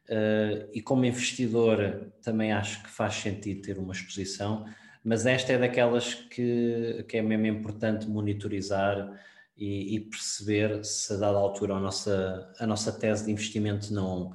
Uh, 0.08 0.70
e 0.72 0.80
como 0.80 1.04
investidor 1.04 2.12
também 2.22 2.52
acho 2.52 2.80
que 2.84 2.88
faz 2.88 3.14
sentido 3.14 3.62
ter 3.62 3.76
uma 3.76 3.92
exposição, 3.92 4.64
mas 5.02 5.26
esta 5.26 5.52
é 5.52 5.58
daquelas 5.58 6.14
que, 6.14 7.04
que 7.08 7.16
é 7.16 7.22
mesmo 7.22 7.46
importante 7.46 8.06
monitorizar 8.08 9.20
e, 9.56 9.96
e, 9.96 10.00
perceber 10.00 10.84
se 10.84 11.12
a 11.14 11.16
dada 11.16 11.38
altura 11.38 11.74
a 11.74 11.80
nossa, 11.80 12.52
a 12.60 12.66
nossa 12.66 12.92
tese 12.92 13.24
de 13.24 13.32
investimento 13.32 13.92
não, 13.92 14.32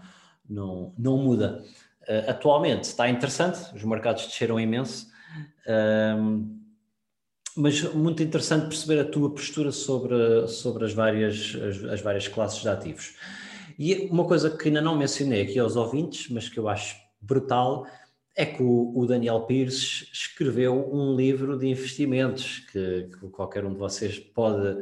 não, 0.49 0.93
não 0.97 1.17
muda. 1.17 1.63
Uh, 2.07 2.29
atualmente 2.29 2.85
está 2.85 3.09
interessante, 3.09 3.59
os 3.75 3.83
mercados 3.83 4.25
desceram 4.25 4.59
imenso, 4.59 5.07
uh, 5.67 6.61
mas 7.55 7.81
muito 7.93 8.23
interessante 8.23 8.67
perceber 8.67 8.99
a 8.99 9.05
tua 9.05 9.29
postura 9.29 9.71
sobre, 9.71 10.47
sobre 10.47 10.85
as, 10.85 10.93
várias, 10.93 11.55
as, 11.55 11.83
as, 11.91 12.01
várias 12.01 12.27
classes 12.27 12.61
de 12.61 12.69
ativos. 12.69 13.15
E 13.77 14.07
uma 14.09 14.25
coisa 14.25 14.49
que 14.49 14.67
ainda 14.67 14.81
não 14.81 14.97
mencionei 14.97 15.41
aqui 15.41 15.59
aos 15.59 15.75
ouvintes, 15.75 16.29
mas 16.29 16.47
que 16.49 16.57
eu 16.57 16.67
acho 16.67 16.95
brutal, 17.19 17.85
é 18.35 18.45
que 18.45 18.63
o, 18.63 18.93
o 18.95 19.05
Daniel 19.05 19.41
Pires 19.41 20.09
escreveu 20.11 20.89
um 20.93 21.15
livro 21.15 21.57
de 21.57 21.67
investimentos 21.67 22.59
que, 22.71 23.09
que 23.19 23.27
qualquer 23.29 23.65
um 23.65 23.73
de 23.73 23.77
vocês 23.77 24.17
pode 24.17 24.81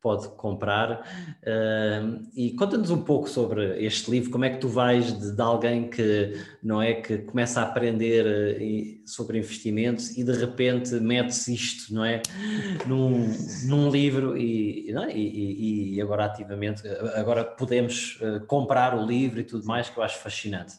pode 0.00 0.28
comprar. 0.30 1.06
Uh, 1.42 2.26
e 2.34 2.52
conta-nos 2.54 2.90
um 2.90 3.02
pouco 3.02 3.28
sobre 3.28 3.84
este 3.84 4.10
livro, 4.10 4.30
como 4.30 4.44
é 4.44 4.50
que 4.50 4.58
tu 4.58 4.68
vais 4.68 5.12
de, 5.12 5.32
de 5.36 5.42
alguém 5.42 5.90
que 5.90 6.34
não 6.62 6.80
é 6.80 6.94
que 6.94 7.18
começa 7.18 7.60
a 7.60 7.64
aprender 7.64 8.26
uh, 8.26 9.08
sobre 9.08 9.38
investimentos 9.38 10.16
e 10.16 10.24
de 10.24 10.32
repente 10.32 10.94
metes 10.94 11.46
isto, 11.48 11.92
não 11.92 12.04
é, 12.04 12.22
num, 12.86 13.28
num 13.66 13.90
livro 13.90 14.36
e, 14.36 14.90
é? 14.90 15.16
e, 15.16 15.94
e, 15.94 16.00
agora 16.00 16.24
ativamente, 16.24 16.86
agora 17.14 17.44
podemos 17.44 18.18
uh, 18.20 18.44
comprar 18.46 18.96
o 18.96 19.04
livro 19.04 19.40
e 19.40 19.44
tudo 19.44 19.66
mais, 19.66 19.90
que 19.90 19.98
eu 19.98 20.02
acho 20.02 20.18
fascinante. 20.18 20.74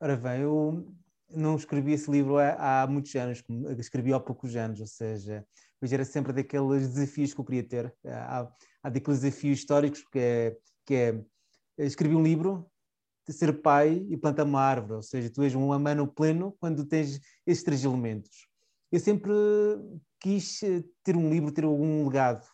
Ora 0.00 0.16
bem, 0.16 0.40
eu 0.40 0.94
não 1.30 1.56
escrevi 1.56 1.92
esse 1.92 2.10
livro 2.10 2.38
há, 2.38 2.82
há 2.82 2.86
muitos 2.86 3.14
anos, 3.14 3.42
escrevi 3.78 4.12
há 4.12 4.18
poucos 4.18 4.56
anos, 4.56 4.80
ou 4.80 4.86
seja, 4.86 5.44
mas 5.80 5.92
era 5.92 6.04
sempre 6.04 6.32
daqueles 6.32 6.88
desafios 6.88 7.32
que 7.32 7.40
eu 7.40 7.44
queria 7.44 7.62
ter. 7.62 7.94
Há, 8.04 8.52
há 8.82 8.88
daqueles 8.90 9.20
desafios 9.20 9.58
históricos 9.58 10.04
que 10.10 10.18
é, 10.18 10.56
que 10.84 10.94
é 10.94 11.24
escrevi 11.78 12.14
um 12.14 12.22
livro 12.22 12.70
ser 13.32 13.60
pai 13.62 14.04
e 14.08 14.16
plantar 14.16 14.44
uma 14.44 14.60
árvore, 14.60 14.94
ou 14.94 15.02
seja, 15.02 15.30
tu 15.30 15.42
és 15.42 15.54
um 15.54 15.70
humano 15.70 16.06
pleno 16.06 16.56
quando 16.58 16.84
tens 16.84 17.20
esses 17.46 17.62
três 17.62 17.84
elementos. 17.84 18.48
Eu 18.90 18.98
sempre 18.98 19.32
quis 20.18 20.62
eh, 20.62 20.82
ter 21.04 21.16
um 21.16 21.30
livro, 21.30 21.52
ter 21.52 21.64
algum 21.64 22.06
legado. 22.06 22.44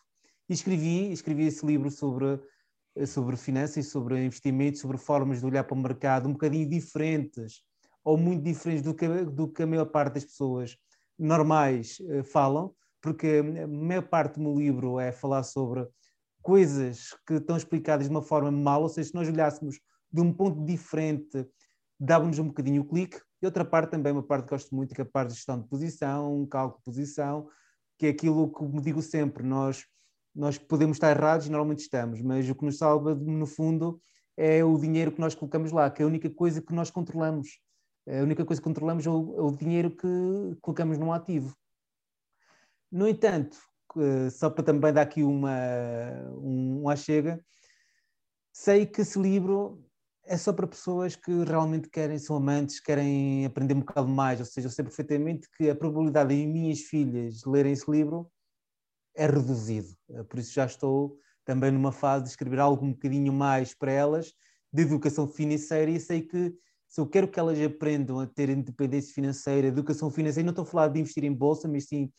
E 0.47 0.53
escrevi, 0.53 1.11
escrevi 1.11 1.47
esse 1.47 1.65
livro 1.65 1.89
sobre, 1.89 2.39
eh, 2.95 3.05
sobre 3.05 3.35
finanças, 3.35 3.87
sobre 3.87 4.23
investimentos, 4.23 4.81
sobre 4.81 4.97
formas 4.97 5.39
de 5.39 5.45
olhar 5.45 5.63
para 5.63 5.75
o 5.75 5.81
mercado 5.81 6.29
um 6.29 6.33
bocadinho 6.33 6.69
diferentes, 6.69 7.63
ou 8.03 8.17
muito 8.17 8.43
diferentes 8.43 8.83
do 8.83 8.93
que, 8.93 9.07
do 9.25 9.47
que 9.47 9.63
a 9.63 9.67
maior 9.67 9.85
parte 9.85 10.13
das 10.13 10.25
pessoas 10.25 10.77
normais 11.19 11.99
uh, 11.99 12.23
falam, 12.23 12.73
porque 13.01 13.41
a 13.63 13.67
maior 13.67 14.03
parte 14.03 14.35
do 14.35 14.41
meu 14.41 14.55
livro 14.55 14.99
é 14.99 15.11
falar 15.11 15.43
sobre 15.43 15.87
coisas 16.41 17.09
que 17.25 17.35
estão 17.35 17.57
explicadas 17.57 18.07
de 18.07 18.11
uma 18.11 18.21
forma 18.21 18.51
mal, 18.51 18.81
ou 18.81 18.89
seja, 18.89 19.09
se 19.09 19.15
nós 19.15 19.27
olhássemos 19.27 19.79
de 20.11 20.21
um 20.21 20.33
ponto 20.33 20.63
diferente, 20.65 21.45
dava-nos 21.99 22.39
um 22.39 22.47
bocadinho 22.47 22.81
o 22.81 22.85
clique. 22.85 23.19
E 23.41 23.45
outra 23.45 23.65
parte 23.65 23.91
também, 23.91 24.13
uma 24.13 24.23
parte 24.23 24.45
que 24.45 24.51
gosto 24.51 24.73
muito, 24.75 24.95
que 24.95 25.01
é 25.01 25.03
a 25.03 25.07
parte 25.07 25.29
de 25.29 25.35
gestão 25.35 25.59
de 25.59 25.67
posição, 25.67 26.47
cálculo 26.47 26.79
de 26.79 26.85
posição, 26.85 27.47
que 27.97 28.07
é 28.07 28.09
aquilo 28.09 28.51
que 28.51 28.63
me 28.63 28.81
digo 28.81 29.01
sempre, 29.01 29.43
nós, 29.43 29.85
nós 30.33 30.57
podemos 30.57 30.97
estar 30.97 31.11
errados 31.11 31.47
e 31.47 31.49
normalmente 31.49 31.79
estamos, 31.79 32.21
mas 32.21 32.49
o 32.49 32.55
que 32.55 32.65
nos 32.65 32.77
salva, 32.77 33.13
no 33.13 33.45
fundo, 33.45 33.99
é 34.35 34.63
o 34.63 34.77
dinheiro 34.77 35.11
que 35.11 35.19
nós 35.19 35.33
colocamos 35.33 35.71
lá, 35.71 35.89
que 35.89 36.01
é 36.01 36.05
a 36.05 36.07
única 36.07 36.29
coisa 36.29 36.61
que 36.61 36.73
nós 36.73 36.91
controlamos. 36.91 37.59
A 38.07 38.21
única 38.23 38.45
coisa 38.45 38.61
que 38.61 38.67
controlamos 38.67 39.05
é 39.05 39.09
o, 39.09 39.35
é 39.37 39.41
o 39.41 39.51
dinheiro 39.51 39.91
que 39.91 40.07
colocamos 40.61 40.97
num 40.97 41.11
ativo. 41.11 41.53
No 42.91 43.07
entanto, 43.07 43.57
só 44.31 44.49
para 44.49 44.63
também 44.63 44.93
dar 44.93 45.01
aqui 45.01 45.23
uma, 45.23 45.57
um, 46.35 46.81
uma 46.81 46.95
chega, 46.95 47.43
sei 48.53 48.85
que 48.85 49.01
esse 49.01 49.19
livro 49.19 49.83
é 50.25 50.37
só 50.37 50.51
para 50.51 50.67
pessoas 50.67 51.15
que 51.15 51.31
realmente 51.43 51.89
querem, 51.89 52.17
são 52.17 52.35
amantes, 52.35 52.79
querem 52.79 53.45
aprender 53.45 53.73
um 53.73 53.79
bocado 53.79 54.07
mais, 54.07 54.39
ou 54.39 54.45
seja, 54.45 54.67
eu 54.67 54.71
sei 54.71 54.83
perfeitamente 54.83 55.47
que 55.55 55.69
a 55.69 55.75
probabilidade 55.75 56.35
de 56.35 56.45
minhas 56.45 56.81
filhas 56.81 57.43
lerem 57.45 57.71
esse 57.71 57.89
livro 57.89 58.29
é 59.15 59.25
reduzido, 59.25 59.87
por 60.29 60.39
isso 60.39 60.53
já 60.53 60.65
estou 60.65 61.17
também 61.45 61.71
numa 61.71 61.93
fase 61.93 62.25
de 62.25 62.29
escrever 62.29 62.59
algo 62.59 62.85
um 62.85 62.91
bocadinho 62.91 63.31
mais 63.31 63.73
para 63.73 63.91
elas, 63.91 64.33
de 64.71 64.81
educação 64.81 65.27
financeira, 65.27 65.89
e 65.89 65.99
sei 65.99 66.21
que 66.21 66.53
se 66.89 66.99
eu 67.01 67.07
quero 67.07 67.27
que 67.27 67.39
elas 67.39 67.59
aprendam 67.61 68.19
a 68.19 68.27
ter 68.27 68.49
independência 68.49 69.13
financeira, 69.13 69.67
educação 69.67 70.09
financeira, 70.11 70.45
não 70.45 70.51
estou 70.51 70.63
a 70.63 70.67
falar 70.67 70.87
de 70.89 70.99
investir 70.99 71.23
em 71.23 71.33
bolsa, 71.33 71.67
mas 71.67 71.85
sim 71.85 72.11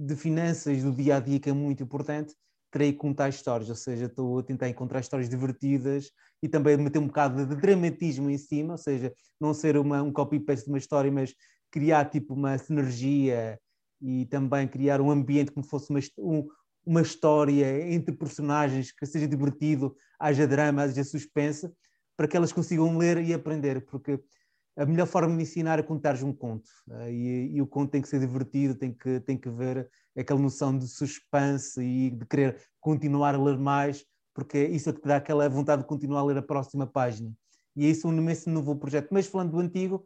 de 0.00 0.16
finanças 0.16 0.82
do 0.82 0.92
dia 0.92 1.16
a 1.16 1.20
dia, 1.20 1.38
que 1.38 1.50
é 1.50 1.52
muito 1.52 1.82
importante, 1.82 2.34
terei 2.70 2.92
que 2.92 2.98
contar 2.98 3.28
histórias, 3.28 3.68
ou 3.68 3.76
seja, 3.76 4.06
estou 4.06 4.38
a 4.38 4.42
tentar 4.42 4.68
encontrar 4.68 5.00
histórias 5.00 5.28
divertidas 5.28 6.10
e 6.42 6.48
também 6.48 6.76
meter 6.78 6.98
um 6.98 7.06
bocado 7.06 7.44
de 7.44 7.54
dramatismo 7.54 8.30
em 8.30 8.38
cima, 8.38 8.72
ou 8.72 8.78
seja, 8.78 9.12
não 9.38 9.52
ser 9.52 9.76
uma, 9.76 10.02
um 10.02 10.10
copy-paste 10.10 10.64
de 10.64 10.70
uma 10.70 10.78
história, 10.78 11.12
mas 11.12 11.34
criar 11.70 12.06
tipo 12.06 12.32
uma 12.32 12.56
sinergia 12.56 13.58
e 14.00 14.24
também 14.26 14.66
criar 14.66 15.02
um 15.02 15.10
ambiente 15.10 15.52
como 15.52 15.66
fosse 15.66 15.90
uma, 15.90 16.00
um, 16.18 16.48
uma 16.86 17.02
história 17.02 17.92
entre 17.92 18.14
personagens 18.14 18.92
que 18.92 19.04
seja 19.04 19.28
divertido, 19.28 19.94
haja 20.18 20.46
drama, 20.46 20.82
haja 20.82 21.04
suspense, 21.04 21.70
para 22.16 22.26
que 22.26 22.36
elas 22.36 22.52
consigam 22.52 22.96
ler 22.96 23.18
e 23.18 23.34
aprender, 23.34 23.84
porque 23.84 24.18
a 24.80 24.86
melhor 24.86 25.06
forma 25.06 25.36
de 25.36 25.42
ensinar 25.42 25.78
é 25.78 25.82
contares 25.82 26.22
um 26.22 26.32
conto. 26.32 26.70
Uh, 26.88 27.10
e, 27.10 27.56
e, 27.56 27.62
o 27.62 27.66
conto 27.66 27.90
tem 27.90 28.00
que 28.00 28.08
ser 28.08 28.18
divertido, 28.18 28.74
tem 28.74 28.94
que, 28.94 29.20
tem 29.20 29.36
que 29.36 29.50
ver 29.50 29.90
aquela 30.16 30.40
noção 30.40 30.76
de 30.76 30.88
suspense 30.88 31.82
e 31.82 32.10
de 32.10 32.24
querer 32.24 32.56
continuar 32.80 33.34
a 33.34 33.42
ler 33.42 33.58
mais, 33.58 34.06
porque 34.34 34.58
isso 34.68 34.88
é 34.88 34.92
que 34.94 35.02
te 35.02 35.06
dá 35.06 35.16
aquela 35.16 35.46
vontade 35.50 35.82
de 35.82 35.88
continuar 35.88 36.20
a 36.20 36.24
ler 36.24 36.38
a 36.38 36.42
próxima 36.42 36.86
página. 36.86 37.30
E 37.76 37.84
é 37.84 37.90
isso 37.90 38.08
um 38.08 38.30
esse 38.30 38.48
novo 38.48 38.74
projeto. 38.74 39.08
Mas 39.10 39.26
falando 39.26 39.50
do 39.50 39.60
antigo, 39.60 40.02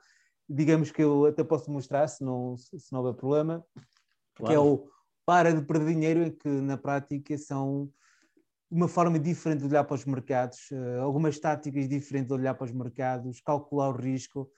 digamos 0.48 0.90
que 0.90 1.04
eu 1.04 1.26
até 1.26 1.44
posso 1.44 1.70
mostrar, 1.70 2.08
se 2.08 2.24
não, 2.24 2.56
se 2.56 2.92
não 2.92 2.98
houver 2.98 3.14
problema, 3.14 3.64
claro. 4.34 4.50
que 4.50 4.56
é 4.56 4.58
o 4.58 4.88
Para 5.24 5.54
de 5.54 5.62
Perder 5.62 5.94
Dinheiro, 5.94 6.22
em 6.24 6.32
que 6.32 6.48
na 6.48 6.76
prática 6.76 7.38
são 7.38 7.88
uma 8.68 8.88
forma 8.88 9.20
diferente 9.20 9.60
de 9.60 9.66
olhar 9.66 9.84
para 9.84 9.94
os 9.94 10.04
mercados, 10.04 10.68
uh, 10.72 11.00
algumas 11.00 11.38
táticas 11.38 11.88
diferentes 11.88 12.26
de 12.26 12.34
olhar 12.34 12.54
para 12.54 12.64
os 12.64 12.72
mercados, 12.72 13.40
calcular 13.40 13.90
o 13.90 13.96
risco, 13.96 14.50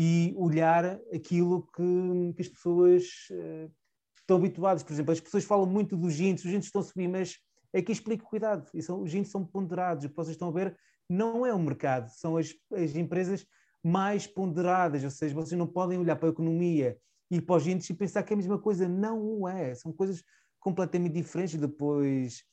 e 0.00 0.32
olhar 0.36 1.00
aquilo 1.12 1.68
que, 1.74 2.32
que 2.36 2.42
as 2.42 2.48
pessoas 2.48 3.02
uh, 3.32 3.68
estão 4.16 4.36
habituadas. 4.36 4.84
Por 4.84 4.92
exemplo, 4.92 5.10
as 5.10 5.18
pessoas 5.18 5.42
falam 5.42 5.66
muito 5.66 5.96
dos 5.96 6.20
índices, 6.20 6.44
os 6.44 6.52
índices 6.52 6.68
estão 6.68 6.82
a 6.82 6.84
subir, 6.84 7.08
mas 7.08 7.36
aqui 7.74 7.90
explico 7.90 8.24
cuidado, 8.24 8.64
são, 8.80 9.02
os 9.02 9.12
índices 9.12 9.32
são 9.32 9.44
ponderados, 9.44 10.04
o 10.04 10.08
que 10.08 10.14
vocês 10.14 10.36
estão 10.36 10.50
a 10.50 10.52
ver 10.52 10.78
não 11.10 11.44
é 11.44 11.52
o 11.52 11.58
mercado, 11.58 12.08
são 12.10 12.36
as, 12.36 12.54
as 12.72 12.94
empresas 12.94 13.44
mais 13.82 14.24
ponderadas, 14.24 15.02
ou 15.02 15.10
seja, 15.10 15.34
vocês 15.34 15.58
não 15.58 15.66
podem 15.66 15.98
olhar 15.98 16.14
para 16.14 16.28
a 16.28 16.30
economia 16.30 16.96
e 17.28 17.40
para 17.40 17.56
os 17.56 17.66
índices 17.66 17.90
e 17.90 17.94
pensar 17.94 18.22
que 18.22 18.32
é 18.32 18.34
a 18.34 18.36
mesma 18.36 18.56
coisa, 18.60 18.88
não 18.88 19.20
o 19.20 19.48
é, 19.48 19.74
são 19.74 19.92
coisas 19.92 20.22
completamente 20.60 21.14
diferentes, 21.14 21.58
depois 21.58 22.44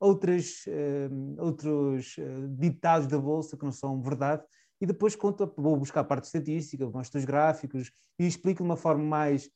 outras, 0.00 0.64
uh, 0.68 1.42
outros 1.44 2.16
uh, 2.16 2.48
ditados 2.48 3.06
da 3.08 3.18
Bolsa 3.18 3.58
que 3.58 3.64
não 3.64 3.72
são 3.72 4.00
verdade, 4.00 4.42
e 4.80 4.86
depois 4.86 5.14
conta, 5.16 5.46
vou 5.56 5.76
buscar 5.76 6.00
a 6.00 6.04
parte 6.04 6.24
estatística, 6.24 6.88
mostro 6.88 7.18
os 7.18 7.24
gráficos 7.24 7.90
e 8.18 8.26
explico 8.26 8.62
de 8.62 8.68
uma 8.68 8.76
forma 8.76 9.04
mais 9.04 9.50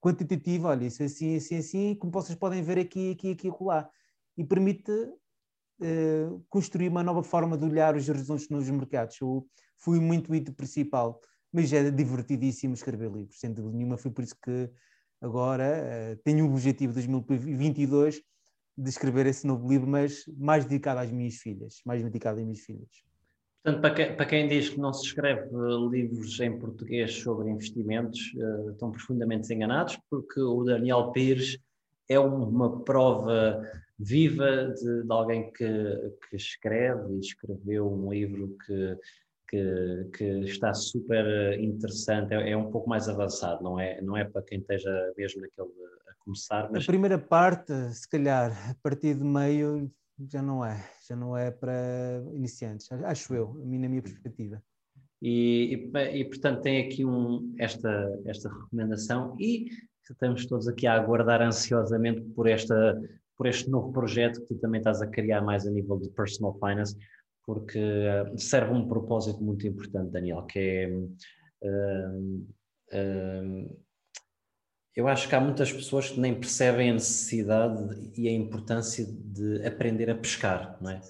quantitativa, 0.00 0.68
olha, 0.68 0.86
isso 0.86 1.02
é 1.02 1.06
assim, 1.06 1.36
assim, 1.36 1.56
assim, 1.56 1.94
como 1.94 2.12
vocês 2.12 2.36
podem 2.36 2.62
ver 2.62 2.78
aqui, 2.78 3.12
aqui, 3.12 3.32
aqui 3.32 3.50
lá. 3.60 3.88
E 4.36 4.44
permite 4.44 4.90
uh, 4.90 6.44
construir 6.48 6.88
uma 6.88 7.04
nova 7.04 7.22
forma 7.22 7.56
de 7.56 7.64
olhar 7.64 7.96
os 7.96 8.08
horizontes 8.08 8.48
nos 8.48 8.68
mercados. 8.68 9.20
Eu 9.20 9.46
fui 9.78 10.00
muito 10.00 10.24
intuito 10.24 10.52
principal, 10.52 11.20
mas 11.52 11.72
é 11.72 11.88
divertidíssimo 11.90 12.74
escrever 12.74 13.12
livros, 13.12 13.38
sem 13.38 13.52
dúvida 13.52 13.76
nenhuma. 13.76 13.96
Foi 13.96 14.10
por 14.10 14.24
isso 14.24 14.36
que 14.42 14.68
agora 15.20 16.14
uh, 16.14 16.22
tenho 16.24 16.46
o 16.46 16.50
objetivo 16.50 16.92
de 16.92 17.06
2022 17.06 18.20
de 18.76 18.88
escrever 18.88 19.26
esse 19.26 19.46
novo 19.46 19.68
livro, 19.68 19.86
mas 19.86 20.24
mais 20.36 20.64
dedicado 20.64 20.98
às 20.98 21.12
minhas 21.12 21.36
filhas, 21.36 21.80
mais 21.86 22.02
dedicado 22.02 22.40
às 22.40 22.44
minhas 22.44 22.60
filhas. 22.60 23.11
Portanto, 23.62 23.80
para 23.80 23.94
quem, 23.94 24.16
para 24.16 24.26
quem, 24.26 24.48
diz 24.48 24.70
que 24.70 24.80
não 24.80 24.92
se 24.92 25.06
escreve 25.06 25.48
livros 25.88 26.40
em 26.40 26.58
português 26.58 27.14
sobre 27.14 27.48
investimentos, 27.48 28.32
uh, 28.34 28.70
estão 28.70 28.90
profundamente 28.90 29.52
enganados, 29.54 29.96
porque 30.10 30.40
o 30.40 30.64
Daniel 30.64 31.12
Pires 31.12 31.58
é 32.08 32.18
uma 32.18 32.82
prova 32.82 33.62
viva 33.96 34.74
de, 34.74 35.04
de 35.04 35.12
alguém 35.12 35.52
que, 35.52 36.12
que, 36.28 36.36
escreve 36.36 37.14
e 37.14 37.20
escreveu 37.20 37.88
um 37.88 38.12
livro 38.12 38.56
que, 38.66 38.98
que, 39.48 40.10
que 40.16 40.24
está 40.40 40.74
super 40.74 41.56
interessante, 41.60 42.34
é, 42.34 42.50
é, 42.50 42.56
um 42.56 42.70
pouco 42.70 42.88
mais 42.88 43.08
avançado, 43.08 43.62
não 43.62 43.78
é, 43.78 44.00
não 44.02 44.16
é 44.16 44.24
para 44.24 44.42
quem 44.42 44.58
esteja 44.58 44.90
mesmo 45.16 45.40
naquele 45.40 45.68
a 46.08 46.24
começar. 46.24 46.68
Mas... 46.72 46.82
A 46.82 46.86
primeira 46.86 47.18
parte, 47.18 47.72
se 47.92 48.08
calhar, 48.08 48.50
a 48.70 48.74
partir 48.82 49.14
de 49.14 49.24
meio 49.24 49.88
já 50.30 50.42
não 50.42 50.64
é, 50.64 50.84
já 51.08 51.16
não 51.16 51.36
é 51.36 51.50
para 51.50 52.22
iniciantes, 52.32 52.90
acho 52.92 53.34
eu, 53.34 53.60
a 53.62 53.64
minha, 53.64 53.82
na 53.82 53.88
minha 53.88 54.02
perspectiva. 54.02 54.62
E, 55.20 55.88
e, 55.94 56.20
e, 56.20 56.24
portanto 56.24 56.62
tem 56.62 56.84
aqui 56.84 57.04
um, 57.04 57.54
esta, 57.58 58.20
esta 58.26 58.48
recomendação 58.48 59.36
e 59.38 59.68
estamos 60.10 60.46
todos 60.46 60.66
aqui 60.68 60.86
a 60.86 60.94
aguardar 60.94 61.40
ansiosamente 61.40 62.22
por, 62.34 62.48
esta, 62.48 63.00
por 63.36 63.46
este 63.46 63.70
novo 63.70 63.92
projeto 63.92 64.40
que 64.40 64.54
tu 64.54 64.54
também 64.56 64.78
estás 64.78 65.00
a 65.00 65.06
criar 65.06 65.40
mais 65.40 65.66
a 65.66 65.70
nível 65.70 65.98
de 65.98 66.10
personal 66.10 66.58
finance, 66.58 66.96
porque 67.44 67.78
uh, 67.78 68.38
serve 68.38 68.72
um 68.72 68.88
propósito 68.88 69.42
muito 69.42 69.66
importante, 69.66 70.10
Daniel, 70.10 70.44
que 70.46 70.58
é 70.58 70.88
uh, 71.62 72.46
uh, 72.92 73.78
eu 74.94 75.08
acho 75.08 75.28
que 75.28 75.34
há 75.34 75.40
muitas 75.40 75.72
pessoas 75.72 76.10
que 76.10 76.20
nem 76.20 76.34
percebem 76.34 76.90
a 76.90 76.94
necessidade 76.94 78.10
e 78.16 78.28
a 78.28 78.32
importância 78.32 79.06
de 79.08 79.66
aprender 79.66 80.10
a 80.10 80.14
pescar, 80.14 80.76
não 80.80 80.90
é? 80.90 81.00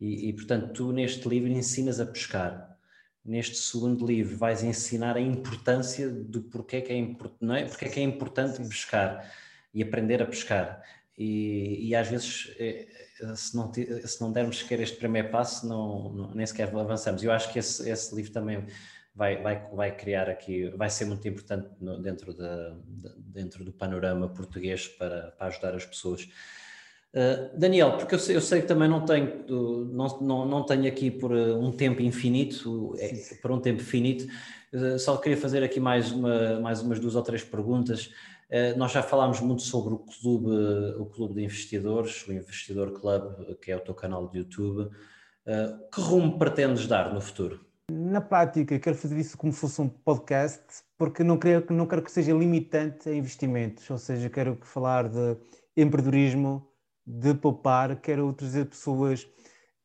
E, 0.00 0.28
e, 0.28 0.32
portanto, 0.32 0.72
tu 0.72 0.92
neste 0.92 1.28
livro 1.28 1.48
ensinas 1.48 2.00
a 2.00 2.06
pescar. 2.06 2.76
Neste 3.24 3.56
segundo 3.56 4.06
livro 4.06 4.36
vais 4.36 4.62
ensinar 4.62 5.16
a 5.16 5.20
importância 5.20 6.08
do 6.08 6.42
porquê 6.42 6.80
que 6.80 6.92
é, 6.92 6.96
import, 6.96 7.34
não 7.40 7.54
é? 7.54 7.64
Porquê 7.64 7.88
que 7.88 8.00
é 8.00 8.02
importante 8.02 8.62
pescar 8.68 9.30
e 9.72 9.82
aprender 9.82 10.22
a 10.22 10.26
pescar. 10.26 10.82
E, 11.16 11.88
e 11.88 11.94
às 11.94 12.08
vezes, 12.08 12.54
eh, 12.58 12.86
se 13.34 13.56
não, 13.56 13.72
se 13.72 14.20
não 14.20 14.32
dermos 14.32 14.58
sequer 14.58 14.80
este 14.80 14.96
primeiro 14.96 15.30
passo, 15.30 15.66
não, 15.66 16.12
não, 16.12 16.34
nem 16.34 16.46
sequer 16.46 16.74
avançamos. 16.74 17.22
Eu 17.22 17.32
acho 17.32 17.52
que 17.52 17.58
esse, 17.58 17.88
esse 17.88 18.14
livro 18.14 18.32
também 18.32 18.64
vai, 19.18 19.42
vai, 19.42 19.68
vai 19.74 19.96
criar 19.96 20.30
aqui, 20.30 20.70
vai 20.76 20.88
ser 20.88 21.04
muito 21.04 21.26
importante 21.26 21.68
no, 21.80 22.00
dentro, 22.00 22.32
de, 22.32 22.38
de, 22.86 23.14
dentro 23.18 23.64
do 23.64 23.72
panorama 23.72 24.28
português 24.28 24.86
para, 24.86 25.32
para 25.32 25.48
ajudar 25.48 25.74
as 25.74 25.84
pessoas. 25.84 26.28
Uh, 27.12 27.58
Daniel, 27.58 27.96
porque 27.96 28.14
eu 28.14 28.18
sei, 28.18 28.36
eu 28.36 28.40
sei, 28.40 28.60
que 28.60 28.68
também 28.68 28.88
não 28.88 29.04
tenho, 29.04 29.44
não, 29.90 30.20
não, 30.20 30.46
não 30.46 30.62
tenho 30.62 30.86
aqui 30.86 31.10
por 31.10 31.36
eh, 31.36 31.54
um 31.54 31.72
tempo 31.72 32.00
infinito, 32.02 32.94
é, 32.98 33.12
por 33.42 33.50
um 33.50 33.58
tempo 33.58 33.82
finito, 33.82 34.24
uh, 34.72 34.98
só 34.98 35.16
queria 35.16 35.36
fazer 35.36 35.64
aqui 35.64 35.80
mais, 35.80 36.12
uma, 36.12 36.60
mais 36.60 36.80
umas 36.80 37.00
duas 37.00 37.16
ou 37.16 37.22
três 37.22 37.42
perguntas. 37.42 38.12
Uh, 38.48 38.78
nós 38.78 38.92
já 38.92 39.02
falámos 39.02 39.40
muito 39.40 39.62
sobre 39.62 39.94
o 39.94 39.98
clube, 39.98 40.50
o 40.98 41.06
clube 41.06 41.34
de 41.34 41.42
investidores, 41.42 42.24
o 42.28 42.32
Investidor 42.32 42.92
Club, 42.92 43.56
que 43.60 43.72
é 43.72 43.76
o 43.76 43.80
teu 43.80 43.94
canal 43.94 44.28
de 44.28 44.38
YouTube. 44.38 44.90
que 45.92 46.00
rumo 46.00 46.38
pretendes 46.38 46.86
dar 46.86 47.12
no 47.12 47.20
futuro? 47.20 47.67
Na 47.90 48.20
prática, 48.20 48.78
quero 48.78 48.94
fazer 48.94 49.18
isso 49.18 49.38
como 49.38 49.50
se 49.50 49.60
fosse 49.60 49.80
um 49.80 49.88
podcast, 49.88 50.62
porque 50.98 51.24
não 51.24 51.38
quero, 51.38 51.72
não 51.72 51.86
quero 51.86 52.02
que 52.02 52.12
seja 52.12 52.34
limitante 52.34 53.08
a 53.08 53.14
investimentos, 53.14 53.88
ou 53.88 53.96
seja, 53.96 54.28
quero 54.28 54.58
falar 54.60 55.08
de 55.08 55.38
empreendedorismo, 55.74 56.70
de 57.06 57.32
poupar, 57.32 57.98
quero 57.98 58.30
trazer 58.34 58.66
pessoas 58.66 59.26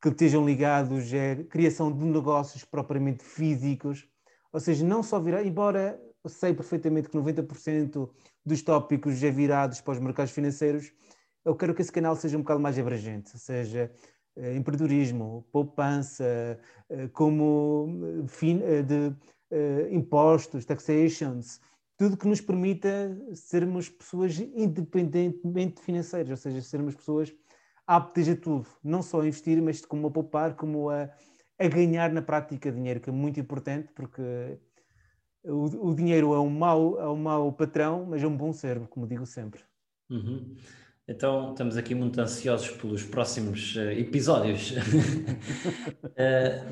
que 0.02 0.10
estejam 0.10 0.46
ligados 0.46 1.06
à 1.14 1.44
criação 1.46 1.98
de 1.98 2.04
negócios 2.04 2.66
propriamente 2.66 3.24
físicos, 3.24 4.06
ou 4.52 4.60
seja, 4.60 4.86
não 4.86 5.02
só 5.02 5.18
virar, 5.18 5.46
embora 5.46 5.98
eu 6.22 6.30
sei 6.30 6.54
perfeitamente 6.54 7.08
que 7.08 7.18
90% 7.18 8.10
dos 8.46 8.62
tópicos 8.62 9.18
já 9.18 9.32
virados 9.32 9.80
para 9.80 9.94
os 9.94 10.00
mercados 10.00 10.34
financeiros, 10.34 10.92
eu 11.46 11.56
quero 11.56 11.74
que 11.74 11.82
esse 11.82 11.92
canal 11.92 12.18
seja 12.18 12.38
um 12.38 12.42
bocado 12.42 12.60
mais 12.60 12.78
abrangente, 12.78 13.32
ou 13.34 13.40
seja, 13.40 13.90
empreendedorismo, 14.38 15.46
poupança, 15.52 16.60
eh, 16.90 17.08
como 17.10 17.88
eh, 18.42 18.82
de 18.82 19.16
impostos, 19.92 20.66
taxations, 20.66 21.62
tudo 21.96 22.18
que 22.18 22.28
nos 22.28 22.42
permita 22.42 23.16
sermos 23.36 23.88
pessoas 23.88 24.40
independentemente 24.40 25.80
financeiras, 25.80 26.32
ou 26.32 26.38
seja, 26.38 26.62
sermos 26.62 26.96
pessoas 26.96 27.32
aptas 27.86 28.28
a 28.28 28.36
tudo, 28.36 28.68
não 28.84 29.04
só 29.04 29.22
a 29.22 29.28
investir, 29.28 29.62
mas 29.62 29.86
como 29.86 30.08
a 30.08 30.12
poupar, 30.12 30.56
como 30.56 30.90
a, 30.90 31.10
a 31.60 31.68
ganhar 31.68 32.12
na 32.12 32.22
prática 32.22 32.72
dinheiro, 32.72 33.00
que 33.00 33.10
é 33.10 33.14
muito 33.14 33.40
importante, 33.40 33.92
porque 33.94 34.58
o, 35.44 35.90
o 35.90 35.96
dinheiro 35.96 36.34
é 36.34 36.40
um, 36.40 36.50
mau, 36.50 37.00
é 37.00 37.08
um 37.08 37.18
mau 37.18 37.52
patrão, 37.52 38.06
mas 38.06 38.24
é 38.24 38.28
um 38.28 38.36
bom 38.36 38.52
servo, 38.54 38.88
como 38.88 39.06
digo 39.06 39.26
sempre. 39.26 39.62
Uhum. 40.10 40.56
Então, 41.06 41.52
estamos 41.52 41.76
aqui 41.76 41.94
muito 41.94 42.20
ansiosos 42.22 42.70
pelos 42.70 43.04
próximos 43.04 43.76
uh, 43.76 43.92
episódios. 43.92 44.72
uh, 44.72 44.76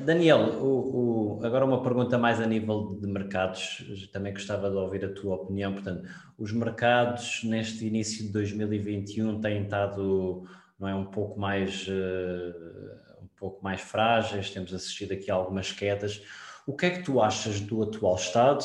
Daniel, 0.06 0.58
o, 0.58 1.36
o, 1.36 1.44
agora 1.44 1.66
uma 1.66 1.82
pergunta 1.82 2.16
mais 2.16 2.40
a 2.40 2.46
nível 2.46 2.98
de 2.98 3.06
mercados. 3.06 3.84
Também 4.10 4.32
gostava 4.32 4.70
de 4.70 4.76
ouvir 4.76 5.04
a 5.04 5.12
tua 5.12 5.34
opinião. 5.34 5.74
Portanto, 5.74 6.08
os 6.38 6.50
mercados 6.50 7.42
neste 7.44 7.86
início 7.86 8.24
de 8.24 8.32
2021 8.32 9.38
têm 9.38 9.64
estado, 9.64 10.44
não 10.80 10.88
é, 10.88 10.94
um 10.94 11.04
pouco 11.04 11.38
mais, 11.38 11.86
uh, 11.88 13.22
um 13.22 13.28
pouco 13.36 13.62
mais 13.62 13.82
frágeis. 13.82 14.48
Temos 14.50 14.72
assistido 14.72 15.12
aqui 15.12 15.30
a 15.30 15.34
algumas 15.34 15.72
quedas. 15.72 16.22
O 16.66 16.74
que 16.74 16.86
é 16.86 16.90
que 16.90 17.02
tu 17.02 17.20
achas 17.20 17.60
do 17.60 17.82
atual 17.82 18.14
estado? 18.16 18.64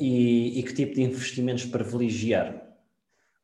E, 0.00 0.58
e 0.58 0.62
que 0.62 0.74
tipo 0.74 0.94
de 0.94 1.02
investimentos 1.02 1.64
privilegiar? 1.64 2.61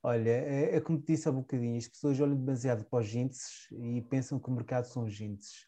Olha, 0.02 0.30
é, 0.30 0.76
é, 0.76 0.80
como 0.80 0.98
te 1.00 1.08
disse 1.08 1.28
há 1.28 1.32
bocadinho, 1.32 1.76
as 1.76 1.88
pessoas 1.88 2.20
olham 2.20 2.36
demasiado 2.36 2.84
para 2.84 3.00
os 3.00 3.12
índices 3.12 3.66
e 3.72 4.00
pensam 4.02 4.38
que 4.38 4.48
o 4.48 4.52
mercado 4.52 4.84
são 4.84 5.04
os 5.04 5.20
índices. 5.20 5.66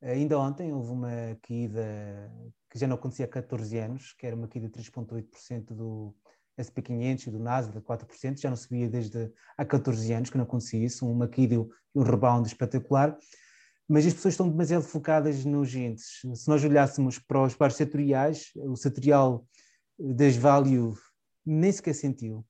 Ainda 0.00 0.38
ontem 0.38 0.72
houve 0.72 0.90
uma 0.90 1.36
queda 1.42 2.32
que 2.70 2.78
já 2.78 2.86
não 2.86 2.96
acontecia 2.96 3.26
há 3.26 3.28
14 3.28 3.78
anos, 3.78 4.12
que 4.14 4.26
era 4.26 4.34
uma 4.34 4.48
queda 4.48 4.68
de 4.68 4.72
3,8% 4.72 5.74
do 5.74 6.14
SP500 6.58 7.26
e 7.26 7.30
do 7.30 7.38
Nasdaq, 7.38 7.86
4%, 7.86 8.40
já 8.40 8.48
não 8.48 8.56
subia 8.56 8.88
desde 8.88 9.30
há 9.58 9.64
14 9.64 10.10
anos 10.12 10.30
que 10.30 10.38
não 10.38 10.44
acontecia 10.44 10.82
isso, 10.82 11.10
uma 11.10 11.28
queda 11.28 11.54
e 11.54 11.58
um 11.94 12.02
rebound 12.02 12.48
espetacular, 12.48 13.16
mas 13.86 14.06
as 14.06 14.14
pessoas 14.14 14.34
estão 14.34 14.48
demasiado 14.48 14.82
focadas 14.82 15.44
nos 15.44 15.74
índices. 15.74 16.20
Se 16.34 16.48
nós 16.48 16.64
olhássemos 16.64 17.18
para 17.18 17.42
os 17.42 17.54
pares 17.54 17.76
setoriais, 17.76 18.52
o 18.56 18.74
setorial 18.74 19.46
das 19.98 20.34
value 20.34 20.94
nem 21.44 21.70
sequer 21.70 21.94
sentiu 21.94 22.44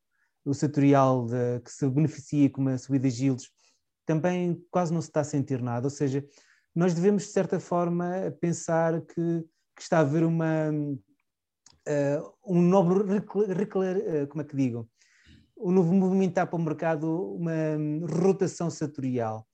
o 0.47 0.55
setorial 0.55 1.27
de, 1.27 1.60
que 1.60 1.70
se 1.70 1.89
beneficia 1.89 2.48
com 2.48 2.60
uma 2.60 2.78
subida 2.78 3.10
de 3.10 3.24
yields 3.24 3.51
também 4.06 4.64
quase 4.70 4.94
não 4.94 5.02
se 5.02 5.09
está 5.09 5.20
a 5.20 5.24
sentir 5.24 5.60
nada, 5.60 5.86
ou 5.86 5.90
seja, 5.90 6.24
nós 6.74 6.94
devemos 6.94 7.24
de 7.24 7.31
certa 7.31 7.59
forma 7.59 8.06
pensar 8.40 9.01
que, 9.01 9.44
que 9.74 9.82
está 9.82 9.98
a 9.98 10.01
haver 10.01 10.23
uma 10.23 10.70
uh, 10.70 12.32
um 12.47 12.62
novo 12.62 13.01
uh, 13.02 13.27
como 14.28 14.43
é 14.43 14.44
que 14.44 14.56
digo 14.56 14.89
um 15.59 15.73
novo 15.73 15.93
movimentar 15.94 16.47
para 16.47 16.56
o 16.56 16.62
mercado 16.62 17.35
uma 17.35 17.52
rotação 18.23 18.68
setorial. 18.68 19.47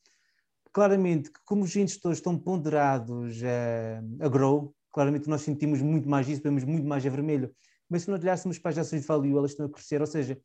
Claramente 0.73 1.31
como 1.45 1.65
os 1.65 1.73
todos 2.01 2.19
estão 2.19 2.37
ponderados 2.39 3.41
a, 3.45 4.25
a 4.25 4.29
grow, 4.29 4.75
claramente 4.91 5.29
nós 5.29 5.43
sentimos 5.43 5.81
muito 5.81 6.09
mais 6.09 6.29
isso, 6.29 6.43
vemos 6.43 6.65
muito 6.65 6.87
mais 6.87 7.05
a 7.07 7.11
vermelho, 7.11 7.55
mas 7.89 8.03
se 8.03 8.11
nós 8.11 8.21
olhássemos 8.21 8.59
para 8.59 8.71
as 8.71 8.79
ações 8.79 9.03
de 9.03 9.07
value, 9.07 9.39
elas 9.39 9.53
estão 9.53 9.67
a 9.67 9.71
crescer, 9.71 10.01
ou 10.01 10.07
seja, 10.07 10.41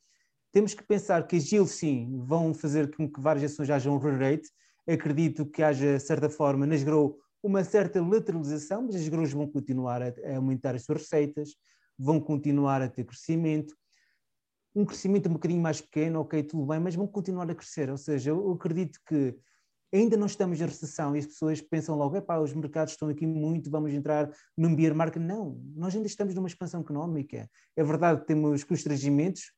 temos 0.57 0.73
que 0.73 0.83
pensar 0.83 1.27
que 1.27 1.35
as 1.35 1.51
yields, 1.51 1.75
sim, 1.75 2.19
vão 2.25 2.51
fazer 2.51 2.89
com 2.95 3.07
que 3.07 3.21
várias 3.21 3.51
ações 3.51 3.69
hajam 3.69 3.93
um 3.93 3.99
re-rate. 3.99 4.49
Acredito 4.87 5.45
que 5.45 5.61
haja, 5.61 5.97
de 5.97 5.99
certa 5.99 6.31
forma, 6.31 6.65
nas 6.65 6.81
grow 6.81 7.15
uma 7.43 7.63
certa 7.63 8.01
lateralização, 8.01 8.81
mas 8.81 8.95
as 8.95 9.07
grows 9.07 9.31
vão 9.31 9.45
continuar 9.45 10.01
a, 10.01 10.07
a 10.07 10.37
aumentar 10.37 10.73
as 10.73 10.83
suas 10.83 11.03
receitas, 11.03 11.51
vão 11.95 12.19
continuar 12.19 12.81
a 12.81 12.89
ter 12.89 13.03
crescimento. 13.03 13.75
Um 14.73 14.83
crescimento 14.83 15.29
um 15.29 15.33
bocadinho 15.33 15.61
mais 15.61 15.79
pequeno, 15.79 16.21
ok, 16.21 16.41
tudo 16.41 16.65
bem, 16.65 16.79
mas 16.79 16.95
vão 16.95 17.05
continuar 17.05 17.47
a 17.51 17.53
crescer. 17.53 17.91
Ou 17.91 17.97
seja, 17.97 18.31
eu 18.31 18.51
acredito 18.51 18.99
que 19.05 19.37
ainda 19.93 20.17
não 20.17 20.25
estamos 20.25 20.59
em 20.59 20.65
recessão 20.65 21.15
e 21.15 21.19
as 21.19 21.27
pessoas 21.27 21.61
pensam 21.61 21.95
logo, 21.95 22.17
epá, 22.17 22.39
os 22.39 22.51
mercados 22.51 22.93
estão 22.93 23.09
aqui 23.09 23.27
muito, 23.27 23.69
vamos 23.69 23.93
entrar 23.93 24.27
num 24.57 24.75
bear 24.75 24.95
market. 24.95 25.21
Não, 25.21 25.61
nós 25.75 25.95
ainda 25.95 26.07
estamos 26.07 26.33
numa 26.33 26.47
expansão 26.47 26.81
económica. 26.81 27.47
É 27.75 27.83
verdade 27.83 28.21
que 28.21 28.25
temos 28.25 28.63
constrangimentos, 28.63 29.55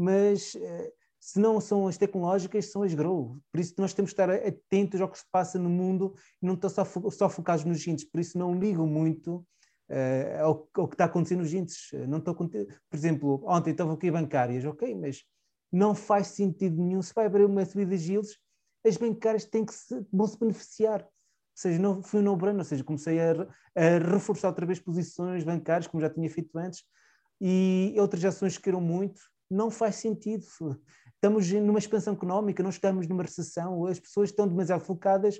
mas 0.00 0.56
eh, 0.56 0.92
se 1.20 1.38
não 1.38 1.60
são 1.60 1.86
as 1.86 1.98
tecnológicas, 1.98 2.72
são 2.72 2.82
as 2.82 2.94
grow. 2.94 3.38
Por 3.52 3.60
isso 3.60 3.74
nós 3.76 3.92
temos 3.92 4.14
que 4.14 4.20
estar 4.20 4.30
atentos 4.30 4.98
ao 4.98 5.10
que 5.10 5.18
se 5.18 5.24
passa 5.30 5.58
no 5.58 5.68
mundo 5.68 6.14
e 6.42 6.46
não 6.46 6.54
estar 6.54 6.70
só, 6.70 6.84
só 7.10 7.28
focados 7.28 7.66
nos 7.66 7.86
índices. 7.86 8.10
Por 8.10 8.18
isso 8.18 8.38
não 8.38 8.58
ligo 8.58 8.86
muito 8.86 9.46
uh, 9.90 10.42
ao, 10.42 10.68
ao, 10.74 10.88
que 10.88 10.94
está 10.94 11.04
acontecendo 11.04 11.40
nos 11.40 11.52
índices. 11.52 11.92
Não 12.08 12.16
estou, 12.16 12.34
por 12.34 12.48
exemplo, 12.94 13.44
ontem 13.46 13.72
estavam 13.72 13.92
aqui 13.92 14.10
bancárias, 14.10 14.64
ok, 14.64 14.94
mas 14.94 15.22
não 15.70 15.94
faz 15.94 16.28
sentido 16.28 16.82
nenhum. 16.82 17.02
Se 17.02 17.12
vai 17.12 17.26
abrir 17.26 17.44
uma 17.44 17.66
subida 17.66 17.90
de 17.90 17.98
giros, 17.98 18.38
as 18.86 18.96
bancárias 18.96 19.44
têm 19.44 19.66
que 19.66 19.74
se, 19.74 20.02
vão 20.10 20.26
se 20.26 20.38
beneficiar. 20.38 21.02
Ou 21.02 21.08
seja, 21.54 21.78
não 21.78 22.02
foi 22.02 22.20
um 22.20 22.22
no-brainer, 22.22 22.60
ou 22.60 22.64
seja, 22.64 22.82
comecei 22.82 23.20
a, 23.20 23.32
a, 23.76 23.98
reforçar 24.10 24.48
outra 24.48 24.64
vez 24.64 24.80
posições 24.80 25.44
bancárias, 25.44 25.86
como 25.86 26.00
já 26.00 26.08
tinha 26.08 26.30
feito 26.30 26.56
antes, 26.56 26.82
e 27.38 27.94
outras 27.98 28.24
ações 28.24 28.56
que 28.56 28.62
queiram 28.62 28.80
muito, 28.80 29.20
não 29.50 29.70
faz 29.70 29.96
sentido. 29.96 30.46
Estamos 31.14 31.50
numa 31.52 31.78
expansão 31.78 32.14
económica, 32.14 32.62
não 32.62 32.70
estamos 32.70 33.06
numa 33.06 33.22
recessão, 33.22 33.86
as 33.86 34.00
pessoas 34.00 34.30
estão 34.30 34.46
demasiado 34.48 34.80
focadas 34.80 35.38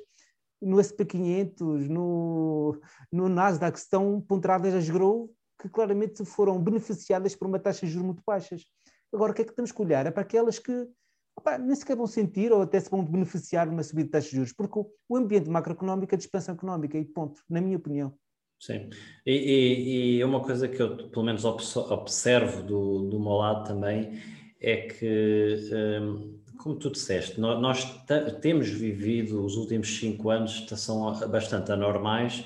no 0.61 0.77
SP500, 0.77 1.89
no, 1.89 2.79
no 3.11 3.29
Nasdaq, 3.29 3.79
estão 3.79 4.21
ponderadas 4.21 4.75
as 4.75 4.91
Grow, 4.91 5.33
que 5.59 5.69
claramente 5.69 6.25
foram 6.25 6.63
beneficiadas 6.63 7.35
por 7.35 7.49
uma 7.49 7.59
taxa 7.59 7.87
de 7.87 7.93
juros 7.93 8.07
muito 8.07 8.23
baixas. 8.27 8.65
Agora, 9.13 9.33
o 9.33 9.35
que 9.35 9.43
é 9.43 9.45
que 9.45 9.55
temos 9.55 9.73
que 9.73 9.83
olhar? 9.83 10.07
É 10.07 10.11
para 10.11 10.23
aquelas 10.23 10.59
que 10.59 10.87
opa, 11.37 11.57
nem 11.57 11.75
sequer 11.75 11.97
vão 11.97 12.07
sentir 12.07 12.53
ou 12.53 12.63
até 12.63 12.79
se 12.79 12.91
vão 12.91 13.05
beneficiar 13.05 13.67
de 13.67 13.73
uma 13.73 13.83
subida 13.83 14.05
de 14.05 14.11
taxa 14.11 14.29
de 14.29 14.37
juros, 14.37 14.53
porque 14.53 14.79
o 15.09 15.17
ambiente 15.17 15.49
macroeconómico 15.49 16.15
é 16.15 16.19
de 16.19 16.25
expansão 16.25 16.55
económica 16.55 16.99
e 16.99 17.05
ponto, 17.05 17.43
na 17.49 17.61
minha 17.61 17.77
opinião. 17.77 18.15
Sim, 18.61 18.91
e, 19.25 19.33
e, 19.33 20.17
e 20.19 20.25
uma 20.25 20.41
coisa 20.41 20.69
que 20.69 20.81
eu 20.83 21.09
pelo 21.09 21.25
menos 21.25 21.47
observo 21.47 22.63
do, 22.63 23.09
do 23.09 23.19
meu 23.19 23.33
lado 23.33 23.67
também 23.67 24.21
é 24.61 24.77
que, 24.77 25.57
hum, 26.03 26.39
como 26.59 26.77
tu 26.77 26.91
disseste, 26.91 27.41
nós 27.41 27.83
temos 28.43 28.69
vivido 28.69 29.43
os 29.43 29.57
últimos 29.57 29.89
cinco 29.99 30.29
anos 30.29 30.67
são 30.77 31.19
bastante 31.31 31.73
anormais, 31.73 32.45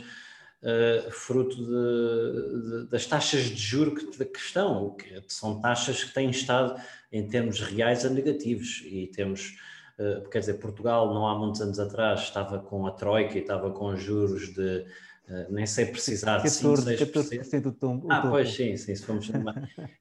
uh, 0.62 1.10
fruto 1.10 1.56
de, 1.56 2.84
de, 2.84 2.90
das 2.90 3.06
taxas 3.06 3.46
de 3.46 3.60
juro 3.60 3.96
que, 3.96 4.24
que 4.24 4.38
estão, 4.38 4.94
que 4.94 5.20
são 5.26 5.60
taxas 5.60 6.04
que 6.04 6.14
têm 6.14 6.30
estado 6.30 6.80
em 7.10 7.26
termos 7.26 7.58
reais 7.58 8.04
a 8.04 8.08
negativos. 8.08 8.82
E 8.84 9.08
temos, 9.08 9.56
uh, 9.98 10.30
quer 10.30 10.38
dizer, 10.38 10.60
Portugal 10.60 11.12
não 11.12 11.26
há 11.26 11.36
muitos 11.36 11.60
anos 11.60 11.80
atrás 11.80 12.20
estava 12.20 12.60
com 12.60 12.86
a 12.86 12.92
Troika 12.92 13.36
e 13.36 13.40
estava 13.40 13.72
com 13.72 13.96
juros 13.96 14.54
de 14.54 14.86
Uh, 15.26 15.50
nem 15.50 15.64
sei 15.64 15.86
precisar 15.86 16.38
de 16.38 16.50
5, 16.50 16.82
6%. 16.82 17.60
do 17.62 17.72
tom, 17.72 18.06
ah, 18.10 18.26
pois 18.28 18.52
sim, 18.52 18.76
sim, 18.76 18.94
se 18.94 19.06
fomos 19.06 19.30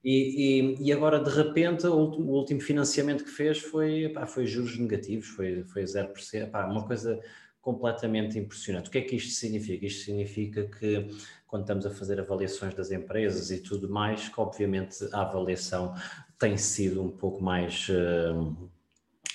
e, 0.03 0.75
e, 0.83 0.87
e 0.87 0.91
agora 0.91 1.17
de 1.23 1.29
repente 1.29 1.87
o 1.87 1.93
último, 1.93 2.29
o 2.29 2.35
último 2.35 2.59
financiamento 2.59 3.23
que 3.23 3.29
fez 3.29 3.59
foi, 3.59 4.09
pá, 4.09 4.25
foi 4.25 4.45
juros 4.45 4.77
negativos, 4.77 5.27
foi, 5.27 5.63
foi 5.63 5.83
0%, 5.83 6.51
pá, 6.51 6.65
uma 6.65 6.85
coisa 6.85 7.17
completamente 7.61 8.37
impressionante. 8.37 8.89
O 8.89 8.91
que 8.91 8.97
é 8.97 9.01
que 9.01 9.15
isto 9.15 9.31
significa? 9.33 9.85
Isto 9.85 10.03
significa 10.03 10.65
que 10.65 11.07
quando 11.47 11.61
estamos 11.61 11.85
a 11.85 11.89
fazer 11.89 12.19
avaliações 12.19 12.73
das 12.73 12.91
empresas 12.91 13.49
e 13.49 13.59
tudo 13.59 13.89
mais, 13.89 14.27
que 14.27 14.41
obviamente 14.41 15.07
a 15.13 15.21
avaliação 15.21 15.95
tem 16.37 16.57
sido 16.57 17.01
um 17.01 17.09
pouco 17.09 17.41
mais. 17.41 17.87
Uh, 17.87 18.69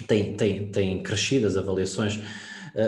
tem, 0.06 0.36
tem, 0.36 0.70
tem 0.70 1.02
crescido 1.02 1.46
as 1.46 1.56
avaliações 1.56 2.18
eh, 2.18 2.22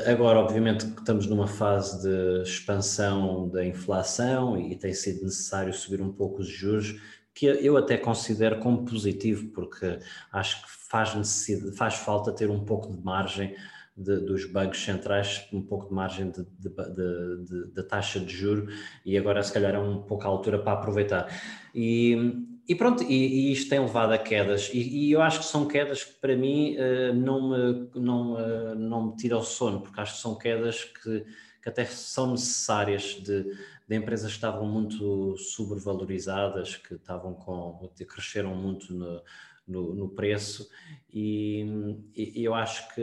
agora, 0.06 0.38
obviamente, 0.38 0.86
estamos 0.86 1.26
numa 1.26 1.46
fase 1.46 2.02
de 2.02 2.42
expansão 2.42 3.48
da 3.48 3.64
inflação 3.64 4.58
e 4.58 4.76
tem 4.76 4.92
sido 4.92 5.24
necessário 5.24 5.72
subir 5.72 6.00
um 6.00 6.12
pouco 6.12 6.40
os 6.40 6.48
juros, 6.48 7.00
que 7.34 7.46
eu 7.46 7.76
até 7.76 7.96
considero 7.96 8.58
como 8.60 8.84
positivo, 8.84 9.48
porque 9.52 9.98
acho 10.32 10.62
que 10.62 10.68
faz, 10.90 11.14
necessidade, 11.14 11.76
faz 11.76 11.94
falta 11.94 12.32
ter 12.32 12.50
um 12.50 12.64
pouco 12.64 12.90
de 12.92 13.02
margem 13.02 13.54
de, 13.96 14.18
dos 14.20 14.44
bancos 14.46 14.82
centrais, 14.82 15.46
um 15.52 15.62
pouco 15.62 15.88
de 15.88 15.94
margem 15.94 16.30
de, 16.30 17.82
taxa 17.84 18.18
de 18.18 18.34
juro, 18.34 18.68
e 19.04 19.16
agora 19.16 19.42
se 19.42 19.52
calhar 19.52 19.74
é 19.74 19.78
um 19.78 20.02
pouco 20.02 20.24
a 20.24 20.28
altura 20.28 20.58
para 20.58 20.72
aproveitar. 20.72 21.28
E, 21.74 22.46
e 22.70 22.74
pronto, 22.76 23.02
e, 23.02 23.06
e, 23.48 23.52
isto 23.52 23.68
tem 23.68 23.80
levado 23.80 24.12
a 24.12 24.18
quedas, 24.18 24.70
e, 24.72 24.78
e, 24.78 25.10
eu 25.10 25.20
acho 25.20 25.40
que 25.40 25.44
são 25.44 25.66
quedas 25.66 26.04
que 26.04 26.12
para 26.20 26.36
mim 26.36 26.76
uh, 26.76 27.12
não, 27.12 27.50
me, 27.50 27.90
não, 27.96 28.34
uh, 28.34 28.74
não 28.76 29.06
me 29.08 29.16
tiram 29.16 29.40
o 29.40 29.42
sono, 29.42 29.80
porque 29.80 30.00
acho 30.00 30.14
que 30.14 30.20
são 30.20 30.38
quedas 30.38 30.84
que, 30.84 31.26
que 31.60 31.68
até 31.68 31.84
são 31.84 32.30
necessárias 32.30 33.14
de, 33.14 33.42
de, 33.88 33.96
empresas 33.96 34.30
que 34.30 34.36
estavam 34.36 34.66
muito 34.66 35.36
sobrevalorizadas, 35.36 36.76
que 36.76 36.94
estavam 36.94 37.34
com, 37.34 37.90
que 37.96 38.04
cresceram 38.04 38.54
muito 38.54 38.94
no, 38.94 39.20
no, 39.66 39.92
no 39.92 40.08
preço, 40.08 40.70
e, 41.12 41.66
e, 42.14 42.44
eu 42.44 42.54
acho 42.54 42.94
que 42.94 43.02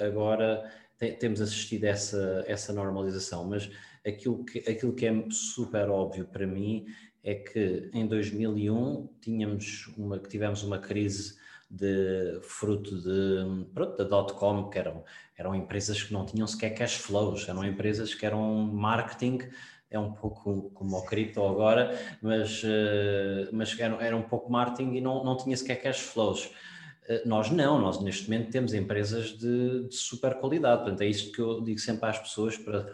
agora 0.00 0.62
temos 1.18 1.40
assistido 1.40 1.86
a 1.86 1.88
essa, 1.88 2.44
essa 2.46 2.72
normalização, 2.72 3.48
mas 3.48 3.68
aquilo 4.06 4.44
que, 4.44 4.60
aquilo 4.60 4.92
que 4.92 5.06
é 5.06 5.24
super 5.28 5.88
óbvio 5.90 6.24
para 6.24 6.46
mim 6.46 6.86
é 7.28 7.34
que 7.34 7.90
em 7.92 8.06
2001 8.06 9.06
tínhamos 9.20 9.92
uma, 9.98 10.18
tivemos 10.18 10.62
uma 10.62 10.78
crise 10.78 11.36
de 11.70 12.40
fruto 12.40 12.96
de, 13.02 13.66
pronto, 13.74 13.98
da 13.98 14.04
dot-com, 14.04 14.70
que 14.70 14.78
eram, 14.78 15.04
eram 15.36 15.54
empresas 15.54 16.02
que 16.02 16.10
não 16.10 16.24
tinham 16.24 16.46
sequer 16.46 16.70
cash 16.70 16.94
flows, 16.94 17.46
eram 17.46 17.62
empresas 17.62 18.14
que 18.14 18.24
eram 18.24 18.42
marketing, 18.62 19.40
é 19.90 19.98
um 19.98 20.10
pouco 20.10 20.70
como 20.72 20.96
o 20.96 21.04
cripto 21.04 21.44
agora, 21.44 21.98
mas, 22.22 22.62
uh, 22.62 23.48
mas 23.52 23.78
era, 23.78 24.02
era 24.02 24.16
um 24.16 24.22
pouco 24.22 24.50
marketing 24.50 24.94
e 24.94 25.00
não, 25.02 25.22
não 25.22 25.36
tinha 25.36 25.54
sequer 25.54 25.82
cash 25.82 26.00
flows. 26.00 26.46
Uh, 26.46 27.28
nós 27.28 27.50
não, 27.50 27.78
nós 27.78 28.00
neste 28.00 28.30
momento 28.30 28.50
temos 28.50 28.72
empresas 28.72 29.36
de, 29.36 29.86
de 29.86 29.94
super 29.94 30.36
qualidade, 30.36 30.80
portanto 30.80 31.02
é 31.02 31.06
isso 31.06 31.30
que 31.30 31.42
eu 31.42 31.60
digo 31.60 31.78
sempre 31.78 32.08
às 32.08 32.18
pessoas 32.18 32.56
para, 32.56 32.84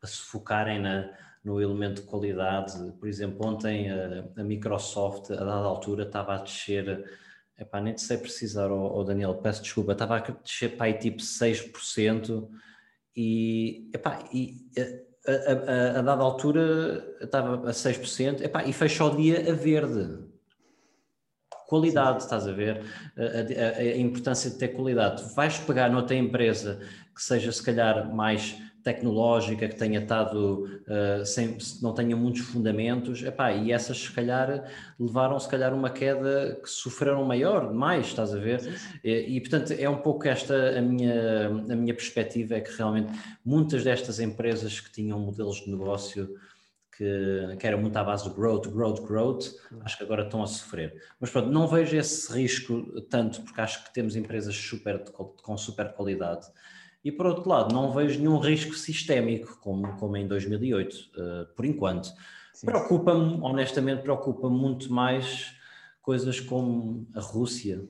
para 0.00 0.08
se 0.08 0.22
focarem 0.22 0.80
na, 0.80 1.08
no 1.46 1.62
elemento 1.62 2.02
de 2.02 2.08
qualidade. 2.08 2.92
Por 2.98 3.08
exemplo, 3.08 3.46
ontem 3.46 3.88
a, 3.88 4.24
a 4.36 4.42
Microsoft, 4.42 5.30
a 5.30 5.36
dada 5.36 5.52
altura, 5.52 6.02
estava 6.02 6.34
a 6.34 6.38
descer, 6.38 7.08
epá, 7.56 7.80
nem 7.80 7.96
sei 7.96 8.18
precisar, 8.18 8.68
oh, 8.68 8.98
oh 8.98 9.04
Daniel, 9.04 9.36
peço 9.36 9.62
desculpa, 9.62 9.92
estava 9.92 10.16
a 10.16 10.20
descer 10.20 10.76
para 10.76 10.86
aí 10.86 10.94
tipo 10.94 11.18
6% 11.18 12.48
e, 13.16 13.88
epá, 13.94 14.24
e 14.32 14.56
a, 14.76 15.30
a, 15.30 15.98
a, 16.00 16.02
dada 16.02 16.22
altura 16.24 17.16
estava 17.20 17.70
a 17.70 17.72
6%, 17.72 18.42
epá, 18.42 18.64
e 18.64 18.72
fecha 18.72 19.04
o 19.04 19.16
dia 19.16 19.48
a 19.48 19.54
verde. 19.54 20.26
Qualidade, 21.68 22.22
Sim. 22.22 22.26
estás 22.26 22.48
a 22.48 22.52
ver? 22.52 22.82
A, 23.16 23.78
a, 23.78 23.96
importância 23.96 24.50
de 24.50 24.58
ter 24.58 24.68
qualidade. 24.68 25.32
Vais 25.36 25.58
pegar 25.58 25.90
noutra 25.90 26.16
empresa 26.16 26.80
que 27.14 27.22
seja 27.22 27.52
se 27.52 27.62
calhar 27.62 28.12
mais 28.12 28.56
tecnológica 28.86 29.66
que 29.66 29.74
tenha 29.74 29.98
estado 29.98 30.64
uh, 30.86 31.26
sem, 31.26 31.58
não 31.82 31.92
tenha 31.92 32.14
muitos 32.14 32.42
fundamentos, 32.42 33.20
epá, 33.20 33.50
e 33.50 33.72
essas 33.72 33.98
se 33.98 34.12
calhar 34.12 34.70
levaram 34.98 35.40
se 35.40 35.48
calhar 35.48 35.74
uma 35.74 35.90
queda 35.90 36.60
que 36.62 36.70
sofreram 36.70 37.24
maior, 37.24 37.74
mais, 37.74 38.06
estás 38.06 38.32
a 38.32 38.38
ver? 38.38 38.60
E, 39.02 39.36
e, 39.36 39.40
portanto 39.40 39.72
é 39.72 39.88
um 39.88 39.96
pouco 39.96 40.28
esta 40.28 40.78
a 40.78 40.80
minha, 40.80 41.48
a 41.48 41.74
minha 41.74 41.92
perspectiva, 41.92 42.54
é 42.54 42.60
que 42.60 42.70
realmente 42.76 43.12
muitas 43.44 43.82
destas 43.82 44.20
empresas 44.20 44.78
que 44.78 44.92
tinham 44.92 45.18
modelos 45.18 45.64
de 45.64 45.70
negócio 45.70 46.28
que, 46.96 47.56
que 47.58 47.66
era 47.66 47.76
muito 47.76 47.96
à 47.96 48.04
base 48.04 48.28
de 48.28 48.34
growth, 48.36 48.68
growth, 48.68 49.04
growth, 49.04 49.46
acho 49.80 49.98
que 49.98 50.04
agora 50.04 50.22
estão 50.22 50.44
a 50.44 50.46
sofrer. 50.46 50.94
Mas 51.18 51.28
pronto, 51.30 51.50
não 51.50 51.66
vejo 51.66 51.96
esse 51.96 52.32
risco 52.32 53.00
tanto, 53.10 53.42
porque 53.42 53.60
acho 53.60 53.84
que 53.84 53.92
temos 53.92 54.14
empresas 54.14 54.54
super, 54.54 55.00
com 55.42 55.56
super 55.58 55.92
qualidade 55.92 56.46
e 57.06 57.12
por 57.12 57.24
outro 57.24 57.48
lado, 57.48 57.72
não 57.72 57.92
vejo 57.92 58.18
nenhum 58.18 58.40
risco 58.40 58.74
sistémico, 58.74 59.60
como, 59.60 59.96
como 59.96 60.16
em 60.16 60.26
2008, 60.26 60.92
uh, 60.92 60.98
eh, 61.16 61.46
por 61.54 61.64
enquanto. 61.64 62.12
Preocupa-me, 62.64 63.40
honestamente, 63.42 64.02
preocupa-me 64.02 64.58
muito 64.58 64.92
mais 64.92 65.54
coisas 66.02 66.40
como 66.40 67.06
a 67.14 67.20
Rússia 67.20 67.80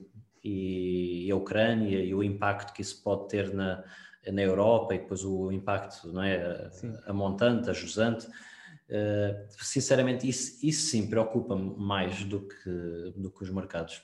e 0.43 1.27
a 1.31 1.35
Ucrânia 1.35 1.97
e 1.97 2.13
o 2.13 2.21
impacto 2.23 2.71
que 2.73 2.83
isso 2.83 3.01
pode 3.01 3.27
ter 3.27 3.51
na, 3.55 3.83
na 4.31 4.41
Europa 4.43 4.93
e 4.93 4.99
depois 4.99 5.25
o 5.25 5.51
impacto 5.51 6.13
não 6.13 6.21
é, 6.21 6.69
a, 7.07 7.09
a 7.09 7.13
montante, 7.13 7.71
a 7.71 7.73
jusante. 7.73 8.27
Uh, 8.27 9.47
sinceramente, 9.49 10.29
isso, 10.29 10.63
isso 10.63 10.91
sim 10.91 11.09
preocupa-me 11.09 11.75
mais 11.75 12.23
do 12.23 12.47
que, 12.47 13.13
do 13.15 13.31
que 13.31 13.41
os 13.41 13.49
mercados. 13.49 13.99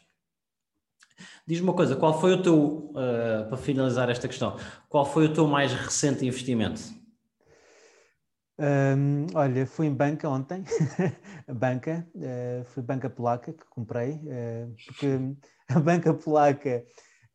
Diz-me 1.46 1.68
uma 1.68 1.74
coisa, 1.74 1.96
qual 1.96 2.20
foi 2.20 2.34
o 2.34 2.42
teu, 2.42 2.92
uh, 2.92 3.48
para 3.48 3.58
finalizar 3.58 4.10
esta 4.10 4.28
questão, 4.28 4.58
qual 4.90 5.06
foi 5.06 5.26
o 5.26 5.34
teu 5.34 5.48
mais 5.48 5.74
recente 5.74 6.26
investimento? 6.26 6.82
Um, 8.60 9.26
olha, 9.34 9.66
fui 9.66 9.88
em 9.88 9.94
banca 9.94 10.30
ontem, 10.30 10.64
banca, 11.52 12.08
uh, 12.16 12.64
foi 12.66 12.84
banca 12.84 13.10
polaca 13.10 13.52
que 13.52 13.66
comprei, 13.66 14.12
uh, 14.12 14.76
porque 14.86 15.08
a 15.70 15.80
banca 15.80 16.14
polaca 16.14 16.86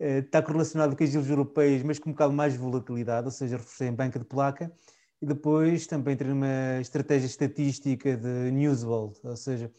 uh, 0.00 0.04
está 0.04 0.40
correlacionada 0.40 0.94
com 0.94 1.02
as 1.02 1.10
juros 1.10 1.28
europeias, 1.28 1.82
mas 1.82 1.98
com 1.98 2.10
um 2.10 2.12
bocado 2.12 2.32
mais 2.32 2.56
volatilidade, 2.56 3.26
ou 3.26 3.32
seja, 3.32 3.56
reforcei 3.56 3.88
em 3.88 3.94
banca 3.94 4.18
de 4.18 4.24
placa 4.24 4.72
e 5.20 5.26
depois 5.26 5.88
também 5.88 6.14
entrei 6.14 6.30
numa 6.30 6.80
estratégia 6.80 7.26
estatística 7.26 8.16
de 8.16 8.52
Newswell, 8.52 9.12
ou 9.24 9.36
seja, 9.36 9.72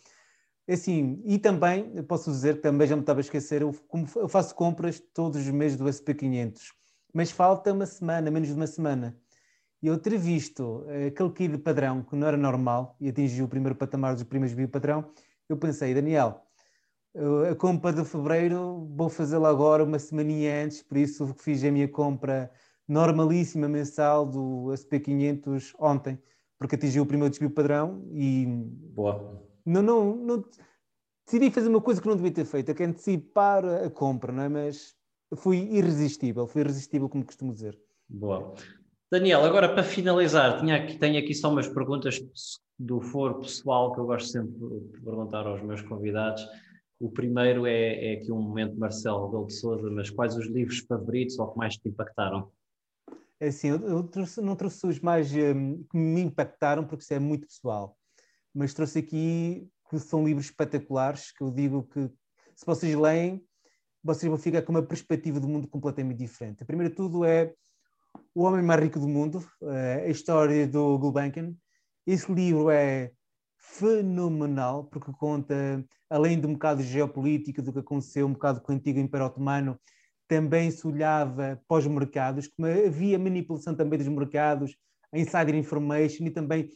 assim, 0.74 1.22
e 1.26 1.38
também, 1.40 2.04
posso 2.04 2.32
dizer 2.32 2.58
que 2.58 2.62
também 2.62 2.88
já 2.88 2.96
me 2.96 3.02
estava 3.02 3.20
a 3.20 3.22
esquecer, 3.22 3.62
eu, 3.62 3.76
eu 4.16 4.28
faço 4.28 4.54
compras 4.56 5.00
todos 5.14 5.40
os 5.42 5.50
meses 5.50 5.78
do 5.78 5.86
SP500, 5.86 6.74
mas 7.14 7.32
falta 7.32 7.74
uma 7.74 7.86
semana, 7.86 8.30
menos 8.32 8.50
de 8.50 8.56
uma 8.56 8.68
semana. 8.68 9.18
E 9.82 9.88
eu 9.88 9.98
ter 10.00 10.18
visto 10.18 10.86
eh, 10.90 11.08
aquele 11.08 11.32
KI 11.32 11.48
de 11.50 11.58
padrão, 11.58 12.04
que 12.04 12.16
não 12.16 12.28
era 12.28 12.38
normal, 12.38 12.96
e 13.00 13.10
atingiu 13.10 13.46
o 13.46 13.50
primeiro 13.50 13.76
patamar 13.76 14.14
dos 14.14 14.24
primeiros 14.24 14.56
via 14.56 14.68
padrão, 14.68 15.12
eu 15.50 15.58
pensei, 15.58 15.94
Daniel, 15.94 16.46
A 17.52 17.56
compra 17.56 17.92
de 17.92 18.06
fevereiro 18.06 18.88
vou 18.96 19.10
fazê-la 19.10 19.50
agora, 19.50 19.84
uma 19.84 20.00
semaninha 20.00 20.64
antes, 20.64 20.84
por 20.84 20.98
isso 20.98 21.34
fiz 21.38 21.64
a 21.64 21.72
minha 21.72 21.88
compra 21.88 22.52
normalíssima 22.88 23.68
mensal 23.68 24.26
do 24.26 24.72
SP500 24.74 25.74
ontem, 25.80 26.20
porque 26.58 26.76
atingiu 26.76 27.04
o 27.04 27.06
primeiro 27.06 27.30
desvio 27.32 27.50
padrão 27.50 28.04
e. 28.12 28.46
Boa. 28.94 29.49
Não, 29.70 29.84
não, 29.84 30.16
não, 30.16 30.44
decidi 31.24 31.52
fazer 31.52 31.70
uma 31.70 31.80
coisa 31.80 32.02
que 32.02 32.08
não 32.08 32.16
devia 32.16 32.32
ter 32.32 32.46
feito, 32.46 32.72
é 32.72 32.74
que 32.74 32.84
antecipar 32.84 33.64
a 33.64 33.88
compra, 33.88 34.34
não 34.34 34.42
é? 34.42 34.50
Mas 34.50 34.96
fui 35.36 35.58
irresistível, 35.58 36.48
fui 36.48 36.62
irresistível, 36.62 37.08
como 37.08 37.24
costumo 37.24 37.54
dizer. 37.54 37.80
Boa. 38.10 38.56
Daniel, 39.12 39.44
agora 39.44 39.72
para 39.72 39.84
finalizar, 39.84 40.60
tinha 40.60 40.78
aqui, 40.78 40.98
tenho 40.98 41.20
aqui 41.20 41.36
só 41.36 41.52
umas 41.52 41.68
perguntas 41.68 42.20
do 42.80 43.00
foro 43.00 43.42
pessoal 43.42 43.94
que 43.94 44.00
eu 44.00 44.08
gosto 44.08 44.30
sempre 44.30 44.54
de 44.54 45.02
perguntar 45.02 45.46
aos 45.46 45.62
meus 45.62 45.84
convidados. 45.84 46.44
O 47.00 47.12
primeiro 47.12 47.68
é, 47.68 48.14
é 48.14 48.14
aqui 48.16 48.32
um 48.32 48.42
momento 48.42 48.76
Marcelo 48.76 49.26
Rebelo 49.26 49.46
de 49.46 49.54
Souza, 49.54 49.88
mas 49.92 50.10
quais 50.10 50.36
os 50.36 50.48
livros 50.48 50.80
favoritos 50.80 51.38
ou 51.38 51.52
que 51.52 51.58
mais 51.60 51.78
te 51.78 51.90
impactaram? 51.90 52.52
É 53.40 53.50
assim, 53.50 53.70
eu, 53.70 53.78
eu 53.88 54.04
trouxe, 54.04 54.42
não 54.42 54.56
trouxe 54.56 54.88
os 54.88 55.00
mais 55.00 55.32
um, 55.32 55.84
que 55.84 55.96
me 55.96 56.22
impactaram 56.22 56.84
porque 56.84 57.04
isso 57.04 57.14
é 57.14 57.20
muito 57.20 57.46
pessoal, 57.46 57.96
mas 58.60 58.74
trouxe 58.74 59.00
aqui 59.00 59.70
que 59.90 59.98
são 59.98 60.26
livros 60.26 60.48
espetaculares 60.48 61.32
que 61.32 61.42
eu 61.42 61.50
digo 61.50 61.84
que 61.84 62.12
se 62.54 62.66
vocês 62.66 62.94
leem, 62.94 63.42
vocês 64.04 64.30
vão 64.30 64.38
ficar 64.38 64.62
com 64.64 64.74
uma 64.74 64.84
perspectiva 64.84 65.40
do 65.40 65.48
mundo 65.48 65.66
completamente 65.66 66.18
diferente. 66.18 66.66
Primeiro 66.66 66.90
de 66.90 66.98
tudo 66.98 67.24
é 67.24 67.54
o 68.36 68.44
Homem 68.44 68.62
Mais 68.62 68.82
Rico 68.82 69.00
do 69.00 69.08
Mundo, 69.08 69.42
eh, 69.64 70.04
a 70.08 70.10
história 70.10 70.68
do 70.68 70.98
Gulbenkian. 70.98 71.56
Esse 72.06 72.30
livro 72.34 72.70
é 72.70 73.14
fenomenal, 73.58 74.84
porque 74.84 75.14
conta, 75.14 75.56
além 76.10 76.38
de 76.38 76.46
um 76.46 76.52
bocado 76.52 76.84
de 76.84 76.90
geopolítica, 76.90 77.62
do 77.62 77.72
que 77.72 77.80
aconteceu 77.80 78.28
um 78.28 78.34
bocado 78.34 78.60
com 78.60 78.74
o 78.74 78.76
antigo 78.76 79.00
Império 79.00 79.28
Otomano, 79.28 79.80
também 80.28 80.70
se 80.70 80.86
olhava 80.86 81.62
para 81.66 81.78
os 81.78 81.88
mercados, 81.88 82.48
como 82.48 82.68
havia 82.68 83.18
manipulação 83.18 83.74
também 83.74 83.98
dos 83.98 84.08
mercados, 84.10 84.76
insider 85.14 85.56
information 85.56 86.26
e 86.26 86.30
também 86.30 86.70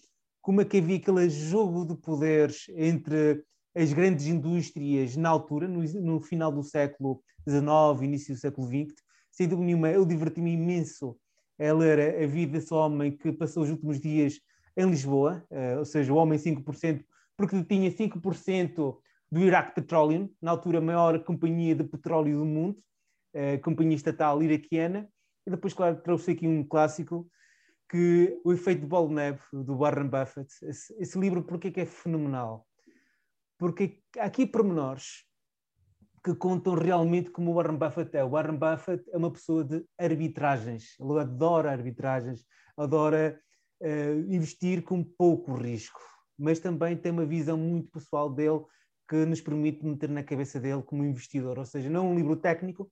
como 0.44 0.60
é 0.60 0.66
que 0.66 0.78
havia 0.78 0.98
aquele 0.98 1.30
jogo 1.30 1.86
de 1.86 1.96
poderes 1.96 2.66
entre 2.76 3.42
as 3.74 3.94
grandes 3.94 4.28
indústrias 4.28 5.16
na 5.16 5.30
altura, 5.30 5.70
no, 5.70 5.82
no 5.82 6.20
final 6.20 6.52
do 6.52 6.62
século 6.62 7.24
XIX, 7.48 8.04
início 8.04 8.36
do 8.36 8.40
século 8.40 8.68
XX. 8.68 8.94
Sem 9.32 9.48
dúvida 9.48 9.66
nenhuma, 9.66 9.90
eu 9.90 10.06
diverti-me 10.06 10.52
imenso 10.52 11.18
a 11.58 11.72
ler 11.72 12.22
a 12.22 12.28
vida 12.28 12.60
desse 12.60 12.74
homem 12.74 13.16
que 13.16 13.32
passou 13.32 13.64
os 13.64 13.70
últimos 13.70 14.02
dias 14.02 14.40
em 14.76 14.86
Lisboa, 14.86 15.46
uh, 15.50 15.80
ou 15.80 15.86
seja, 15.86 16.12
o 16.12 16.18
homem 16.18 16.38
5%, 16.38 17.06
porque 17.38 17.64
tinha 17.64 17.90
5% 17.90 18.98
do 19.32 19.40
Iraq 19.40 19.74
Petroleum, 19.74 20.30
na 20.42 20.52
altura 20.52 20.80
a 20.80 20.82
maior 20.82 21.24
companhia 21.24 21.74
de 21.74 21.86
petróleo 21.86 22.40
do 22.40 22.46
mundo, 22.46 22.78
uh, 23.34 23.62
companhia 23.64 23.96
estatal 23.96 24.44
iraquiana, 24.44 25.08
e 25.48 25.52
depois, 25.52 25.74
claro, 25.74 26.02
trouxe 26.02 26.32
aqui 26.32 26.46
um 26.46 26.66
clássico, 26.66 27.30
que 27.90 28.40
o 28.44 28.52
efeito 28.52 28.82
de 28.82 28.88
bola 28.88 29.08
de 29.08 29.14
neve, 29.14 29.40
do 29.52 29.78
Warren 29.78 30.08
Buffett, 30.08 30.54
esse, 30.66 30.94
esse 31.00 31.20
livro, 31.20 31.44
porque 31.44 31.68
é 31.68 31.72
que 31.72 31.82
é 31.82 31.86
fenomenal? 31.86 32.68
Porque 33.58 34.02
há 34.18 34.26
aqui 34.26 34.46
pormenores 34.46 35.26
que 36.24 36.34
contam 36.34 36.74
realmente 36.74 37.30
como 37.30 37.52
o 37.52 37.56
Warren 37.56 37.78
Buffett 37.78 38.16
é. 38.16 38.24
O 38.24 38.30
Warren 38.30 38.58
Buffett 38.58 39.04
é 39.12 39.18
uma 39.18 39.32
pessoa 39.32 39.64
de 39.64 39.86
arbitragens, 39.98 40.98
ele 41.00 41.20
adora 41.20 41.72
arbitragens, 41.72 42.46
adora 42.78 43.40
uh, 43.82 44.34
investir 44.34 44.84
com 44.84 45.04
pouco 45.04 45.54
risco, 45.54 46.00
mas 46.38 46.60
também 46.60 46.96
tem 46.96 47.12
uma 47.12 47.26
visão 47.26 47.58
muito 47.58 47.92
pessoal 47.92 48.30
dele 48.30 48.62
que 49.10 49.26
nos 49.26 49.42
permite 49.42 49.86
meter 49.86 50.10
na 50.10 50.24
cabeça 50.24 50.60
dele 50.60 50.82
como 50.82 51.04
investidor, 51.04 51.60
ou 51.60 51.66
seja, 51.66 51.90
não 51.90 52.12
um 52.12 52.16
livro 52.16 52.38
técnico, 52.38 52.90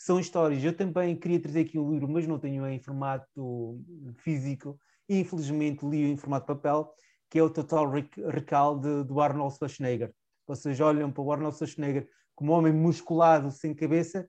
são 0.00 0.18
histórias. 0.18 0.64
Eu 0.64 0.74
também 0.74 1.14
queria 1.14 1.38
trazer 1.38 1.60
aqui 1.60 1.78
o 1.78 1.90
livro, 1.90 2.08
mas 2.08 2.26
não 2.26 2.38
tenho 2.38 2.66
em 2.66 2.80
formato 2.80 3.78
físico, 4.16 4.80
infelizmente 5.06 5.84
li 5.84 6.10
em 6.10 6.16
formato 6.16 6.46
papel, 6.46 6.90
que 7.28 7.38
é 7.38 7.42
o 7.42 7.50
Total 7.50 7.86
Recall 7.86 8.78
de, 8.78 9.04
do 9.04 9.20
Arnold 9.20 9.54
Schwarzenegger. 9.54 10.10
Vocês 10.46 10.80
olham 10.80 11.12
para 11.12 11.22
o 11.22 11.30
Arnold 11.30 11.54
Schwarzenegger 11.54 12.08
como 12.34 12.52
um 12.52 12.54
homem 12.56 12.72
musculado, 12.72 13.50
sem 13.50 13.74
cabeça, 13.74 14.26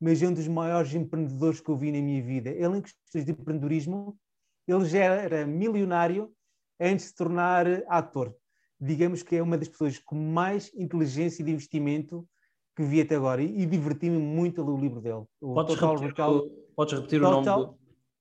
mas 0.00 0.20
é 0.20 0.26
um 0.26 0.34
dos 0.34 0.48
maiores 0.48 0.92
empreendedores 0.92 1.60
que 1.60 1.68
eu 1.68 1.76
vi 1.76 1.92
na 1.92 2.02
minha 2.02 2.20
vida. 2.20 2.50
Ele, 2.50 2.78
em 2.78 2.82
questões 2.82 3.24
de 3.24 3.30
empreendedorismo, 3.30 4.18
ele 4.66 4.84
já 4.86 5.04
era 5.04 5.46
milionário 5.46 6.32
antes 6.80 7.04
de 7.04 7.10
se 7.10 7.14
tornar 7.14 7.64
ator. 7.86 8.34
Digamos 8.80 9.22
que 9.22 9.36
é 9.36 9.42
uma 9.42 9.56
das 9.56 9.68
pessoas 9.68 10.00
com 10.00 10.16
mais 10.16 10.68
inteligência 10.74 11.44
de 11.44 11.52
investimento 11.52 12.28
que 12.74 12.82
vi 12.82 13.00
até 13.00 13.16
agora 13.16 13.42
e, 13.42 13.62
e 13.62 13.66
diverti-me 13.66 14.18
muito 14.18 14.60
a 14.60 14.64
ler 14.64 14.70
o 14.70 14.76
livro 14.78 15.00
dele. 15.00 15.24
O 15.40 15.54
podes 15.54 15.74
Total 15.74 15.96
repetir, 15.96 16.08
Recall. 16.08 16.50
Podes 16.74 16.94
repetir 16.94 17.20
Total, 17.20 17.40
o 17.40 17.44
nome? 17.44 17.66
Do... 17.66 17.78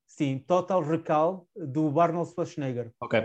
Sim, 0.08 0.44
Total 0.46 0.82
Recall 0.82 1.48
do 1.56 2.00
Arnold 2.00 2.32
Schwarzenegger. 2.32 2.92
Ok. 3.02 3.22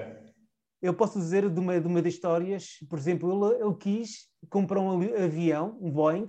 Eu 0.81 0.95
posso 0.95 1.19
dizer 1.19 1.49
de 1.51 1.59
uma, 1.59 1.81
de 1.81 1.87
uma 1.87 2.01
das 2.03 2.15
histórias, 2.15 2.77
por 2.89 2.99
exemplo, 2.99 3.47
ele, 3.47 3.65
ele 3.65 3.75
quis 3.75 4.29
comprar 4.49 4.81
um 4.81 5.01
avião, 5.17 5.77
um 5.81 5.91
Boeing, 5.91 6.27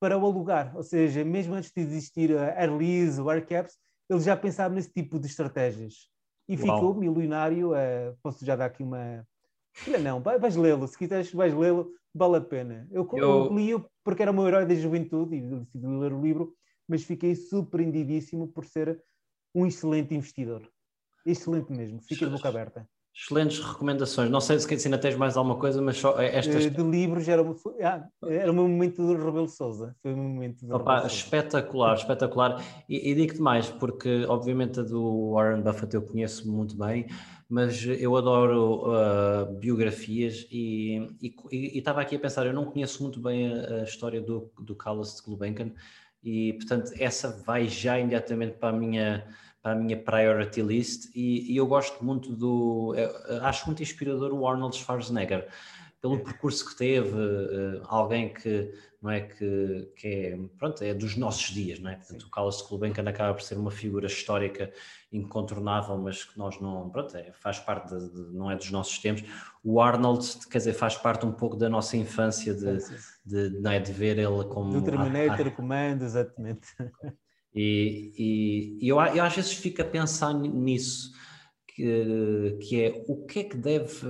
para 0.00 0.16
o 0.16 0.24
alugar. 0.24 0.76
Ou 0.76 0.82
seja, 0.82 1.24
mesmo 1.24 1.54
antes 1.54 1.72
de 1.72 1.80
existir 1.80 2.36
a 2.36 2.60
Airlease, 2.60 3.20
o 3.20 3.30
Aircaps, 3.30 3.76
ele 4.08 4.20
já 4.20 4.36
pensava 4.36 4.74
nesse 4.74 4.92
tipo 4.92 5.18
de 5.18 5.26
estratégias. 5.26 6.08
E 6.48 6.56
Uau. 6.56 6.62
ficou 6.62 6.94
milionário. 6.94 7.72
Uh, 7.72 8.16
posso 8.22 8.44
já 8.44 8.56
dar 8.56 8.66
aqui 8.66 8.82
uma. 8.82 9.26
Não, 10.02 10.20
vais 10.20 10.56
lê-lo. 10.56 10.86
Se 10.86 10.96
quiseres, 10.96 11.32
vais 11.32 11.54
lê-lo, 11.54 11.92
vale 12.14 12.36
a 12.36 12.40
pena. 12.40 12.88
Eu, 12.90 13.08
eu... 13.12 13.54
li 13.54 13.74
porque 14.08 14.22
era 14.22 14.30
o 14.30 14.34
meu 14.34 14.48
herói 14.48 14.64
da 14.64 14.74
juventude 14.74 15.36
e 15.36 15.40
decidi 15.42 15.86
ler 15.86 16.14
o 16.14 16.22
livro, 16.22 16.56
mas 16.88 17.04
fiquei 17.04 17.34
surpreendidíssimo 17.34 18.48
por 18.48 18.64
ser 18.64 19.04
um 19.54 19.66
excelente 19.66 20.14
investidor. 20.14 20.66
Excelente 21.26 21.70
mesmo, 21.70 22.00
fica 22.00 22.24
de 22.24 22.32
boca 22.32 22.48
aberta. 22.48 22.88
Excelentes 23.20 23.58
recomendações. 23.58 24.30
Não 24.30 24.40
sei 24.40 24.60
se 24.60 24.86
ainda 24.86 24.96
tens 24.96 25.16
mais 25.16 25.36
alguma 25.36 25.56
coisa, 25.56 25.82
mas 25.82 25.96
só 25.96 26.20
estas. 26.20 26.66
Eh, 26.66 26.70
de 26.70 26.82
livros 26.84 27.28
era, 27.28 27.42
ah, 27.82 28.06
era 28.22 28.52
o 28.52 28.54
meu 28.54 28.68
momento 28.68 29.04
do 29.04 29.16
Rebelo 29.16 29.48
Souza. 29.48 29.92
Foi 30.00 30.12
o 30.12 30.16
meu 30.16 30.28
momento 30.28 30.64
do 30.64 30.76
Opa, 30.76 31.04
espetacular, 31.04 31.96
espetacular. 31.96 32.64
E, 32.88 33.10
e 33.10 33.14
digo-te 33.16 33.40
mais, 33.40 33.68
porque 33.68 34.24
obviamente 34.28 34.78
a 34.78 34.84
do 34.84 35.32
Warren 35.32 35.62
Buffett 35.62 35.96
eu 35.96 36.02
conheço 36.02 36.48
muito 36.48 36.76
bem, 36.78 37.08
mas 37.48 37.84
eu 37.84 38.14
adoro 38.14 38.84
uh, 38.86 39.52
biografias 39.58 40.46
e 40.52 41.08
estava 41.50 42.00
aqui 42.00 42.14
a 42.14 42.20
pensar, 42.20 42.46
eu 42.46 42.52
não 42.52 42.66
conheço 42.66 43.02
muito 43.02 43.20
bem 43.20 43.52
a, 43.52 43.80
a 43.80 43.82
história 43.82 44.20
do, 44.20 44.48
do 44.60 44.76
Carlos 44.76 45.16
de 45.16 45.22
Gulbenkian 45.22 45.72
e 46.22 46.52
portanto 46.52 46.92
essa 46.98 47.42
vai 47.44 47.66
já 47.66 47.98
imediatamente 47.98 48.58
para 48.58 48.68
a 48.68 48.78
minha 48.78 49.26
para 49.68 49.72
a 49.72 49.74
minha 49.74 49.96
priority 49.96 50.62
list 50.62 51.10
e, 51.14 51.52
e 51.52 51.56
eu 51.56 51.66
gosto 51.66 52.02
muito 52.02 52.34
do 52.34 52.94
acho 53.42 53.66
muito 53.66 53.82
inspirador 53.82 54.32
o 54.32 54.46
Arnold 54.46 54.74
Schwarzenegger 54.76 55.46
pelo 56.00 56.14
é. 56.14 56.18
percurso 56.18 56.64
que 56.68 56.76
teve, 56.76 57.10
uh, 57.10 57.82
alguém 57.86 58.32
que 58.32 58.72
não 59.02 59.10
é 59.10 59.20
que, 59.20 59.92
que 59.96 60.08
é, 60.08 60.38
pronto, 60.58 60.82
é 60.82 60.92
dos 60.92 61.16
nossos 61.16 61.50
dias, 61.50 61.78
não 61.78 61.90
é? 61.90 61.96
Portanto, 61.96 62.22
o 62.22 62.30
Carlos 62.30 62.62
Gulbenkian 62.62 63.08
acaba 63.08 63.34
por 63.34 63.42
ser 63.42 63.56
uma 63.56 63.70
figura 63.70 64.06
histórica 64.06 64.72
incontornável, 65.12 65.96
mas 65.98 66.24
que 66.24 66.36
nós 66.36 66.60
não, 66.60 66.90
pronto, 66.90 67.16
é, 67.16 67.32
faz 67.32 67.60
parte, 67.60 67.94
de, 67.94 68.10
de, 68.10 68.36
não 68.36 68.50
é 68.50 68.56
dos 68.56 68.70
nossos 68.70 68.98
tempos. 68.98 69.24
O 69.62 69.80
Arnold, 69.80 70.24
quer 70.48 70.58
dizer, 70.58 70.72
faz 70.72 70.96
parte 70.96 71.24
um 71.24 71.32
pouco 71.32 71.56
da 71.56 71.68
nossa 71.68 71.96
infância 71.96 72.52
de, 72.54 72.78
de, 73.24 73.50
de, 73.50 73.60
não 73.60 73.70
é, 73.70 73.78
de 73.78 73.92
ver 73.92 74.18
ele 74.18 74.44
como... 74.46 74.72
Do 74.72 74.82
Terminator, 74.82 75.46
a, 75.46 75.48
a... 75.48 75.52
Comando, 75.52 76.02
exatamente. 76.04 76.68
E, 77.60 78.12
e, 78.16 78.78
e 78.84 78.88
eu, 78.88 79.00
eu 79.00 79.24
às 79.24 79.34
vezes 79.34 79.52
fico 79.52 79.82
a 79.82 79.84
pensar 79.84 80.32
nisso, 80.32 81.12
que, 81.66 82.56
que 82.60 82.80
é 82.80 83.04
o 83.08 83.26
que 83.26 83.40
é 83.40 83.44
que 83.44 83.56
deve 83.56 84.06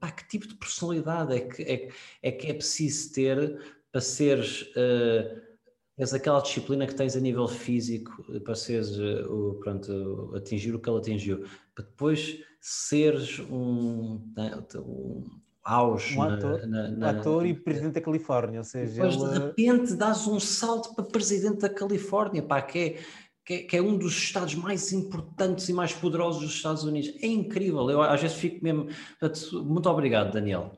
pá, 0.00 0.10
que 0.10 0.26
tipo 0.26 0.48
de 0.48 0.56
personalidade 0.56 1.36
é 1.36 1.40
que 1.40 1.62
é, 1.62 1.88
é, 2.20 2.32
que 2.32 2.48
é 2.48 2.54
preciso 2.54 3.12
ter 3.12 3.62
para 3.92 4.00
seres 4.00 4.62
uh, 4.72 6.14
aquela 6.16 6.40
disciplina 6.40 6.84
que 6.84 6.96
tens 6.96 7.14
a 7.14 7.20
nível 7.20 7.46
físico 7.46 8.24
para 8.40 8.56
seres 8.56 8.98
uh, 8.98 9.60
pronto, 9.60 10.32
atingir 10.34 10.74
o 10.74 10.80
que 10.80 10.90
ele 10.90 10.98
atingiu, 10.98 11.44
para 11.76 11.84
depois 11.84 12.42
seres 12.60 13.38
um, 13.38 14.20
né, 14.36 14.60
um 14.78 15.41
auge 15.64 16.18
um 16.18 16.22
ator, 16.22 16.66
na, 16.66 16.88
na, 16.88 17.10
ator 17.10 17.46
e 17.46 17.54
presidente 17.54 17.94
da 17.94 18.00
Califórnia, 18.00 18.60
ou 18.60 18.64
seja, 18.64 18.94
depois 18.94 19.14
ele... 19.14 19.30
de 19.30 19.38
repente 19.38 19.94
dás 19.94 20.26
um 20.26 20.40
salto 20.40 20.94
para 20.94 21.04
presidente 21.04 21.60
da 21.60 21.68
Califórnia, 21.68 22.42
pá, 22.42 22.60
que 22.60 22.78
é 22.78 22.98
que 23.44 23.54
é, 23.54 23.58
que 23.62 23.76
é, 23.76 23.82
um 23.82 23.96
dos 23.98 24.16
estados 24.16 24.54
mais 24.54 24.92
importantes 24.92 25.68
e 25.68 25.72
mais 25.72 25.92
poderosos 25.92 26.42
dos 26.42 26.54
Estados 26.54 26.84
Unidos. 26.84 27.12
É 27.20 27.26
incrível, 27.26 27.90
eu 27.90 28.00
às 28.00 28.20
vezes 28.20 28.36
fico 28.36 28.62
mesmo. 28.62 28.86
Muito 29.64 29.88
obrigado, 29.90 30.32
Daniel. 30.32 30.70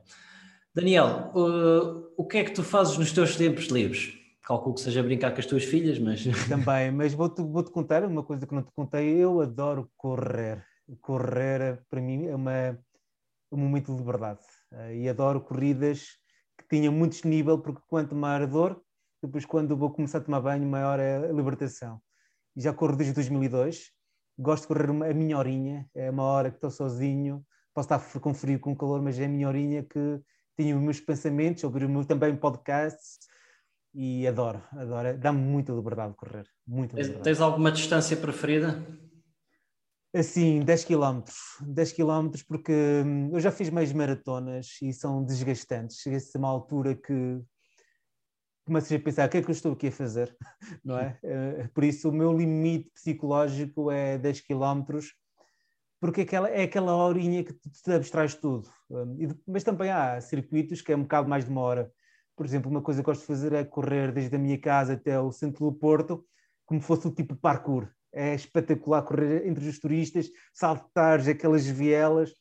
Daniel, 0.74 1.30
uh, 1.34 2.12
o 2.16 2.26
que 2.26 2.38
é 2.38 2.44
que 2.44 2.52
tu 2.52 2.62
fazes 2.62 2.96
nos 2.96 3.12
teus 3.12 3.36
tempos 3.36 3.66
livres? 3.66 4.14
Calculo 4.42 4.74
que 4.74 4.80
seja 4.80 5.02
brincar 5.02 5.32
com 5.32 5.40
as 5.40 5.46
tuas 5.46 5.64
filhas, 5.64 5.98
mas. 5.98 6.24
Também, 6.48 6.90
mas 6.90 7.12
vou-te 7.14 7.42
vou 7.42 7.62
-te 7.62 7.70
contar 7.70 8.04
uma 8.04 8.22
coisa 8.22 8.46
que 8.46 8.54
não 8.54 8.62
te 8.62 8.72
contei. 8.72 9.08
Eu 9.10 9.40
adoro 9.40 9.90
correr. 9.96 10.64
Correr, 11.00 11.82
para 11.88 12.00
mim, 12.00 12.26
é 12.26 12.34
uma, 12.34 12.78
um 13.52 13.56
momento 13.56 13.92
de 13.92 13.98
liberdade. 13.98 14.40
Uh, 14.74 14.92
e 14.92 15.08
adoro 15.08 15.40
corridas 15.40 16.18
que 16.58 16.66
tinha 16.68 16.90
muito 16.90 17.12
desnível, 17.12 17.58
porque 17.58 17.80
quanto 17.88 18.14
maior 18.14 18.42
a 18.42 18.46
dor, 18.46 18.82
depois 19.22 19.44
quando 19.44 19.76
vou 19.76 19.90
começar 19.90 20.18
a 20.18 20.20
tomar 20.20 20.40
banho, 20.40 20.66
maior 20.66 20.98
é 20.98 21.16
a 21.16 21.32
libertação. 21.32 22.00
E 22.56 22.60
já 22.60 22.72
corro 22.72 22.96
desde 22.96 23.14
2002, 23.14 23.90
gosto 24.38 24.62
de 24.62 24.68
correr 24.68 24.90
a 24.90 25.14
minha 25.14 25.38
horinha, 25.38 25.88
é 25.94 26.10
uma 26.10 26.24
hora 26.24 26.50
que 26.50 26.56
estou 26.56 26.70
sozinho, 26.70 27.44
posso 27.72 27.94
estar 27.94 28.20
com 28.20 28.34
frio, 28.34 28.58
com 28.58 28.74
calor, 28.76 29.00
mas 29.00 29.18
é 29.18 29.26
a 29.26 29.28
minha 29.28 29.46
horinha 29.46 29.82
que 29.82 30.20
tenho 30.56 30.76
os 30.76 30.82
meus 30.82 31.00
pensamentos, 31.00 31.62
ouvir 31.64 31.84
o 31.84 31.88
meu 31.88 32.04
também 32.04 32.36
podcasts 32.36 33.18
e 33.94 34.26
adoro, 34.26 34.62
adoro, 34.72 35.16
dá-me 35.18 35.40
muita 35.40 35.72
liberdade 35.72 36.10
de 36.10 36.16
correr, 36.16 36.46
muita 36.66 36.96
liberdade. 36.96 37.24
Tens 37.24 37.40
alguma 37.40 37.70
distância 37.70 38.16
preferida? 38.16 38.84
Assim, 40.14 40.60
10 40.60 40.84
km, 40.84 41.24
10 41.60 41.92
km 41.92 42.30
porque 42.46 42.72
hum, 43.04 43.30
eu 43.32 43.40
já 43.40 43.50
fiz 43.50 43.68
mais 43.68 43.92
maratonas 43.92 44.78
e 44.80 44.92
são 44.92 45.24
desgastantes, 45.24 45.96
chega-se 45.96 46.36
a 46.36 46.38
uma 46.38 46.48
altura 46.48 46.94
que 46.94 47.42
começas 48.64 48.92
a 48.92 49.02
pensar 49.02 49.26
o 49.26 49.30
que 49.30 49.38
é 49.38 49.42
que 49.42 49.50
eu 49.50 49.52
estou 49.52 49.72
aqui 49.72 49.88
a 49.88 49.92
fazer, 49.92 50.36
não 50.84 50.96
é? 50.98 51.18
Eh, 51.22 51.68
por 51.74 51.82
isso 51.82 52.08
o 52.08 52.12
meu 52.12 52.32
limite 52.32 52.90
psicológico 52.94 53.90
é 53.90 54.16
10 54.16 54.40
km, 54.42 54.84
porque 56.00 56.20
aquela, 56.20 56.48
é 56.48 56.62
aquela 56.62 56.94
horinha 56.96 57.42
que 57.42 57.52
te 57.52 57.92
abstrais 57.92 58.36
tudo. 58.36 58.68
Hum, 58.88 59.16
mas 59.48 59.64
também 59.64 59.90
há 59.90 60.20
circuitos 60.20 60.80
que 60.80 60.92
é 60.92 60.96
um 60.96 61.02
bocado 61.02 61.28
mais 61.28 61.44
de 61.44 61.50
uma 61.50 61.60
hora. 61.60 61.92
Por 62.36 62.46
exemplo, 62.46 62.70
uma 62.70 62.82
coisa 62.82 63.00
que 63.00 63.06
gosto 63.06 63.22
de 63.22 63.26
fazer 63.26 63.52
é 63.52 63.64
correr 63.64 64.12
desde 64.12 64.36
a 64.36 64.38
minha 64.38 64.60
casa 64.60 64.92
até 64.92 65.18
o 65.18 65.32
centro 65.32 65.64
do 65.64 65.72
Porto, 65.76 66.24
como 66.64 66.80
fosse 66.80 67.08
o 67.08 67.10
tipo 67.10 67.34
parkour. 67.34 67.88
É 68.16 68.34
espetacular 68.34 69.02
correr 69.02 69.44
entre 69.46 69.68
os 69.68 69.78
turistas, 69.78 70.30
saltar 70.52 71.20
aquelas 71.28 71.66
vielas. 71.66 72.32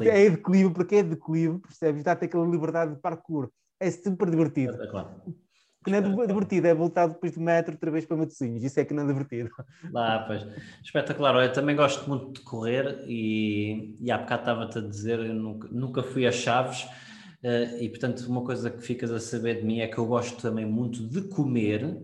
É 0.00 0.30
declive, 0.30 0.72
porque 0.72 0.96
é 0.96 1.02
declive, 1.02 1.58
percebes? 1.58 2.02
Dá-te 2.02 2.24
aquela 2.24 2.46
liberdade 2.46 2.94
de 2.94 3.00
parkour. 3.00 3.50
É 3.78 3.90
super 3.90 4.30
divertido. 4.30 4.78
Que 5.84 5.90
não 5.90 6.22
é 6.22 6.26
divertido, 6.26 6.66
é 6.68 6.74
voltar 6.74 7.08
depois 7.08 7.32
do 7.32 7.40
metro 7.40 7.72
outra 7.72 7.90
vez 7.90 8.06
para 8.06 8.16
Matosinhos. 8.16 8.62
Isso 8.62 8.78
é 8.78 8.84
que 8.84 8.94
não 8.94 9.02
é 9.02 9.06
divertido. 9.06 9.50
Ah, 9.94 10.24
pois. 10.26 10.46
Espetacular. 10.82 11.34
Eu 11.44 11.52
também 11.52 11.74
gosto 11.74 12.08
muito 12.08 12.40
de 12.40 12.40
correr 12.40 13.04
e, 13.06 13.96
e 14.00 14.10
há 14.10 14.16
bocado 14.16 14.42
estava-te 14.42 14.78
a 14.78 14.80
dizer, 14.80 15.18
eu 15.18 15.34
nunca, 15.34 15.68
nunca 15.72 16.02
fui 16.02 16.26
a 16.26 16.32
Chaves 16.32 16.84
uh, 17.42 17.76
e, 17.80 17.88
portanto, 17.88 18.20
uma 18.28 18.44
coisa 18.44 18.70
que 18.70 18.80
ficas 18.80 19.10
a 19.10 19.18
saber 19.18 19.60
de 19.60 19.66
mim 19.66 19.80
é 19.80 19.88
que 19.88 19.98
eu 19.98 20.06
gosto 20.06 20.40
também 20.40 20.64
muito 20.64 21.06
de 21.06 21.22
comer. 21.22 22.00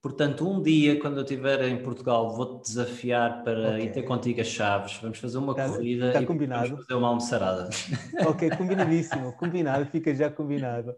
Portanto, 0.00 0.48
um 0.48 0.62
dia, 0.62 1.00
quando 1.00 1.16
eu 1.16 1.24
estiver 1.24 1.60
em 1.64 1.82
Portugal, 1.82 2.30
vou-te 2.36 2.68
desafiar 2.68 3.42
para 3.42 3.70
okay. 3.70 3.86
ir 3.86 3.92
ter 3.92 4.02
contigo 4.02 4.40
a 4.40 4.44
Chaves. 4.44 4.96
Vamos 5.02 5.18
fazer 5.18 5.38
uma 5.38 5.52
está, 5.52 5.68
corrida 5.68 6.08
está 6.08 6.22
e 6.22 6.26
combinado. 6.26 6.68
vamos 6.68 6.86
fazer 6.86 6.98
uma 6.98 7.08
almoçarada. 7.08 7.68
Ok, 8.28 8.48
combinadíssimo. 8.50 9.32
combinado, 9.32 9.86
fica 9.86 10.14
já 10.14 10.30
combinado. 10.30 10.94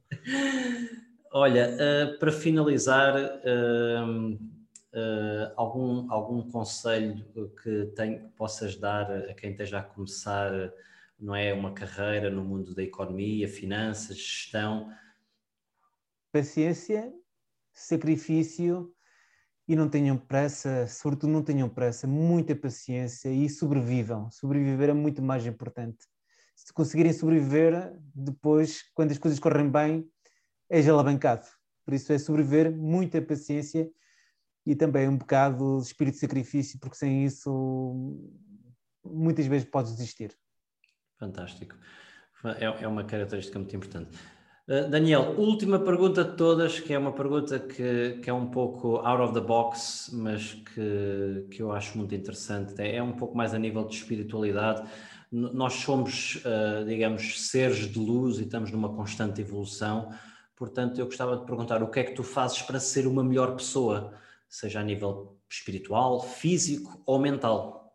Olha, 1.32 1.70
uh, 1.70 2.18
para 2.18 2.30
finalizar, 2.30 3.14
uh, 3.16 4.32
uh, 4.34 5.52
algum, 5.56 6.12
algum 6.12 6.50
conselho 6.50 7.24
que, 7.62 7.86
tem, 7.96 8.18
que 8.18 8.28
possas 8.36 8.76
dar 8.76 9.10
a 9.10 9.32
quem 9.32 9.52
esteja 9.52 9.78
a 9.78 9.82
começar, 9.82 10.50
não 11.18 11.34
é, 11.34 11.54
uma 11.54 11.72
carreira 11.72 12.28
no 12.28 12.44
mundo 12.44 12.74
da 12.74 12.82
economia, 12.82 13.48
finanças, 13.48 14.18
gestão? 14.18 14.90
Paciência, 16.32 17.12
sacrifício 17.72 18.92
e 19.66 19.76
não 19.76 19.88
tenham 19.88 20.16
pressa, 20.16 20.86
sobretudo 20.88 21.32
não 21.32 21.42
tenham 21.42 21.68
pressa, 21.68 22.06
muita 22.06 22.56
paciência 22.56 23.28
e 23.28 23.48
sobrevivam. 23.48 24.30
Sobreviver 24.30 24.88
é 24.90 24.92
muito 24.92 25.22
mais 25.22 25.46
importante. 25.46 25.98
Se 26.56 26.72
conseguirem 26.72 27.12
sobreviver, 27.12 27.96
depois, 28.14 28.82
quando 28.94 29.12
as 29.12 29.18
coisas 29.18 29.38
correm 29.38 29.70
bem, 29.70 30.10
és 30.68 30.88
alavancado. 30.88 31.46
Por 31.84 31.94
isso 31.94 32.12
é 32.12 32.18
sobreviver, 32.18 32.76
muita 32.76 33.22
paciência 33.22 33.90
e 34.66 34.74
também 34.74 35.08
um 35.08 35.16
bocado 35.16 35.78
de 35.78 35.86
espírito 35.86 36.14
de 36.14 36.20
sacrifício, 36.20 36.78
porque 36.78 36.96
sem 36.96 37.24
isso 37.24 38.20
muitas 39.04 39.46
vezes 39.46 39.68
podes 39.68 39.92
desistir. 39.92 40.36
Fantástico. 41.18 41.76
É, 42.58 42.84
é 42.84 42.88
uma 42.88 43.04
característica 43.04 43.58
muito 43.58 43.74
importante. 43.76 44.18
Uh, 44.70 44.88
Daniel, 44.88 45.34
última 45.36 45.80
pergunta 45.80 46.22
de 46.22 46.36
todas, 46.36 46.78
que 46.78 46.94
é 46.94 46.98
uma 46.98 47.10
pergunta 47.10 47.58
que, 47.58 48.20
que 48.22 48.30
é 48.30 48.32
um 48.32 48.52
pouco 48.52 48.98
out 48.98 49.20
of 49.20 49.34
the 49.34 49.40
box, 49.40 50.10
mas 50.12 50.54
que, 50.54 51.48
que 51.50 51.60
eu 51.60 51.72
acho 51.72 51.98
muito 51.98 52.14
interessante. 52.14 52.80
É, 52.80 52.94
é 52.94 53.02
um 53.02 53.16
pouco 53.16 53.36
mais 53.36 53.52
a 53.52 53.58
nível 53.58 53.84
de 53.84 53.96
espiritualidade. 53.96 54.88
Nós 55.32 55.72
somos, 55.72 56.36
uh, 56.44 56.84
digamos, 56.86 57.48
seres 57.48 57.78
de 57.78 57.98
luz 57.98 58.38
e 58.38 58.44
estamos 58.44 58.70
numa 58.70 58.94
constante 58.94 59.40
evolução. 59.40 60.12
Portanto, 60.54 61.00
eu 61.00 61.06
gostava 61.06 61.36
de 61.36 61.44
perguntar 61.46 61.82
o 61.82 61.90
que 61.90 61.98
é 61.98 62.04
que 62.04 62.14
tu 62.14 62.22
fazes 62.22 62.62
para 62.62 62.78
ser 62.78 63.08
uma 63.08 63.24
melhor 63.24 63.56
pessoa, 63.56 64.14
seja 64.48 64.78
a 64.78 64.84
nível 64.84 65.36
espiritual, 65.50 66.20
físico 66.20 67.02
ou 67.04 67.18
mental? 67.18 67.92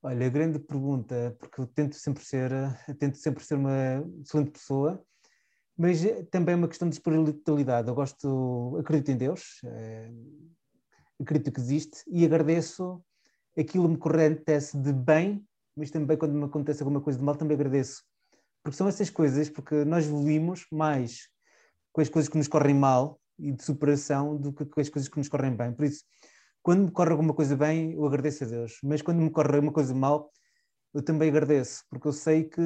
Olha, 0.00 0.28
grande 0.28 0.60
pergunta, 0.60 1.36
porque 1.40 1.60
eu 1.60 1.66
tento 1.66 1.96
sempre 1.96 2.22
ser, 2.22 2.52
tento 2.96 3.18
sempre 3.18 3.42
ser 3.42 3.56
uma 3.56 4.04
excelente 4.22 4.52
pessoa, 4.52 5.04
mas 5.76 6.02
também 6.30 6.54
é 6.54 6.56
uma 6.56 6.68
questão 6.68 6.88
de 6.88 6.94
espiritualidade. 6.94 7.88
Eu 7.88 7.94
gosto, 7.94 8.76
acredito 8.78 9.10
em 9.10 9.16
Deus, 9.16 9.60
é, 9.64 10.10
acredito 11.20 11.52
que 11.52 11.60
existe 11.60 12.02
e 12.06 12.24
agradeço 12.24 13.02
aquilo 13.58 13.84
que 13.84 13.90
me 13.90 13.96
acontece 13.96 14.76
de 14.78 14.92
bem, 14.92 15.44
mas 15.76 15.90
também 15.90 16.16
quando 16.16 16.34
me 16.34 16.44
acontece 16.44 16.82
alguma 16.82 17.00
coisa 17.00 17.18
de 17.18 17.24
mal, 17.24 17.36
também 17.36 17.56
agradeço. 17.56 18.02
Porque 18.62 18.76
são 18.76 18.88
essas 18.88 19.10
coisas, 19.10 19.50
porque 19.50 19.84
nós 19.84 20.06
evoluímos 20.06 20.66
mais 20.72 21.28
com 21.92 22.00
as 22.00 22.08
coisas 22.08 22.28
que 22.28 22.38
nos 22.38 22.48
correm 22.48 22.74
mal 22.74 23.20
e 23.38 23.52
de 23.52 23.62
superação 23.62 24.36
do 24.36 24.52
que 24.52 24.64
com 24.64 24.80
as 24.80 24.88
coisas 24.88 25.08
que 25.08 25.18
nos 25.18 25.28
correm 25.28 25.54
bem. 25.54 25.72
Por 25.72 25.84
isso, 25.84 26.04
quando 26.62 26.84
me 26.84 26.90
corre 26.90 27.10
alguma 27.10 27.34
coisa 27.34 27.56
bem, 27.56 27.92
eu 27.92 28.06
agradeço 28.06 28.44
a 28.44 28.46
Deus, 28.46 28.78
mas 28.82 29.02
quando 29.02 29.18
me 29.18 29.30
corre 29.30 29.58
uma 29.58 29.72
coisa 29.72 29.94
mal, 29.94 30.30
eu 30.94 31.02
também 31.02 31.28
agradeço, 31.28 31.84
porque 31.90 32.06
eu 32.06 32.12
sei 32.12 32.44
que 32.44 32.62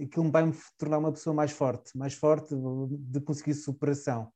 aquilo 0.00 0.30
vai 0.30 0.46
me 0.46 0.54
tornar 0.78 0.98
uma 0.98 1.12
pessoa 1.12 1.34
mais 1.34 1.50
forte, 1.50 1.98
mais 1.98 2.14
forte 2.14 2.54
de 2.90 3.20
conseguir 3.20 3.54
superação. 3.54 4.32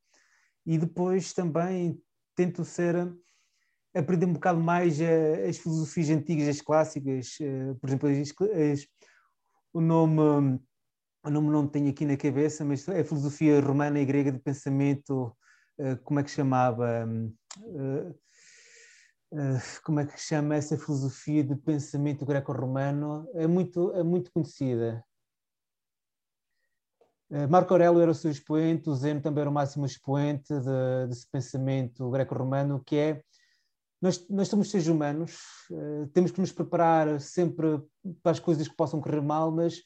E 0.66 0.76
depois 0.76 1.32
também 1.32 2.02
tento 2.34 2.64
ser, 2.64 2.94
aprender 3.94 4.26
um 4.26 4.32
bocado 4.32 4.60
mais 4.60 4.98
as 5.48 5.56
filosofias 5.56 6.10
antigas, 6.10 6.48
as 6.48 6.60
clássicas, 6.60 7.36
eh, 7.40 7.74
por 7.80 7.88
exemplo, 7.88 8.08
as, 8.08 8.18
as, 8.18 8.88
o 9.72 9.80
nome 9.80 10.60
o 11.24 11.30
nome 11.30 11.50
não 11.50 11.68
tenho 11.68 11.88
aqui 11.88 12.04
na 12.04 12.16
cabeça, 12.16 12.64
mas 12.64 12.86
é 12.88 13.00
a 13.00 13.04
filosofia 13.04 13.60
romana 13.60 14.00
e 14.00 14.04
grega 14.04 14.32
de 14.32 14.40
pensamento, 14.40 15.36
eh, 15.78 15.94
como 16.02 16.18
é 16.18 16.24
que 16.24 16.30
chamava? 16.30 17.08
Eh, 19.32 19.56
eh, 19.56 19.80
como 19.82 20.00
é 20.00 20.06
que 20.06 20.20
chama 20.20 20.56
essa 20.56 20.76
filosofia 20.76 21.42
de 21.42 21.56
pensamento 21.56 22.24
greco-romano? 22.24 23.28
É 23.34 23.46
muito, 23.46 23.92
é 23.92 24.02
muito 24.02 24.30
conhecida. 24.32 25.04
Marco 27.48 27.72
Aurélio 27.72 28.02
era 28.02 28.10
o 28.10 28.14
seu 28.14 28.30
expoente, 28.30 28.90
o 28.90 28.94
Zeno 28.94 29.22
também 29.22 29.40
era 29.40 29.48
o 29.48 29.52
máximo 29.52 29.86
expoente 29.86 30.52
de, 30.52 31.06
desse 31.08 31.26
pensamento 31.30 32.10
greco-romano, 32.10 32.82
que 32.84 32.94
é 32.94 33.22
nós, 34.02 34.28
nós 34.28 34.48
somos 34.48 34.70
seres 34.70 34.86
humanos, 34.86 35.38
temos 36.12 36.30
que 36.30 36.42
nos 36.42 36.52
preparar 36.52 37.18
sempre 37.22 37.80
para 38.22 38.32
as 38.32 38.38
coisas 38.38 38.68
que 38.68 38.76
possam 38.76 39.00
correr 39.00 39.22
mal, 39.22 39.50
mas 39.50 39.80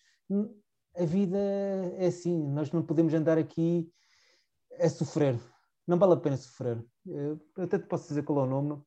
a 0.96 1.04
vida 1.04 1.38
é 1.98 2.06
assim, 2.06 2.36
nós 2.48 2.72
não 2.72 2.82
podemos 2.82 3.14
andar 3.14 3.38
aqui 3.38 3.88
a 4.80 4.88
sofrer. 4.88 5.38
Não 5.86 5.98
vale 6.00 6.14
a 6.14 6.16
pena 6.16 6.36
sofrer. 6.36 6.84
Eu 7.06 7.40
até 7.58 7.78
te 7.78 7.86
posso 7.86 8.08
dizer 8.08 8.24
qual 8.24 8.40
é 8.40 8.42
o 8.42 8.46
nome. 8.46 8.82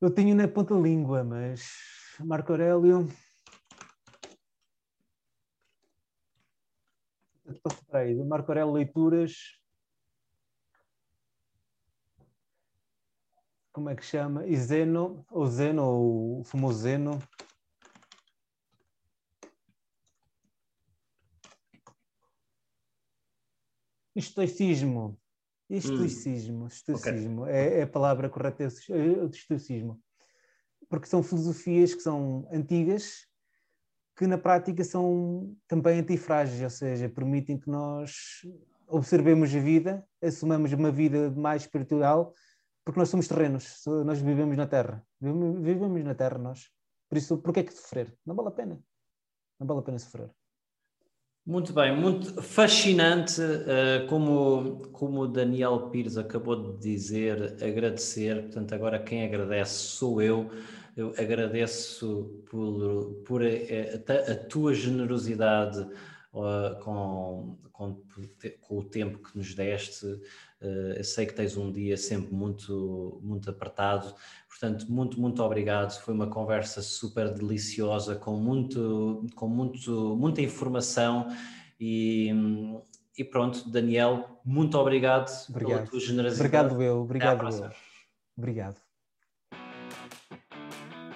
Eu 0.00 0.10
tenho 0.10 0.34
na 0.34 0.48
ponta 0.48 0.72
língua, 0.72 1.22
mas 1.22 2.16
Marco 2.20 2.52
Aurélio. 2.52 3.06
Marco 8.26 8.50
Aurélio 8.50 8.72
Leituras. 8.72 9.60
Como 13.70 13.90
é 13.90 13.94
que 13.94 14.02
chama? 14.02 14.46
E 14.46 14.56
Zeno, 14.56 15.22
ou 15.30 15.46
Zeno, 15.46 15.84
ou 15.84 16.40
o 16.40 16.44
famoso 16.44 16.78
Zeno. 16.78 17.18
Estoicismo. 24.16 25.19
Estoicismo. 25.70 26.64
Hum. 26.64 26.66
Estoicismo. 26.66 27.42
Okay. 27.42 27.54
É, 27.54 27.78
é, 27.78 27.82
a 27.82 27.86
palavra 27.86 28.28
correta, 28.28 28.64
é 28.64 28.66
o 28.66 29.26
estoicismo. 29.26 30.00
Porque 30.88 31.06
são 31.06 31.22
filosofias 31.22 31.94
que 31.94 32.02
são 32.02 32.48
antigas, 32.52 33.26
que 34.16 34.26
na 34.26 34.36
prática 34.36 34.82
são 34.82 35.56
também 35.68 36.00
antifrágeis, 36.00 36.60
ou 36.62 36.70
seja, 36.70 37.08
permitem 37.08 37.58
que 37.58 37.70
nós 37.70 38.44
observemos 38.88 39.54
a 39.54 39.60
vida, 39.60 40.04
assumamos 40.20 40.72
uma 40.72 40.90
vida 40.90 41.30
mais 41.30 41.62
espiritual, 41.62 42.34
porque 42.84 42.98
nós 42.98 43.08
somos 43.08 43.28
terrenos, 43.28 43.80
nós 44.04 44.20
vivemos 44.20 44.56
na 44.56 44.66
Terra. 44.66 45.06
Vivemos 45.20 46.02
na 46.02 46.14
Terra 46.14 46.38
nós. 46.38 46.68
Por 47.08 47.16
isso, 47.16 47.38
por 47.38 47.54
que 47.54 47.60
é 47.60 47.62
que 47.62 47.72
sofrer? 47.72 48.16
Não 48.26 48.34
vale 48.34 48.48
a 48.48 48.52
pena. 48.52 48.82
Não 49.60 49.66
vale 49.66 49.80
a 49.80 49.82
pena 49.82 49.98
sofrer. 49.98 50.30
Muito 51.46 51.72
bem, 51.72 51.96
muito 51.96 52.42
fascinante, 52.42 53.40
uh, 53.40 54.06
como, 54.08 54.88
como 54.92 55.22
o 55.22 55.26
Daniel 55.26 55.88
Pires 55.88 56.18
acabou 56.18 56.74
de 56.74 56.78
dizer, 56.78 57.56
agradecer. 57.62 58.42
Portanto, 58.42 58.74
agora 58.74 59.02
quem 59.02 59.24
agradece 59.24 59.72
sou 59.72 60.20
eu. 60.20 60.50
Eu 60.94 61.14
agradeço 61.16 62.44
por, 62.50 63.22
por 63.24 63.42
a, 63.42 63.46
a, 63.46 64.32
a 64.32 64.36
tua 64.36 64.74
generosidade 64.74 65.80
uh, 66.32 66.78
com, 66.82 67.58
com, 67.72 68.02
com, 68.60 68.78
o 68.78 68.84
tempo 68.84 69.18
que 69.18 69.36
nos 69.36 69.54
deste. 69.54 70.06
Uh, 70.62 70.92
eu 70.96 71.04
sei 71.04 71.24
que 71.24 71.32
tens 71.32 71.56
um 71.56 71.72
dia 71.72 71.96
sempre 71.96 72.34
muito, 72.34 73.18
muito 73.22 73.48
apertado, 73.48 74.14
portanto, 74.46 74.86
muito, 74.90 75.18
muito 75.18 75.42
obrigado. 75.42 75.98
Foi 76.00 76.12
uma 76.12 76.28
conversa 76.28 76.82
super 76.82 77.32
deliciosa, 77.32 78.14
com, 78.16 78.36
muito, 78.36 79.26
com 79.34 79.48
muito, 79.48 80.16
muita 80.16 80.42
informação 80.42 81.28
e, 81.80 82.30
e 83.16 83.24
pronto, 83.24 83.70
Daniel, 83.70 84.40
muito 84.44 84.76
obrigado, 84.76 85.30
obrigado. 85.48 85.78
pela 85.78 85.90
tua 85.90 86.00
generosidade. 86.00 86.74
Obrigado 86.74 86.82
eu, 86.82 87.00
obrigado 87.00 87.48
eu. 87.48 87.70
Obrigado. 88.36 88.76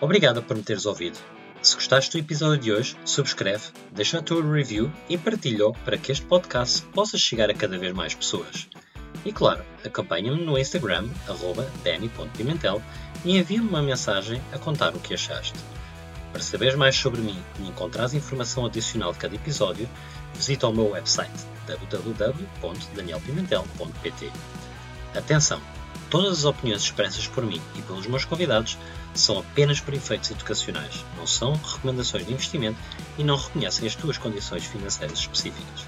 Obrigado 0.00 0.42
por 0.42 0.56
me 0.56 0.62
teres 0.62 0.86
ouvido. 0.86 1.18
Se 1.62 1.74
gostaste 1.76 2.12
do 2.12 2.22
episódio 2.22 2.60
de 2.60 2.72
hoje, 2.72 2.96
subscreve, 3.06 3.64
deixa 3.92 4.18
a 4.18 4.22
tua 4.22 4.42
review 4.42 4.90
e 5.08 5.16
partilha 5.16 5.72
para 5.84 5.96
que 5.96 6.12
este 6.12 6.26
podcast 6.26 6.84
possa 6.88 7.16
chegar 7.16 7.48
a 7.48 7.54
cada 7.54 7.78
vez 7.78 7.94
mais 7.94 8.14
pessoas. 8.14 8.68
E 9.24 9.32
claro, 9.32 9.64
acompanha-me 9.84 10.44
no 10.44 10.58
Instagram, 10.58 11.08
danny.pimentel, 11.82 12.82
e 13.24 13.38
envia-me 13.38 13.68
uma 13.68 13.82
mensagem 13.82 14.40
a 14.52 14.58
contar 14.58 14.94
o 14.94 15.00
que 15.00 15.14
achaste. 15.14 15.58
Para 16.32 16.42
saberes 16.42 16.74
mais 16.74 16.96
sobre 16.96 17.20
mim 17.20 17.40
e 17.60 17.68
encontrares 17.68 18.12
informação 18.12 18.66
adicional 18.66 19.12
de 19.12 19.18
cada 19.18 19.34
episódio, 19.34 19.88
visita 20.34 20.68
o 20.68 20.72
meu 20.72 20.90
website 20.90 21.32
www.danielpimentel.pt. 21.66 24.32
Atenção! 25.14 25.60
Todas 26.10 26.40
as 26.40 26.44
opiniões 26.44 26.82
expressas 26.82 27.26
por 27.26 27.44
mim 27.44 27.60
e 27.74 27.82
pelos 27.82 28.06
meus 28.06 28.24
convidados 28.24 28.78
são 29.14 29.38
apenas 29.38 29.80
por 29.80 29.94
efeitos 29.94 30.30
educacionais, 30.30 31.04
não 31.16 31.26
são 31.26 31.54
recomendações 31.54 32.26
de 32.26 32.32
investimento 32.32 32.78
e 33.16 33.24
não 33.24 33.36
reconhecem 33.36 33.86
as 33.86 33.94
tuas 33.94 34.18
condições 34.18 34.64
financeiras 34.64 35.18
específicas. 35.18 35.86